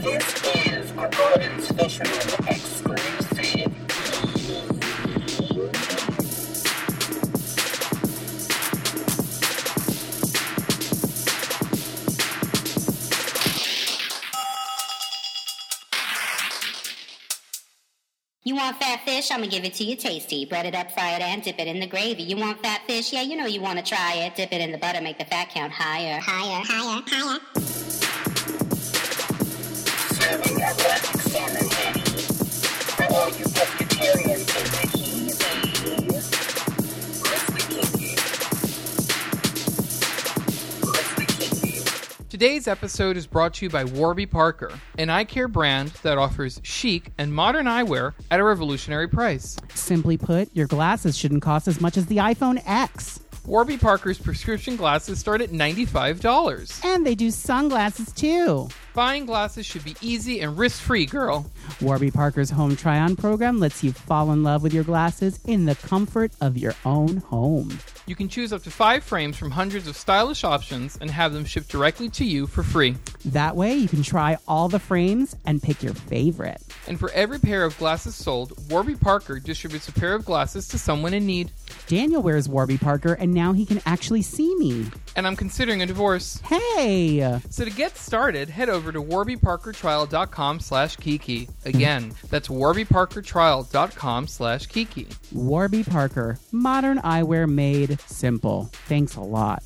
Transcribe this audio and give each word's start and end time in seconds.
This 0.00 0.56
is 0.56 0.90
a 0.92 1.10
Gorton's 1.10 1.68
Fisherman 1.72 2.48
exclusive. 2.48 3.70
You 18.42 18.54
want 18.54 18.78
fat 18.78 19.00
fish? 19.04 19.30
I'm 19.30 19.40
gonna 19.40 19.50
give 19.50 19.64
it 19.64 19.74
to 19.74 19.84
you 19.84 19.96
tasty. 19.96 20.46
Bread 20.46 20.64
it 20.64 20.74
up, 20.74 20.90
fry 20.92 21.10
it, 21.10 21.20
and 21.20 21.42
dip 21.42 21.58
it 21.58 21.66
in 21.68 21.78
the 21.78 21.86
gravy. 21.86 22.22
You 22.22 22.38
want 22.38 22.62
fat 22.62 22.80
fish? 22.86 23.12
Yeah, 23.12 23.20
you 23.20 23.36
know 23.36 23.44
you 23.44 23.60
wanna 23.60 23.82
try 23.82 24.14
it. 24.14 24.34
Dip 24.34 24.50
it 24.50 24.62
in 24.62 24.72
the 24.72 24.78
butter, 24.78 25.02
make 25.02 25.18
the 25.18 25.26
fat 25.26 25.50
count 25.50 25.72
higher. 25.72 26.18
Higher, 26.18 26.64
higher, 26.64 27.02
higher. 27.06 27.69
Today's 42.40 42.68
episode 42.68 43.18
is 43.18 43.26
brought 43.26 43.52
to 43.54 43.66
you 43.66 43.70
by 43.70 43.84
Warby 43.84 44.24
Parker, 44.24 44.72
an 44.96 45.10
eye 45.10 45.24
care 45.24 45.46
brand 45.46 45.90
that 46.02 46.16
offers 46.16 46.58
chic 46.62 47.10
and 47.18 47.34
modern 47.34 47.66
eyewear 47.66 48.14
at 48.30 48.40
a 48.40 48.44
revolutionary 48.44 49.08
price. 49.08 49.58
Simply 49.74 50.16
put, 50.16 50.48
your 50.56 50.66
glasses 50.66 51.18
shouldn't 51.18 51.42
cost 51.42 51.68
as 51.68 51.82
much 51.82 51.98
as 51.98 52.06
the 52.06 52.16
iPhone 52.16 52.62
X. 52.64 53.20
Warby 53.44 53.78
Parker's 53.78 54.18
prescription 54.18 54.76
glasses 54.76 55.18
start 55.18 55.40
at 55.40 55.50
$95. 55.50 56.84
And 56.84 57.06
they 57.06 57.14
do 57.14 57.30
sunglasses 57.30 58.12
too. 58.12 58.68
Buying 58.92 59.24
glasses 59.24 59.66
should 59.66 59.84
be 59.84 59.94
easy 60.00 60.40
and 60.40 60.58
risk 60.58 60.82
free, 60.82 61.06
girl. 61.06 61.48
Warby 61.80 62.10
Parker's 62.10 62.50
home 62.50 62.74
try 62.74 62.98
on 62.98 63.14
program 63.14 63.60
lets 63.60 63.84
you 63.84 63.92
fall 63.92 64.32
in 64.32 64.42
love 64.42 64.64
with 64.64 64.74
your 64.74 64.82
glasses 64.82 65.38
in 65.44 65.64
the 65.64 65.76
comfort 65.76 66.32
of 66.40 66.58
your 66.58 66.74
own 66.84 67.18
home. 67.18 67.78
You 68.06 68.16
can 68.16 68.28
choose 68.28 68.52
up 68.52 68.64
to 68.64 68.70
five 68.70 69.04
frames 69.04 69.36
from 69.36 69.52
hundreds 69.52 69.86
of 69.86 69.96
stylish 69.96 70.42
options 70.42 70.98
and 71.00 71.08
have 71.08 71.32
them 71.32 71.44
shipped 71.44 71.68
directly 71.68 72.08
to 72.10 72.24
you 72.24 72.48
for 72.48 72.64
free. 72.64 72.96
That 73.26 73.54
way, 73.54 73.74
you 73.74 73.86
can 73.86 74.02
try 74.02 74.38
all 74.48 74.68
the 74.68 74.80
frames 74.80 75.36
and 75.46 75.62
pick 75.62 75.84
your 75.84 75.94
favorite. 75.94 76.60
And 76.88 76.98
for 76.98 77.12
every 77.12 77.38
pair 77.38 77.64
of 77.64 77.78
glasses 77.78 78.16
sold, 78.16 78.54
Warby 78.68 78.96
Parker 78.96 79.38
distributes 79.38 79.88
a 79.88 79.92
pair 79.92 80.14
of 80.14 80.24
glasses 80.24 80.66
to 80.68 80.78
someone 80.78 81.14
in 81.14 81.26
need. 81.26 81.52
Daniel 81.86 82.22
wears 82.22 82.48
Warby 82.48 82.78
Parker, 82.78 83.12
and 83.12 83.32
now 83.32 83.52
he 83.52 83.64
can 83.64 83.80
actually 83.86 84.22
see 84.22 84.52
me. 84.56 84.86
And 85.14 85.26
I'm 85.26 85.36
considering 85.36 85.82
a 85.82 85.86
divorce. 85.86 86.40
Hey! 86.40 87.38
So 87.50 87.64
to 87.64 87.70
get 87.70 87.96
started, 87.96 88.48
head 88.48 88.68
over 88.68 88.79
to 88.82 89.02
warbyparkertrial.com 89.02 90.60
slash 90.60 90.96
kiki. 90.96 91.48
Again, 91.64 92.12
that's 92.30 92.48
warbyparkertrial.com 92.48 94.26
slash 94.26 94.66
kiki. 94.66 95.08
Warby 95.32 95.84
Parker, 95.84 96.38
modern 96.52 96.98
eyewear 96.98 97.48
made 97.48 98.00
simple. 98.02 98.70
Thanks 98.86 99.16
a 99.16 99.20
lot. 99.20 99.62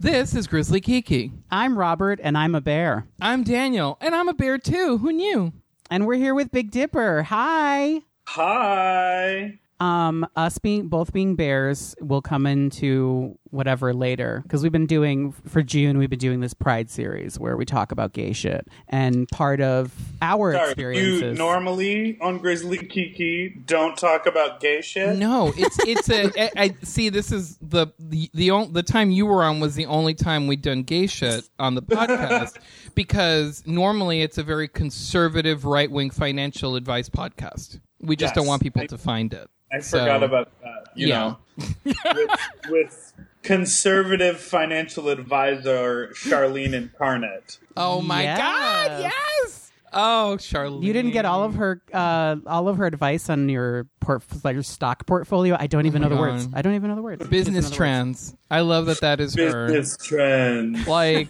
This 0.00 0.34
is 0.34 0.48
Grizzly 0.48 0.80
Kiki. 0.80 1.30
I'm 1.48 1.78
Robert, 1.78 2.18
and 2.22 2.36
I'm 2.36 2.56
a 2.56 2.60
bear. 2.60 3.06
I'm 3.20 3.44
Daniel, 3.44 3.98
and 4.00 4.16
I'm 4.16 4.28
a 4.28 4.34
bear 4.34 4.58
too. 4.58 4.98
Who 4.98 5.12
knew? 5.12 5.52
And 5.90 6.06
we're 6.06 6.16
here 6.16 6.34
with 6.34 6.50
Big 6.50 6.72
Dipper. 6.72 7.22
Hi! 7.22 8.02
Hi. 8.26 9.58
Um, 9.78 10.26
us 10.36 10.58
being 10.58 10.88
both 10.88 11.12
being 11.12 11.36
bears 11.36 11.94
will 12.00 12.22
come 12.22 12.46
into 12.46 13.38
whatever 13.52 13.92
later 13.94 14.40
because 14.42 14.62
we've 14.62 14.72
been 14.72 14.86
doing 14.86 15.32
for 15.46 15.62
June. 15.62 15.98
We've 15.98 16.10
been 16.10 16.18
doing 16.18 16.40
this 16.40 16.54
Pride 16.54 16.90
series 16.90 17.38
where 17.38 17.56
we 17.56 17.64
talk 17.64 17.92
about 17.92 18.12
gay 18.12 18.32
shit, 18.32 18.66
and 18.88 19.28
part 19.28 19.60
of 19.60 19.94
our 20.20 20.52
Sorry, 20.54 20.64
you 20.66 20.70
experiences. 20.70 21.38
normally 21.38 22.18
on 22.20 22.38
Grizzly 22.38 22.78
Kiki 22.78 23.50
don't 23.66 23.96
talk 23.96 24.26
about 24.26 24.60
gay 24.60 24.80
shit. 24.82 25.16
No, 25.16 25.52
it's 25.56 25.78
it's 25.86 26.10
a. 26.10 26.32
I, 26.58 26.64
I 26.64 26.76
see. 26.82 27.08
This 27.08 27.30
is 27.30 27.56
the 27.62 27.86
the 27.98 28.28
the, 28.34 28.50
on, 28.50 28.72
the 28.72 28.82
time 28.82 29.10
you 29.10 29.26
were 29.26 29.44
on 29.44 29.60
was 29.60 29.74
the 29.74 29.86
only 29.86 30.14
time 30.14 30.46
we'd 30.46 30.62
done 30.62 30.82
gay 30.82 31.06
shit 31.06 31.48
on 31.58 31.74
the 31.74 31.82
podcast 31.82 32.56
because 32.94 33.62
normally 33.66 34.22
it's 34.22 34.38
a 34.38 34.42
very 34.42 34.68
conservative 34.68 35.64
right 35.64 35.90
wing 35.90 36.10
financial 36.10 36.76
advice 36.76 37.08
podcast. 37.08 37.80
We 38.00 38.16
just 38.16 38.30
Yes. 38.30 38.36
don't 38.36 38.46
want 38.46 38.62
people 38.62 38.82
I- 38.82 38.86
to 38.86 38.98
find 38.98 39.32
it. 39.32 39.48
I 39.72 39.78
So- 39.80 39.98
forgot 40.00 40.22
about 40.22 40.50
that. 40.62 40.88
You 40.94 41.06
Yeah. 41.08 41.18
know, 41.18 41.38
with, 41.84 42.30
with 42.68 43.12
conservative 43.42 44.38
financial 44.40 45.08
advisor 45.08 46.08
Charlene 46.14 46.72
Incarnate. 46.74 47.58
Oh 47.76 48.00
my 48.00 48.22
Yes. 48.22 48.38
god! 48.38 49.00
Yes. 49.02 49.72
Oh, 49.94 50.36
Charlene. 50.40 50.82
You 50.84 50.92
didn't 50.94 51.10
get 51.10 51.26
all 51.26 51.44
of 51.44 51.56
her, 51.56 51.82
uh, 51.92 52.36
all 52.46 52.66
of 52.68 52.78
her 52.78 52.86
advice 52.86 53.28
on 53.28 53.50
your 53.50 53.86
port, 54.00 54.22
like 54.42 54.54
your 54.54 54.62
stock 54.62 55.04
portfolio. 55.06 55.54
I 55.60 55.66
don't 55.66 55.84
even 55.84 56.00
my 56.00 56.08
know 56.08 56.08
the 56.08 56.18
words. 56.20 56.48
I 56.54 56.62
don't 56.62 56.74
even 56.74 56.88
know 56.88 56.96
the 56.96 57.02
words. 57.02 57.26
business 57.28 57.66
Just 57.66 57.72
know 57.72 57.72
words. 57.72 57.76
trends. 57.76 58.36
I 58.50 58.60
love 58.60 58.86
that. 58.86 59.00
That 59.02 59.20
is 59.20 59.34
her. 59.34 59.66
Business 59.66 59.98
trend. 59.98 60.86
Like, 60.86 61.28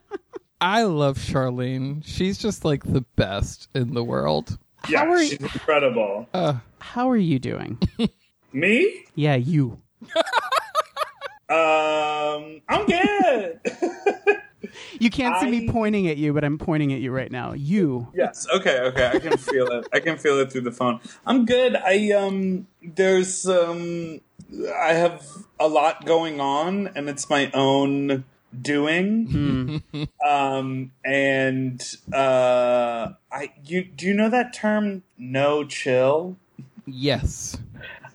I 0.60 0.82
love 0.82 1.16
Charlene. 1.18 2.02
She's 2.04 2.38
just 2.38 2.64
like 2.64 2.82
the 2.82 3.02
best 3.14 3.68
in 3.74 3.94
the 3.94 4.02
world. 4.02 4.58
Yeah, 4.88 5.04
How 5.04 5.12
are 5.12 5.18
she's 5.24 5.34
incredible. 5.34 6.28
How 6.80 7.08
are 7.08 7.16
you 7.16 7.38
doing? 7.38 7.78
Me? 8.52 9.04
yeah, 9.14 9.36
you. 9.36 9.80
Um, 11.52 12.62
I'm 12.68 12.86
good. 12.86 13.60
You 14.98 15.10
can't 15.10 15.38
see 15.40 15.50
me 15.50 15.68
pointing 15.68 16.08
at 16.08 16.16
you, 16.16 16.32
but 16.32 16.44
I'm 16.44 16.56
pointing 16.56 16.92
at 16.92 17.00
you 17.00 17.10
right 17.10 17.30
now. 17.30 17.52
You. 17.52 18.08
Yes. 18.14 18.46
Okay. 18.54 18.80
Okay. 18.80 19.10
I 19.12 19.18
can 19.18 19.36
feel 19.36 19.66
it. 19.66 19.86
I 19.92 20.00
can 20.00 20.16
feel 20.16 20.38
it 20.38 20.50
through 20.50 20.62
the 20.62 20.72
phone. 20.72 21.00
I'm 21.26 21.44
good. 21.44 21.76
I 21.76 22.12
um. 22.12 22.66
There's 22.82 23.46
um. 23.46 24.20
I 24.74 24.94
have 24.94 25.26
a 25.60 25.68
lot 25.68 26.06
going 26.06 26.40
on, 26.40 26.88
and 26.94 27.08
it's 27.08 27.28
my 27.28 27.50
own 27.52 28.24
doing. 28.58 29.82
um. 30.26 30.92
And 31.04 31.82
uh. 32.12 33.10
I 33.30 33.52
you 33.64 33.84
do 33.84 34.06
you 34.06 34.14
know 34.14 34.30
that 34.30 34.54
term? 34.54 35.02
No 35.18 35.64
chill. 35.64 36.36
Yes. 36.86 37.58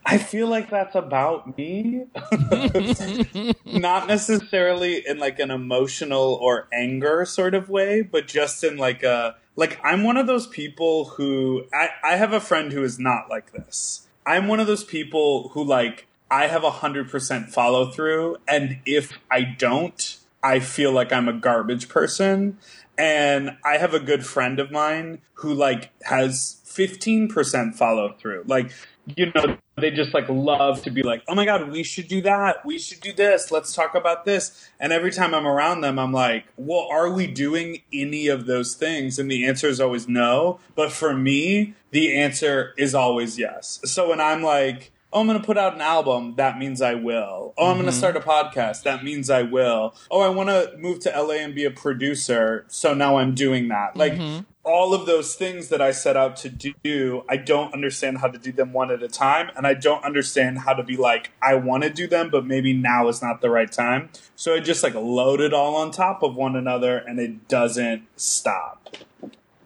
I 0.09 0.17
feel 0.17 0.47
like 0.47 0.69
that's 0.69 0.95
about 0.95 1.57
me. 1.57 2.05
Not 3.65 4.07
necessarily 4.07 5.05
in 5.05 5.17
like 5.19 5.37
an 5.37 5.51
emotional 5.51 6.39
or 6.41 6.69
anger 6.73 7.25
sort 7.25 7.53
of 7.53 7.67
way, 7.67 8.03
but 8.03 8.25
just 8.25 8.63
in 8.63 8.77
like 8.77 9.03
a 9.03 9.35
like 9.57 9.77
I'm 9.83 10.05
one 10.05 10.15
of 10.15 10.25
those 10.25 10.47
people 10.47 11.05
who 11.05 11.65
I, 11.73 11.89
I 12.01 12.15
have 12.15 12.31
a 12.31 12.39
friend 12.39 12.71
who 12.71 12.83
is 12.83 12.97
not 12.97 13.29
like 13.29 13.51
this. 13.51 14.07
I'm 14.25 14.47
one 14.47 14.61
of 14.61 14.67
those 14.67 14.85
people 14.85 15.49
who 15.49 15.61
like 15.61 16.07
I 16.31 16.47
have 16.47 16.63
a 16.63 16.71
hundred 16.71 17.09
percent 17.09 17.49
follow 17.49 17.91
through 17.91 18.37
and 18.47 18.79
if 18.85 19.11
I 19.29 19.41
don't, 19.41 20.17
I 20.41 20.61
feel 20.61 20.93
like 20.93 21.11
I'm 21.11 21.27
a 21.27 21.33
garbage 21.33 21.89
person. 21.89 22.59
And 22.97 23.57
I 23.63 23.77
have 23.77 23.93
a 23.93 23.99
good 23.99 24.25
friend 24.25 24.57
of 24.57 24.71
mine 24.71 25.19
who 25.33 25.53
like 25.53 25.91
has 26.03 26.61
15% 26.65 27.75
follow 27.75 28.13
through. 28.13 28.43
Like, 28.47 28.71
you 29.15 29.31
know, 29.33 29.57
they 29.77 29.91
just 29.91 30.13
like 30.13 30.27
love 30.27 30.81
to 30.83 30.91
be 30.91 31.03
like, 31.03 31.23
oh 31.27 31.35
my 31.35 31.45
God, 31.45 31.69
we 31.69 31.83
should 31.83 32.07
do 32.07 32.21
that. 32.21 32.65
We 32.65 32.77
should 32.77 32.99
do 32.99 33.13
this. 33.13 33.51
Let's 33.51 33.73
talk 33.73 33.95
about 33.95 34.25
this. 34.25 34.69
And 34.79 34.91
every 34.91 35.11
time 35.11 35.33
I'm 35.33 35.47
around 35.47 35.81
them, 35.81 35.97
I'm 35.97 36.11
like, 36.11 36.45
well, 36.57 36.87
are 36.91 37.09
we 37.09 37.27
doing 37.27 37.83
any 37.93 38.27
of 38.27 38.45
those 38.45 38.75
things? 38.75 39.17
And 39.17 39.31
the 39.31 39.45
answer 39.45 39.67
is 39.67 39.79
always 39.79 40.07
no. 40.07 40.59
But 40.75 40.91
for 40.91 41.13
me, 41.13 41.75
the 41.91 42.17
answer 42.17 42.73
is 42.77 42.93
always 42.93 43.39
yes. 43.39 43.79
So 43.85 44.09
when 44.09 44.19
I'm 44.19 44.41
like, 44.41 44.91
Oh, 45.13 45.21
I'm 45.21 45.27
going 45.27 45.39
to 45.39 45.45
put 45.45 45.57
out 45.57 45.73
an 45.73 45.81
album. 45.81 46.35
That 46.35 46.59
means 46.59 46.81
I 46.81 46.95
will. 46.95 47.53
Oh, 47.57 47.71
I'm 47.71 47.77
going 47.77 47.85
to 47.85 47.91
mm-hmm. 47.91 47.97
start 47.97 48.17
a 48.17 48.19
podcast. 48.19 48.83
That 48.83 49.05
means 49.05 49.29
I 49.29 49.41
will. 49.41 49.95
Oh, 50.11 50.19
I 50.19 50.27
want 50.27 50.49
to 50.49 50.75
move 50.77 50.99
to 50.99 51.09
LA 51.09 51.35
and 51.35 51.55
be 51.55 51.63
a 51.63 51.71
producer. 51.71 52.65
So 52.67 52.93
now 52.93 53.17
I'm 53.17 53.33
doing 53.33 53.69
that. 53.69 53.95
Like 53.95 54.13
mm-hmm. 54.13 54.43
All 54.67 54.93
of 54.93 55.05
those 55.05 55.33
things 55.35 55.69
that 55.69 55.81
I 55.81 55.91
set 55.91 56.17
out 56.17 56.35
to 56.37 56.49
do, 56.49 57.23
I 57.29 57.37
don't 57.37 57.73
understand 57.73 58.17
how 58.17 58.27
to 58.27 58.37
do 58.37 58.51
them 58.51 58.73
one 58.73 58.91
at 58.91 59.01
a 59.01 59.07
time. 59.07 59.49
And 59.55 59.65
I 59.65 59.73
don't 59.73 60.03
understand 60.03 60.59
how 60.59 60.73
to 60.73 60.83
be 60.83 60.97
like, 60.97 61.31
I 61.41 61.55
want 61.55 61.83
to 61.83 61.89
do 61.89 62.05
them, 62.05 62.29
but 62.29 62.45
maybe 62.45 62.73
now 62.73 63.07
is 63.07 63.21
not 63.21 63.39
the 63.41 63.49
right 63.49 63.71
time. 63.71 64.09
So 64.35 64.53
I 64.55 64.59
just 64.59 64.83
like 64.83 64.93
load 64.93 65.39
it 65.39 65.53
all 65.53 65.75
on 65.77 65.91
top 65.91 66.21
of 66.21 66.35
one 66.35 66.55
another 66.55 66.97
and 66.97 67.19
it 67.19 67.47
doesn't 67.47 68.03
stop. 68.17 68.95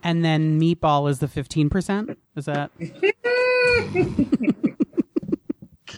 And 0.03 0.23
then 0.23 0.59
meatball 0.59 1.09
is 1.09 1.19
the 1.19 1.27
15%? 1.27 2.15
Is 2.35 2.45
that? 2.45 2.71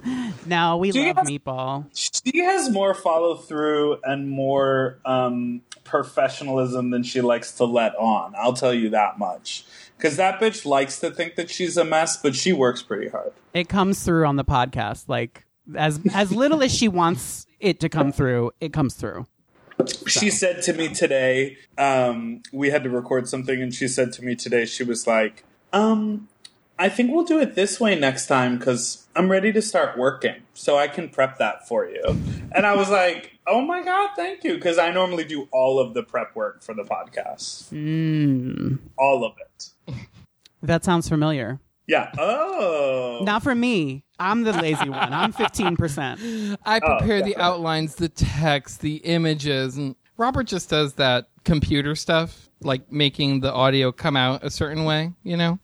no, 0.46 0.78
we 0.78 0.92
you 0.92 1.06
love 1.08 1.16
guys- 1.18 1.28
meatball. 1.28 1.86
She 1.94 2.40
has 2.40 2.70
more 2.70 2.94
follow 2.94 3.36
through 3.36 3.98
and 4.04 4.30
more 4.30 5.00
um, 5.06 5.62
professionalism 5.94 6.90
than 6.90 7.04
she 7.04 7.22
likes 7.22 7.52
to 7.52 7.66
let 7.66 7.96
on. 7.98 8.34
I'll 8.36 8.54
tell 8.54 8.74
you 8.74 8.90
that 8.90 9.20
much. 9.20 9.64
Because 9.96 10.18
that 10.18 10.40
bitch 10.40 10.66
likes 10.66 11.00
to 11.02 11.12
think 11.12 11.36
that 11.36 11.52
she's 11.52 11.78
a 11.78 11.86
mess, 11.86 12.18
but 12.18 12.34
she 12.36 12.52
works 12.52 12.82
pretty 12.82 13.10
hard. 13.10 13.32
It 13.54 13.70
comes 13.70 14.04
through 14.04 14.26
on 14.26 14.36
the 14.36 14.44
podcast. 14.44 15.08
Like 15.08 15.46
as 15.78 16.00
as 16.12 16.32
little 16.32 16.64
as 16.64 16.74
she 16.74 16.88
wants 16.88 17.46
it 17.60 17.80
to 17.82 17.90
come 17.90 18.12
through, 18.12 18.52
it 18.60 18.74
comes 18.74 18.96
through. 18.96 19.28
She 20.08 20.32
said 20.32 20.64
to 20.64 20.74
me 20.74 20.90
today, 20.90 21.58
um, 21.78 22.42
we 22.52 22.72
had 22.72 22.84
to 22.86 22.90
record 22.90 23.30
something, 23.30 23.62
and 23.62 23.72
she 23.72 23.88
said 23.88 24.14
to 24.14 24.24
me 24.24 24.36
today, 24.36 24.66
she 24.66 24.84
was 24.84 25.06
like, 25.06 25.46
um, 25.74 26.28
I 26.84 26.90
think 26.90 27.14
we'll 27.14 27.24
do 27.24 27.40
it 27.40 27.56
this 27.56 27.80
way 27.80 27.98
next 27.98 28.28
time 28.28 28.58
because 28.58 29.08
I'm 29.16 29.32
ready 29.32 29.54
to 29.54 29.62
start 29.62 29.98
working, 29.98 30.36
so 30.54 30.78
I 30.78 30.90
can 30.90 31.08
prep 31.08 31.38
that 31.38 31.66
for 31.66 31.88
you. 31.88 32.04
And 32.52 32.66
I 32.66 32.76
was 32.76 32.90
like, 32.90 33.40
oh 33.48 33.62
my 33.62 33.82
God, 33.82 34.10
thank 34.18 34.44
you. 34.44 34.56
Because 34.56 34.78
I 34.78 34.92
normally 34.92 35.24
do 35.24 35.48
all 35.54 35.80
of 35.80 35.94
the 35.94 36.04
prep 36.04 36.36
work 36.36 36.62
for 36.62 36.74
the 36.74 36.84
podcast, 36.84 37.72
Mm, 37.72 38.80
all 38.98 39.24
of 39.24 39.32
it. 39.40 39.96
that 40.62 40.84
sounds 40.84 41.08
familiar. 41.08 41.62
Yeah. 41.88 42.12
Oh. 42.18 43.22
Not 43.24 43.44
for 43.44 43.56
me. 43.56 44.04
I'm 44.20 44.44
the 44.44 44.52
lazy 44.52 44.90
one. 44.90 45.14
I'm 45.14 45.32
15%. 45.32 46.58
I 46.66 46.80
prepare 46.82 47.22
the 47.22 47.38
outlines, 47.38 47.96
the 47.96 48.10
text, 48.10 48.82
the 48.82 48.98
images, 48.98 49.78
and 49.78 49.96
Robert 50.18 50.44
just 50.44 50.70
does 50.70 50.94
that 50.94 51.28
computer 51.44 51.96
stuff, 51.96 52.50
like 52.62 52.92
making 52.92 53.40
the 53.42 53.52
audio 53.52 53.92
come 53.92 54.16
out 54.16 54.44
a 54.44 54.50
certain 54.50 54.86
way. 54.86 55.12
You 55.24 55.38
know, 55.38 55.60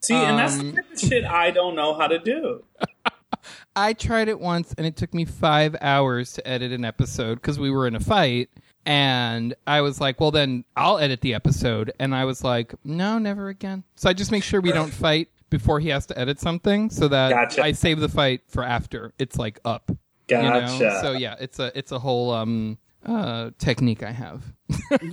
See, 0.00 0.14
and 0.14 0.38
that's 0.38 0.56
the 0.56 0.68
Um, 0.68 0.72
type 0.76 0.92
of 0.92 1.00
shit 1.00 1.24
I 1.24 1.50
don't 1.50 1.74
know 1.74 1.94
how 1.98 2.06
to 2.06 2.18
do. 2.18 2.64
I 3.76 3.92
tried 3.92 4.28
it 4.28 4.40
once, 4.40 4.74
and 4.76 4.86
it 4.86 4.96
took 4.96 5.14
me 5.14 5.24
five 5.24 5.76
hours 5.80 6.32
to 6.34 6.46
edit 6.46 6.72
an 6.72 6.84
episode 6.84 7.36
because 7.36 7.58
we 7.58 7.70
were 7.70 7.86
in 7.86 7.94
a 7.94 8.00
fight. 8.00 8.50
And 8.84 9.54
I 9.66 9.82
was 9.82 10.00
like, 10.00 10.18
well, 10.20 10.30
then 10.30 10.64
I'll 10.76 10.98
edit 10.98 11.20
the 11.20 11.34
episode. 11.34 11.92
And 12.00 12.14
I 12.14 12.24
was 12.24 12.42
like, 12.42 12.74
no, 12.84 13.18
never 13.18 13.48
again. 13.48 13.84
So 13.96 14.08
I 14.08 14.14
just 14.14 14.32
make 14.32 14.42
sure 14.42 14.60
we 14.60 14.72
don't 14.72 14.92
fight 14.94 15.28
before 15.50 15.78
he 15.78 15.90
has 15.90 16.06
to 16.06 16.18
edit 16.18 16.40
something 16.40 16.88
so 16.90 17.06
that 17.08 17.30
Gotcha. 17.30 17.62
I 17.62 17.72
save 17.72 18.00
the 18.00 18.08
fight 18.08 18.42
for 18.48 18.64
after 18.64 19.12
it's 19.18 19.36
like 19.36 19.60
up. 19.64 19.90
You 20.30 20.36
know? 20.38 20.60
Gotcha. 20.60 20.98
So 21.02 21.12
yeah, 21.12 21.36
it's 21.38 21.58
a 21.58 21.70
it's 21.78 21.92
a 21.92 21.98
whole 21.98 22.30
um 22.32 22.78
uh 23.06 23.50
technique 23.58 24.02
I 24.02 24.10
have. 24.12 24.42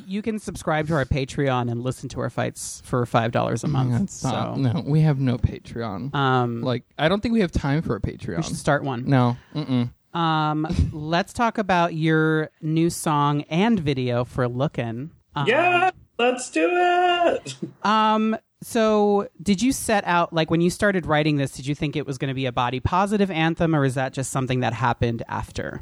you 0.08 0.22
can 0.22 0.40
subscribe 0.40 0.88
to 0.88 0.96
our 0.96 1.06
Patreon 1.06 1.72
and 1.72 1.82
listen 1.82 2.10
to 2.10 2.20
our 2.20 2.30
fights 2.30 2.82
for 2.84 3.06
$5 3.06 3.64
a 3.64 3.68
month. 3.68 3.92
That's 3.92 4.24
not- 4.24 4.56
so, 4.56 4.62
no, 4.62 4.84
we 4.86 5.02
have 5.02 5.20
no 5.20 5.38
Patreon. 5.38 6.14
um, 6.16 6.62
like 6.62 6.84
I 6.98 7.08
don't 7.08 7.22
think 7.22 7.34
we 7.34 7.42
have 7.42 7.52
time 7.52 7.82
for 7.82 7.96
a 7.96 8.02
Patreon. 8.02 8.38
we 8.38 8.44
should 8.44 8.58
start 8.58 8.84
one. 8.84 9.06
No. 9.08 9.38
Mm-mm. 9.54 9.92
Um, 10.18 10.68
let's 10.94 11.32
talk 11.34 11.58
about 11.58 11.94
your 11.94 12.50
new 12.62 12.90
song 12.90 13.42
and 13.44 13.80
video 13.80 14.24
for 14.26 14.48
Lookin'. 14.48 15.12
Um, 15.36 15.48
yeah, 15.48 15.92
let's 16.18 16.50
do 16.50 16.70
it. 16.72 17.56
Um, 17.84 18.38
so 18.62 19.28
did 19.42 19.62
you 19.62 19.72
set 19.72 20.04
out 20.06 20.34
like 20.34 20.50
when 20.50 20.62
you 20.62 20.70
started 20.70 21.06
writing 21.06 21.38
this, 21.38 21.52
did 21.52 21.68
you 21.68 21.76
think 21.76 21.96
it 21.96 22.06
was 22.06 22.18
going 22.18 22.30
to 22.30 22.34
be 22.34 22.46
a 22.46 22.52
body 22.52 22.80
positive 22.80 23.30
anthem 23.30 23.76
or 23.76 23.86
is 23.86 23.96
that 23.96 24.14
just 24.14 24.32
something 24.32 24.62
that 24.62 24.74
happened 24.74 25.24
after? 25.28 25.82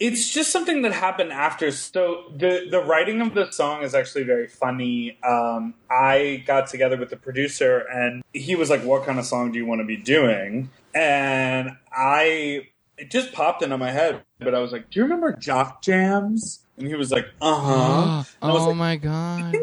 It's 0.00 0.32
just 0.32 0.50
something 0.50 0.82
that 0.82 0.92
happened 0.92 1.32
after. 1.32 1.70
So 1.70 2.32
the 2.34 2.66
the 2.70 2.80
writing 2.82 3.20
of 3.20 3.34
the 3.34 3.50
song 3.50 3.82
is 3.82 3.94
actually 3.94 4.24
very 4.24 4.48
funny. 4.48 5.18
Um, 5.22 5.74
I 5.90 6.42
got 6.46 6.66
together 6.66 6.96
with 6.96 7.10
the 7.10 7.16
producer, 7.16 7.78
and 7.92 8.24
he 8.32 8.56
was 8.56 8.70
like, 8.70 8.82
"What 8.82 9.04
kind 9.04 9.18
of 9.18 9.24
song 9.24 9.52
do 9.52 9.58
you 9.58 9.66
want 9.66 9.82
to 9.82 9.86
be 9.86 9.96
doing?" 9.96 10.70
And 10.94 11.76
I 11.92 12.68
it 12.96 13.10
just 13.10 13.32
popped 13.32 13.62
into 13.62 13.78
my 13.78 13.90
head, 13.90 14.22
but 14.40 14.54
I 14.54 14.60
was 14.60 14.72
like, 14.72 14.90
"Do 14.90 14.98
you 14.98 15.04
remember 15.04 15.32
Jock 15.36 15.82
Jams?" 15.82 16.64
And 16.76 16.88
he 16.88 16.94
was 16.94 17.12
like, 17.12 17.26
"Uh 17.40 17.60
huh." 17.60 18.24
And 18.42 18.50
I 18.50 18.54
was 18.54 18.62
oh 18.62 18.68
like, 18.68 18.76
my 18.76 18.96
god. 18.96 19.54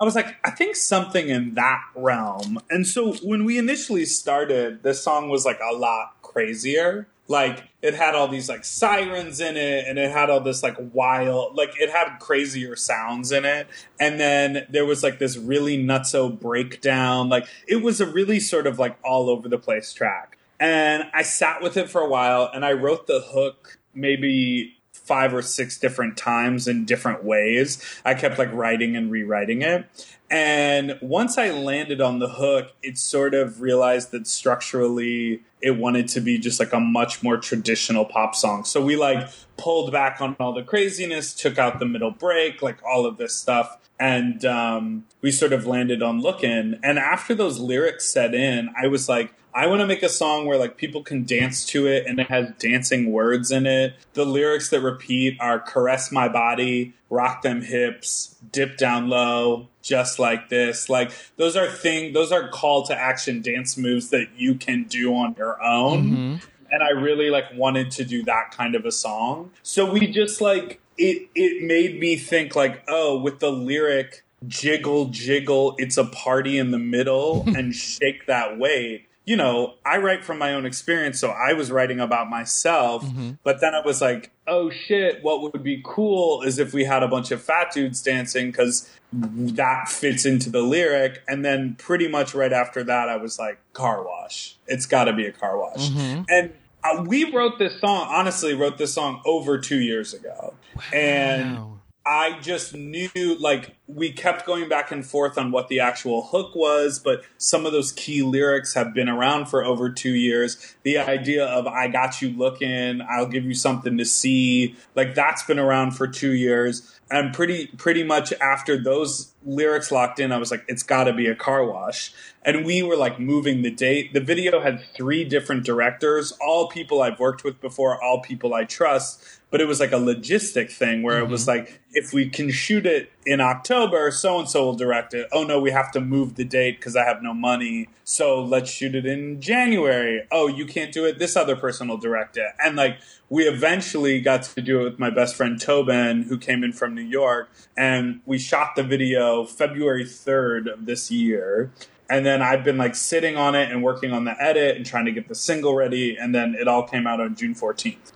I 0.00 0.04
was 0.04 0.14
like, 0.14 0.36
I 0.44 0.50
think 0.50 0.76
something 0.76 1.28
in 1.28 1.54
that 1.54 1.82
realm. 1.94 2.60
And 2.70 2.86
so 2.86 3.14
when 3.14 3.44
we 3.44 3.58
initially 3.58 4.04
started, 4.04 4.82
this 4.82 5.02
song 5.02 5.28
was 5.28 5.44
like 5.44 5.58
a 5.60 5.74
lot 5.74 6.14
crazier. 6.22 7.08
Like 7.26 7.68
it 7.82 7.94
had 7.94 8.14
all 8.14 8.28
these 8.28 8.48
like 8.48 8.64
sirens 8.64 9.40
in 9.40 9.56
it 9.56 9.86
and 9.86 9.98
it 9.98 10.10
had 10.10 10.30
all 10.30 10.40
this 10.40 10.62
like 10.62 10.76
wild 10.94 11.56
like 11.56 11.78
it 11.78 11.90
had 11.90 12.18
crazier 12.20 12.74
sounds 12.74 13.32
in 13.32 13.44
it. 13.44 13.66
And 14.00 14.18
then 14.18 14.66
there 14.70 14.86
was 14.86 15.02
like 15.02 15.18
this 15.18 15.36
really 15.36 15.76
nutso 15.76 16.38
breakdown. 16.38 17.28
Like 17.28 17.46
it 17.66 17.82
was 17.82 18.00
a 18.00 18.06
really 18.06 18.40
sort 18.40 18.66
of 18.66 18.78
like 18.78 18.96
all 19.04 19.28
over 19.28 19.48
the 19.48 19.58
place 19.58 19.92
track. 19.92 20.38
And 20.58 21.04
I 21.12 21.22
sat 21.22 21.60
with 21.60 21.76
it 21.76 21.90
for 21.90 22.00
a 22.00 22.08
while 22.08 22.50
and 22.52 22.64
I 22.64 22.72
wrote 22.72 23.06
the 23.06 23.20
hook 23.20 23.78
maybe 23.94 24.77
five 25.08 25.32
or 25.32 25.40
six 25.40 25.78
different 25.78 26.18
times 26.18 26.68
in 26.68 26.84
different 26.84 27.24
ways. 27.24 27.82
I 28.04 28.12
kept 28.12 28.38
like 28.38 28.52
writing 28.52 28.94
and 28.94 29.10
rewriting 29.10 29.62
it. 29.62 29.86
And 30.30 30.98
once 31.00 31.38
I 31.38 31.50
landed 31.50 32.02
on 32.02 32.18
the 32.18 32.28
hook, 32.28 32.72
it 32.82 32.98
sort 32.98 33.32
of 33.32 33.62
realized 33.62 34.10
that 34.10 34.26
structurally 34.26 35.42
it 35.62 35.72
wanted 35.72 36.06
to 36.08 36.20
be 36.20 36.38
just 36.38 36.60
like 36.60 36.74
a 36.74 36.80
much 36.80 37.22
more 37.22 37.38
traditional 37.38 38.04
pop 38.04 38.34
song. 38.34 38.64
So 38.64 38.84
we 38.84 38.96
like 38.96 39.26
pulled 39.56 39.90
back 39.90 40.20
on 40.20 40.36
all 40.38 40.52
the 40.52 40.62
craziness, 40.62 41.32
took 41.32 41.56
out 41.56 41.78
the 41.78 41.86
middle 41.86 42.10
break, 42.10 42.60
like 42.60 42.78
all 42.84 43.06
of 43.06 43.16
this 43.16 43.34
stuff. 43.34 43.78
And 43.98 44.44
um, 44.44 45.06
we 45.22 45.32
sort 45.32 45.54
of 45.54 45.66
landed 45.66 46.02
on 46.02 46.20
Lookin'. 46.20 46.78
And 46.84 46.98
after 46.98 47.34
those 47.34 47.58
lyrics 47.58 48.04
set 48.04 48.34
in, 48.34 48.68
I 48.80 48.86
was 48.86 49.08
like, 49.08 49.34
I 49.54 49.66
want 49.66 49.80
to 49.80 49.86
make 49.86 50.02
a 50.02 50.08
song 50.08 50.46
where 50.46 50.58
like 50.58 50.76
people 50.76 51.02
can 51.02 51.24
dance 51.24 51.64
to 51.66 51.86
it 51.86 52.06
and 52.06 52.20
it 52.20 52.28
has 52.28 52.50
dancing 52.58 53.10
words 53.10 53.50
in 53.50 53.66
it. 53.66 53.94
The 54.12 54.24
lyrics 54.24 54.70
that 54.70 54.80
repeat 54.80 55.36
are 55.40 55.58
caress 55.58 56.12
my 56.12 56.28
body, 56.28 56.94
rock 57.10 57.42
them 57.42 57.62
hips, 57.62 58.36
dip 58.52 58.76
down 58.76 59.08
low, 59.08 59.68
just 59.82 60.18
like 60.18 60.48
this. 60.48 60.88
Like 60.88 61.12
those 61.36 61.56
are 61.56 61.66
thing 61.66 62.12
those 62.12 62.30
are 62.30 62.48
call 62.48 62.86
to 62.86 62.94
action 62.94 63.42
dance 63.42 63.76
moves 63.76 64.10
that 64.10 64.28
you 64.36 64.54
can 64.54 64.84
do 64.84 65.14
on 65.14 65.34
your 65.36 65.62
own. 65.62 66.04
Mm-hmm. 66.04 66.36
And 66.70 66.82
I 66.82 66.90
really 66.90 67.30
like 67.30 67.46
wanted 67.54 67.90
to 67.92 68.04
do 68.04 68.22
that 68.24 68.50
kind 68.50 68.74
of 68.74 68.84
a 68.84 68.92
song. 68.92 69.50
So 69.62 69.90
we 69.90 70.06
just 70.06 70.40
like 70.40 70.80
it 70.98 71.28
it 71.34 71.66
made 71.66 71.98
me 71.98 72.16
think 72.16 72.54
like, 72.54 72.84
oh, 72.86 73.18
with 73.18 73.40
the 73.40 73.50
lyric 73.50 74.24
jiggle 74.46 75.06
jiggle, 75.06 75.74
it's 75.78 75.96
a 75.96 76.04
party 76.04 76.58
in 76.58 76.70
the 76.70 76.78
middle 76.78 77.42
and 77.46 77.74
shake 77.74 78.26
that 78.26 78.58
weight 78.58 79.07
you 79.28 79.36
know, 79.36 79.74
I 79.84 79.98
write 79.98 80.24
from 80.24 80.38
my 80.38 80.54
own 80.54 80.64
experience, 80.64 81.20
so 81.20 81.28
I 81.28 81.52
was 81.52 81.70
writing 81.70 82.00
about 82.00 82.30
myself. 82.30 83.04
But 83.44 83.60
then 83.60 83.74
I 83.74 83.82
was 83.84 84.00
like, 84.00 84.30
oh 84.46 84.70
shit, 84.70 85.22
what 85.22 85.42
would 85.42 85.62
be 85.62 85.82
cool 85.84 86.40
is 86.40 86.58
if 86.58 86.72
we 86.72 86.84
had 86.84 87.02
a 87.02 87.08
bunch 87.08 87.30
of 87.30 87.42
fat 87.42 87.70
dudes 87.70 88.02
dancing 88.02 88.50
because 88.50 88.88
that 89.12 89.90
fits 89.90 90.24
into 90.24 90.48
the 90.48 90.62
lyric. 90.62 91.22
And 91.28 91.44
then 91.44 91.74
pretty 91.78 92.08
much 92.08 92.34
right 92.34 92.54
after 92.54 92.82
that, 92.84 93.10
I 93.10 93.16
was 93.18 93.38
like, 93.38 93.58
car 93.74 94.02
wash. 94.02 94.56
It's 94.66 94.86
got 94.86 95.04
to 95.04 95.12
be 95.12 95.26
a 95.26 95.32
car 95.32 95.58
wash. 95.58 95.90
And 96.30 96.54
uh, 96.82 97.04
we 97.06 97.30
wrote 97.30 97.58
this 97.58 97.78
song, 97.80 98.08
honestly, 98.10 98.54
wrote 98.54 98.78
this 98.78 98.94
song 98.94 99.20
over 99.26 99.58
two 99.58 99.78
years 99.78 100.14
ago. 100.14 100.54
And. 100.90 101.77
I 102.10 102.38
just 102.40 102.74
knew, 102.74 103.36
like, 103.38 103.76
we 103.86 104.12
kept 104.12 104.46
going 104.46 104.66
back 104.66 104.90
and 104.90 105.04
forth 105.04 105.36
on 105.36 105.50
what 105.50 105.68
the 105.68 105.80
actual 105.80 106.22
hook 106.22 106.54
was, 106.54 106.98
but 106.98 107.22
some 107.36 107.66
of 107.66 107.72
those 107.72 107.92
key 107.92 108.22
lyrics 108.22 108.72
have 108.72 108.94
been 108.94 109.10
around 109.10 109.46
for 109.46 109.62
over 109.62 109.90
two 109.90 110.14
years. 110.14 110.74
The 110.84 110.96
idea 110.96 111.44
of 111.44 111.66
I 111.66 111.88
got 111.88 112.22
you 112.22 112.30
looking, 112.30 113.02
I'll 113.02 113.26
give 113.26 113.44
you 113.44 113.52
something 113.52 113.98
to 113.98 114.06
see, 114.06 114.74
like, 114.94 115.14
that's 115.14 115.42
been 115.42 115.58
around 115.58 115.90
for 115.92 116.08
two 116.08 116.32
years. 116.32 116.98
And 117.10 117.34
pretty, 117.34 117.66
pretty 117.76 118.04
much 118.04 118.32
after 118.40 118.82
those 118.82 119.34
lyrics 119.44 119.92
locked 119.92 120.18
in, 120.18 120.32
I 120.32 120.38
was 120.38 120.50
like, 120.50 120.64
it's 120.66 120.82
got 120.82 121.04
to 121.04 121.12
be 121.12 121.26
a 121.26 121.34
car 121.34 121.62
wash. 121.70 122.14
And 122.42 122.64
we 122.64 122.82
were 122.82 122.96
like 122.96 123.18
moving 123.18 123.62
the 123.62 123.70
date. 123.70 124.12
The 124.12 124.20
video 124.20 124.60
had 124.60 124.80
three 124.96 125.24
different 125.24 125.64
directors, 125.64 126.32
all 126.40 126.68
people 126.68 127.02
I've 127.02 127.18
worked 127.18 127.44
with 127.44 127.60
before, 127.60 128.02
all 128.02 128.20
people 128.20 128.54
I 128.54 128.64
trust. 128.64 129.22
But 129.50 129.60
it 129.60 129.64
was 129.64 129.80
like 129.80 129.92
a 129.92 129.96
logistic 129.96 130.70
thing 130.70 131.02
where 131.02 131.18
it 131.18 131.28
was 131.28 131.46
mm-hmm. 131.46 131.60
like, 131.60 131.80
if 131.92 132.12
we 132.12 132.28
can 132.28 132.50
shoot 132.50 132.86
it 132.86 133.10
in 133.24 133.40
October, 133.40 134.10
so 134.10 134.38
and 134.38 134.48
so 134.48 134.66
will 134.66 134.74
direct 134.74 135.14
it. 135.14 135.26
Oh 135.32 135.42
no, 135.42 135.58
we 135.58 135.70
have 135.70 135.90
to 135.92 136.00
move 136.00 136.34
the 136.34 136.44
date 136.44 136.78
because 136.78 136.96
I 136.96 137.04
have 137.04 137.22
no 137.22 137.32
money. 137.32 137.88
So 138.04 138.42
let's 138.42 138.70
shoot 138.70 138.94
it 138.94 139.06
in 139.06 139.40
January. 139.40 140.26
Oh, 140.30 140.48
you 140.48 140.66
can't 140.66 140.92
do 140.92 141.06
it. 141.06 141.18
This 141.18 141.34
other 141.34 141.56
person 141.56 141.88
will 141.88 141.96
direct 141.96 142.36
it. 142.36 142.52
And 142.62 142.76
like, 142.76 142.98
we 143.30 143.44
eventually 143.44 144.20
got 144.20 144.42
to 144.44 144.62
do 144.62 144.80
it 144.80 144.84
with 144.84 144.98
my 144.98 145.10
best 145.10 145.34
friend 145.34 145.60
Tobin, 145.60 146.24
who 146.24 146.38
came 146.38 146.62
in 146.62 146.72
from 146.72 146.94
New 146.94 147.02
York. 147.02 147.50
And 147.76 148.20
we 148.26 148.38
shot 148.38 148.76
the 148.76 148.82
video 148.82 149.44
February 149.44 150.04
3rd 150.04 150.72
of 150.72 150.86
this 150.86 151.10
year. 151.10 151.72
And 152.10 152.24
then 152.24 152.40
I've 152.40 152.64
been 152.64 152.78
like 152.78 152.94
sitting 152.94 153.36
on 153.36 153.54
it 153.54 153.70
and 153.70 153.82
working 153.82 154.12
on 154.12 154.24
the 154.24 154.40
edit 154.42 154.76
and 154.76 154.86
trying 154.86 155.04
to 155.04 155.12
get 155.12 155.28
the 155.28 155.34
single 155.34 155.74
ready. 155.74 156.16
And 156.16 156.34
then 156.34 156.54
it 156.58 156.66
all 156.66 156.82
came 156.82 157.06
out 157.06 157.20
on 157.20 157.34
June 157.34 157.54
14th. 157.54 158.12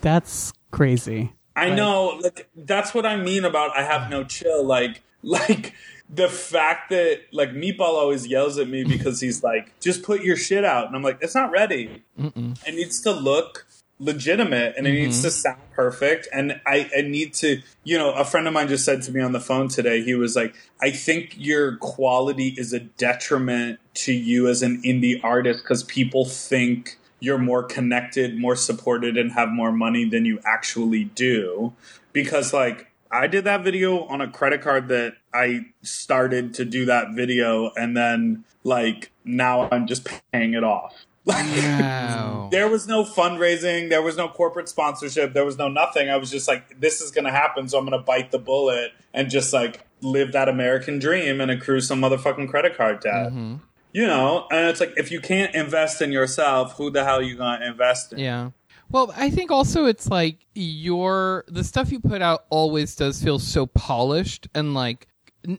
That's 0.00 0.52
crazy. 0.70 1.32
I 1.56 1.70
know, 1.70 2.20
like 2.20 2.48
that's 2.56 2.94
what 2.94 3.06
I 3.06 3.16
mean 3.16 3.44
about 3.44 3.76
I 3.76 3.82
have 3.82 4.10
no 4.10 4.24
chill. 4.24 4.64
Like, 4.64 5.02
like 5.22 5.72
the 6.10 6.28
fact 6.28 6.90
that 6.90 7.22
like 7.32 7.50
Meatball 7.50 7.80
always 7.80 8.26
yells 8.26 8.58
at 8.58 8.68
me 8.68 8.84
because 8.84 9.20
he's 9.20 9.42
like, 9.42 9.78
"Just 9.80 10.02
put 10.02 10.22
your 10.22 10.36
shit 10.36 10.64
out," 10.64 10.86
and 10.86 10.96
I'm 10.96 11.02
like, 11.02 11.18
"It's 11.20 11.34
not 11.34 11.50
ready. 11.50 12.02
It 12.18 12.74
needs 12.74 13.00
to 13.02 13.12
look 13.12 13.66
legitimate 13.98 14.74
and 14.76 14.86
it 14.86 14.90
mm-hmm. 14.90 15.04
needs 15.04 15.22
to 15.22 15.30
sound 15.30 15.60
perfect." 15.72 16.28
And 16.32 16.60
I, 16.66 16.90
I 16.96 17.02
need 17.02 17.34
to, 17.34 17.60
you 17.84 17.98
know, 17.98 18.12
a 18.12 18.24
friend 18.24 18.46
of 18.46 18.54
mine 18.54 18.68
just 18.68 18.84
said 18.84 19.02
to 19.02 19.12
me 19.12 19.20
on 19.20 19.32
the 19.32 19.40
phone 19.40 19.68
today. 19.68 20.02
He 20.02 20.14
was 20.14 20.36
like, 20.36 20.54
"I 20.80 20.90
think 20.90 21.34
your 21.36 21.76
quality 21.76 22.54
is 22.56 22.72
a 22.72 22.80
detriment 22.80 23.80
to 23.94 24.12
you 24.12 24.48
as 24.48 24.62
an 24.62 24.82
indie 24.82 25.22
artist 25.22 25.62
because 25.64 25.82
people 25.82 26.24
think." 26.24 26.98
you're 27.20 27.38
more 27.38 27.62
connected, 27.62 28.38
more 28.38 28.54
supported, 28.54 29.16
and 29.16 29.32
have 29.32 29.48
more 29.48 29.72
money 29.72 30.06
than 30.06 30.26
you 30.26 30.38
actually 30.44 31.04
do. 31.04 31.72
Because, 32.12 32.52
like, 32.52 32.92
I 33.14 33.28
did 33.28 33.44
that 33.44 33.62
video 33.62 34.04
on 34.06 34.20
a 34.20 34.28
credit 34.28 34.60
card 34.60 34.88
that 34.88 35.14
I 35.32 35.66
started 35.82 36.54
to 36.54 36.64
do 36.64 36.84
that 36.86 37.12
video 37.12 37.70
and 37.76 37.96
then 37.96 38.44
like 38.64 39.12
now 39.24 39.68
I'm 39.70 39.86
just 39.86 40.08
paying 40.32 40.54
it 40.54 40.64
off. 40.64 41.06
Wow. 41.24 42.30
There 42.50 42.68
was 42.68 42.86
no 42.86 43.02
fundraising, 43.02 43.88
there 43.88 44.02
was 44.02 44.16
no 44.16 44.28
corporate 44.28 44.68
sponsorship, 44.68 45.32
there 45.32 45.44
was 45.44 45.58
no 45.58 45.66
nothing. 45.66 46.08
I 46.08 46.16
was 46.18 46.30
just 46.30 46.46
like, 46.46 46.78
this 46.78 47.00
is 47.00 47.10
gonna 47.10 47.32
happen, 47.32 47.68
so 47.68 47.78
I'm 47.78 47.84
gonna 47.84 47.98
bite 47.98 48.30
the 48.30 48.38
bullet 48.38 48.92
and 49.12 49.28
just 49.28 49.52
like 49.52 49.84
live 50.02 50.32
that 50.32 50.48
American 50.48 51.00
dream 51.00 51.40
and 51.40 51.50
accrue 51.50 51.80
some 51.80 52.00
motherfucking 52.00 52.48
credit 52.48 52.76
card 52.76 53.00
debt. 53.00 53.28
Mm-hmm. 53.28 53.56
You 53.92 54.06
know, 54.06 54.46
and 54.52 54.68
it's 54.68 54.78
like 54.78 54.92
if 54.96 55.10
you 55.10 55.20
can't 55.20 55.54
invest 55.54 56.00
in 56.00 56.12
yourself, 56.12 56.76
who 56.76 56.90
the 56.90 57.04
hell 57.04 57.18
are 57.18 57.22
you 57.22 57.36
gonna 57.36 57.64
invest 57.64 58.12
in? 58.12 58.20
Yeah. 58.20 58.50
Well, 58.90 59.12
I 59.16 59.30
think 59.30 59.50
also 59.50 59.86
it's 59.86 60.08
like 60.08 60.46
your 60.54 61.44
the 61.48 61.64
stuff 61.64 61.90
you 61.90 61.98
put 61.98 62.22
out 62.22 62.44
always 62.50 62.94
does 62.94 63.22
feel 63.22 63.38
so 63.38 63.66
polished 63.66 64.46
and 64.54 64.74
like 64.74 65.08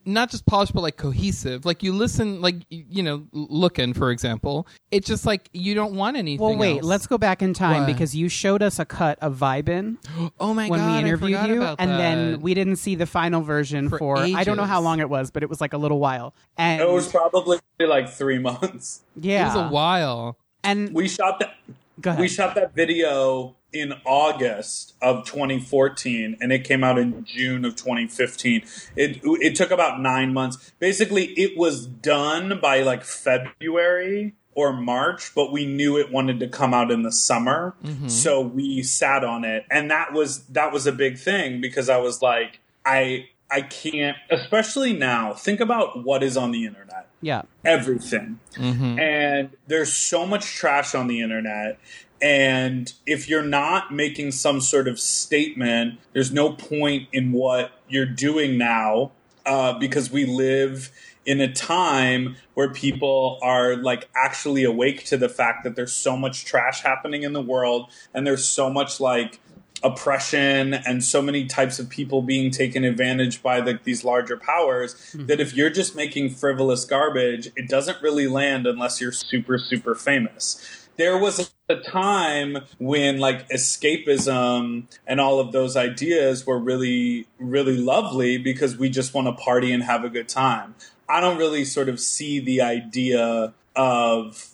not 0.05 0.29
just 0.29 0.45
polished 0.45 0.73
but 0.73 0.81
like 0.81 0.97
cohesive. 0.97 1.65
Like 1.65 1.83
you 1.83 1.93
listen 1.93 2.41
like 2.41 2.55
you 2.69 3.03
know, 3.03 3.25
looking 3.31 3.93
for 3.93 4.11
example, 4.11 4.67
it's 4.91 5.07
just 5.07 5.25
like 5.25 5.49
you 5.53 5.73
don't 5.75 5.93
want 5.95 6.17
anything 6.17 6.45
Well, 6.45 6.57
wait. 6.57 6.77
else. 6.77 6.85
Let's 6.85 7.07
go 7.07 7.17
back 7.17 7.41
in 7.41 7.53
time 7.53 7.81
What? 7.81 7.87
because 7.87 8.15
you 8.15 8.29
showed 8.29 8.61
us 8.61 8.79
a 8.79 8.85
cut 8.85 9.17
of 9.21 9.37
Vibin 9.37 9.97
Oh 10.39 10.53
my 10.53 10.67
when 10.69 10.79
god, 10.79 10.87
we 10.87 10.93
I 10.93 10.99
interviewed 11.01 11.37
forgot 11.37 11.49
you, 11.49 11.57
about 11.61 11.75
and 11.79 11.91
that. 11.91 11.97
then 11.97 12.41
we 12.41 12.53
didn't 12.53 12.77
see 12.77 12.95
the 12.95 13.05
final 13.05 13.41
version 13.41 13.89
For 13.89 13.97
for, 13.99 14.17
I 14.17 14.43
don't 14.43 14.57
know 14.57 14.63
how 14.65 14.81
long 14.81 14.99
it 14.99 15.09
was, 15.09 15.31
but 15.31 15.43
it 15.43 15.49
was 15.49 15.61
like 15.61 15.73
a 15.73 15.77
little 15.77 15.99
while. 15.99 16.33
And 16.57 16.81
It 16.81 16.89
was 16.89 17.07
probably 17.09 17.59
like 17.79 18.09
three 18.09 18.39
months. 18.39 19.01
yeah, 19.15 19.43
it 19.43 19.55
was 19.55 19.67
a 19.67 19.69
while. 19.69 20.37
and 20.63 20.93
We 20.93 21.07
shot 21.07 21.39
that. 21.39 21.55
go 22.01 22.09
ahead. 22.11 22.19
We 22.21 22.27
shot 22.27 22.55
that 22.55 22.73
video 22.73 23.55
in 23.75 23.93
August 24.05 24.93
of 25.01 25.25
2014, 25.25 26.37
and 26.39 26.53
it 26.53 26.63
came 26.63 26.81
out 26.81 26.97
in 26.97 27.25
June 27.25 27.65
of 27.65 27.75
2015. 27.75 28.63
It 28.95 29.19
it 29.23 29.55
took 29.55 29.69
about 29.69 29.99
nine 29.99 30.33
months. 30.33 30.71
Basically, 30.79 31.25
it 31.33 31.57
was 31.57 31.85
done 31.85 32.59
by 32.61 32.81
like 32.83 33.03
February 33.03 34.33
or 34.53 34.71
March, 34.71 35.35
but 35.35 35.51
we 35.51 35.65
knew 35.65 35.97
it 35.97 36.09
wanted 36.09 36.39
to 36.39 36.47
come 36.47 36.73
out 36.73 36.89
in 36.89 37.03
the 37.03 37.11
summer, 37.11 37.75
mm-hmm. 37.83 38.07
so 38.07 38.39
we 38.39 38.81
sat 38.81 39.25
on 39.25 39.43
it, 39.43 39.65
and 39.69 39.91
that 39.91 40.13
was 40.13 40.45
that 40.45 40.71
was 40.71 40.87
a 40.87 40.93
big 40.93 41.17
thing 41.17 41.59
because 41.59 41.89
I 41.89 41.97
was 41.97 42.21
like, 42.21 42.61
I 42.85 43.27
I 43.51 43.61
can't, 43.61 44.17
especially 44.31 44.93
now. 44.93 45.33
Think 45.33 45.59
about 45.59 46.05
what 46.05 46.23
is 46.23 46.37
on 46.37 46.51
the 46.51 46.65
internet 46.65 47.09
yeah, 47.25 47.41
everything. 47.63 48.39
Mm-hmm. 48.53 48.99
And 48.99 49.49
there's 49.65 49.91
so 49.91 50.27
much 50.27 50.45
trash 50.45 50.93
on 50.93 51.07
the 51.07 51.21
internet. 51.21 51.79
And 52.21 52.91
if 53.05 53.29
you're 53.29 53.43
not 53.43 53.93
making 53.93 54.31
some 54.31 54.61
sort 54.61 54.87
of 54.87 54.99
statement, 54.99 55.99
there's 56.13 56.31
no 56.31 56.53
point 56.53 57.09
in 57.11 57.31
what 57.31 57.71
you're 57.89 58.05
doing 58.05 58.57
now 58.57 59.11
uh, 59.45 59.77
because 59.77 60.11
we 60.11 60.25
live 60.25 60.91
in 61.25 61.41
a 61.41 61.51
time 61.51 62.35
where 62.53 62.69
people 62.69 63.39
are 63.41 63.75
like 63.75 64.07
actually 64.15 64.63
awake 64.63 65.05
to 65.05 65.17
the 65.17 65.29
fact 65.29 65.63
that 65.63 65.75
there's 65.75 65.93
so 65.93 66.15
much 66.15 66.45
trash 66.45 66.81
happening 66.81 67.23
in 67.23 67.33
the 67.33 67.41
world 67.41 67.89
and 68.13 68.25
there's 68.25 68.45
so 68.45 68.69
much 68.69 68.99
like 68.99 69.39
oppression 69.83 70.73
and 70.73 71.03
so 71.03 71.21
many 71.21 71.45
types 71.45 71.79
of 71.79 71.89
people 71.89 72.21
being 72.21 72.49
taken 72.49 72.83
advantage 72.83 73.43
by 73.43 73.61
the, 73.61 73.79
these 73.83 74.03
larger 74.03 74.37
powers 74.37 74.95
that 75.13 75.39
if 75.39 75.53
you're 75.53 75.69
just 75.69 75.95
making 75.95 76.29
frivolous 76.29 76.85
garbage, 76.85 77.47
it 77.55 77.67
doesn't 77.67 78.01
really 78.01 78.27
land 78.27 78.65
unless 78.65 78.99
you're 79.01 79.11
super, 79.11 79.57
super 79.57 79.93
famous. 79.93 80.84
There 80.97 81.17
was 81.17 81.51
a 81.67 81.75
time 81.77 82.59
when 82.77 83.19
like 83.19 83.49
escapism 83.49 84.85
and 85.05 85.19
all 85.19 85.39
of 85.39 85.51
those 85.51 85.75
ideas 85.75 86.45
were 86.45 86.59
really, 86.59 87.27
really 87.39 87.77
lovely 87.77 88.37
because 88.37 88.77
we 88.77 88.89
just 88.89 89.13
want 89.13 89.27
to 89.27 89.33
party 89.33 89.71
and 89.71 89.83
have 89.83 90.03
a 90.03 90.09
good 90.09 90.29
time. 90.29 90.75
I 91.09 91.21
don't 91.21 91.37
really 91.37 91.65
sort 91.65 91.89
of 91.89 91.99
see 91.99 92.39
the 92.39 92.61
idea 92.61 93.53
of 93.75 94.49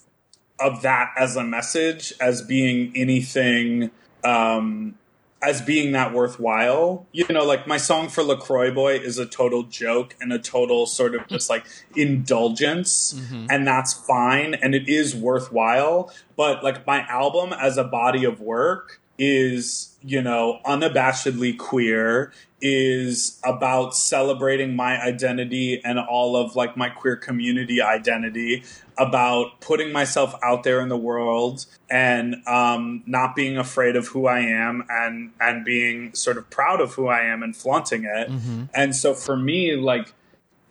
of 0.59 0.83
that 0.83 1.11
as 1.17 1.35
a 1.35 1.43
message 1.43 2.13
as 2.21 2.41
being 2.43 2.93
anything 2.95 3.89
um, 4.23 4.95
as 5.41 5.61
being 5.61 5.91
that 5.93 6.13
worthwhile. 6.13 7.07
You 7.11 7.25
know, 7.29 7.43
like 7.43 7.67
my 7.67 7.77
song 7.77 8.09
for 8.09 8.23
LaCroix 8.23 8.71
Boy 8.71 8.97
is 8.97 9.17
a 9.17 9.25
total 9.25 9.63
joke 9.63 10.15
and 10.21 10.31
a 10.31 10.39
total 10.39 10.85
sort 10.85 11.15
of 11.15 11.27
just 11.27 11.49
like 11.49 11.65
indulgence, 11.95 13.13
mm-hmm. 13.13 13.47
and 13.49 13.65
that's 13.67 13.93
fine 13.93 14.53
and 14.53 14.75
it 14.75 14.87
is 14.87 15.15
worthwhile. 15.15 16.13
But 16.35 16.63
like 16.63 16.85
my 16.85 17.01
album 17.07 17.53
as 17.53 17.77
a 17.77 17.83
body 17.83 18.23
of 18.23 18.39
work 18.39 19.01
is, 19.23 19.95
you 20.01 20.19
know, 20.19 20.59
unabashedly 20.65 21.55
queer, 21.55 22.33
is 22.59 23.39
about 23.43 23.95
celebrating 23.95 24.75
my 24.75 24.99
identity 24.99 25.79
and 25.85 25.99
all 25.99 26.35
of 26.35 26.55
like 26.55 26.75
my 26.75 26.89
queer 26.89 27.15
community 27.15 27.83
identity, 27.83 28.63
about 28.97 29.61
putting 29.61 29.91
myself 29.91 30.33
out 30.43 30.63
there 30.63 30.81
in 30.81 30.89
the 30.89 30.97
world 30.97 31.67
and 31.87 32.35
um, 32.47 33.03
not 33.05 33.35
being 33.35 33.57
afraid 33.57 33.95
of 33.95 34.07
who 34.07 34.25
I 34.25 34.39
am 34.39 34.85
and 34.89 35.31
and 35.39 35.63
being 35.63 36.15
sort 36.15 36.37
of 36.37 36.49
proud 36.49 36.81
of 36.81 36.95
who 36.95 37.07
I 37.07 37.21
am 37.21 37.43
and 37.43 37.55
flaunting 37.55 38.05
it. 38.05 38.27
And 38.73 38.95
so 38.95 39.13
for 39.13 39.37
me, 39.37 39.75
like 39.75 40.13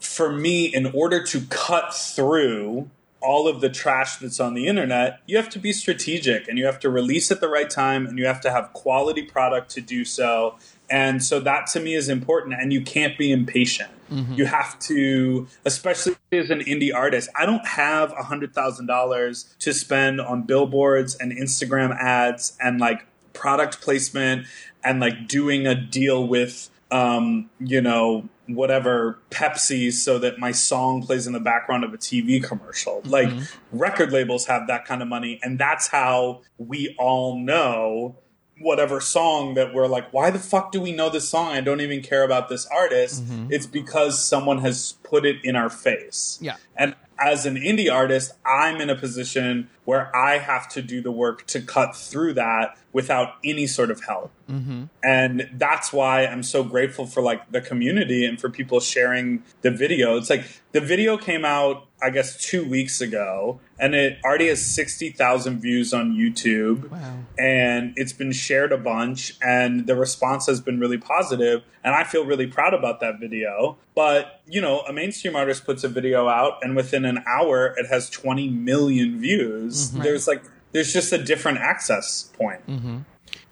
for 0.01 0.33
me, 0.33 0.67
in 0.67 0.87
order 0.87 1.23
to 1.25 1.41
cut 1.51 1.95
through 1.95 2.91
all 3.21 3.49
of 3.49 3.61
the 3.61 3.69
trash 3.69 4.17
that's 4.17 4.41
on 4.41 4.55
the 4.55 4.67
internet, 4.67 5.21
you 5.27 5.37
have 5.37 5.51
to 5.51 5.59
be 5.59 5.73
strategic 5.73 6.49
and 6.49 6.59
you 6.59 6.65
have 6.65 6.81
to 6.81 6.91
release 6.91 7.31
at 7.31 7.41
the 7.41 7.49
right 7.49 7.69
time 7.69 8.07
and 8.07 8.19
you 8.19 8.27
have 8.27 8.41
to 8.41 8.51
have 8.51 8.73
quality 8.73 9.23
product 9.23 9.71
to 9.73 9.81
do 9.81 10.05
so. 10.05 10.57
And 10.89 11.23
so 11.23 11.39
that 11.41 11.67
to 11.69 11.81
me 11.81 11.95
is 11.95 12.09
important 12.09 12.55
and 12.61 12.73
you 12.73 12.81
can't 12.81 13.17
be 13.17 13.31
impatient. 13.31 13.91
You 14.37 14.47
have 14.47 14.77
to, 14.81 15.47
especially 15.65 16.17
as 16.33 16.51
an 16.51 16.61
indie 16.61 16.93
artist, 16.93 17.31
I 17.39 17.47
don't 17.47 17.65
have 17.65 18.13
a 18.13 18.25
hundred 18.25 18.53
thousand 18.53 18.87
dollars 18.87 19.55
to 19.61 19.73
spend 19.73 20.21
on 20.21 20.43
billboards 20.43 21.15
and 21.15 21.31
Instagram 21.31 21.97
ads 21.97 22.57
and 22.61 22.81
like 22.81 23.07
product 23.35 23.81
placement 23.81 24.47
and 24.83 24.99
like 24.99 25.29
doing 25.29 25.67
a 25.67 25.77
deal 25.77 26.27
with 26.27 26.71
um, 26.91 27.49
you 27.61 27.81
know, 27.81 28.29
whatever 28.55 29.21
Pepsi 29.31 29.93
so 29.93 30.19
that 30.19 30.39
my 30.39 30.53
song 30.53 31.03
plays 31.03 31.27
in 31.27 31.33
the 31.33 31.41
background 31.41 31.85
of 31.85 31.95
a 31.95 31.99
TV 31.99 32.43
commercial. 32.43 33.01
Mm-hmm. 33.03 33.11
Like 33.11 33.31
record 33.73 34.13
labels 34.13 34.47
have 34.47 34.67
that 34.69 34.85
kind 34.85 35.03
of 35.03 35.09
money 35.09 35.41
and 35.43 35.59
that's 35.59 35.89
how 35.89 36.43
we 36.59 36.95
all 36.99 37.39
know 37.39 38.17
whatever 38.61 39.01
song 39.01 39.55
that 39.55 39.73
we're 39.73 39.87
like, 39.87 40.13
why 40.13 40.31
the 40.31 40.39
fuck 40.39 40.71
do 40.71 40.81
we 40.81 40.93
know 40.93 41.09
this 41.09 41.29
song? 41.29 41.49
I 41.49 41.61
don't 41.63 41.81
even 41.81 42.03
care 42.03 42.23
about 42.25 42.49
this 42.49 42.67
artist. 42.67 43.25
Mm-hmm. 43.25 43.47
It's 43.51 43.67
because 43.67 44.23
someone 44.23 44.59
has 44.59 44.99
put 45.03 45.25
it 45.25 45.37
in 45.43 45.57
our 45.57 45.71
face. 45.71 46.39
Yeah. 46.43 46.57
And 46.77 46.95
as 47.21 47.45
an 47.45 47.57
indie 47.57 47.93
artist, 47.93 48.33
I'm 48.47 48.81
in 48.81 48.89
a 48.89 48.97
position 48.97 49.69
where 49.85 50.15
I 50.17 50.39
have 50.39 50.69
to 50.71 50.83
do 50.83 51.03
the 51.03 51.13
work 51.13 51.47
to 51.49 51.61
cut 51.61 51.95
through 51.95 52.35
that 52.35 52.79
without 52.93 53.35
any 53.45 53.67
sort 53.67 53.91
of 53.91 54.03
help. 54.05 54.33
Mm-hmm. 54.51 54.85
And 55.05 55.51
that's 55.55 55.93
why 55.93 56.27
I'm 56.27 56.43
so 56.43 56.65
grateful 56.65 57.07
for 57.07 57.23
like 57.23 57.53
the 57.53 57.61
community 57.61 58.25
and 58.25 58.41
for 58.41 58.49
people 58.49 58.81
sharing 58.81 59.43
the 59.61 59.71
video. 59.71 60.17
It's 60.17 60.31
like 60.31 60.45
the 60.73 60.81
video 60.81 61.19
came 61.19 61.45
out, 61.45 61.87
I 62.03 62.11
guess, 62.11 62.43
two 62.43 62.69
weeks 62.69 63.01
ago, 63.01 63.61
and 63.79 63.95
it 63.95 64.19
already 64.25 64.49
has 64.49 64.65
60,000 64.65 65.61
views 65.61 65.93
on 65.93 66.13
YouTube. 66.13 66.91
Wow. 66.91 67.19
And 67.39 67.93
it's 67.97 68.13
been 68.13 68.33
shared 68.33 68.73
a 68.73 68.79
bunch, 68.79 69.37
and 69.43 69.87
the 69.87 69.97
response 69.97 70.47
has 70.47 70.61
been 70.61 70.81
really 70.81 70.99
positive, 70.99 71.63
And 71.83 71.95
I 71.95 72.05
feel 72.05 72.25
really 72.25 72.47
proud 72.47 72.75
about 72.75 73.01
that 73.01 73.19
video. 73.19 73.79
But, 73.95 74.41
you 74.47 74.61
know, 74.61 74.81
a 74.81 74.93
mainstream 74.93 75.35
artist 75.35 75.65
puts 75.65 75.85
a 75.85 75.89
video 75.89 76.29
out, 76.29 76.59
and 76.63 76.77
within 76.77 77.05
an 77.05 77.23
hour, 77.27 77.75
it 77.77 77.87
has 77.87 78.11
20 78.11 78.49
million 78.51 79.21
views. 79.21 79.91
Mm-hmm. 79.91 80.03
There's 80.03 80.29
like, 80.29 80.43
there's 80.73 80.93
just 80.93 81.13
a 81.13 81.19
different 81.23 81.59
access 81.59 82.31
point. 82.37 82.67
Mm-hmm. 82.67 82.99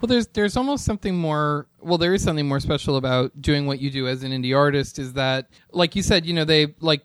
Well, 0.00 0.06
there's 0.06 0.26
there's 0.28 0.56
almost 0.56 0.84
something 0.84 1.16
more. 1.16 1.66
Well, 1.80 1.98
there 1.98 2.14
is 2.14 2.22
something 2.22 2.46
more 2.46 2.60
special 2.60 2.96
about 2.96 3.40
doing 3.42 3.66
what 3.66 3.80
you 3.80 3.90
do 3.90 4.06
as 4.06 4.22
an 4.22 4.30
indie 4.32 4.56
artist. 4.56 4.98
Is 4.98 5.14
that, 5.14 5.48
like 5.72 5.96
you 5.96 6.02
said, 6.02 6.24
you 6.24 6.34
know, 6.34 6.44
they 6.44 6.74
like 6.80 7.02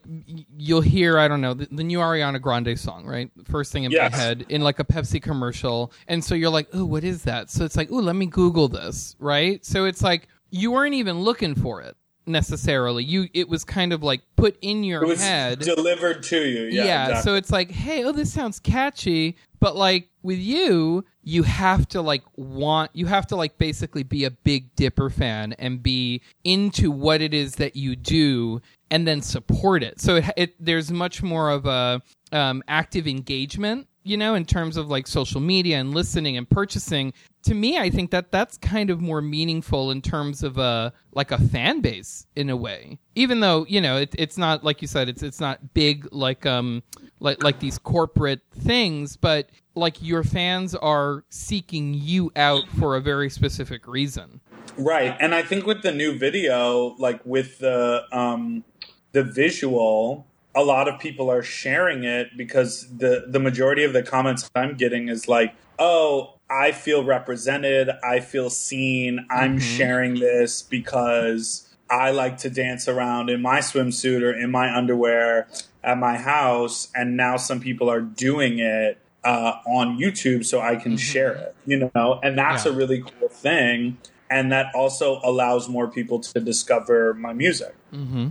you'll 0.57 0.81
hear 0.81 1.17
I 1.17 1.27
don't 1.27 1.41
know 1.41 1.53
the, 1.53 1.67
the 1.71 1.83
new 1.83 1.99
Ariana 1.99 2.39
Grande 2.41 2.77
song, 2.79 3.05
right? 3.05 3.31
First 3.45 3.71
thing 3.71 3.83
in 3.83 3.91
Yes. 3.91 4.11
my 4.11 4.17
head 4.17 4.45
in 4.49 4.61
like 4.61 4.79
a 4.79 4.83
Pepsi 4.83 5.21
commercial, 5.21 5.91
and 6.07 6.23
so 6.23 6.35
you're 6.35 6.49
like, 6.51 6.67
oh, 6.73 6.85
what 6.85 7.03
is 7.03 7.23
that? 7.23 7.49
So 7.49 7.65
it's 7.65 7.75
like, 7.75 7.89
oh, 7.91 7.95
let 7.95 8.15
me 8.15 8.25
Google 8.27 8.67
this, 8.67 9.15
right? 9.19 9.63
So 9.65 9.85
it's 9.85 10.01
like 10.01 10.27
you 10.51 10.71
weren't 10.71 10.93
even 10.93 11.21
looking 11.21 11.55
for 11.55 11.81
it 11.81 11.97
necessarily. 12.25 13.03
You 13.03 13.27
it 13.33 13.47
was 13.49 13.63
kind 13.63 13.93
of 13.93 14.03
like 14.03 14.21
put 14.35 14.57
in 14.61 14.83
your 14.83 15.15
head. 15.15 15.59
delivered 15.59 16.23
to 16.23 16.37
you. 16.47 16.63
Yeah. 16.65 16.83
Yeah, 16.85 17.03
exactly. 17.09 17.21
so 17.31 17.35
it's 17.35 17.51
like, 17.51 17.71
hey, 17.71 18.03
oh, 18.03 18.11
this 18.11 18.31
sounds 18.31 18.59
catchy, 18.59 19.35
but 19.59 19.75
like 19.75 20.09
with 20.23 20.39
you, 20.39 21.05
you 21.23 21.43
have 21.43 21.87
to 21.89 22.01
like 22.01 22.23
want, 22.35 22.91
you 22.93 23.05
have 23.05 23.27
to 23.27 23.35
like 23.35 23.57
basically 23.57 24.03
be 24.03 24.25
a 24.25 24.31
Big 24.31 24.75
Dipper 24.75 25.09
fan 25.09 25.53
and 25.53 25.83
be 25.83 26.21
into 26.43 26.91
what 26.91 27.21
it 27.21 27.33
is 27.33 27.55
that 27.55 27.75
you 27.75 27.95
do, 27.95 28.61
and 28.89 29.07
then 29.07 29.21
support 29.21 29.83
it. 29.83 29.99
So 29.99 30.17
it, 30.17 30.25
it 30.37 30.55
there's 30.59 30.91
much 30.91 31.21
more 31.21 31.49
of 31.49 31.65
a 31.65 32.01
um, 32.31 32.63
active 32.67 33.07
engagement 33.07 33.87
you 34.03 34.17
know, 34.17 34.35
in 34.35 34.45
terms 34.45 34.77
of 34.77 34.89
like 34.89 35.07
social 35.07 35.41
media 35.41 35.77
and 35.79 35.93
listening 35.93 36.37
and 36.37 36.49
purchasing, 36.49 37.13
to 37.43 37.53
me, 37.53 37.77
I 37.77 37.89
think 37.89 38.11
that 38.11 38.31
that's 38.31 38.57
kind 38.57 38.89
of 38.89 39.01
more 39.01 39.21
meaningful 39.21 39.91
in 39.91 40.01
terms 40.01 40.43
of 40.43 40.57
a 40.57 40.93
like 41.13 41.31
a 41.31 41.37
fan 41.37 41.81
base 41.81 42.25
in 42.35 42.49
a 42.49 42.55
way. 42.55 42.99
Even 43.15 43.39
though 43.39 43.65
you 43.67 43.81
know 43.81 43.97
it, 43.97 44.13
it's 44.17 44.37
not 44.37 44.63
like 44.63 44.81
you 44.81 44.87
said, 44.87 45.09
it's 45.09 45.23
it's 45.23 45.39
not 45.39 45.73
big 45.73 46.07
like 46.11 46.45
um 46.45 46.83
like 47.19 47.43
like 47.43 47.59
these 47.59 47.77
corporate 47.77 48.41
things, 48.51 49.17
but 49.17 49.49
like 49.75 50.01
your 50.01 50.23
fans 50.23 50.75
are 50.75 51.23
seeking 51.29 51.93
you 51.93 52.31
out 52.35 52.67
for 52.79 52.95
a 52.95 53.01
very 53.01 53.29
specific 53.29 53.87
reason. 53.87 54.41
Right. 54.77 55.15
And 55.19 55.33
I 55.35 55.43
think 55.43 55.65
with 55.65 55.81
the 55.81 55.91
new 55.91 56.17
video, 56.17 56.95
like 56.97 57.21
with 57.25 57.59
the 57.59 58.03
um 58.11 58.63
the 59.11 59.23
visual, 59.23 60.27
a 60.55 60.63
lot 60.63 60.87
of 60.87 60.99
people 60.99 61.31
are 61.31 61.43
sharing 61.43 62.03
it 62.03 62.37
because 62.37 62.87
the 62.95 63.25
the 63.27 63.39
majority 63.39 63.83
of 63.83 63.93
the 63.93 64.03
comments 64.03 64.49
I'm 64.55 64.75
getting 64.75 65.09
is 65.09 65.27
like, 65.27 65.55
"Oh, 65.79 66.35
I 66.49 66.71
feel 66.71 67.03
represented. 67.03 67.89
I 68.03 68.19
feel 68.19 68.49
seen. 68.49 69.25
I'm 69.29 69.57
mm-hmm. 69.57 69.77
sharing 69.77 70.15
this 70.19 70.61
because 70.61 71.67
I 71.89 72.11
like 72.11 72.37
to 72.39 72.49
dance 72.49 72.87
around 72.87 73.29
in 73.29 73.41
my 73.41 73.59
swimsuit 73.59 74.21
or 74.21 74.33
in 74.33 74.51
my 74.51 74.75
underwear 74.75 75.47
at 75.83 75.97
my 75.97 76.17
house, 76.17 76.89
and 76.95 77.17
now 77.17 77.37
some 77.37 77.59
people 77.59 77.89
are 77.89 78.01
doing 78.01 78.59
it 78.59 78.99
uh, 79.23 79.53
on 79.65 79.97
YouTube, 79.97 80.45
so 80.45 80.61
I 80.61 80.75
can 80.75 80.93
mm-hmm. 80.93 80.97
share 80.97 81.33
it. 81.33 81.55
You 81.65 81.89
know, 81.93 82.19
and 82.23 82.37
that's 82.37 82.65
Yeah. 82.65 82.71
a 82.71 82.75
really 82.75 83.01
cool 83.01 83.29
thing, 83.29 83.97
and 84.29 84.51
that 84.51 84.67
also 84.75 85.19
allows 85.23 85.67
more 85.67 85.87
people 85.87 86.19
to 86.19 86.39
discover 86.39 87.13
my 87.15 87.33
music. 87.33 87.73
Mm-hmm. 87.93 88.29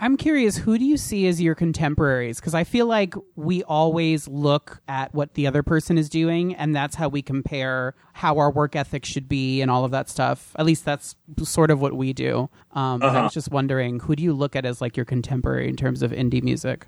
I'm 0.00 0.16
curious, 0.16 0.56
who 0.56 0.78
do 0.78 0.84
you 0.84 0.96
see 0.96 1.26
as 1.26 1.42
your 1.42 1.54
contemporaries? 1.54 2.40
Because 2.40 2.54
I 2.54 2.64
feel 2.64 2.86
like 2.86 3.14
we 3.36 3.62
always 3.64 4.26
look 4.26 4.80
at 4.88 5.14
what 5.14 5.34
the 5.34 5.46
other 5.46 5.62
person 5.62 5.98
is 5.98 6.08
doing, 6.08 6.54
and 6.54 6.74
that's 6.74 6.96
how 6.96 7.08
we 7.08 7.20
compare 7.20 7.94
how 8.14 8.38
our 8.38 8.50
work 8.50 8.74
ethic 8.74 9.04
should 9.04 9.28
be 9.28 9.60
and 9.60 9.70
all 9.70 9.84
of 9.84 9.90
that 9.90 10.08
stuff. 10.08 10.56
At 10.56 10.64
least 10.64 10.86
that's 10.86 11.16
sort 11.42 11.70
of 11.70 11.82
what 11.82 11.92
we 11.92 12.14
do. 12.14 12.48
Um, 12.72 13.02
and 13.02 13.14
I 13.16 13.22
was 13.22 13.34
just 13.34 13.50
wondering, 13.50 14.00
who 14.00 14.16
do 14.16 14.22
you 14.22 14.32
look 14.32 14.56
at 14.56 14.64
as 14.64 14.80
like 14.80 14.96
your 14.96 15.04
contemporary 15.04 15.68
in 15.68 15.76
terms 15.76 16.02
of 16.02 16.12
indie 16.12 16.42
music? 16.42 16.86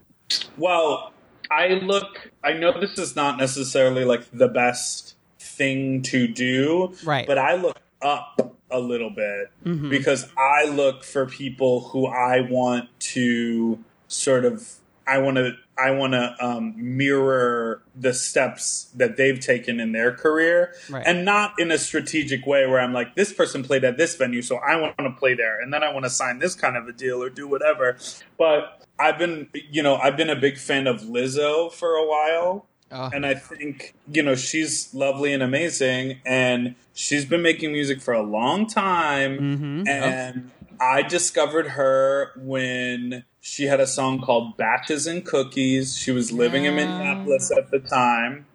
Well, 0.57 1.13
I 1.51 1.69
look. 1.69 2.31
I 2.43 2.55
know 2.55 2.81
this 2.81 2.99
is 2.99 3.15
not 3.15 3.37
necessarily 3.37 4.07
like 4.07 4.25
the 4.33 4.49
best 4.49 5.17
thing 5.39 6.01
to 6.03 6.27
do, 6.27 6.95
Right. 7.05 7.27
But 7.27 7.37
I 7.37 7.57
look 7.57 7.79
up 8.01 8.57
a 8.73 8.81
little 8.81 9.11
bit 9.11 9.51
because 9.91 10.29
I 10.37 10.65
look 10.69 11.05
for 11.05 11.27
people 11.27 11.81
who 11.89 12.07
I 12.07 12.41
want 12.41 12.89
to 13.15 13.79
sort 14.09 14.45
of. 14.45 14.75
I 15.07 15.19
want 15.19 15.37
to. 15.37 15.53
I 15.77 15.91
want 15.91 16.13
to 16.13 16.37
um, 16.39 16.75
mirror 16.77 17.83
the 17.97 18.13
steps 18.13 18.91
that 18.95 19.17
they've 19.17 19.41
taken 19.41 19.81
in 19.81 19.93
their 19.93 20.13
career, 20.13 20.75
Right. 20.91 21.03
and 21.05 21.25
not 21.25 21.55
in 21.59 21.71
a 21.73 21.79
strategic 21.79 22.47
way 22.47 22.67
where 22.67 22.79
I'm 22.79 22.93
like, 22.93 23.15
this 23.17 23.33
person 23.33 23.63
played 23.65 23.83
at 23.83 23.97
this 23.97 24.15
venue, 24.15 24.43
so 24.43 24.57
I 24.59 24.77
want 24.77 24.97
to 24.99 25.11
play 25.11 25.35
there, 25.35 25.61
and 25.61 25.73
then 25.73 25.83
I 25.83 25.91
want 25.93 26.05
to 26.05 26.11
sign 26.11 26.39
this 26.41 26.55
kind 26.55 26.77
of 26.77 26.87
a 26.89 26.93
deal 26.93 27.23
or 27.23 27.31
do 27.31 27.49
whatever. 27.49 27.97
But 28.39 28.83
I've 28.99 29.19
been, 29.19 29.49
you 29.71 29.83
know, 29.83 29.97
I've 29.97 30.17
been 30.17 30.31
a 30.31 30.37
big 30.37 30.59
fan 30.59 30.87
of 30.87 31.01
Lizzo 31.01 31.73
for 31.73 31.95
a 31.97 32.07
while. 32.07 32.67
Uh, 32.91 33.09
And 33.13 33.25
I 33.25 33.33
think, 33.35 33.95
you 34.13 34.23
know, 34.23 34.35
she's 34.35 34.93
lovely 34.95 35.33
and 35.33 35.43
amazing. 35.43 36.21
And 36.27 36.75
she's 36.95 37.25
been 37.25 37.43
making 37.43 37.73
music 37.73 38.01
for 38.01 38.15
a 38.15 38.23
long 38.23 38.67
time. 38.67 39.39
Mm-hmm. 39.39 39.89
And 39.89 40.51
I 40.81 41.03
discovered 41.03 41.69
her 41.69 42.33
when 42.37 43.25
she 43.41 43.65
had 43.65 43.81
a 43.81 43.87
song 43.87 44.21
called 44.21 44.57
Batches 44.57 45.07
and 45.07 45.25
Cookies. 45.25 45.97
She 45.97 46.11
was 46.11 46.33
living 46.33 46.65
in 46.65 46.77
Minneapolis 46.77 47.51
at 47.51 47.71
the 47.71 47.79
time. 47.79 48.47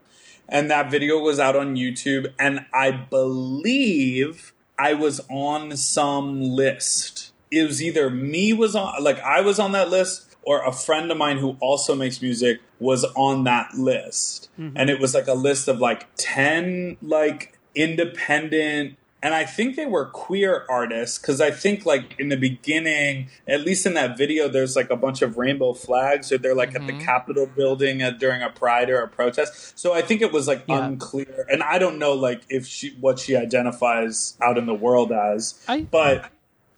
And 0.49 0.71
that 0.71 0.89
video 0.89 1.19
was 1.19 1.39
out 1.39 1.55
on 1.55 1.75
YouTube. 1.75 2.33
And 2.39 2.65
I 2.73 2.91
believe 2.91 4.53
I 4.79 4.93
was 4.93 5.21
on 5.29 5.75
some 5.75 6.41
list. 6.41 7.33
It 7.51 7.63
was 7.63 7.81
either 7.81 8.09
me 8.09 8.53
was 8.53 8.75
on, 8.75 9.03
like 9.03 9.19
I 9.21 9.41
was 9.41 9.59
on 9.59 9.71
that 9.73 9.89
list, 9.89 10.35
or 10.43 10.65
a 10.65 10.71
friend 10.71 11.11
of 11.11 11.17
mine 11.17 11.37
who 11.37 11.57
also 11.59 11.93
makes 11.93 12.21
music 12.21 12.61
was 12.79 13.03
on 13.15 13.43
that 13.43 13.73
list. 13.73 14.49
Mm-hmm. 14.57 14.77
And 14.77 14.89
it 14.89 14.99
was 14.99 15.13
like 15.13 15.27
a 15.27 15.33
list 15.33 15.67
of 15.67 15.79
like 15.79 16.07
10 16.15 16.97
like 17.01 17.56
independent 17.77 18.97
and 19.23 19.33
I 19.33 19.45
think 19.45 19.75
they 19.75 19.85
were 19.85 20.05
queer 20.05 20.65
artists 20.69 21.17
because 21.17 21.41
I 21.41 21.49
think 21.49 21.85
like 21.85 22.19
in 22.19 22.29
the 22.29 22.37
beginning, 22.37 23.29
at 23.47 23.61
least 23.61 23.85
in 23.85 23.95
that 23.95 24.15
video, 24.15 24.47
there's 24.47 24.75
like 24.75 24.91
a 24.91 24.95
bunch 24.95 25.23
of 25.23 25.37
rainbow 25.37 25.73
flags, 25.73 26.31
or 26.31 26.37
they're 26.37 26.55
like 26.55 26.75
at 26.75 26.85
the 26.85 26.93
mm-hmm. 26.93 27.01
Capitol 27.01 27.47
building 27.47 28.01
at, 28.03 28.19
during 28.19 28.43
a 28.43 28.49
pride 28.49 28.89
or 28.89 29.01
a 29.01 29.07
protest. 29.07 29.77
So 29.77 29.93
I 29.93 30.01
think 30.01 30.21
it 30.21 30.31
was 30.31 30.47
like 30.47 30.63
Yeah. 30.67 30.85
unclear, 30.85 31.47
and 31.49 31.63
I 31.63 31.79
don't 31.79 31.97
know 31.97 32.13
like 32.13 32.43
if 32.49 32.67
she 32.67 32.95
what 32.99 33.17
she 33.17 33.35
identifies 33.35 34.37
out 34.41 34.57
in 34.57 34.67
the 34.67 34.75
world 34.75 35.11
as, 35.11 35.59
I- 35.67 35.81
but 35.81 36.29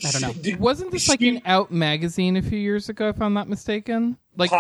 I 0.06 0.12
don't 0.12 0.22
know. 0.22 0.34
she- 0.44 0.56
Wasn't 0.56 0.92
this 0.92 1.08
like 1.10 1.20
she- 1.20 1.30
an 1.30 1.42
Out 1.46 1.72
magazine 1.72 2.38
a 2.38 2.42
few 2.42 2.58
years 2.60 2.90
ago, 2.90 3.10
if 3.10 3.22
I'm 3.22 3.34
not 3.34 3.50
mistaken? 3.50 4.18
Like 4.38 4.52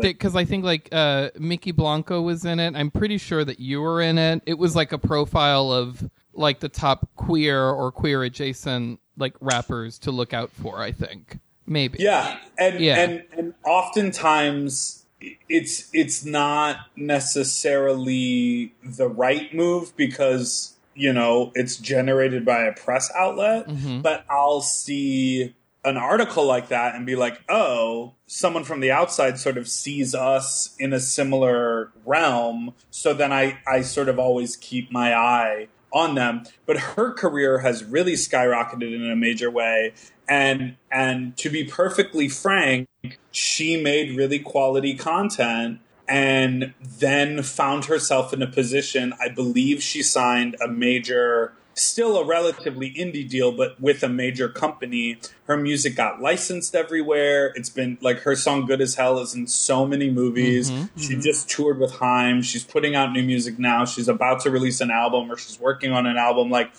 because 0.00 0.34
I 0.34 0.44
think 0.44 0.64
like 0.64 0.88
uh, 0.90 1.30
Mykki 1.38 1.74
Blanco 1.74 2.20
was 2.22 2.44
in 2.44 2.58
it. 2.58 2.74
I'm 2.74 2.90
pretty 2.90 3.18
sure 3.18 3.44
that 3.44 3.60
you 3.60 3.80
were 3.80 4.00
in 4.00 4.18
it. 4.18 4.42
It 4.46 4.58
was 4.58 4.74
like 4.74 4.90
a 4.92 4.98
profile 4.98 5.70
of 5.70 6.08
like 6.34 6.58
the 6.60 6.68
top 6.68 7.08
queer 7.14 7.62
or 7.68 7.92
queer 7.92 8.22
adjacent 8.24 8.98
like 9.16 9.34
rappers 9.40 9.98
to 10.00 10.10
look 10.10 10.32
out 10.34 10.50
for. 10.50 10.80
I 10.80 10.90
think 10.92 11.38
maybe. 11.66 11.98
Yeah, 12.00 12.38
and 12.58 12.80
Yeah. 12.80 12.98
and 12.98 13.22
and 13.36 13.54
oftentimes 13.64 15.04
it's 15.48 15.88
it's 15.92 16.24
not 16.24 16.76
necessarily 16.96 18.72
the 18.84 19.08
right 19.08 19.52
move 19.54 19.96
because 19.96 20.74
you 20.98 21.12
know 21.12 21.52
it's 21.54 21.76
generated 21.76 22.44
by 22.44 22.64
a 22.64 22.72
press 22.72 23.10
outlet, 23.16 23.68
mm-hmm. 23.68 24.00
but 24.00 24.24
I'll 24.28 24.60
see 24.60 25.54
an 25.84 25.96
article 25.96 26.44
like 26.44 26.68
that 26.68 26.94
and 26.94 27.06
be 27.06 27.16
like, 27.16 27.40
"Oh, 27.48 28.14
someone 28.26 28.64
from 28.64 28.80
the 28.80 28.90
outside 28.90 29.38
sort 29.38 29.56
of 29.56 29.68
sees 29.68 30.14
us 30.14 30.74
in 30.78 30.92
a 30.92 31.00
similar 31.00 31.92
realm." 32.04 32.74
So 32.90 33.14
then 33.14 33.32
I 33.32 33.58
I 33.66 33.82
sort 33.82 34.08
of 34.08 34.18
always 34.18 34.56
keep 34.56 34.90
my 34.90 35.14
eye 35.14 35.68
on 35.92 36.14
them. 36.14 36.44
But 36.66 36.78
her 36.78 37.12
career 37.12 37.58
has 37.58 37.84
really 37.84 38.14
skyrocketed 38.14 38.94
in 38.94 39.10
a 39.10 39.16
major 39.16 39.50
way. 39.50 39.94
And 40.28 40.76
and 40.90 41.36
to 41.38 41.48
be 41.48 41.64
perfectly 41.64 42.28
frank, 42.28 42.88
she 43.30 43.80
made 43.80 44.16
really 44.16 44.38
quality 44.38 44.94
content 44.94 45.80
and 46.08 46.74
then 46.80 47.42
found 47.42 47.84
herself 47.84 48.32
in 48.32 48.42
a 48.42 48.46
position, 48.46 49.12
I 49.20 49.28
believe 49.28 49.82
she 49.82 50.02
signed 50.02 50.56
a 50.60 50.68
major 50.68 51.52
still 51.78 52.16
a 52.18 52.24
relatively 52.24 52.92
indie 52.92 53.28
deal, 53.28 53.52
but 53.52 53.80
with 53.80 54.02
a 54.02 54.08
major 54.08 54.48
company. 54.48 55.18
Her 55.46 55.56
music 55.56 55.96
got 55.96 56.20
licensed 56.20 56.74
everywhere. 56.74 57.52
It's 57.54 57.70
been 57.70 57.98
like 58.00 58.18
her 58.20 58.36
song 58.36 58.66
Good 58.66 58.80
as 58.80 58.96
Hell 58.96 59.18
is 59.20 59.34
in 59.34 59.46
so 59.46 59.86
many 59.86 60.10
movies. 60.10 60.70
Mm-hmm. 60.70 61.00
She 61.00 61.16
just 61.16 61.48
toured 61.48 61.78
with 61.78 61.92
Haim. 61.92 62.42
She's 62.42 62.64
putting 62.64 62.94
out 62.94 63.12
new 63.12 63.22
music 63.22 63.58
now. 63.58 63.84
She's 63.84 64.08
about 64.08 64.40
to 64.40 64.50
release 64.50 64.80
an 64.80 64.90
album 64.90 65.30
or 65.30 65.36
she's 65.36 65.58
working 65.58 65.92
on 65.92 66.06
an 66.06 66.16
album. 66.16 66.50
Like 66.50 66.72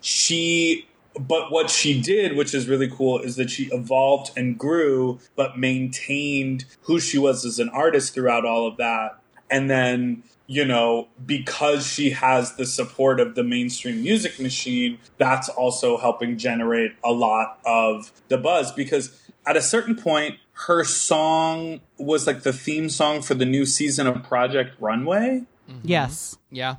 she 0.00 0.88
but 1.18 1.50
what 1.50 1.70
she 1.70 2.00
did, 2.00 2.36
which 2.36 2.54
is 2.54 2.68
really 2.68 2.88
cool, 2.88 3.18
is 3.18 3.36
that 3.36 3.50
she 3.50 3.64
evolved 3.72 4.36
and 4.36 4.58
grew, 4.58 5.18
but 5.34 5.58
maintained 5.58 6.64
who 6.82 7.00
she 7.00 7.18
was 7.18 7.44
as 7.44 7.58
an 7.58 7.68
artist 7.70 8.14
throughout 8.14 8.44
all 8.44 8.66
of 8.66 8.76
that. 8.76 9.18
And 9.50 9.70
then, 9.70 10.24
you 10.46 10.64
know, 10.64 11.08
because 11.24 11.86
she 11.86 12.10
has 12.10 12.56
the 12.56 12.66
support 12.66 13.20
of 13.20 13.34
the 13.34 13.44
mainstream 13.44 14.02
music 14.02 14.38
machine, 14.40 14.98
that's 15.18 15.48
also 15.48 15.96
helping 15.96 16.36
generate 16.36 16.92
a 17.04 17.12
lot 17.12 17.58
of 17.64 18.12
the 18.28 18.38
buzz. 18.38 18.72
Because 18.72 19.18
at 19.46 19.56
a 19.56 19.62
certain 19.62 19.96
point, 19.96 20.36
her 20.52 20.84
song 20.84 21.80
was 21.98 22.26
like 22.26 22.42
the 22.42 22.52
theme 22.52 22.88
song 22.88 23.22
for 23.22 23.34
the 23.34 23.44
new 23.44 23.66
season 23.66 24.06
of 24.06 24.22
Project 24.22 24.74
Runway 24.80 25.44
mm-hmm. 25.68 25.80
Yes. 25.82 26.36
Yeah. 26.50 26.76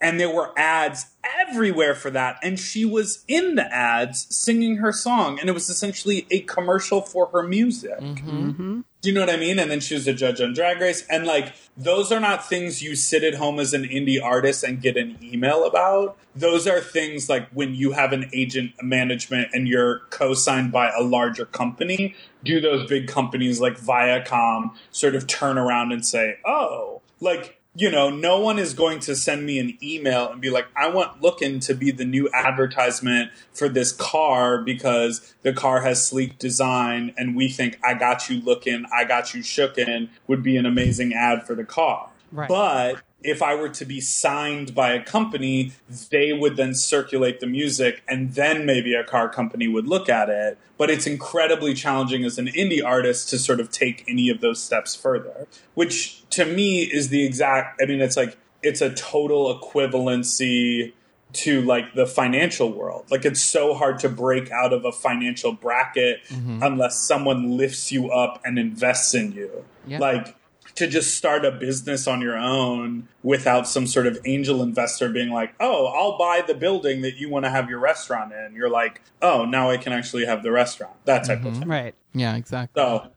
And 0.00 0.18
there 0.18 0.30
were 0.30 0.58
ads 0.58 1.06
everywhere 1.48 1.94
for 1.94 2.10
that. 2.10 2.38
And 2.42 2.58
she 2.58 2.84
was 2.84 3.24
in 3.28 3.54
the 3.56 3.72
ads 3.72 4.34
singing 4.34 4.76
her 4.76 4.92
song. 4.92 5.38
And 5.38 5.48
it 5.48 5.52
was 5.52 5.68
essentially 5.68 6.26
a 6.30 6.40
commercial 6.40 7.02
for 7.02 7.26
her 7.28 7.42
music. 7.42 7.98
Mm-hmm. 7.98 8.50
Mm-hmm. 8.50 8.80
Do 9.02 9.08
you 9.08 9.14
know 9.14 9.22
what 9.22 9.30
i 9.30 9.36
mean? 9.36 9.58
And 9.58 9.70
then 9.70 9.80
she 9.80 9.94
was 9.94 10.06
a 10.06 10.12
judge 10.12 10.40
on 10.42 10.52
drag 10.52 10.80
race. 10.80 11.06
And 11.08 11.26
like 11.26 11.54
those 11.76 12.12
are 12.12 12.20
not 12.20 12.46
things 12.46 12.82
you 12.82 12.94
sit 12.94 13.24
at 13.24 13.34
home 13.34 13.58
as 13.58 13.72
an 13.72 13.84
indie 13.84 14.22
artist 14.22 14.62
and 14.62 14.80
get 14.80 14.96
an 14.96 15.18
email 15.22 15.64
about. 15.64 16.16
Those 16.34 16.66
are 16.66 16.80
things 16.80 17.28
like 17.28 17.48
when 17.50 17.74
you 17.74 17.92
have 17.92 18.12
an 18.12 18.30
agent 18.32 18.72
management 18.82 19.48
and 19.52 19.66
you're 19.66 20.00
co-signed 20.10 20.72
by 20.72 20.90
a 20.90 21.02
larger 21.02 21.44
company 21.44 22.14
do 22.42 22.60
those 22.60 22.88
big 22.88 23.06
companies 23.06 23.60
like 23.60 23.78
viacom 23.78 24.70
sort 24.90 25.14
of 25.14 25.26
turn 25.26 25.58
around 25.58 25.92
and 25.92 26.06
say 26.06 26.38
oh 26.46 27.02
like 27.20 27.59
you 27.80 27.90
know, 27.90 28.10
no 28.10 28.38
one 28.38 28.58
is 28.58 28.74
going 28.74 29.00
to 29.00 29.16
send 29.16 29.46
me 29.46 29.58
an 29.58 29.78
email 29.82 30.30
and 30.30 30.38
be 30.38 30.50
like, 30.50 30.66
I 30.76 30.88
want 30.88 31.22
Lookin 31.22 31.64
to 31.66 31.74
be 31.74 31.90
the 31.90 32.04
new 32.04 32.28
advertisement 32.34 33.30
for 33.54 33.70
this 33.70 33.90
car 33.90 34.58
because 34.62 35.34
the 35.42 35.54
car 35.54 35.80
has 35.80 36.06
sleek 36.06 36.38
design 36.38 37.14
and 37.16 37.34
we 37.34 37.48
think 37.48 37.78
I 37.82 37.94
got 37.94 38.28
you 38.28 38.42
looking, 38.42 38.84
I 38.92 39.04
got 39.04 39.32
you 39.32 39.40
shookin 39.40 40.10
would 40.26 40.42
be 40.42 40.58
an 40.58 40.66
amazing 40.66 41.14
ad 41.14 41.46
for 41.46 41.54
the 41.54 41.64
car. 41.64 42.10
Right. 42.30 42.48
But 42.48 43.02
if 43.22 43.42
I 43.42 43.54
were 43.54 43.70
to 43.70 43.84
be 43.86 44.00
signed 44.00 44.74
by 44.74 44.92
a 44.92 45.02
company, 45.02 45.72
they 46.10 46.34
would 46.34 46.56
then 46.56 46.74
circulate 46.74 47.40
the 47.40 47.46
music 47.46 48.02
and 48.06 48.34
then 48.34 48.66
maybe 48.66 48.94
a 48.94 49.04
car 49.04 49.30
company 49.30 49.68
would 49.68 49.86
look 49.86 50.10
at 50.10 50.28
it. 50.28 50.58
But 50.76 50.90
it's 50.90 51.06
incredibly 51.06 51.72
challenging 51.72 52.24
as 52.24 52.36
an 52.36 52.48
indie 52.48 52.84
artist 52.84 53.30
to 53.30 53.38
sort 53.38 53.58
of 53.58 53.70
take 53.70 54.04
any 54.06 54.28
of 54.28 54.42
those 54.42 54.62
steps 54.62 54.94
further, 54.94 55.46
which 55.74 56.19
to 56.30 56.44
me 56.44 56.82
is 56.82 57.08
the 57.08 57.24
exact, 57.24 57.80
I 57.82 57.86
mean, 57.86 58.00
it's 58.00 58.16
like, 58.16 58.36
it's 58.62 58.80
a 58.80 58.94
total 58.94 59.58
equivalency 59.58 60.92
to 61.32 61.62
like 61.62 61.94
the 61.94 62.06
financial 62.06 62.72
world. 62.72 63.06
Like 63.10 63.24
it's 63.24 63.40
so 63.40 63.74
hard 63.74 63.98
to 64.00 64.08
break 64.08 64.50
out 64.50 64.72
of 64.72 64.84
a 64.84 64.92
financial 64.92 65.52
bracket 65.52 66.24
mm-hmm. 66.28 66.62
unless 66.62 66.98
someone 66.98 67.56
lifts 67.56 67.92
you 67.92 68.10
up 68.10 68.40
and 68.44 68.58
invests 68.58 69.14
in 69.14 69.32
you. 69.32 69.64
Yeah. 69.86 69.98
Like 69.98 70.36
to 70.76 70.86
just 70.86 71.16
start 71.16 71.44
a 71.44 71.50
business 71.50 72.06
on 72.06 72.20
your 72.20 72.36
own 72.36 73.08
without 73.22 73.68
some 73.68 73.86
sort 73.86 74.06
of 74.06 74.18
angel 74.24 74.62
investor 74.62 75.08
being 75.08 75.30
like, 75.30 75.52
"Oh, 75.60 75.86
I'll 75.86 76.16
buy 76.16 76.42
the 76.46 76.54
building 76.54 77.02
that 77.02 77.16
you 77.16 77.28
want 77.28 77.44
to 77.44 77.50
have 77.50 77.68
your 77.68 77.80
restaurant 77.80 78.32
in." 78.32 78.54
You're 78.54 78.70
like, 78.70 79.02
"Oh, 79.20 79.44
now 79.44 79.70
I 79.70 79.76
can 79.76 79.92
actually 79.92 80.26
have 80.26 80.42
the 80.42 80.52
restaurant." 80.52 80.94
That 81.04 81.24
type 81.24 81.40
of 81.40 81.52
mm-hmm. 81.52 81.60
thing. 81.60 81.68
Right. 81.68 81.94
Yeah, 82.14 82.36
exactly. 82.36 82.80
So, 82.80 83.10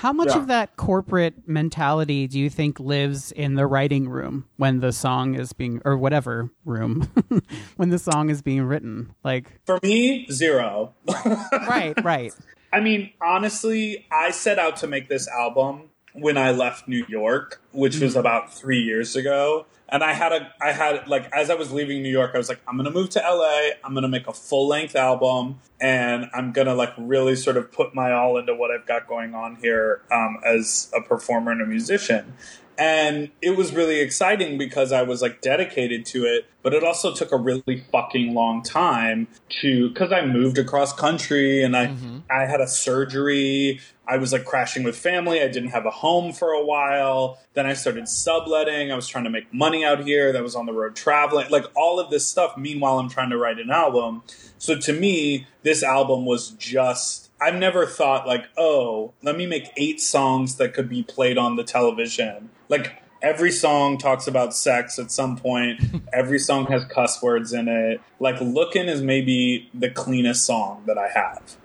How 0.00 0.12
much 0.12 0.30
Yeah. 0.30 0.38
of 0.38 0.46
that 0.48 0.76
corporate 0.76 1.46
mentality 1.48 2.26
do 2.26 2.38
you 2.38 2.50
think 2.50 2.80
lives 2.80 3.30
in 3.30 3.54
the 3.54 3.66
writing 3.66 4.08
room 4.08 4.46
when 4.56 4.80
the 4.80 4.92
song 4.92 5.34
is 5.34 5.52
being, 5.52 5.80
or 5.84 5.96
whatever 5.96 6.50
room, 6.64 7.08
when 7.76 7.90
the 7.90 7.98
song 7.98 8.28
is 8.28 8.42
being 8.42 8.62
written? 8.62 9.14
Like, 9.22 9.60
for 9.64 9.78
me, 9.82 10.26
zero. 10.32 10.94
right, 11.68 11.94
right. 12.04 12.32
I 12.72 12.80
mean, 12.80 13.10
honestly, 13.22 14.04
I 14.10 14.32
set 14.32 14.58
out 14.58 14.76
to 14.78 14.88
make 14.88 15.08
this 15.08 15.28
album 15.28 15.90
when 16.12 16.36
I 16.36 16.50
left 16.50 16.88
New 16.88 17.04
York, 17.08 17.60
which 17.72 17.98
was 18.00 18.14
mm. 18.14 18.20
about 18.20 18.52
three 18.52 18.80
years 18.80 19.14
ago. 19.14 19.66
And 19.94 20.02
I 20.02 20.12
had 20.12 20.32
a, 20.32 20.52
I 20.60 20.72
had 20.72 21.06
like, 21.06 21.32
as 21.32 21.50
I 21.50 21.54
was 21.54 21.70
leaving 21.70 22.02
New 22.02 22.10
York, 22.10 22.32
I 22.34 22.38
was 22.38 22.48
like, 22.48 22.60
I'm 22.66 22.76
gonna 22.76 22.90
move 22.90 23.10
to 23.10 23.20
LA. 23.20 23.76
I'm 23.84 23.94
gonna 23.94 24.08
make 24.08 24.26
a 24.26 24.32
full 24.32 24.66
length 24.66 24.96
album, 24.96 25.60
and 25.80 26.28
I'm 26.34 26.50
gonna 26.50 26.74
like 26.74 26.92
really 26.98 27.36
sort 27.36 27.56
of 27.56 27.70
put 27.70 27.94
my 27.94 28.10
all 28.10 28.36
into 28.36 28.56
what 28.56 28.72
I've 28.72 28.86
got 28.86 29.06
going 29.06 29.36
on 29.36 29.54
here 29.62 30.02
um, 30.10 30.40
as 30.44 30.90
a 30.96 31.00
performer 31.00 31.52
and 31.52 31.62
a 31.62 31.66
musician. 31.66 32.34
And 32.76 33.30
it 33.40 33.56
was 33.56 33.72
really 33.72 34.00
exciting 34.00 34.58
because 34.58 34.90
I 34.92 35.02
was 35.02 35.22
like 35.22 35.40
dedicated 35.40 36.04
to 36.06 36.24
it, 36.24 36.46
but 36.62 36.74
it 36.74 36.82
also 36.82 37.14
took 37.14 37.30
a 37.30 37.36
really 37.36 37.84
fucking 37.92 38.34
long 38.34 38.62
time 38.62 39.28
to 39.60 39.88
because 39.90 40.12
I 40.12 40.24
moved 40.24 40.58
across 40.58 40.92
country 40.92 41.62
and 41.62 41.76
I 41.76 41.88
mm-hmm. 41.88 42.18
I 42.30 42.46
had 42.46 42.60
a 42.60 42.66
surgery. 42.66 43.80
I 44.06 44.18
was 44.18 44.32
like 44.32 44.44
crashing 44.44 44.82
with 44.82 44.96
family. 44.96 45.40
I 45.40 45.48
didn't 45.48 45.70
have 45.70 45.86
a 45.86 45.90
home 45.90 46.32
for 46.32 46.50
a 46.50 46.64
while. 46.64 47.38
Then 47.54 47.66
I 47.66 47.74
started 47.74 48.08
subletting. 48.08 48.90
I 48.90 48.96
was 48.96 49.08
trying 49.08 49.24
to 49.24 49.30
make 49.30 49.52
money 49.54 49.84
out 49.84 50.04
here. 50.04 50.32
That 50.32 50.42
was 50.42 50.56
on 50.56 50.66
the 50.66 50.72
road 50.72 50.96
traveling. 50.96 51.48
Like 51.50 51.64
all 51.76 52.00
of 52.00 52.10
this 52.10 52.26
stuff. 52.26 52.56
Meanwhile, 52.56 52.98
I'm 52.98 53.08
trying 53.08 53.30
to 53.30 53.38
write 53.38 53.58
an 53.58 53.70
album. 53.70 54.22
So 54.58 54.76
to 54.78 54.92
me, 54.92 55.46
this 55.62 55.82
album 55.82 56.26
was 56.26 56.50
just 56.50 57.24
I've 57.40 57.56
never 57.56 57.84
thought 57.84 58.26
like, 58.26 58.46
oh, 58.56 59.12
let 59.22 59.36
me 59.36 59.46
make 59.46 59.70
eight 59.76 60.00
songs 60.00 60.56
that 60.56 60.72
could 60.72 60.88
be 60.88 61.02
played 61.02 61.36
on 61.36 61.56
the 61.56 61.64
television. 61.64 62.50
Like 62.68 63.02
every 63.22 63.50
song 63.50 63.98
talks 63.98 64.26
about 64.26 64.54
sex 64.54 64.98
at 64.98 65.10
some 65.10 65.36
point. 65.36 65.80
every 66.12 66.38
song 66.38 66.66
has 66.66 66.84
cuss 66.84 67.22
words 67.22 67.52
in 67.52 67.68
it. 67.68 68.00
Like 68.20 68.40
"Looking" 68.40 68.88
is 68.88 69.02
maybe 69.02 69.68
the 69.74 69.90
cleanest 69.90 70.44
song 70.44 70.82
that 70.86 70.98
I 70.98 71.08
have. 71.08 71.56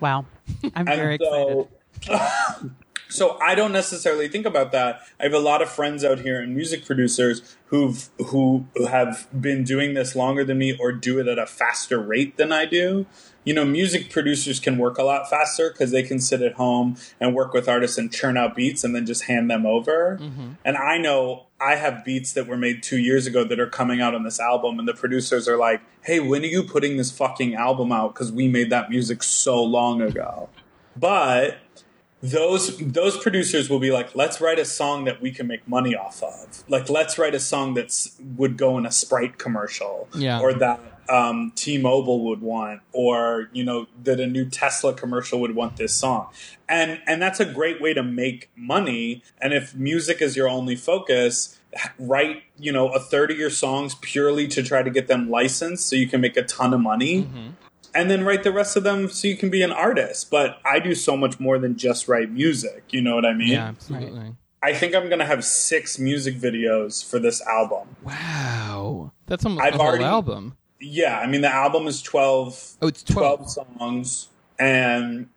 Wow. 0.00 0.24
I'm 0.74 0.88
And 0.88 1.00
very 1.00 1.18
so, 1.20 1.68
excited. 1.96 2.70
so 3.10 3.38
I 3.40 3.54
don't 3.54 3.72
necessarily 3.72 4.28
think 4.28 4.46
about 4.46 4.72
that. 4.72 5.00
I 5.18 5.24
have 5.24 5.34
a 5.34 5.38
lot 5.38 5.62
of 5.62 5.68
friends 5.68 6.04
out 6.04 6.20
here 6.20 6.40
and 6.40 6.54
music 6.54 6.84
producers 6.84 7.56
who've 7.66 8.08
who 8.26 8.66
have 8.88 9.28
been 9.38 9.64
doing 9.64 9.94
this 9.94 10.16
longer 10.16 10.44
than 10.44 10.58
me 10.58 10.76
or 10.78 10.92
do 10.92 11.18
it 11.18 11.28
at 11.28 11.38
a 11.38 11.46
faster 11.46 12.00
rate 12.00 12.36
than 12.36 12.52
I 12.52 12.66
do. 12.66 13.06
You 13.44 13.54
know, 13.54 13.64
music 13.64 14.10
producers 14.10 14.60
can 14.60 14.76
work 14.76 14.98
a 14.98 15.02
lot 15.02 15.30
faster 15.30 15.70
because 15.70 15.92
they 15.92 16.02
can 16.02 16.20
sit 16.20 16.42
at 16.42 16.54
home 16.54 16.96
and 17.18 17.34
work 17.34 17.54
with 17.54 17.68
artists 17.68 17.96
and 17.96 18.12
churn 18.12 18.36
out 18.36 18.54
beats 18.54 18.84
and 18.84 18.94
then 18.94 19.06
just 19.06 19.24
hand 19.24 19.50
them 19.50 19.64
over. 19.64 20.18
Mm-hmm. 20.20 20.52
And 20.64 20.76
I 20.76 20.98
know 20.98 21.46
I 21.58 21.76
have 21.76 22.04
beats 22.04 22.32
that 22.34 22.46
were 22.46 22.56
made 22.56 22.82
two 22.82 22.98
years 22.98 23.26
ago 23.26 23.44
that 23.44 23.58
are 23.58 23.66
coming 23.66 24.00
out 24.00 24.14
on 24.14 24.24
this 24.24 24.40
album, 24.40 24.78
and 24.78 24.86
the 24.86 24.94
producers 24.94 25.48
are 25.48 25.56
like, 25.56 25.80
"Hey, 26.02 26.20
when 26.20 26.42
are 26.42 26.46
you 26.46 26.62
putting 26.62 26.96
this 26.96 27.10
fucking 27.10 27.54
album 27.54 27.92
out? 27.92 28.14
Because 28.14 28.30
we 28.30 28.48
made 28.48 28.70
that 28.70 28.90
music 28.90 29.22
so 29.22 29.62
long 29.62 30.02
ago." 30.02 30.48
But 30.96 31.58
those 32.22 32.76
those 32.78 33.16
producers 33.16 33.70
will 33.70 33.78
be 33.78 33.90
like, 33.90 34.14
let's 34.14 34.40
write 34.40 34.58
a 34.58 34.64
song 34.64 35.04
that 35.04 35.22
we 35.22 35.30
can 35.30 35.46
make 35.46 35.66
money 35.66 35.94
off 35.94 36.22
of. 36.22 36.62
Like, 36.68 36.90
let's 36.90 37.18
write 37.18 37.34
a 37.34 37.40
song 37.40 37.74
that 37.74 37.94
would 38.36 38.56
go 38.56 38.76
in 38.78 38.84
a 38.86 38.90
Sprite 38.90 39.38
commercial, 39.38 40.08
Yeah. 40.14 40.40
or 40.40 40.52
that 40.54 40.80
um, 41.08 41.52
T-Mobile 41.56 42.24
would 42.26 42.40
want, 42.40 42.82
or 42.92 43.48
you 43.52 43.64
know 43.64 43.86
that 44.04 44.20
a 44.20 44.26
new 44.26 44.44
Tesla 44.44 44.92
commercial 44.92 45.40
would 45.40 45.54
want 45.54 45.76
this 45.76 45.94
song, 45.94 46.28
and 46.68 47.00
and 47.06 47.20
that's 47.22 47.40
a 47.40 47.44
great 47.46 47.80
way 47.80 47.94
to 47.94 48.02
make 48.02 48.50
money. 48.54 49.22
And 49.40 49.52
if 49.52 49.74
music 49.74 50.20
is 50.22 50.36
your 50.36 50.48
only 50.48 50.76
focus, 50.76 51.58
write 51.98 52.42
you 52.58 52.70
know 52.70 52.90
a 52.90 53.00
third 53.00 53.30
of 53.30 53.38
your 53.38 53.50
songs 53.50 53.94
purely 53.96 54.46
to 54.48 54.62
try 54.62 54.82
to 54.82 54.90
get 54.90 55.08
them 55.08 55.30
licensed, 55.30 55.88
so 55.88 55.96
you 55.96 56.06
can 56.06 56.20
make 56.20 56.36
a 56.36 56.42
ton 56.42 56.72
of 56.74 56.80
money 56.80 57.28
and 57.94 58.10
then 58.10 58.24
write 58.24 58.42
the 58.44 58.52
rest 58.52 58.76
of 58.76 58.82
them 58.84 59.08
so 59.08 59.26
you 59.28 59.36
can 59.36 59.50
be 59.50 59.62
an 59.62 59.72
artist. 59.72 60.30
But 60.30 60.58
I 60.64 60.78
do 60.78 60.94
so 60.94 61.16
much 61.16 61.40
more 61.40 61.58
than 61.58 61.76
just 61.76 62.08
write 62.08 62.30
music. 62.30 62.84
You 62.90 63.00
know 63.02 63.14
what 63.14 63.24
I 63.26 63.32
mean? 63.34 63.48
Yeah, 63.48 63.66
absolutely. 63.68 64.34
I 64.62 64.74
think 64.74 64.94
I'm 64.94 65.08
going 65.08 65.20
to 65.20 65.24
have 65.26 65.44
six 65.44 65.98
music 65.98 66.34
videos 66.36 67.02
for 67.08 67.18
this 67.18 67.40
album. 67.46 67.96
Wow, 68.02 69.12
that's 69.26 69.44
almost 69.44 69.64
I've 69.64 69.74
a 69.74 69.78
whole 69.78 69.86
already- 69.86 70.04
album. 70.04 70.56
Yeah, 70.82 71.18
I 71.18 71.26
mean, 71.26 71.42
the 71.42 71.52
album 71.54 71.86
is 71.86 72.00
12, 72.00 72.76
Oh, 72.80 72.86
it's 72.88 73.02
12. 73.02 73.54
12 73.56 73.78
songs, 73.78 74.28
and 74.58 75.28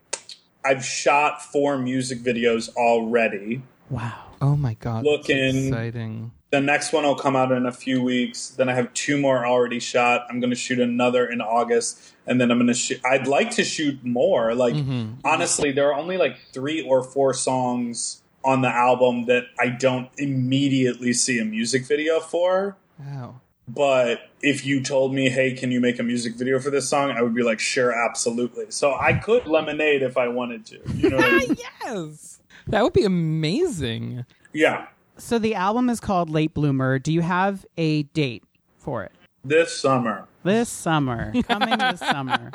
I've 0.63 0.85
shot 0.85 1.41
four 1.41 1.77
music 1.77 2.19
videos 2.19 2.73
already. 2.77 3.61
Wow. 3.89 4.23
Oh 4.41 4.55
my 4.55 4.73
god, 4.75 5.03
that's 5.05 5.05
Looking- 5.05 5.67
exciting. 5.67 6.31
The 6.53 6.61
next 6.61 6.93
one 6.93 7.03
will 7.03 7.15
come 7.15 7.35
out 7.35 7.51
in 7.51 7.65
a 7.65 7.71
few 7.71 8.03
weeks. 8.03 8.49
Then 8.49 8.69
I 8.69 8.75
have 8.75 8.93
two 8.93 9.17
more 9.17 9.43
already 9.43 9.79
shot. 9.79 10.27
I'm 10.29 10.39
going 10.39 10.51
to 10.51 10.55
shoot 10.55 10.79
another 10.79 11.25
in 11.25 11.41
August, 11.41 12.13
and 12.27 12.39
then 12.39 12.51
I'm 12.51 12.59
going 12.59 12.67
to 12.67 12.75
shoot. 12.75 13.01
I'd 13.03 13.25
like 13.25 13.49
to 13.55 13.63
shoot 13.63 14.05
more. 14.05 14.53
Like 14.53 14.75
mm-hmm. 14.75 15.13
honestly, 15.25 15.71
there 15.71 15.89
are 15.89 15.95
only 15.95 16.17
like 16.17 16.37
three 16.53 16.83
or 16.83 17.01
four 17.01 17.33
songs 17.33 18.21
on 18.45 18.61
the 18.61 18.67
album 18.67 19.25
that 19.25 19.45
I 19.57 19.69
don't 19.69 20.11
immediately 20.19 21.11
see 21.13 21.39
a 21.39 21.43
music 21.43 21.87
video 21.87 22.19
for. 22.19 22.77
Wow. 22.99 23.41
But 23.67 24.29
if 24.43 24.63
you 24.63 24.83
told 24.83 25.11
me, 25.11 25.29
"Hey, 25.29 25.53
can 25.53 25.71
you 25.71 25.81
make 25.81 25.97
a 25.97 26.03
music 26.03 26.35
video 26.35 26.59
for 26.59 26.69
this 26.69 26.87
song?" 26.87 27.09
I 27.09 27.23
would 27.23 27.33
be 27.33 27.41
like, 27.41 27.59
"Sure, 27.59 27.91
absolutely." 27.91 28.65
So 28.69 28.93
I 28.93 29.13
could 29.13 29.47
lemonade 29.47 30.03
if 30.03 30.17
I 30.17 30.27
wanted 30.27 30.67
to. 30.67 30.81
You 30.93 31.09
know 31.09 31.17
I 31.17 31.31
mean? 31.47 31.57
Yes, 31.83 32.41
that 32.67 32.83
would 32.83 32.93
be 32.93 33.05
amazing. 33.05 34.27
Yeah. 34.53 34.85
So 35.17 35.37
the 35.39 35.55
album 35.55 35.89
is 35.89 35.99
called 35.99 36.29
Late 36.29 36.53
Bloomer. 36.53 36.99
Do 36.99 37.13
you 37.13 37.21
have 37.21 37.65
a 37.77 38.03
date 38.03 38.43
for 38.77 39.03
it? 39.03 39.11
This 39.43 39.75
summer. 39.75 40.27
This 40.43 40.69
summer. 40.69 41.33
Coming 41.43 41.77
this 41.77 41.99
summer. 42.11 42.51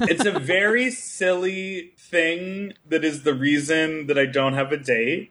it's 0.00 0.24
a 0.24 0.38
very 0.38 0.90
silly 0.90 1.92
thing 1.98 2.74
that 2.88 3.04
is 3.04 3.22
the 3.22 3.34
reason 3.34 4.06
that 4.08 4.18
I 4.18 4.26
don't 4.26 4.54
have 4.54 4.72
a 4.72 4.76
date. 4.76 5.30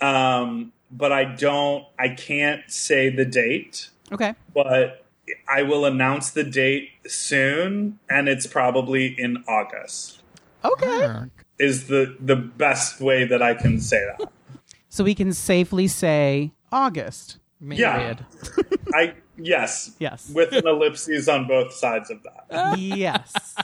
Um, 0.00 0.72
but 0.90 1.12
I 1.12 1.24
don't, 1.24 1.84
I 1.98 2.08
can't 2.08 2.68
say 2.70 3.10
the 3.10 3.24
date, 3.24 3.90
Okay. 4.10 4.34
but 4.54 5.04
I 5.48 5.62
will 5.62 5.84
announce 5.84 6.30
the 6.30 6.42
date 6.42 6.90
soon, 7.06 7.98
and 8.08 8.28
it's 8.28 8.46
probably 8.46 9.06
in 9.06 9.44
August. 9.46 10.22
Okay. 10.64 11.24
Is 11.58 11.86
the 11.88 12.16
the 12.18 12.36
best 12.36 13.00
way 13.00 13.24
that 13.24 13.40
I 13.42 13.54
can 13.54 13.78
say 13.80 14.04
that? 14.18 14.30
So 14.90 15.04
we 15.04 15.14
can 15.14 15.32
safely 15.32 15.86
say 15.86 16.52
August. 16.70 17.38
Maybe. 17.60 17.80
Yeah. 17.82 18.16
I 18.94 19.14
yes, 19.36 19.92
Yes. 19.98 20.30
with 20.34 20.52
an 20.52 20.66
ellipses 20.66 21.28
on 21.28 21.46
both 21.46 21.72
sides 21.72 22.10
of 22.10 22.18
that. 22.24 22.78
yes. 22.78 23.54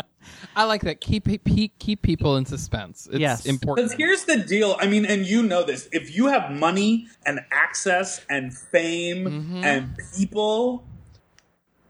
I 0.56 0.64
like 0.64 0.82
that. 0.82 1.00
Keep 1.00 1.28
keep 1.44 1.78
keep 1.78 2.02
people 2.02 2.36
in 2.36 2.46
suspense. 2.46 3.06
It's 3.10 3.20
Yes. 3.20 3.46
important. 3.46 3.90
Because 3.90 3.98
here's 3.98 4.24
the 4.24 4.38
deal. 4.38 4.76
I 4.80 4.86
mean, 4.86 5.04
and 5.04 5.26
you 5.26 5.42
know 5.42 5.62
this. 5.62 5.88
If 5.92 6.16
you 6.16 6.26
have 6.28 6.50
money 6.50 7.08
and 7.26 7.40
access 7.52 8.24
and 8.28 8.56
fame 8.56 9.24
mm-hmm. 9.26 9.64
and 9.64 9.96
people, 10.16 10.84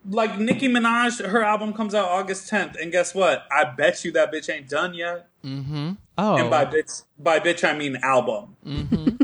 like 0.09 0.39
Nicki 0.39 0.69
Minaj, 0.69 1.25
her 1.25 1.43
album 1.43 1.73
comes 1.73 1.95
out 1.95 2.09
August 2.09 2.51
10th, 2.51 2.81
and 2.81 2.91
guess 2.91 3.15
what? 3.15 3.45
I 3.51 3.65
bet 3.65 4.05
you 4.05 4.13
that 4.13 4.33
bitch 4.33 4.53
ain't 4.53 4.69
done 4.69 4.95
yet. 4.95 5.30
Oh. 5.45 6.37
And 6.37 6.51
by 6.51 6.65
oh. 6.65 6.67
bitch, 6.67 7.05
by 7.19 7.41
bitch, 7.41 7.69
I 7.69 7.77
mean 7.77 7.97
album. 8.03 8.57
Mm-hmm. 8.67 9.17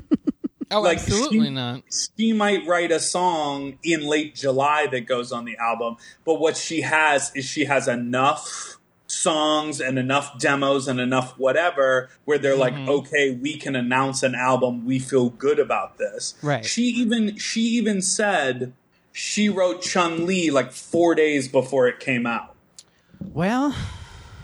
oh, 0.70 0.80
like, 0.80 0.98
absolutely 0.98 1.46
she- 1.46 1.50
not. 1.50 1.82
She 2.16 2.32
might 2.32 2.66
write 2.66 2.90
a 2.90 3.00
song 3.00 3.78
in 3.82 4.06
late 4.06 4.34
July 4.34 4.86
that 4.88 5.06
goes 5.06 5.32
on 5.32 5.44
the 5.44 5.56
album, 5.56 5.96
but 6.24 6.40
what 6.40 6.56
she 6.56 6.82
has 6.82 7.32
is 7.34 7.44
she 7.44 7.64
has 7.64 7.88
enough 7.88 8.78
songs 9.06 9.80
and 9.80 9.98
enough 9.98 10.38
demos 10.38 10.88
and 10.88 11.00
enough 11.00 11.38
whatever 11.38 12.10
where 12.24 12.38
they're 12.38 12.56
like, 12.56 12.74
mm-hmm. 12.74 12.88
okay, 12.88 13.30
we 13.30 13.56
can 13.56 13.76
announce 13.76 14.22
an 14.22 14.34
album. 14.34 14.84
We 14.84 14.98
feel 14.98 15.30
good 15.30 15.58
about 15.58 15.98
this. 15.98 16.34
Right. 16.42 16.64
She 16.64 16.82
even 16.82 17.36
she 17.36 17.60
even 17.62 18.02
said 18.02 18.72
she 19.12 19.48
wrote 19.48 19.82
Chun 19.82 20.26
Li 20.26 20.50
like 20.50 20.72
four 20.72 21.14
days 21.14 21.48
before 21.48 21.88
it 21.88 22.00
came 22.00 22.26
out. 22.26 22.54
Well, 23.32 23.74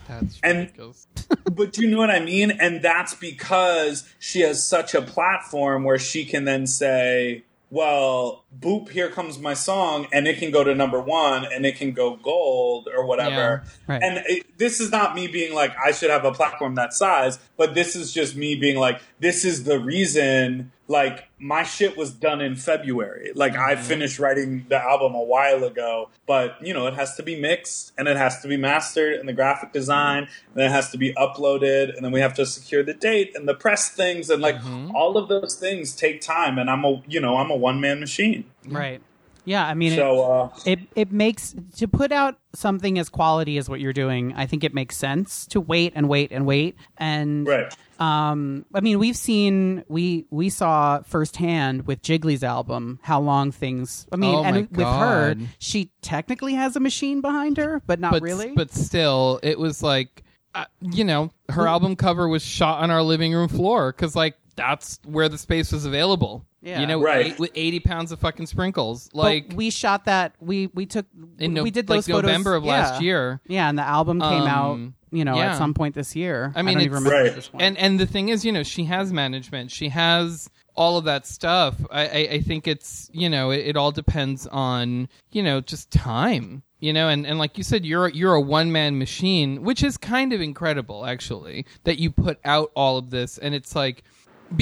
That's 0.08 0.38
And- 0.42 0.60
ridiculous. 0.60 1.06
But 1.50 1.78
you 1.78 1.88
know 1.88 1.98
what 1.98 2.10
I 2.10 2.20
mean? 2.20 2.50
And 2.50 2.82
that's 2.82 3.14
because 3.14 4.08
she 4.18 4.40
has 4.40 4.64
such 4.64 4.94
a 4.94 5.02
platform 5.02 5.84
where 5.84 5.98
she 5.98 6.24
can 6.24 6.44
then 6.44 6.66
say, 6.66 7.44
well, 7.70 8.41
boop, 8.60 8.90
here 8.90 9.08
comes 9.08 9.38
my 9.38 9.54
song, 9.54 10.06
and 10.12 10.28
it 10.28 10.38
can 10.38 10.50
go 10.50 10.62
to 10.62 10.74
number 10.74 11.00
one, 11.00 11.44
and 11.44 11.64
it 11.66 11.76
can 11.76 11.92
go 11.92 12.16
gold 12.16 12.88
or 12.94 13.06
whatever. 13.06 13.64
Yeah, 13.64 13.92
right. 13.94 14.02
And 14.02 14.22
it, 14.26 14.58
this 14.58 14.80
is 14.80 14.90
not 14.90 15.14
me 15.14 15.26
being 15.26 15.54
like, 15.54 15.72
I 15.82 15.92
should 15.92 16.10
have 16.10 16.24
a 16.24 16.32
platform 16.32 16.74
that 16.76 16.92
size, 16.92 17.38
but 17.56 17.74
this 17.74 17.96
is 17.96 18.12
just 18.12 18.36
me 18.36 18.54
being 18.54 18.76
like, 18.76 19.00
this 19.20 19.44
is 19.44 19.64
the 19.64 19.78
reason, 19.78 20.70
like, 20.86 21.28
my 21.38 21.64
shit 21.64 21.96
was 21.96 22.12
done 22.12 22.40
in 22.40 22.54
February. 22.54 23.32
Like, 23.34 23.56
I 23.56 23.74
Mm-hmm. 23.74 23.82
finished 23.84 24.18
writing 24.18 24.66
the 24.68 24.76
album 24.78 25.14
a 25.14 25.22
while 25.22 25.64
ago, 25.64 26.10
but, 26.26 26.56
you 26.64 26.72
know, 26.74 26.86
it 26.86 26.94
has 26.94 27.16
to 27.16 27.22
be 27.22 27.40
mixed, 27.40 27.92
and 27.98 28.06
it 28.06 28.16
has 28.16 28.40
to 28.42 28.48
be 28.48 28.56
mastered, 28.56 29.14
and 29.18 29.28
the 29.28 29.32
graphic 29.32 29.72
design, 29.72 30.24
and 30.24 30.54
then 30.54 30.66
it 30.66 30.72
has 30.72 30.90
to 30.90 30.98
be 30.98 31.12
uploaded, 31.14 31.96
and 31.96 32.04
then 32.04 32.12
we 32.12 32.20
have 32.20 32.34
to 32.34 32.46
secure 32.46 32.82
the 32.84 32.94
date 32.94 33.32
and 33.34 33.48
the 33.48 33.54
press 33.54 33.88
things, 33.90 34.30
and 34.30 34.40
like, 34.42 34.56
Mm-hmm. 34.56 34.94
all 34.94 35.16
of 35.16 35.28
those 35.28 35.56
things 35.56 35.96
take 35.96 36.20
time, 36.20 36.58
and 36.58 36.68
I'm 36.70 36.84
a, 36.84 37.02
you 37.08 37.18
know, 37.20 37.36
I'm 37.38 37.50
a 37.50 37.56
one 37.56 37.80
man 37.80 37.98
machine. 37.98 38.41
Right. 38.66 39.00
Yeah, 39.44 39.66
I 39.66 39.74
mean, 39.74 39.92
it- 39.94 39.96
So, 39.96 40.22
uh, 40.22 40.48
it 40.66 40.78
it 40.94 41.10
makes 41.10 41.54
to 41.78 41.88
put 41.88 42.12
out 42.12 42.38
something 42.54 42.96
as 42.98 43.08
quality 43.08 43.58
as 43.58 43.68
what 43.68 43.80
you're 43.80 43.92
doing 43.94 44.34
i 44.36 44.44
think 44.46 44.62
it 44.62 44.74
makes 44.74 44.94
sense 44.96 45.46
to 45.46 45.60
wait 45.60 45.94
and 45.96 46.06
wait 46.08 46.30
and 46.30 46.44
wait 46.46 46.76
and 46.98 47.46
right. 47.48 47.74
um 47.98 48.64
i 48.74 48.80
mean 48.80 48.98
we've 48.98 49.16
seen 49.16 49.82
we 49.88 50.26
we 50.30 50.50
saw 50.50 51.00
firsthand 51.00 51.86
with 51.86 52.02
jiggly's 52.02 52.44
album 52.44 53.00
how 53.02 53.18
long 53.20 53.50
things 53.50 54.06
i 54.12 54.16
mean 54.16 54.34
Oh 54.34 54.44
and 54.44 54.54
my 54.56 54.68
with 54.70 54.86
her 54.86 55.34
she 55.58 55.90
technically 56.02 56.54
has 56.54 56.76
a 56.76 56.80
machine 56.80 57.22
behind 57.22 57.56
her 57.56 57.80
but 57.86 57.98
not 57.98 58.12
but 58.12 58.22
really 58.22 58.52
but 58.54 58.70
still, 58.70 59.40
it 59.42 59.58
was 59.58 59.82
like, 59.82 60.22
uh, 60.54 60.66
you 60.82 61.04
know, 61.04 61.30
her 61.48 61.66
album 61.66 61.96
cover 61.96 62.28
was 62.28 62.42
shot 62.42 62.82
on 62.82 62.90
our 62.90 63.02
living 63.02 63.32
room 63.32 63.48
floor 63.48 63.90
because 63.92 64.14
like 64.14 64.36
that's 64.56 65.00
where 65.06 65.30
the 65.30 65.38
space 65.38 65.72
was 65.72 65.86
available. 65.86 66.44
Yeah. 66.62 66.80
you 66.80 66.86
know, 66.86 67.00
Right. 67.02 67.26
eight- 67.26 67.38
with 67.38 67.50
eighty 67.54 67.80
pounds 67.80 68.12
of 68.12 68.20
fucking 68.20 68.46
sprinkles, 68.46 69.10
But 69.12 69.18
like 69.18 69.52
we 69.54 69.70
shot 69.70 70.04
that 70.04 70.34
we 70.40 70.68
we 70.74 70.86
took 70.86 71.06
in 71.38 71.54
no, 71.54 71.62
we 71.62 71.70
did 71.72 71.88
like 71.88 71.98
those 71.98 72.06
photos 72.06 72.22
November 72.28 72.54
of 72.54 72.64
last 72.64 73.02
year. 73.02 73.40
yeah 73.48 73.68
and 73.68 73.76
the 73.78 73.82
album 73.86 74.20
came 74.20 74.42
Um, 74.42 74.48
out 74.48 74.78
you 75.10 75.24
know 75.24 75.36
yeah. 75.36 75.50
at 75.52 75.58
some 75.58 75.74
point 75.74 75.94
this 75.94 76.14
year 76.14 76.52
I 76.54 76.62
mean, 76.62 76.74
don't 76.74 76.84
even 76.84 76.94
remember 76.94 77.16
Right. 77.18 77.26
at 77.26 77.34
this 77.34 77.48
point. 77.48 77.62
And 77.64 77.76
and 77.78 77.98
the 78.00 78.06
thing 78.06 78.28
is, 78.28 78.44
you 78.44 78.52
know, 78.52 78.62
she 78.62 78.84
has 78.84 79.12
management. 79.12 79.70
She 79.72 79.88
has 79.88 80.48
all 80.74 80.96
of 80.96 81.04
that 81.04 81.26
stuff. 81.26 81.74
I 81.90 82.02
I, 82.06 82.28
I 82.36 82.40
think 82.40 82.66
it's 82.68 83.10
you 83.12 83.28
know 83.28 83.50
it, 83.50 83.66
it 83.66 83.76
all 83.76 83.90
depends 83.90 84.46
on 84.46 85.08
you 85.32 85.42
know 85.42 85.60
just 85.60 85.90
time. 85.90 86.62
You 86.78 86.92
know, 86.92 87.08
and, 87.08 87.24
and 87.24 87.38
like 87.38 87.58
you 87.58 87.62
said, 87.62 87.84
you're 87.86 88.08
you're 88.08 88.34
a 88.34 88.40
one 88.40 88.72
man 88.72 88.98
machine, 88.98 89.62
which 89.62 89.84
is 89.84 89.96
kind 89.96 90.32
of 90.32 90.40
incredible, 90.40 91.06
actually, 91.06 91.64
that 91.84 92.00
you 92.00 92.10
put 92.10 92.40
out 92.44 92.72
all 92.74 92.96
of 92.98 93.10
this, 93.10 93.38
and 93.38 93.54
it's 93.54 93.76
like 93.76 93.98
be- 93.98 94.02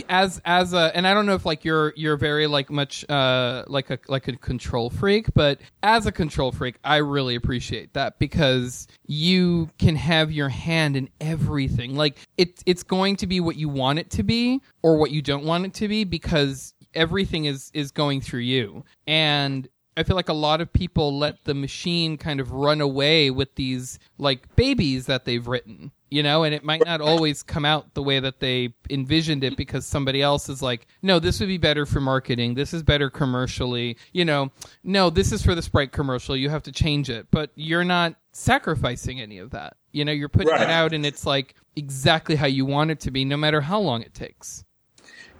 as 0.08 0.40
as 0.44 0.72
a 0.72 0.90
and 0.94 1.06
I 1.06 1.14
don't 1.14 1.26
know 1.26 1.34
if 1.34 1.46
like 1.46 1.64
you're 1.64 1.92
you're 1.96 2.16
very 2.16 2.46
like 2.46 2.70
much 2.70 3.08
uh 3.08 3.64
like 3.66 3.90
a 3.90 3.98
like 4.08 4.28
a 4.28 4.36
control 4.36 4.90
freak, 4.90 5.26
but 5.34 5.60
as 5.82 6.06
a 6.06 6.12
control 6.12 6.52
freak, 6.52 6.76
I 6.84 6.96
really 6.96 7.34
appreciate 7.34 7.94
that 7.94 8.18
because 8.18 8.86
you 9.06 9.70
can 9.78 9.96
have 9.96 10.32
your 10.32 10.48
hand 10.48 10.96
in 10.96 11.08
everything. 11.20 11.96
Like 11.96 12.18
it 12.36 12.62
it's 12.66 12.82
going 12.82 13.16
to 13.16 13.26
be 13.26 13.40
what 13.40 13.56
you 13.56 13.68
want 13.68 13.98
it 13.98 14.10
to 14.10 14.22
be 14.22 14.60
or 14.82 14.96
what 14.96 15.10
you 15.10 15.22
don't 15.22 15.44
want 15.44 15.66
it 15.66 15.74
to 15.74 15.88
be 15.88 16.04
because 16.04 16.74
everything 16.94 17.44
is 17.44 17.70
is 17.74 17.90
going 17.90 18.20
through 18.20 18.40
you. 18.40 18.84
And 19.06 19.68
I 19.96 20.02
feel 20.02 20.16
like 20.16 20.28
a 20.28 20.34
lot 20.34 20.60
of 20.60 20.72
people 20.72 21.18
let 21.18 21.44
the 21.44 21.54
machine 21.54 22.16
kind 22.16 22.40
of 22.40 22.52
run 22.52 22.80
away 22.80 23.30
with 23.30 23.54
these 23.56 23.98
like 24.18 24.54
babies 24.56 25.06
that 25.06 25.24
they've 25.24 25.46
written, 25.46 25.92
you 26.10 26.22
know, 26.22 26.42
and 26.44 26.54
it 26.54 26.64
might 26.64 26.84
not 26.84 27.00
always 27.00 27.42
come 27.42 27.64
out 27.64 27.94
the 27.94 28.02
way 28.02 28.18
that 28.20 28.40
they 28.40 28.74
envisioned 28.90 29.44
it 29.44 29.56
because 29.56 29.86
somebody 29.86 30.20
else 30.20 30.48
is 30.48 30.60
like, 30.60 30.86
no, 31.02 31.18
this 31.18 31.38
would 31.40 31.48
be 31.48 31.58
better 31.58 31.86
for 31.86 32.00
marketing. 32.00 32.54
This 32.54 32.74
is 32.74 32.82
better 32.82 33.08
commercially. 33.10 33.96
You 34.12 34.24
know, 34.24 34.50
no, 34.82 35.08
this 35.10 35.32
is 35.32 35.42
for 35.42 35.54
the 35.54 35.62
Sprite 35.62 35.92
commercial. 35.92 36.36
You 36.36 36.50
have 36.50 36.64
to 36.64 36.72
change 36.72 37.08
it. 37.10 37.28
But 37.30 37.50
you're 37.54 37.84
not 37.84 38.16
sacrificing 38.32 39.20
any 39.20 39.38
of 39.38 39.50
that. 39.50 39.76
You 39.92 40.04
know, 40.04 40.12
you're 40.12 40.28
putting 40.28 40.48
Right. 40.48 40.62
it 40.62 40.70
out 40.70 40.92
and 40.92 41.06
it's 41.06 41.24
like 41.26 41.54
exactly 41.76 42.36
how 42.36 42.46
you 42.46 42.64
want 42.66 42.90
it 42.90 43.00
to 43.00 43.10
be, 43.10 43.24
no 43.24 43.36
matter 43.36 43.60
how 43.60 43.78
long 43.80 44.02
it 44.02 44.14
takes. 44.14 44.64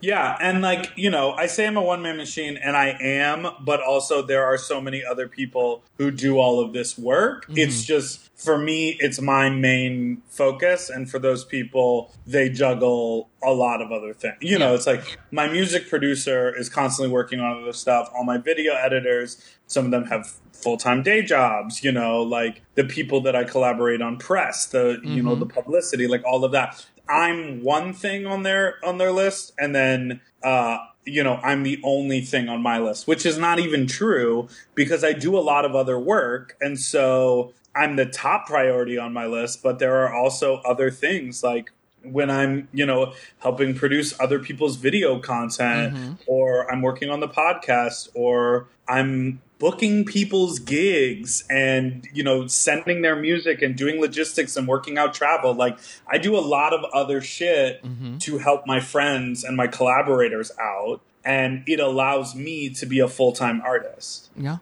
Yeah, 0.01 0.37
and 0.41 0.63
like, 0.63 0.93
you 0.97 1.11
know, 1.11 1.33
I 1.33 1.47
say 1.47 1.67
I'm 1.67 1.77
a 1.77 1.83
one 1.83 2.03
man 2.03 2.17
machine 2.17 2.57
and 2.57 2.77
I 2.77 2.97
am, 3.01 3.47
but 3.61 3.81
also 3.83 4.23
there 4.23 4.45
are 4.45 4.57
so 4.57 4.81
many 4.81 5.05
other 5.05 5.29
people 5.29 5.83
who 5.99 6.11
do 6.11 6.39
all 6.39 6.61
of 6.61 6.73
this 6.73 6.99
work. 6.99 7.45
Mm-hmm. 7.45 7.59
It's 7.59 7.85
just 7.85 8.31
for 8.35 8.57
me 8.57 8.97
it's 9.01 9.21
my 9.21 9.51
main 9.51 10.23
focus 10.29 10.89
and 10.89 11.11
for 11.11 11.19
those 11.19 11.45
people 11.45 12.15
they 12.27 12.49
juggle 12.49 13.29
a 13.43 13.51
lot 13.53 13.83
of 13.83 13.93
other 13.93 14.15
things. 14.15 14.37
You 14.41 14.59
know, 14.59 14.75
it's 14.75 14.87
like 14.87 15.19
my 15.31 15.49
music 15.49 15.89
producer 15.89 16.55
is 16.57 16.69
constantly 16.69 17.13
working 17.13 17.41
on 17.41 17.63
other 17.63 17.73
stuff. 17.73 18.11
All 18.15 18.25
my 18.25 18.39
video 18.39 18.75
editors, 18.75 19.43
some 19.67 19.85
of 19.85 19.91
them 19.91 20.07
have 20.07 20.33
full-time 20.53 21.03
day 21.03 21.23
jobs, 21.23 21.83
you 21.83 21.93
know, 21.93 22.23
like 22.23 22.63
the 22.75 22.85
people 22.85 23.21
that 23.23 23.35
I 23.35 23.45
collaborate 23.45 24.03
on 24.03 24.19
press, 24.19 24.67
the 24.67 25.01
you 25.03 25.23
know, 25.23 25.31
mm-hmm. 25.31 25.41
the 25.41 25.47
publicity, 25.47 26.07
like 26.07 26.25
all 26.25 26.45
of 26.45 26.53
that. 26.53 26.87
I'm 27.11 27.63
one 27.63 27.93
thing 27.93 28.27
on 28.27 28.45
their 28.45 28.77
on 28.85 28.99
their 28.99 29.11
list, 29.11 29.53
and 29.59 29.75
then 29.75 30.21
uh, 30.43 30.79
you 31.05 31.25
know 31.25 31.37
I'm 31.43 31.65
the 31.65 31.81
only 31.83 32.21
thing 32.21 32.49
on 32.49 32.63
my 32.63 32.79
list, 32.79 33.09
which 33.09 33.27
is 33.27 33.37
not 33.37 33.59
even 33.59 33.87
true 33.87 34.49
because 34.75 35.03
I 35.03 35.13
do 35.13 35.37
a 35.37 35.41
lot 35.41 35.65
of 35.65 35.75
other 35.75 35.99
work, 35.99 36.57
and 36.61 36.79
so 36.79 37.53
I'm 37.75 37.97
the 37.97 38.07
top 38.07 38.47
priority 38.47 38.97
on 38.99 39.13
my 39.13 39.27
list. 39.27 39.63
But 39.63 39.79
there 39.79 39.97
are 40.05 40.15
also 40.15 40.57
other 40.59 40.91
things 40.91 41.43
like 41.43 41.73
when 42.03 42.31
I'm 42.31 42.69
you 42.73 42.87
know 42.87 43.13
helping 43.41 43.75
produce 43.75 44.19
other 44.21 44.39
people's 44.39 44.77
video 44.77 45.19
content, 45.19 45.95
or 46.27 46.71
I'm 46.71 46.81
working 46.81 47.11
on 47.11 47.21
the 47.21 47.29
podcast, 47.29 48.09
or 48.15 48.69
I'm 48.89 49.43
booking 49.61 50.05
people's 50.05 50.59
gigs 50.59 51.45
and 51.49 52.09
you 52.13 52.25
know 52.25 52.49
sending 52.49 53.03
their 53.03 53.15
music 53.15 53.63
and 53.63 53.77
doing 53.77 54.01
logistics 54.01 54.57
and 54.57 54.67
working 54.67 54.99
out 54.99 55.15
travel 55.15 55.55
like 55.55 55.79
i 56.09 56.19
do 56.19 56.35
a 56.37 56.41
lot 56.41 56.73
of 56.73 56.83
other 56.93 57.21
shit 57.21 57.81
mm-hmm. 57.85 58.17
to 58.19 58.39
help 58.39 58.67
my 58.67 58.81
friends 58.81 59.45
and 59.45 59.57
my 59.57 59.67
collaborators 59.69 60.51
out 60.59 61.01
and 61.25 61.63
it 61.67 61.79
allows 61.79 62.35
me 62.35 62.71
to 62.71 62.87
be 62.87 62.99
a 62.99 63.07
full-time 63.07 63.61
artist 63.61 64.31
Yeah. 64.35 64.57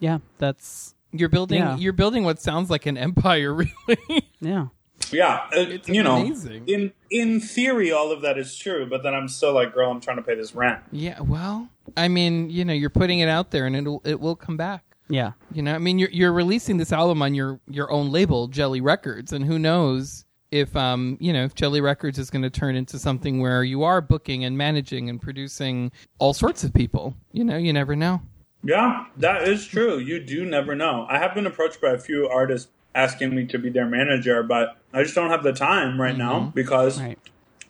yeah 0.00 0.18
that's 0.38 0.94
You're 1.12 1.28
building 1.28 1.60
Yeah. 1.60 1.76
you're 1.76 1.92
building 1.94 2.24
what 2.24 2.42
sounds 2.42 2.68
like 2.68 2.84
an 2.86 2.98
empire 2.98 3.54
really. 3.88 4.28
yeah 4.40 4.66
yeah 5.12 5.46
uh, 5.56 5.60
It's 5.60 5.88
you 5.88 6.02
know 6.02 6.16
amazing. 6.16 6.64
in 6.68 6.92
in 7.10 7.40
theory 7.40 7.90
all 7.92 8.12
of 8.12 8.22
that 8.22 8.38
is 8.38 8.56
true 8.56 8.86
but 8.88 9.02
then 9.02 9.14
i'm 9.14 9.28
still 9.28 9.52
like 9.52 9.72
girl 9.74 9.90
i'm 9.90 10.00
trying 10.00 10.16
to 10.18 10.22
pay 10.22 10.34
this 10.34 10.54
rent 10.54 10.80
Yeah, 10.92 11.20
well, 11.20 11.68
I 11.96 12.08
mean, 12.08 12.50
you 12.50 12.64
know, 12.64 12.72
you're 12.72 12.90
putting 12.90 13.18
it 13.20 13.28
out 13.28 13.50
there, 13.50 13.66
and 13.66 13.74
it'll 13.74 14.00
it 14.04 14.20
will 14.20 14.36
come 14.36 14.56
back. 14.56 14.84
yeah 15.08 15.32
You 15.52 15.62
know, 15.62 15.74
I 15.74 15.78
mean, 15.78 15.98
you're 15.98 16.10
you're 16.10 16.32
releasing 16.32 16.76
this 16.76 16.92
album 16.92 17.20
on 17.22 17.34
your 17.34 17.58
your 17.68 17.90
own 17.90 18.10
label, 18.12 18.46
Jelly 18.48 18.80
Records, 18.80 19.32
and 19.32 19.44
who 19.44 19.58
knows 19.58 20.24
if 20.52 20.74
um 20.76 21.16
you 21.20 21.32
know 21.32 21.44
if 21.44 21.54
Jelly 21.54 21.80
Records 21.80 22.18
is 22.18 22.30
going 22.30 22.42
to 22.42 22.50
turn 22.50 22.74
into 22.76 22.98
something 22.98 23.40
where 23.40 23.62
you 23.64 23.82
are 23.82 24.00
booking 24.00 24.44
and 24.44 24.56
managing 24.58 25.08
and 25.10 25.20
producing 25.20 25.90
all 26.18 26.32
sorts 26.34 26.62
of 26.64 26.72
people. 26.72 27.14
You 27.32 27.44
know, 27.44 27.56
you 27.56 27.72
never 27.72 27.96
know. 27.96 28.20
Yeah, 28.62 29.06
that 29.16 29.48
is 29.48 29.66
true. 29.66 29.98
You 29.98 30.22
do 30.24 30.44
never 30.44 30.74
know. 30.76 31.06
I 31.08 31.18
have 31.18 31.34
been 31.34 31.46
approached 31.46 31.80
by 31.80 31.90
a 31.92 31.98
few 31.98 32.28
artists 32.28 32.70
asking 32.94 33.34
me 33.34 33.46
to 33.46 33.58
be 33.58 33.70
their 33.70 33.86
manager, 33.86 34.42
but 34.42 34.76
I 34.92 35.02
just 35.02 35.14
don't 35.14 35.30
have 35.30 35.42
the 35.42 35.52
time 35.52 36.00
right 36.00 36.16
now 36.16 36.52
because 36.54 37.00
right 37.00 37.18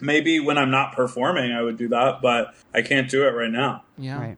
maybe 0.01 0.41
when 0.41 0.59
I'm 0.59 0.71
not 0.71 0.93
performing, 0.95 1.53
I 1.53 1.63
would 1.63 1.77
do 1.77 1.89
that, 1.89 2.21
but 2.23 2.55
I 2.75 2.83
can't 2.83 3.09
do 3.09 3.27
it 3.27 3.31
right 3.31 3.51
now. 3.51 3.85
Yeah. 3.99 4.19
Right. 4.19 4.37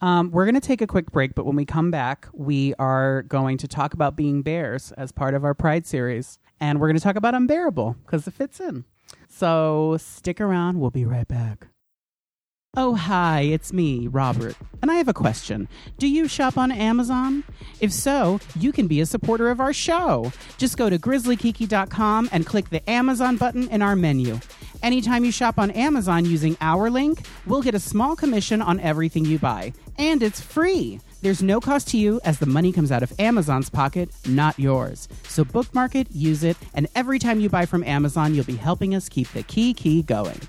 Um, 0.00 0.30
we're 0.30 0.44
going 0.44 0.54
to 0.54 0.60
take 0.60 0.80
a 0.80 0.86
quick 0.86 1.10
break, 1.10 1.34
but 1.34 1.44
when 1.44 1.56
we 1.56 1.64
come 1.64 1.90
back, 1.90 2.28
we 2.32 2.74
are 2.78 3.22
going 3.22 3.58
to 3.58 3.68
talk 3.68 3.94
about 3.94 4.14
being 4.14 4.42
bears 4.42 4.92
as 4.92 5.10
part 5.10 5.34
of 5.34 5.44
our 5.44 5.54
Pride 5.54 5.86
series. 5.86 6.38
And 6.60 6.80
we're 6.80 6.88
going 6.88 6.96
to 6.96 7.02
talk 7.02 7.16
about 7.16 7.34
Unbearable 7.34 7.96
because 8.04 8.26
it 8.26 8.34
fits 8.34 8.60
in. 8.60 8.84
So 9.28 9.96
stick 9.98 10.40
around. 10.40 10.78
We'll 10.78 10.90
be 10.90 11.04
right 11.04 11.26
back. 11.26 11.68
Oh, 12.76 12.94
hi, 12.94 13.40
it's 13.40 13.72
me, 13.72 14.08
Robert. 14.08 14.54
And 14.82 14.90
I 14.90 14.96
have 14.96 15.08
a 15.08 15.14
question. 15.14 15.68
Do 15.96 16.06
you 16.06 16.28
shop 16.28 16.58
on 16.58 16.70
Amazon? 16.70 17.42
If 17.80 17.92
so, 17.92 18.40
you 18.54 18.72
can 18.72 18.86
be 18.86 19.00
a 19.00 19.06
supporter 19.06 19.50
of 19.50 19.58
our 19.58 19.72
show. 19.72 20.30
Just 20.58 20.76
go 20.76 20.90
to 20.90 20.98
grizzlykiki.com 20.98 22.28
and 22.30 22.46
click 22.46 22.68
the 22.68 22.88
Amazon 22.88 23.38
button 23.38 23.68
in 23.68 23.80
our 23.80 23.96
menu. 23.96 24.38
Anytime 24.82 25.24
you 25.24 25.32
shop 25.32 25.58
on 25.58 25.70
Amazon 25.70 26.26
using 26.26 26.58
our 26.60 26.90
link, 26.90 27.26
we'll 27.46 27.62
get 27.62 27.74
a 27.74 27.80
small 27.80 28.14
commission 28.14 28.60
on 28.60 28.78
everything 28.80 29.24
you 29.24 29.38
buy. 29.38 29.72
And 29.96 30.22
it's 30.22 30.40
free. 30.40 31.00
There's 31.22 31.42
no 31.42 31.60
cost 31.60 31.88
to 31.88 31.96
you 31.98 32.20
as 32.24 32.38
the 32.38 32.46
money 32.46 32.70
comes 32.70 32.92
out 32.92 33.02
of 33.02 33.12
Amazon's 33.18 33.70
pocket, 33.70 34.10
not 34.28 34.56
yours. 34.58 35.08
So 35.24 35.42
bookmark 35.42 35.96
it, 35.96 36.08
use 36.12 36.44
it, 36.44 36.56
and 36.74 36.86
every 36.94 37.18
time 37.18 37.40
you 37.40 37.48
buy 37.48 37.66
from 37.66 37.82
Amazon, 37.82 38.34
you'll 38.34 38.44
be 38.44 38.54
helping 38.54 38.94
us 38.94 39.08
keep 39.08 39.28
the 39.32 39.42
kiki 39.42 40.02
going. 40.02 40.40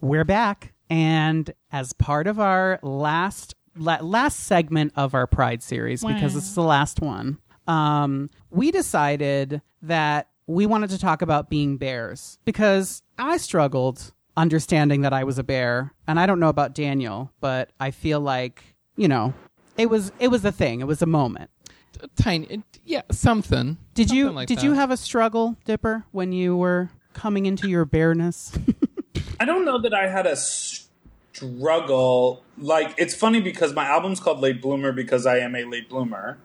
We're 0.00 0.24
back, 0.24 0.74
and 0.88 1.52
as 1.72 1.92
part 1.92 2.28
of 2.28 2.38
our 2.38 2.78
last 2.82 3.56
la- 3.76 3.98
last 4.00 4.40
segment 4.40 4.92
of 4.94 5.12
our 5.12 5.26
Pride 5.26 5.60
series, 5.60 6.04
because 6.04 6.36
it's 6.36 6.54
the 6.54 6.62
last 6.62 7.00
one, 7.00 7.38
um, 7.66 8.30
we 8.50 8.70
decided 8.70 9.60
that 9.82 10.28
we 10.46 10.66
wanted 10.66 10.90
to 10.90 10.98
talk 10.98 11.20
about 11.20 11.50
being 11.50 11.78
bears 11.78 12.38
because 12.44 13.02
I 13.18 13.38
struggled 13.38 14.12
understanding 14.36 15.00
that 15.00 15.12
I 15.12 15.24
was 15.24 15.36
a 15.36 15.44
bear, 15.44 15.92
and 16.06 16.20
I 16.20 16.26
don't 16.26 16.38
know 16.38 16.48
about 16.48 16.74
Daniel, 16.74 17.32
but 17.40 17.70
I 17.80 17.90
feel 17.90 18.20
like 18.20 18.62
you 18.96 19.08
know 19.08 19.34
it 19.76 19.90
was 19.90 20.12
it 20.20 20.28
was 20.28 20.44
a 20.44 20.52
thing, 20.52 20.80
it 20.80 20.86
was 20.86 21.02
a 21.02 21.06
moment. 21.06 21.50
Tiny, 22.14 22.62
yeah, 22.84 23.02
something. 23.10 23.78
Did 23.94 24.12
you 24.12 24.30
like 24.30 24.46
did 24.46 24.58
that. 24.58 24.64
you 24.64 24.74
have 24.74 24.92
a 24.92 24.96
struggle, 24.96 25.56
Dipper, 25.64 26.04
when 26.12 26.30
you 26.30 26.56
were 26.56 26.90
coming 27.14 27.46
into 27.46 27.68
your 27.68 27.84
bareness? 27.84 28.56
I 29.40 29.44
don't 29.44 29.64
know 29.64 29.80
that 29.80 29.94
I 29.94 30.08
had 30.08 30.26
a 30.26 30.36
struggle. 30.36 32.42
Like, 32.56 32.94
it's 32.98 33.14
funny 33.14 33.40
because 33.40 33.74
my 33.74 33.86
album's 33.86 34.20
called 34.20 34.40
Late 34.40 34.60
Bloomer 34.60 34.92
because 34.92 35.26
I 35.26 35.38
am 35.38 35.54
a 35.54 35.64
late 35.64 35.88
bloomer. 35.88 36.38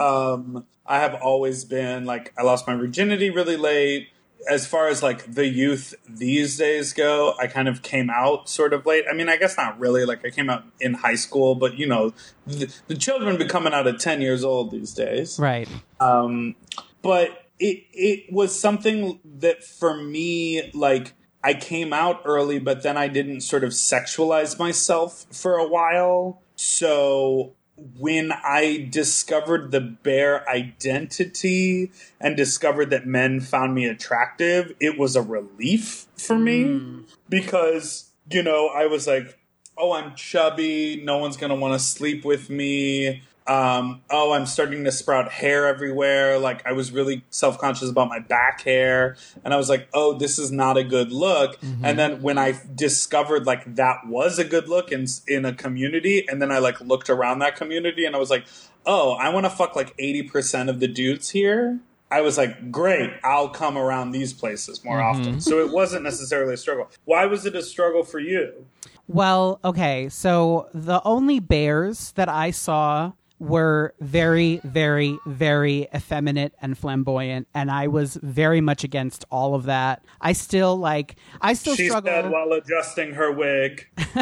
Um, 0.00 0.66
I 0.86 0.98
have 0.98 1.14
always 1.14 1.64
been 1.64 2.04
like, 2.04 2.32
I 2.36 2.42
lost 2.42 2.66
my 2.66 2.74
virginity 2.74 3.30
really 3.30 3.56
late. 3.56 4.08
As 4.46 4.66
far 4.66 4.88
as 4.88 5.02
like 5.02 5.32
the 5.32 5.46
youth 5.46 5.94
these 6.06 6.58
days 6.58 6.92
go, 6.92 7.32
I 7.40 7.46
kind 7.46 7.66
of 7.66 7.80
came 7.80 8.10
out 8.10 8.46
sort 8.46 8.74
of 8.74 8.84
late. 8.84 9.06
I 9.10 9.14
mean, 9.14 9.30
I 9.30 9.38
guess 9.38 9.56
not 9.56 9.80
really. 9.80 10.04
Like, 10.04 10.22
I 10.22 10.28
came 10.28 10.50
out 10.50 10.64
in 10.80 10.94
high 10.94 11.14
school, 11.14 11.54
but 11.54 11.78
you 11.78 11.86
know, 11.86 12.12
the, 12.46 12.70
the 12.88 12.94
children 12.94 13.38
be 13.38 13.46
coming 13.46 13.72
out 13.72 13.86
at 13.86 14.00
10 14.00 14.20
years 14.20 14.44
old 14.44 14.70
these 14.70 14.92
days. 14.92 15.38
right. 15.38 15.66
Um, 15.98 16.56
but 17.00 17.46
it 17.58 17.84
it 17.92 18.32
was 18.32 18.58
something 18.58 19.20
that 19.38 19.64
for 19.64 19.96
me, 19.96 20.70
like 20.74 21.14
I 21.44 21.52
came 21.52 21.92
out 21.92 22.22
early, 22.24 22.58
but 22.58 22.82
then 22.82 22.96
I 22.96 23.06
didn't 23.06 23.42
sort 23.42 23.64
of 23.64 23.72
sexualize 23.72 24.58
myself 24.58 25.26
for 25.30 25.58
a 25.58 25.68
while. 25.68 26.40
So 26.56 27.52
when 27.98 28.32
I 28.32 28.88
discovered 28.90 29.70
the 29.70 29.80
bear 29.80 30.48
identity 30.48 31.92
and 32.18 32.34
discovered 32.34 32.88
that 32.90 33.06
men 33.06 33.40
found 33.40 33.74
me 33.74 33.84
attractive, 33.84 34.74
it 34.80 34.98
was 34.98 35.16
a 35.16 35.22
relief 35.22 36.06
for 36.16 36.38
me 36.38 36.64
mm. 36.64 37.04
because, 37.28 38.10
you 38.30 38.42
know, 38.42 38.68
I 38.68 38.86
was 38.86 39.06
like, 39.06 39.38
oh, 39.76 39.92
I'm 39.92 40.14
chubby. 40.14 41.02
No 41.04 41.18
one's 41.18 41.36
going 41.36 41.50
to 41.50 41.56
want 41.56 41.74
to 41.74 41.84
sleep 41.84 42.24
with 42.24 42.48
me. 42.48 43.22
Um, 43.46 44.00
oh, 44.08 44.32
I'm 44.32 44.46
starting 44.46 44.84
to 44.84 44.92
sprout 44.92 45.30
hair 45.30 45.66
everywhere. 45.66 46.38
Like, 46.38 46.66
I 46.66 46.72
was 46.72 46.92
really 46.92 47.24
self 47.30 47.58
conscious 47.58 47.90
about 47.90 48.08
my 48.08 48.18
back 48.18 48.62
hair. 48.62 49.16
And 49.44 49.52
I 49.52 49.58
was 49.58 49.68
like, 49.68 49.88
oh, 49.92 50.16
this 50.16 50.38
is 50.38 50.50
not 50.50 50.76
a 50.78 50.84
good 50.84 51.12
look. 51.12 51.58
And 51.82 51.98
then 51.98 52.22
when 52.22 52.38
I 52.38 52.58
discovered, 52.74 53.44
like, 53.46 53.76
that 53.76 54.06
was 54.06 54.38
a 54.38 54.44
good 54.44 54.68
look 54.68 54.92
in, 54.92 55.06
in 55.28 55.44
a 55.44 55.52
community, 55.52 56.26
and 56.28 56.40
then 56.40 56.50
I, 56.50 56.58
like, 56.58 56.80
looked 56.80 57.10
around 57.10 57.40
that 57.40 57.56
community 57.56 58.06
and 58.06 58.16
I 58.16 58.18
was 58.18 58.30
like, 58.30 58.46
oh, 58.86 59.12
I 59.12 59.28
want 59.28 59.44
to 59.44 59.50
fuck, 59.50 59.76
like, 59.76 59.96
80% 59.98 60.70
of 60.70 60.80
the 60.80 60.88
dudes 60.88 61.30
here. 61.30 61.80
I 62.10 62.20
was 62.20 62.38
like, 62.38 62.70
great, 62.70 63.10
I'll 63.24 63.48
come 63.48 63.76
around 63.76 64.12
these 64.12 64.32
places 64.32 64.84
more 64.84 65.00
often. 65.02 65.40
So 65.40 65.58
it 65.58 65.72
wasn't 65.72 66.04
necessarily 66.04 66.54
a 66.54 66.56
struggle. 66.56 66.88
Why 67.04 67.26
was 67.26 67.44
it 67.44 67.56
a 67.56 67.62
struggle 67.62 68.04
for 68.04 68.20
you? 68.20 68.66
Well, 69.08 69.58
okay. 69.64 70.08
So 70.08 70.68
the 70.72 71.02
only 71.04 71.40
bears 71.40 72.12
that 72.12 72.28
I 72.28 72.52
saw 72.52 73.12
were 73.38 73.94
very, 74.00 74.60
very, 74.64 75.18
very 75.26 75.88
effeminate 75.94 76.54
and 76.62 76.78
flamboyant, 76.78 77.48
and 77.54 77.70
I 77.70 77.88
was 77.88 78.18
very 78.22 78.60
much 78.60 78.84
against 78.84 79.24
all 79.30 79.54
of 79.54 79.64
that. 79.64 80.04
I 80.20 80.32
still 80.32 80.76
like. 80.76 81.16
I 81.40 81.52
still 81.54 81.74
She 81.74 81.88
struggle. 81.88 82.10
said 82.10 82.30
while 82.30 82.52
adjusting 82.52 83.12
her 83.14 83.32
wig. 83.32 83.86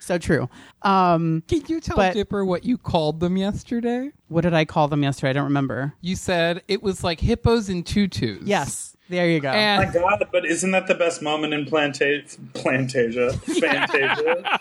so 0.00 0.18
true. 0.18 0.48
Um, 0.82 1.42
Can 1.48 1.62
you 1.68 1.80
tell 1.80 1.96
But- 1.96 2.14
Dipper 2.14 2.44
what 2.44 2.64
you 2.64 2.76
called 2.76 3.20
them 3.20 3.36
yesterday? 3.36 4.10
what 4.28 4.40
did 4.42 4.54
I 4.54 4.64
call 4.64 4.88
them 4.88 5.02
yesterday? 5.02 5.30
I 5.30 5.32
don't 5.34 5.44
remember. 5.44 5.94
You 6.00 6.16
said 6.16 6.62
it 6.66 6.82
was 6.82 7.04
like 7.04 7.20
hippos 7.20 7.68
and 7.68 7.84
tutus. 7.86 8.42
Yes, 8.44 8.96
there 9.12 9.28
you 9.28 9.40
go. 9.40 9.52
My 9.52 9.90
God, 9.92 10.26
but 10.32 10.46
isn't 10.46 10.70
that 10.70 10.86
the 10.86 10.94
best 10.94 11.20
moment 11.20 11.52
in 11.52 11.66
Planta- 11.66 12.38
Plantasia? 12.54 13.34
Fantasia? 13.60 14.60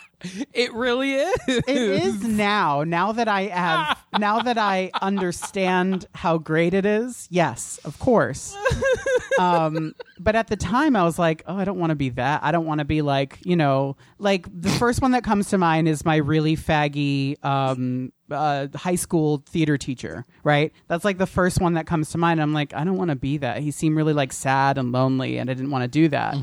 it 0.54 0.74
really 0.74 1.14
is. 1.14 1.36
it 1.48 1.70
is 1.70 2.22
now. 2.24 2.84
Now 2.84 3.14
that 3.14 3.30
I 3.30 3.44
have, 3.44 3.98
now 4.20 4.42
that 4.42 4.58
I 4.58 4.92
understand 5.02 6.06
how 6.14 6.38
great 6.38 6.74
it 6.74 6.86
is. 6.86 7.28
Yes, 7.32 7.80
of 7.86 7.98
course. 8.00 8.56
Um, 9.40 9.96
but 10.20 10.36
at 10.36 10.48
the 10.48 10.58
time, 10.58 10.96
I 10.98 11.04
was 11.04 11.18
like, 11.18 11.44
oh, 11.48 11.56
I 11.56 11.64
don't 11.64 11.80
want 11.80 11.92
to 11.92 11.96
be 11.96 12.10
that. 12.10 12.44
I 12.44 12.52
don't 12.52 12.66
want 12.66 12.80
to 12.80 12.86
be 12.86 13.02
like, 13.02 13.40
you 13.44 13.56
know, 13.56 13.96
like 14.20 14.48
the 14.54 14.70
first 14.70 15.02
one 15.02 15.12
that 15.12 15.24
comes 15.24 15.50
to 15.50 15.58
mind 15.58 15.88
is 15.88 16.04
my 16.04 16.18
really 16.18 16.58
faggy 16.58 17.44
um, 17.44 18.12
uh, 18.32 18.68
high 18.76 18.96
school 18.96 19.44
theater 19.48 19.78
teacher. 19.78 20.26
Right? 20.44 20.72
That's 20.88 21.06
like 21.06 21.18
the 21.18 21.26
first 21.28 21.60
one 21.62 21.74
that 21.74 21.86
comes 21.88 22.10
to 22.12 22.18
mind. 22.18 22.42
I'm 22.42 22.54
like, 22.54 22.74
I 22.74 22.84
don't 22.84 22.98
want 22.98 23.10
to 23.10 23.16
be 23.16 23.38
that. 23.38 23.60
He 23.62 23.72
seemed 23.72 23.96
really 23.98 24.14
like 24.14 24.34
sad 24.34 24.78
and 24.78 24.92
lonely, 24.92 25.38
and 25.38 25.50
I 25.50 25.54
didn't 25.54 25.72
want 25.72 25.84
to 25.84 25.88
do 25.88 26.08
that. 26.10 26.36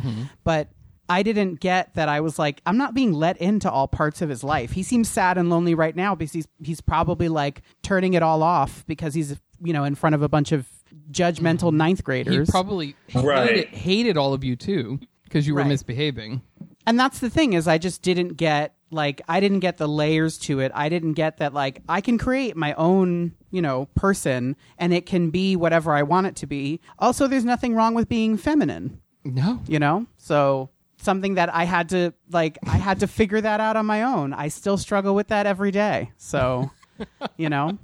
But 0.45 0.69
I 1.11 1.23
didn't 1.23 1.61
get 1.61 1.95
that 1.95 2.09
I 2.11 2.21
was 2.21 2.39
like, 2.39 2.61
I'm 2.67 2.77
not 2.77 2.93
being 2.93 3.13
let 3.15 3.39
into 3.39 3.71
all 3.71 3.89
parts 3.89 4.21
of 4.21 4.29
his 4.29 4.45
life. 4.45 4.73
He 4.73 4.83
seems 4.83 5.09
sad 5.09 5.39
and 5.39 5.49
lonely 5.49 5.75
right 5.75 5.97
now 5.97 6.15
because 6.15 6.33
he's 6.33 6.47
he's 6.63 6.81
probably 6.83 7.29
like 7.29 7.63
turning 7.83 8.13
it 8.15 8.23
all 8.23 8.43
off 8.43 8.85
because 8.87 9.15
he's 9.15 9.35
you 9.63 9.73
know 9.73 9.85
in 9.85 9.95
front 9.95 10.15
of 10.15 10.23
a 10.23 10.29
bunch 10.29 10.53
of 10.53 10.67
judgmental 11.11 11.73
ninth 11.73 12.01
he 12.01 12.03
graders. 12.03 12.51
probably 12.51 12.95
Right. 13.15 13.49
hated, 13.49 13.69
hated 13.69 14.17
all 14.19 14.35
of 14.35 14.45
you 14.45 14.55
too 14.57 15.01
because 15.25 15.47
you 15.47 15.55
were 15.55 15.61
Right. 15.63 15.69
misbehaving. 15.69 16.43
and 16.87 16.99
that's 17.01 17.19
the 17.21 17.31
thing 17.31 17.55
is 17.55 17.67
I 17.67 17.79
just 17.79 18.03
didn't 18.03 18.35
get 18.37 18.75
like 18.91 19.21
I 19.29 19.41
didn't 19.41 19.61
get 19.61 19.77
the 19.77 19.89
layers 19.89 20.39
to 20.41 20.61
it. 20.61 20.73
I 20.75 20.89
didn't 20.89 21.15
get 21.15 21.39
that 21.39 21.53
like 21.55 21.83
I 21.89 22.01
can 22.01 22.19
create 22.19 22.57
my 22.57 22.75
own, 22.75 23.35
you 23.51 23.61
know, 23.63 23.87
person 23.95 24.57
and 24.79 24.93
it 24.93 25.07
can 25.07 25.31
be 25.31 25.57
whatever 25.57 25.93
I 25.93 26.03
want 26.03 26.27
it 26.27 26.37
to 26.37 26.47
be. 26.47 26.81
Also 26.99 27.27
there's 27.27 27.45
nothing 27.45 27.75
wrong 27.75 27.95
with 27.95 28.09
being 28.09 28.37
feminine. 28.37 29.01
No. 29.25 29.61
you 29.67 29.79
know 29.79 30.07
so 30.17 30.71
something 30.97 31.35
that 31.35 31.53
i 31.55 31.65
had 31.65 31.91
to 31.91 32.15
like 32.31 32.57
i 32.67 32.79
had 32.79 33.01
to 33.01 33.07
figure 33.07 33.41
that 33.41 33.61
out 33.61 33.77
on 33.77 33.85
my 33.85 34.05
own 34.05 34.33
i 34.33 34.49
still 34.49 34.79
struggle 34.79 35.15
with 35.15 35.29
that 35.29 35.45
every 35.45 35.71
day 35.71 36.13
so 36.17 36.71
you 37.37 37.51
know 37.51 37.77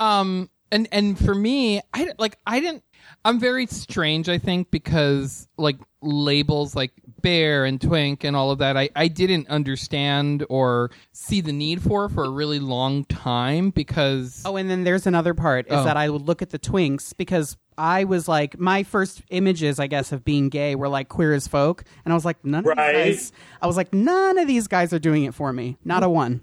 um 0.00 0.50
and 0.72 0.88
and 0.90 1.16
for 1.16 1.34
me 1.34 1.80
i 1.94 2.10
like 2.18 2.38
i 2.44 2.58
didn't 2.58 2.82
i'm 3.24 3.38
very 3.38 3.66
strange 3.66 4.28
i 4.28 4.38
think 4.38 4.70
because 4.72 5.46
like 5.56 5.78
labels 6.02 6.74
like 6.74 6.92
bear 7.22 7.64
and 7.64 7.80
twink 7.80 8.24
and 8.24 8.34
all 8.36 8.50
of 8.50 8.58
that 8.58 8.76
i 8.76 8.88
i 8.96 9.08
didn't 9.08 9.48
understand 9.48 10.44
or 10.48 10.90
see 11.12 11.40
the 11.40 11.52
need 11.52 11.82
for 11.82 12.08
for 12.08 12.24
a 12.24 12.30
really 12.30 12.58
long 12.58 13.04
time 13.04 13.70
because 13.70 14.42
oh 14.44 14.56
and 14.56 14.70
then 14.70 14.84
there's 14.84 15.06
another 15.06 15.34
part 15.34 15.66
is 15.66 15.72
Oh. 15.74 15.84
that 15.84 15.96
i 15.96 16.08
would 16.08 16.22
look 16.22 16.42
at 16.42 16.50
the 16.50 16.58
twinks 16.58 17.16
because 17.16 17.56
i 17.78 18.04
was 18.04 18.28
like 18.28 18.58
my 18.58 18.82
first 18.82 19.22
images 19.30 19.78
i 19.78 19.86
guess 19.86 20.12
of 20.12 20.24
being 20.24 20.48
gay 20.48 20.74
were 20.74 20.88
like 20.88 21.08
queer 21.08 21.32
as 21.32 21.46
folk 21.48 21.84
and 22.04 22.12
i 22.12 22.14
was 22.14 22.24
like 22.24 22.44
none 22.44 22.60
of 22.68 22.76
Right. 22.76 23.04
these 23.06 23.30
guys 23.30 23.32
i 23.62 23.66
was 23.66 23.76
like 23.76 23.92
none 23.94 24.38
of 24.38 24.46
these 24.46 24.66
guys 24.68 24.92
are 24.92 24.98
doing 24.98 25.24
it 25.24 25.34
for 25.34 25.52
me 25.52 25.76
not 25.84 26.02
a 26.02 26.08
one 26.08 26.40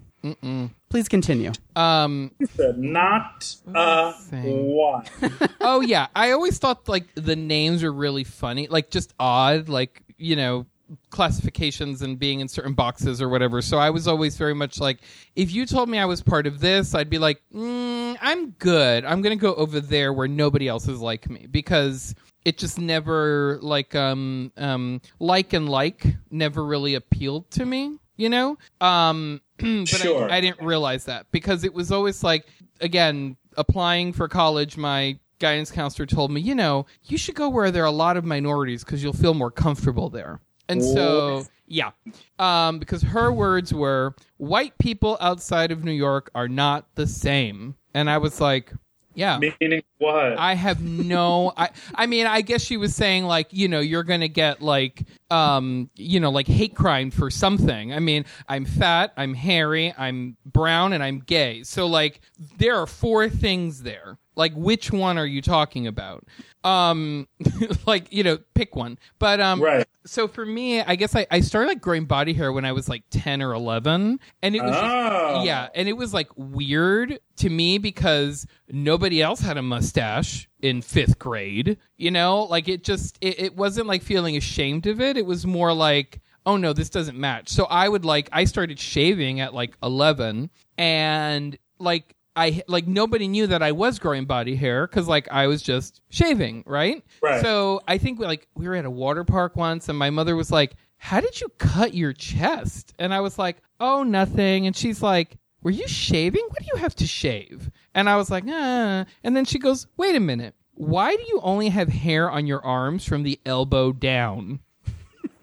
please 0.90 1.08
continue 1.08 1.52
um 1.76 2.32
Not 2.76 3.54
a 3.72 4.14
saying? 4.28 4.74
one. 4.74 5.04
oh 5.60 5.80
yeah 5.80 6.08
i 6.16 6.32
always 6.32 6.58
thought 6.58 6.88
like 6.88 7.04
the 7.14 7.36
names 7.36 7.82
were 7.84 7.92
really 7.92 8.24
funny 8.24 8.66
like 8.66 8.90
just 8.90 9.14
odd 9.20 9.68
like 9.68 10.02
you 10.18 10.36
know 10.36 10.66
classifications 11.10 12.00
and 12.02 12.18
being 12.18 12.40
in 12.40 12.48
certain 12.48 12.72
boxes 12.72 13.20
or 13.20 13.28
whatever. 13.28 13.60
So 13.62 13.78
i 13.78 13.90
was 13.90 14.08
always 14.08 14.36
very 14.36 14.54
much 14.54 14.80
like 14.80 15.00
if 15.36 15.52
you 15.52 15.66
told 15.66 15.88
me 15.88 15.98
i 15.98 16.04
was 16.04 16.22
part 16.22 16.46
of 16.46 16.60
this 16.60 16.94
i'd 16.94 17.10
be 17.10 17.18
like 17.18 17.42
mm, 17.54 18.16
i'm 18.20 18.50
good. 18.52 19.04
I'm 19.04 19.20
gonna 19.22 19.36
go 19.36 19.54
over 19.54 19.80
there 19.80 20.12
where 20.12 20.28
nobody 20.28 20.68
else 20.68 20.88
is 20.88 21.00
like 21.00 21.28
me. 21.28 21.46
Because 21.46 22.14
it 22.44 22.56
just 22.56 22.78
never 22.78 23.58
like 23.60 23.94
um 23.94 24.52
um 24.56 25.00
like 25.18 25.52
and 25.52 25.68
like 25.68 26.06
never 26.30 26.64
really 26.64 26.94
appealed 26.94 27.50
to 27.52 27.66
me 27.66 27.98
you 28.16 28.28
know? 28.28 28.58
Um 28.80 29.40
but 29.58 29.86
Sure. 29.88 30.30
I, 30.30 30.36
I 30.36 30.40
didn't 30.40 30.62
realize 30.64 31.04
that 31.06 31.26
because 31.30 31.64
it 31.64 31.72
was 31.72 31.92
always 31.92 32.24
like 32.24 32.46
again 32.80 33.36
applying 33.56 34.12
for 34.12 34.28
college 34.28 34.76
my 34.76 35.18
guidance 35.38 35.70
counselor 35.70 36.06
told 36.06 36.30
me 36.30 36.40
you 36.40 36.54
know 36.54 36.86
you 37.04 37.16
should 37.16 37.34
go 37.34 37.48
where 37.48 37.70
there 37.70 37.82
are 37.82 37.86
a 37.86 37.90
lot 37.90 38.16
of 38.16 38.24
minorities 38.24 38.84
because 38.84 39.02
you'll 39.02 39.12
feel 39.12 39.34
more 39.34 39.50
comfortable 39.50 40.08
there. 40.10 40.40
And 40.70 40.82
so 40.84 41.46
yeah. 41.66 41.90
Um, 42.38 42.78
because 42.78 43.02
her 43.02 43.32
words 43.32 43.72
were 43.72 44.14
white 44.36 44.76
people 44.78 45.16
outside 45.20 45.70
of 45.70 45.84
new 45.84 45.92
york 45.92 46.30
are 46.34 46.48
not 46.48 46.86
the 46.94 47.06
same. 47.06 47.74
And 47.94 48.10
i 48.10 48.18
was 48.18 48.40
like 48.40 48.72
yeah. 49.18 49.40
Meaning 49.60 49.82
what? 49.98 50.38
I 50.38 50.54
have 50.54 50.80
no 50.80 51.52
I 51.56 51.70
I 51.94 52.06
mean 52.06 52.26
I 52.26 52.40
guess 52.40 52.62
she 52.62 52.76
was 52.76 52.94
saying 52.94 53.24
like, 53.24 53.48
you 53.50 53.66
know, 53.66 53.80
you're 53.80 54.04
going 54.04 54.20
to 54.20 54.28
get 54.28 54.62
like 54.62 55.02
um, 55.30 55.90
you 55.94 56.20
know, 56.20 56.30
like 56.30 56.46
hate 56.46 56.74
crime 56.74 57.10
for 57.10 57.30
something. 57.30 57.92
I 57.92 57.98
mean, 57.98 58.24
I'm 58.48 58.64
fat, 58.64 59.12
I'm 59.16 59.34
hairy, 59.34 59.92
I'm 59.98 60.36
brown, 60.46 60.92
and 60.92 61.02
I'm 61.02 61.18
gay. 61.20 61.62
So 61.64 61.86
like, 61.86 62.20
there 62.58 62.76
are 62.76 62.86
four 62.86 63.28
things 63.28 63.82
there. 63.82 64.18
Like, 64.36 64.52
which 64.54 64.92
one 64.92 65.18
are 65.18 65.26
you 65.26 65.42
talking 65.42 65.88
about? 65.88 66.24
Um, 66.62 67.26
like, 67.86 68.12
you 68.12 68.22
know, 68.22 68.38
pick 68.54 68.76
one. 68.76 68.96
But 69.18 69.40
um, 69.40 69.60
Right. 69.60 69.84
so 70.06 70.28
for 70.28 70.46
me, 70.46 70.80
I 70.80 70.94
guess 70.94 71.16
I, 71.16 71.26
I 71.30 71.40
started 71.40 71.66
like 71.68 71.80
growing 71.80 72.04
body 72.04 72.32
hair 72.34 72.52
when 72.52 72.64
I 72.64 72.70
was 72.70 72.88
like 72.88 73.02
10 73.10 73.42
or 73.42 73.52
11. 73.52 74.20
And 74.42 74.54
it 74.56 74.62
was 74.62 74.70
just- 74.70 74.84
Oh. 74.84 75.42
yeah. 75.44 75.68
And 75.74 75.88
it 75.88 75.94
was 75.94 76.14
like 76.14 76.28
weird 76.36 77.18
to 77.38 77.50
me 77.50 77.78
because 77.78 78.46
nobody 78.70 79.20
else 79.20 79.40
had 79.40 79.56
a 79.56 79.62
mustache 79.62 80.48
in 80.60 80.82
fifth 80.82 81.18
grade. 81.18 81.78
You 81.96 82.10
know, 82.10 82.44
like 82.44 82.68
it 82.68 82.84
just, 82.84 83.18
it, 83.20 83.38
it 83.38 83.56
wasn't 83.56 83.86
like 83.86 84.02
feeling 84.02 84.36
ashamed 84.36 84.86
of 84.86 85.00
it. 85.00 85.16
It 85.16 85.26
was 85.26 85.46
more 85.46 85.72
like, 85.72 86.20
oh 86.46 86.56
no, 86.56 86.72
this 86.72 86.90
doesn't 86.90 87.18
match. 87.18 87.48
So 87.48 87.64
I 87.64 87.88
would 87.88 88.04
like, 88.04 88.28
I 88.32 88.44
started 88.44 88.78
shaving 88.78 89.40
at 89.40 89.54
like 89.54 89.76
11 89.82 90.50
and 90.76 91.58
like, 91.78 92.14
I 92.36 92.62
like 92.68 92.86
nobody 92.86 93.26
knew 93.26 93.48
that 93.48 93.64
I 93.64 93.72
was 93.72 93.98
growing 93.98 94.24
body 94.24 94.54
hair 94.54 94.86
because 94.86 95.08
like 95.08 95.26
I 95.28 95.48
was 95.48 95.60
just 95.60 96.00
shaving, 96.10 96.62
right? 96.66 97.02
Right. 97.20 97.42
So 97.42 97.80
I 97.88 97.98
think 97.98 98.20
like 98.20 98.46
we 98.54 98.68
were 98.68 98.76
at 98.76 98.84
a 98.84 98.90
water 98.90 99.24
park 99.24 99.56
once, 99.56 99.88
and 99.88 99.98
my 99.98 100.10
mother 100.10 100.36
was 100.36 100.52
like, 100.52 100.76
"How 100.98 101.20
did 101.20 101.40
you 101.40 101.48
cut 101.58 101.94
your 101.94 102.12
chest?" 102.12 102.94
And 103.00 103.12
I 103.12 103.18
was 103.18 103.40
like, 103.40 103.56
"Oh, 103.80 104.04
nothing." 104.04 104.68
And 104.68 104.76
she's 104.76 105.02
like, 105.02 105.36
"Were 105.62 105.70
you 105.70 105.88
shaving? 105.88 106.44
What 106.48 106.60
do 106.60 106.66
you 106.72 106.78
have 106.80 106.94
to 106.96 107.06
shave?" 107.06 107.70
And 107.94 108.08
I 108.08 108.16
was 108.16 108.30
like, 108.30 108.44
"Ah." 108.48 109.04
And 109.24 109.36
then 109.36 109.44
she 109.44 109.58
goes, 109.58 109.86
"Wait 109.96 110.14
a 110.14 110.20
minute. 110.20 110.54
Why 110.74 111.16
do 111.16 111.22
you 111.28 111.40
only 111.42 111.70
have 111.70 111.88
hair 111.88 112.30
on 112.30 112.46
your 112.46 112.64
arms 112.64 113.04
from 113.04 113.22
the 113.22 113.40
elbow 113.44 113.92
down?" 113.92 114.60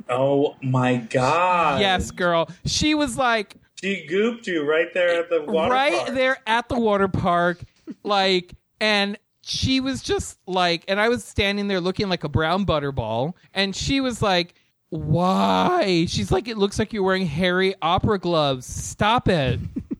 Oh 0.07 0.55
my 0.61 0.97
god. 0.97 1.82
yes, 1.82 2.11
girl. 2.11 2.47
She 2.66 2.93
was 2.93 3.18
like, 3.18 3.55
She 3.82 4.05
gooped 4.09 4.45
you 4.45 4.63
right 4.63 4.93
there 4.93 5.20
at 5.20 5.30
the 5.30 5.41
water 5.41 5.74
right 5.74 5.93
park. 5.93 6.07
Right 6.07 6.16
there 6.16 6.38
at 6.45 6.70
the 6.70 6.80
water 6.80 7.07
park 7.07 7.59
like 8.03 8.53
and 8.80 9.18
she 9.41 9.80
was 9.80 10.01
just 10.01 10.39
like 10.47 10.84
and 10.88 10.99
i 10.99 11.07
was 11.09 11.24
standing 11.24 11.68
there 11.68 11.80
looking 11.80 12.09
like 12.09 12.24
a 12.24 12.30
brown 12.30 12.66
butterball 12.66 13.34
and 13.53 13.76
she 13.76 14.01
was 14.01 14.22
like 14.22 14.55
why 14.89 16.05
she's 16.07 16.32
like 16.32 16.47
it 16.47 16.57
looks 16.57 16.80
like 16.80 16.93
you're 16.93 17.03
wearing 17.03 17.26
hairy 17.26 17.76
opera 17.82 18.18
gloves 18.18 18.66
stop 18.66 19.28
it 19.28 19.59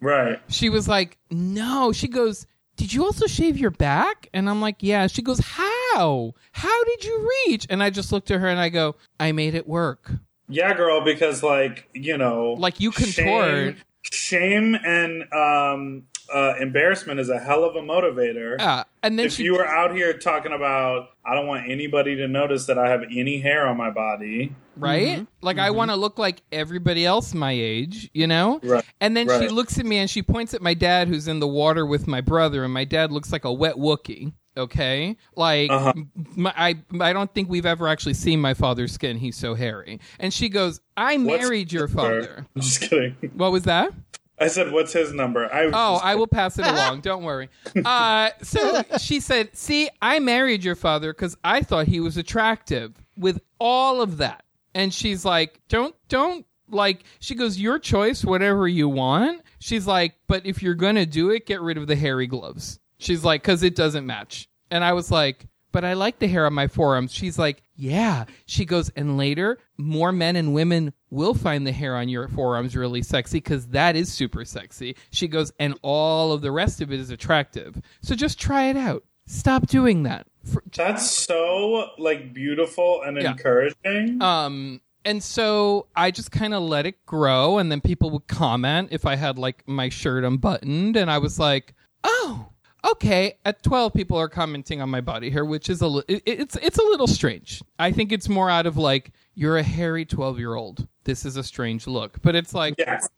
Right. 0.00 0.40
she 0.48 0.68
was 0.70 0.88
like 0.88 1.18
no. 1.30 1.92
She 1.92 2.08
goes 2.08 2.46
did 2.76 2.94
you 2.94 3.04
also 3.04 3.26
shave 3.26 3.58
your 3.58 3.70
back? 3.70 4.28
And 4.32 4.48
i'm 4.48 4.60
like 4.60 4.76
yeah. 4.80 5.06
She 5.06 5.22
goes 5.22 5.40
how? 5.40 6.32
How 6.52 6.84
did 6.84 7.04
you 7.04 7.28
reach? 7.46 7.66
And 7.68 7.82
i 7.82 7.90
just 7.90 8.10
looked 8.12 8.30
at 8.30 8.40
her 8.40 8.48
and 8.48 8.60
i 8.60 8.68
go 8.68 8.96
i 9.18 9.32
made 9.32 9.54
it 9.54 9.68
work. 9.68 10.10
Yeah, 10.48 10.74
girl, 10.74 11.04
because 11.04 11.42
like, 11.42 11.88
you 11.94 12.18
know 12.18 12.54
Like, 12.58 12.80
you 12.80 12.90
contort. 12.90 13.76
Shame, 14.02 14.74
shame 14.74 14.74
and 14.84 15.32
um 15.32 16.04
uh 16.32 16.54
embarrassment 16.60 17.18
is 17.20 17.28
a 17.28 17.38
hell 17.38 17.64
of 17.64 17.76
a 17.76 17.80
motivator. 17.80 18.56
yeah 18.58 18.84
and 19.02 19.18
then 19.18 19.26
if 19.26 19.32
she 19.34 19.44
you 19.44 19.52
were 19.54 19.66
out 19.66 19.94
here 19.94 20.12
talking 20.16 20.52
about 20.52 21.08
I 21.24 21.34
don't 21.34 21.46
want 21.46 21.68
anybody 21.70 22.16
to 22.16 22.28
notice 22.28 22.66
that 22.66 22.78
I 22.78 22.88
have 22.90 23.02
any 23.04 23.40
hair 23.40 23.66
on 23.66 23.76
my 23.76 23.90
body. 23.90 24.54
right? 24.76 25.26
Like 25.42 25.58
I 25.58 25.70
want 25.70 25.90
to 25.90 25.96
look 25.96 26.18
like 26.18 26.42
everybody 26.50 27.04
else 27.06 27.34
my 27.34 27.52
age, 27.52 28.10
you 28.14 28.26
know? 28.26 28.58
Right. 28.62 28.84
And 29.00 29.16
then 29.16 29.28
she 29.28 29.48
looks 29.48 29.78
at 29.78 29.84
me 29.86 29.98
and 29.98 30.08
she 30.10 30.22
points 30.22 30.54
at 30.54 30.62
my 30.62 30.74
dad 30.74 31.08
who's 31.08 31.28
in 31.28 31.38
the 31.38 31.46
water 31.46 31.84
with 31.86 32.06
my 32.08 32.20
brother 32.20 32.64
and 32.64 32.72
my 32.72 32.84
dad 32.84 33.12
looks 33.12 33.30
like 33.32 33.44
a 33.44 33.52
wet 33.52 33.76
Wookie. 33.76 34.32
Okay, 34.56 35.16
like 35.36 35.70
Uh-huh. 35.70 35.92
my, 36.34 36.52
I, 36.56 36.74
I 37.00 37.12
don't 37.12 37.32
think 37.32 37.48
we've 37.48 37.64
ever 37.64 37.86
actually 37.86 38.14
seen 38.14 38.40
my 38.40 38.52
father's 38.52 38.92
skin. 38.92 39.16
He's 39.16 39.36
so 39.36 39.54
hairy. 39.54 40.00
And 40.18 40.34
she 40.34 40.48
goes, 40.48 40.80
"I 40.96 41.16
What's 41.18 41.42
married 41.44 41.72
your 41.72 41.86
father." 41.86 42.20
number? 42.20 42.46
I'm 42.56 42.60
just 42.62 42.80
kidding. 42.80 43.14
What 43.36 43.52
was 43.52 43.62
that? 43.62 43.92
I 44.40 44.48
said, 44.48 44.72
"What's 44.72 44.92
his 44.94 45.12
number?" 45.12 45.52
I 45.52 45.70
Oh, 45.72 46.00
I 46.02 46.14
will 46.14 46.26
pass 46.26 46.58
it 46.58 46.66
along. 46.66 47.00
Don't 47.02 47.22
worry. 47.22 47.50
Uh, 47.84 48.30
so 48.42 48.82
she 48.98 49.20
said, 49.20 49.54
"See, 49.54 49.90
I 50.00 50.18
married 50.18 50.64
your 50.64 50.74
father 50.74 51.12
because 51.12 51.36
I 51.44 51.62
thought 51.62 51.86
he 51.86 52.00
was 52.00 52.16
attractive 52.16 52.94
with 53.16 53.40
all 53.58 54.00
of 54.00 54.16
that." 54.16 54.44
And 54.74 54.94
she's 54.94 55.24
like, 55.24 55.60
"Don't, 55.68 55.94
don't 56.08 56.46
like." 56.70 57.04
She 57.18 57.34
goes, 57.34 57.58
"Your 57.58 57.78
choice, 57.78 58.24
whatever 58.24 58.66
you 58.66 58.88
want." 58.88 59.42
She's 59.58 59.86
like, 59.86 60.14
"But 60.26 60.46
if 60.46 60.62
you're 60.62 60.74
gonna 60.74 61.06
do 61.06 61.30
it, 61.30 61.44
get 61.44 61.60
rid 61.60 61.76
of 61.76 61.86
the 61.86 61.96
hairy 61.96 62.26
gloves." 62.26 62.80
She's 62.98 63.24
like, 63.24 63.42
"Cause 63.42 63.62
it 63.62 63.74
doesn't 63.74 64.06
match." 64.06 64.48
And 64.70 64.82
I 64.82 64.94
was 64.94 65.10
like. 65.10 65.46
But 65.72 65.84
I 65.84 65.92
like 65.94 66.18
the 66.18 66.26
hair 66.28 66.46
on 66.46 66.52
my 66.54 66.66
forearms. 66.66 67.12
She's 67.12 67.38
like, 67.38 67.62
yeah. 67.76 68.24
She 68.46 68.64
goes, 68.64 68.90
and 68.96 69.16
later, 69.16 69.58
more 69.78 70.10
men 70.12 70.36
and 70.36 70.52
women 70.52 70.92
will 71.10 71.34
find 71.34 71.66
the 71.66 71.72
hair 71.72 71.96
on 71.96 72.08
your 72.08 72.28
forearms 72.28 72.74
really 72.76 73.02
sexy 73.02 73.38
because 73.38 73.68
that 73.68 73.96
is 73.96 74.12
super 74.12 74.44
sexy. 74.44 74.96
She 75.10 75.28
goes, 75.28 75.52
and 75.58 75.78
all 75.82 76.32
of 76.32 76.40
the 76.42 76.50
rest 76.52 76.80
of 76.80 76.92
it 76.92 76.98
is 77.00 77.10
attractive. 77.10 77.80
So 78.02 78.14
just 78.14 78.38
try 78.40 78.64
it 78.70 78.76
out. 78.76 79.04
Stop 79.26 79.66
doing 79.68 80.02
that. 80.04 80.26
For, 80.44 80.62
That's 80.74 81.08
so 81.08 81.90
like 81.98 82.32
beautiful 82.34 83.02
and 83.04 83.16
Yeah. 83.20 83.32
encouraging. 83.32 84.20
um, 84.22 84.80
and 85.04 85.22
so 85.22 85.86
I 85.94 86.10
just 86.10 86.30
kind 86.32 86.52
of 86.52 86.62
let 86.62 86.84
it 86.86 87.04
grow, 87.06 87.58
and 87.58 87.70
then 87.70 87.80
people 87.80 88.10
would 88.10 88.26
comment 88.26 88.88
if 88.90 89.06
I 89.06 89.16
had 89.16 89.38
like 89.38 89.62
my 89.68 89.88
shirt 89.88 90.24
unbuttoned, 90.24 90.96
and 90.96 91.10
I 91.10 91.18
was 91.18 91.38
like, 91.38 91.74
oh. 92.02 92.48
Okay, 92.84 93.34
at 93.44 93.62
12 93.62 93.92
people 93.92 94.16
are 94.16 94.28
commenting 94.28 94.80
on 94.80 94.88
my 94.88 95.00
body 95.00 95.30
hair, 95.30 95.44
which 95.44 95.68
is 95.68 95.82
a 95.82 95.86
li- 95.88 96.04
it, 96.08 96.22
it's 96.26 96.56
it's 96.56 96.78
a 96.78 96.82
little 96.82 97.06
strange. 97.06 97.62
I 97.78 97.92
think 97.92 98.10
it's 98.12 98.28
more 98.28 98.48
out 98.48 98.66
of 98.66 98.76
like 98.76 99.12
you're 99.34 99.58
a 99.58 99.62
hairy 99.62 100.06
12-year-old. 100.06 100.86
This 101.04 101.24
is 101.26 101.36
a 101.36 101.42
strange 101.42 101.86
look. 101.86 102.20
But 102.22 102.34
it's 102.36 102.54
like 102.54 102.74
yes. 102.78 103.08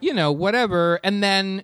you 0.00 0.12
know, 0.14 0.32
whatever. 0.32 0.98
And 1.04 1.22
then 1.22 1.62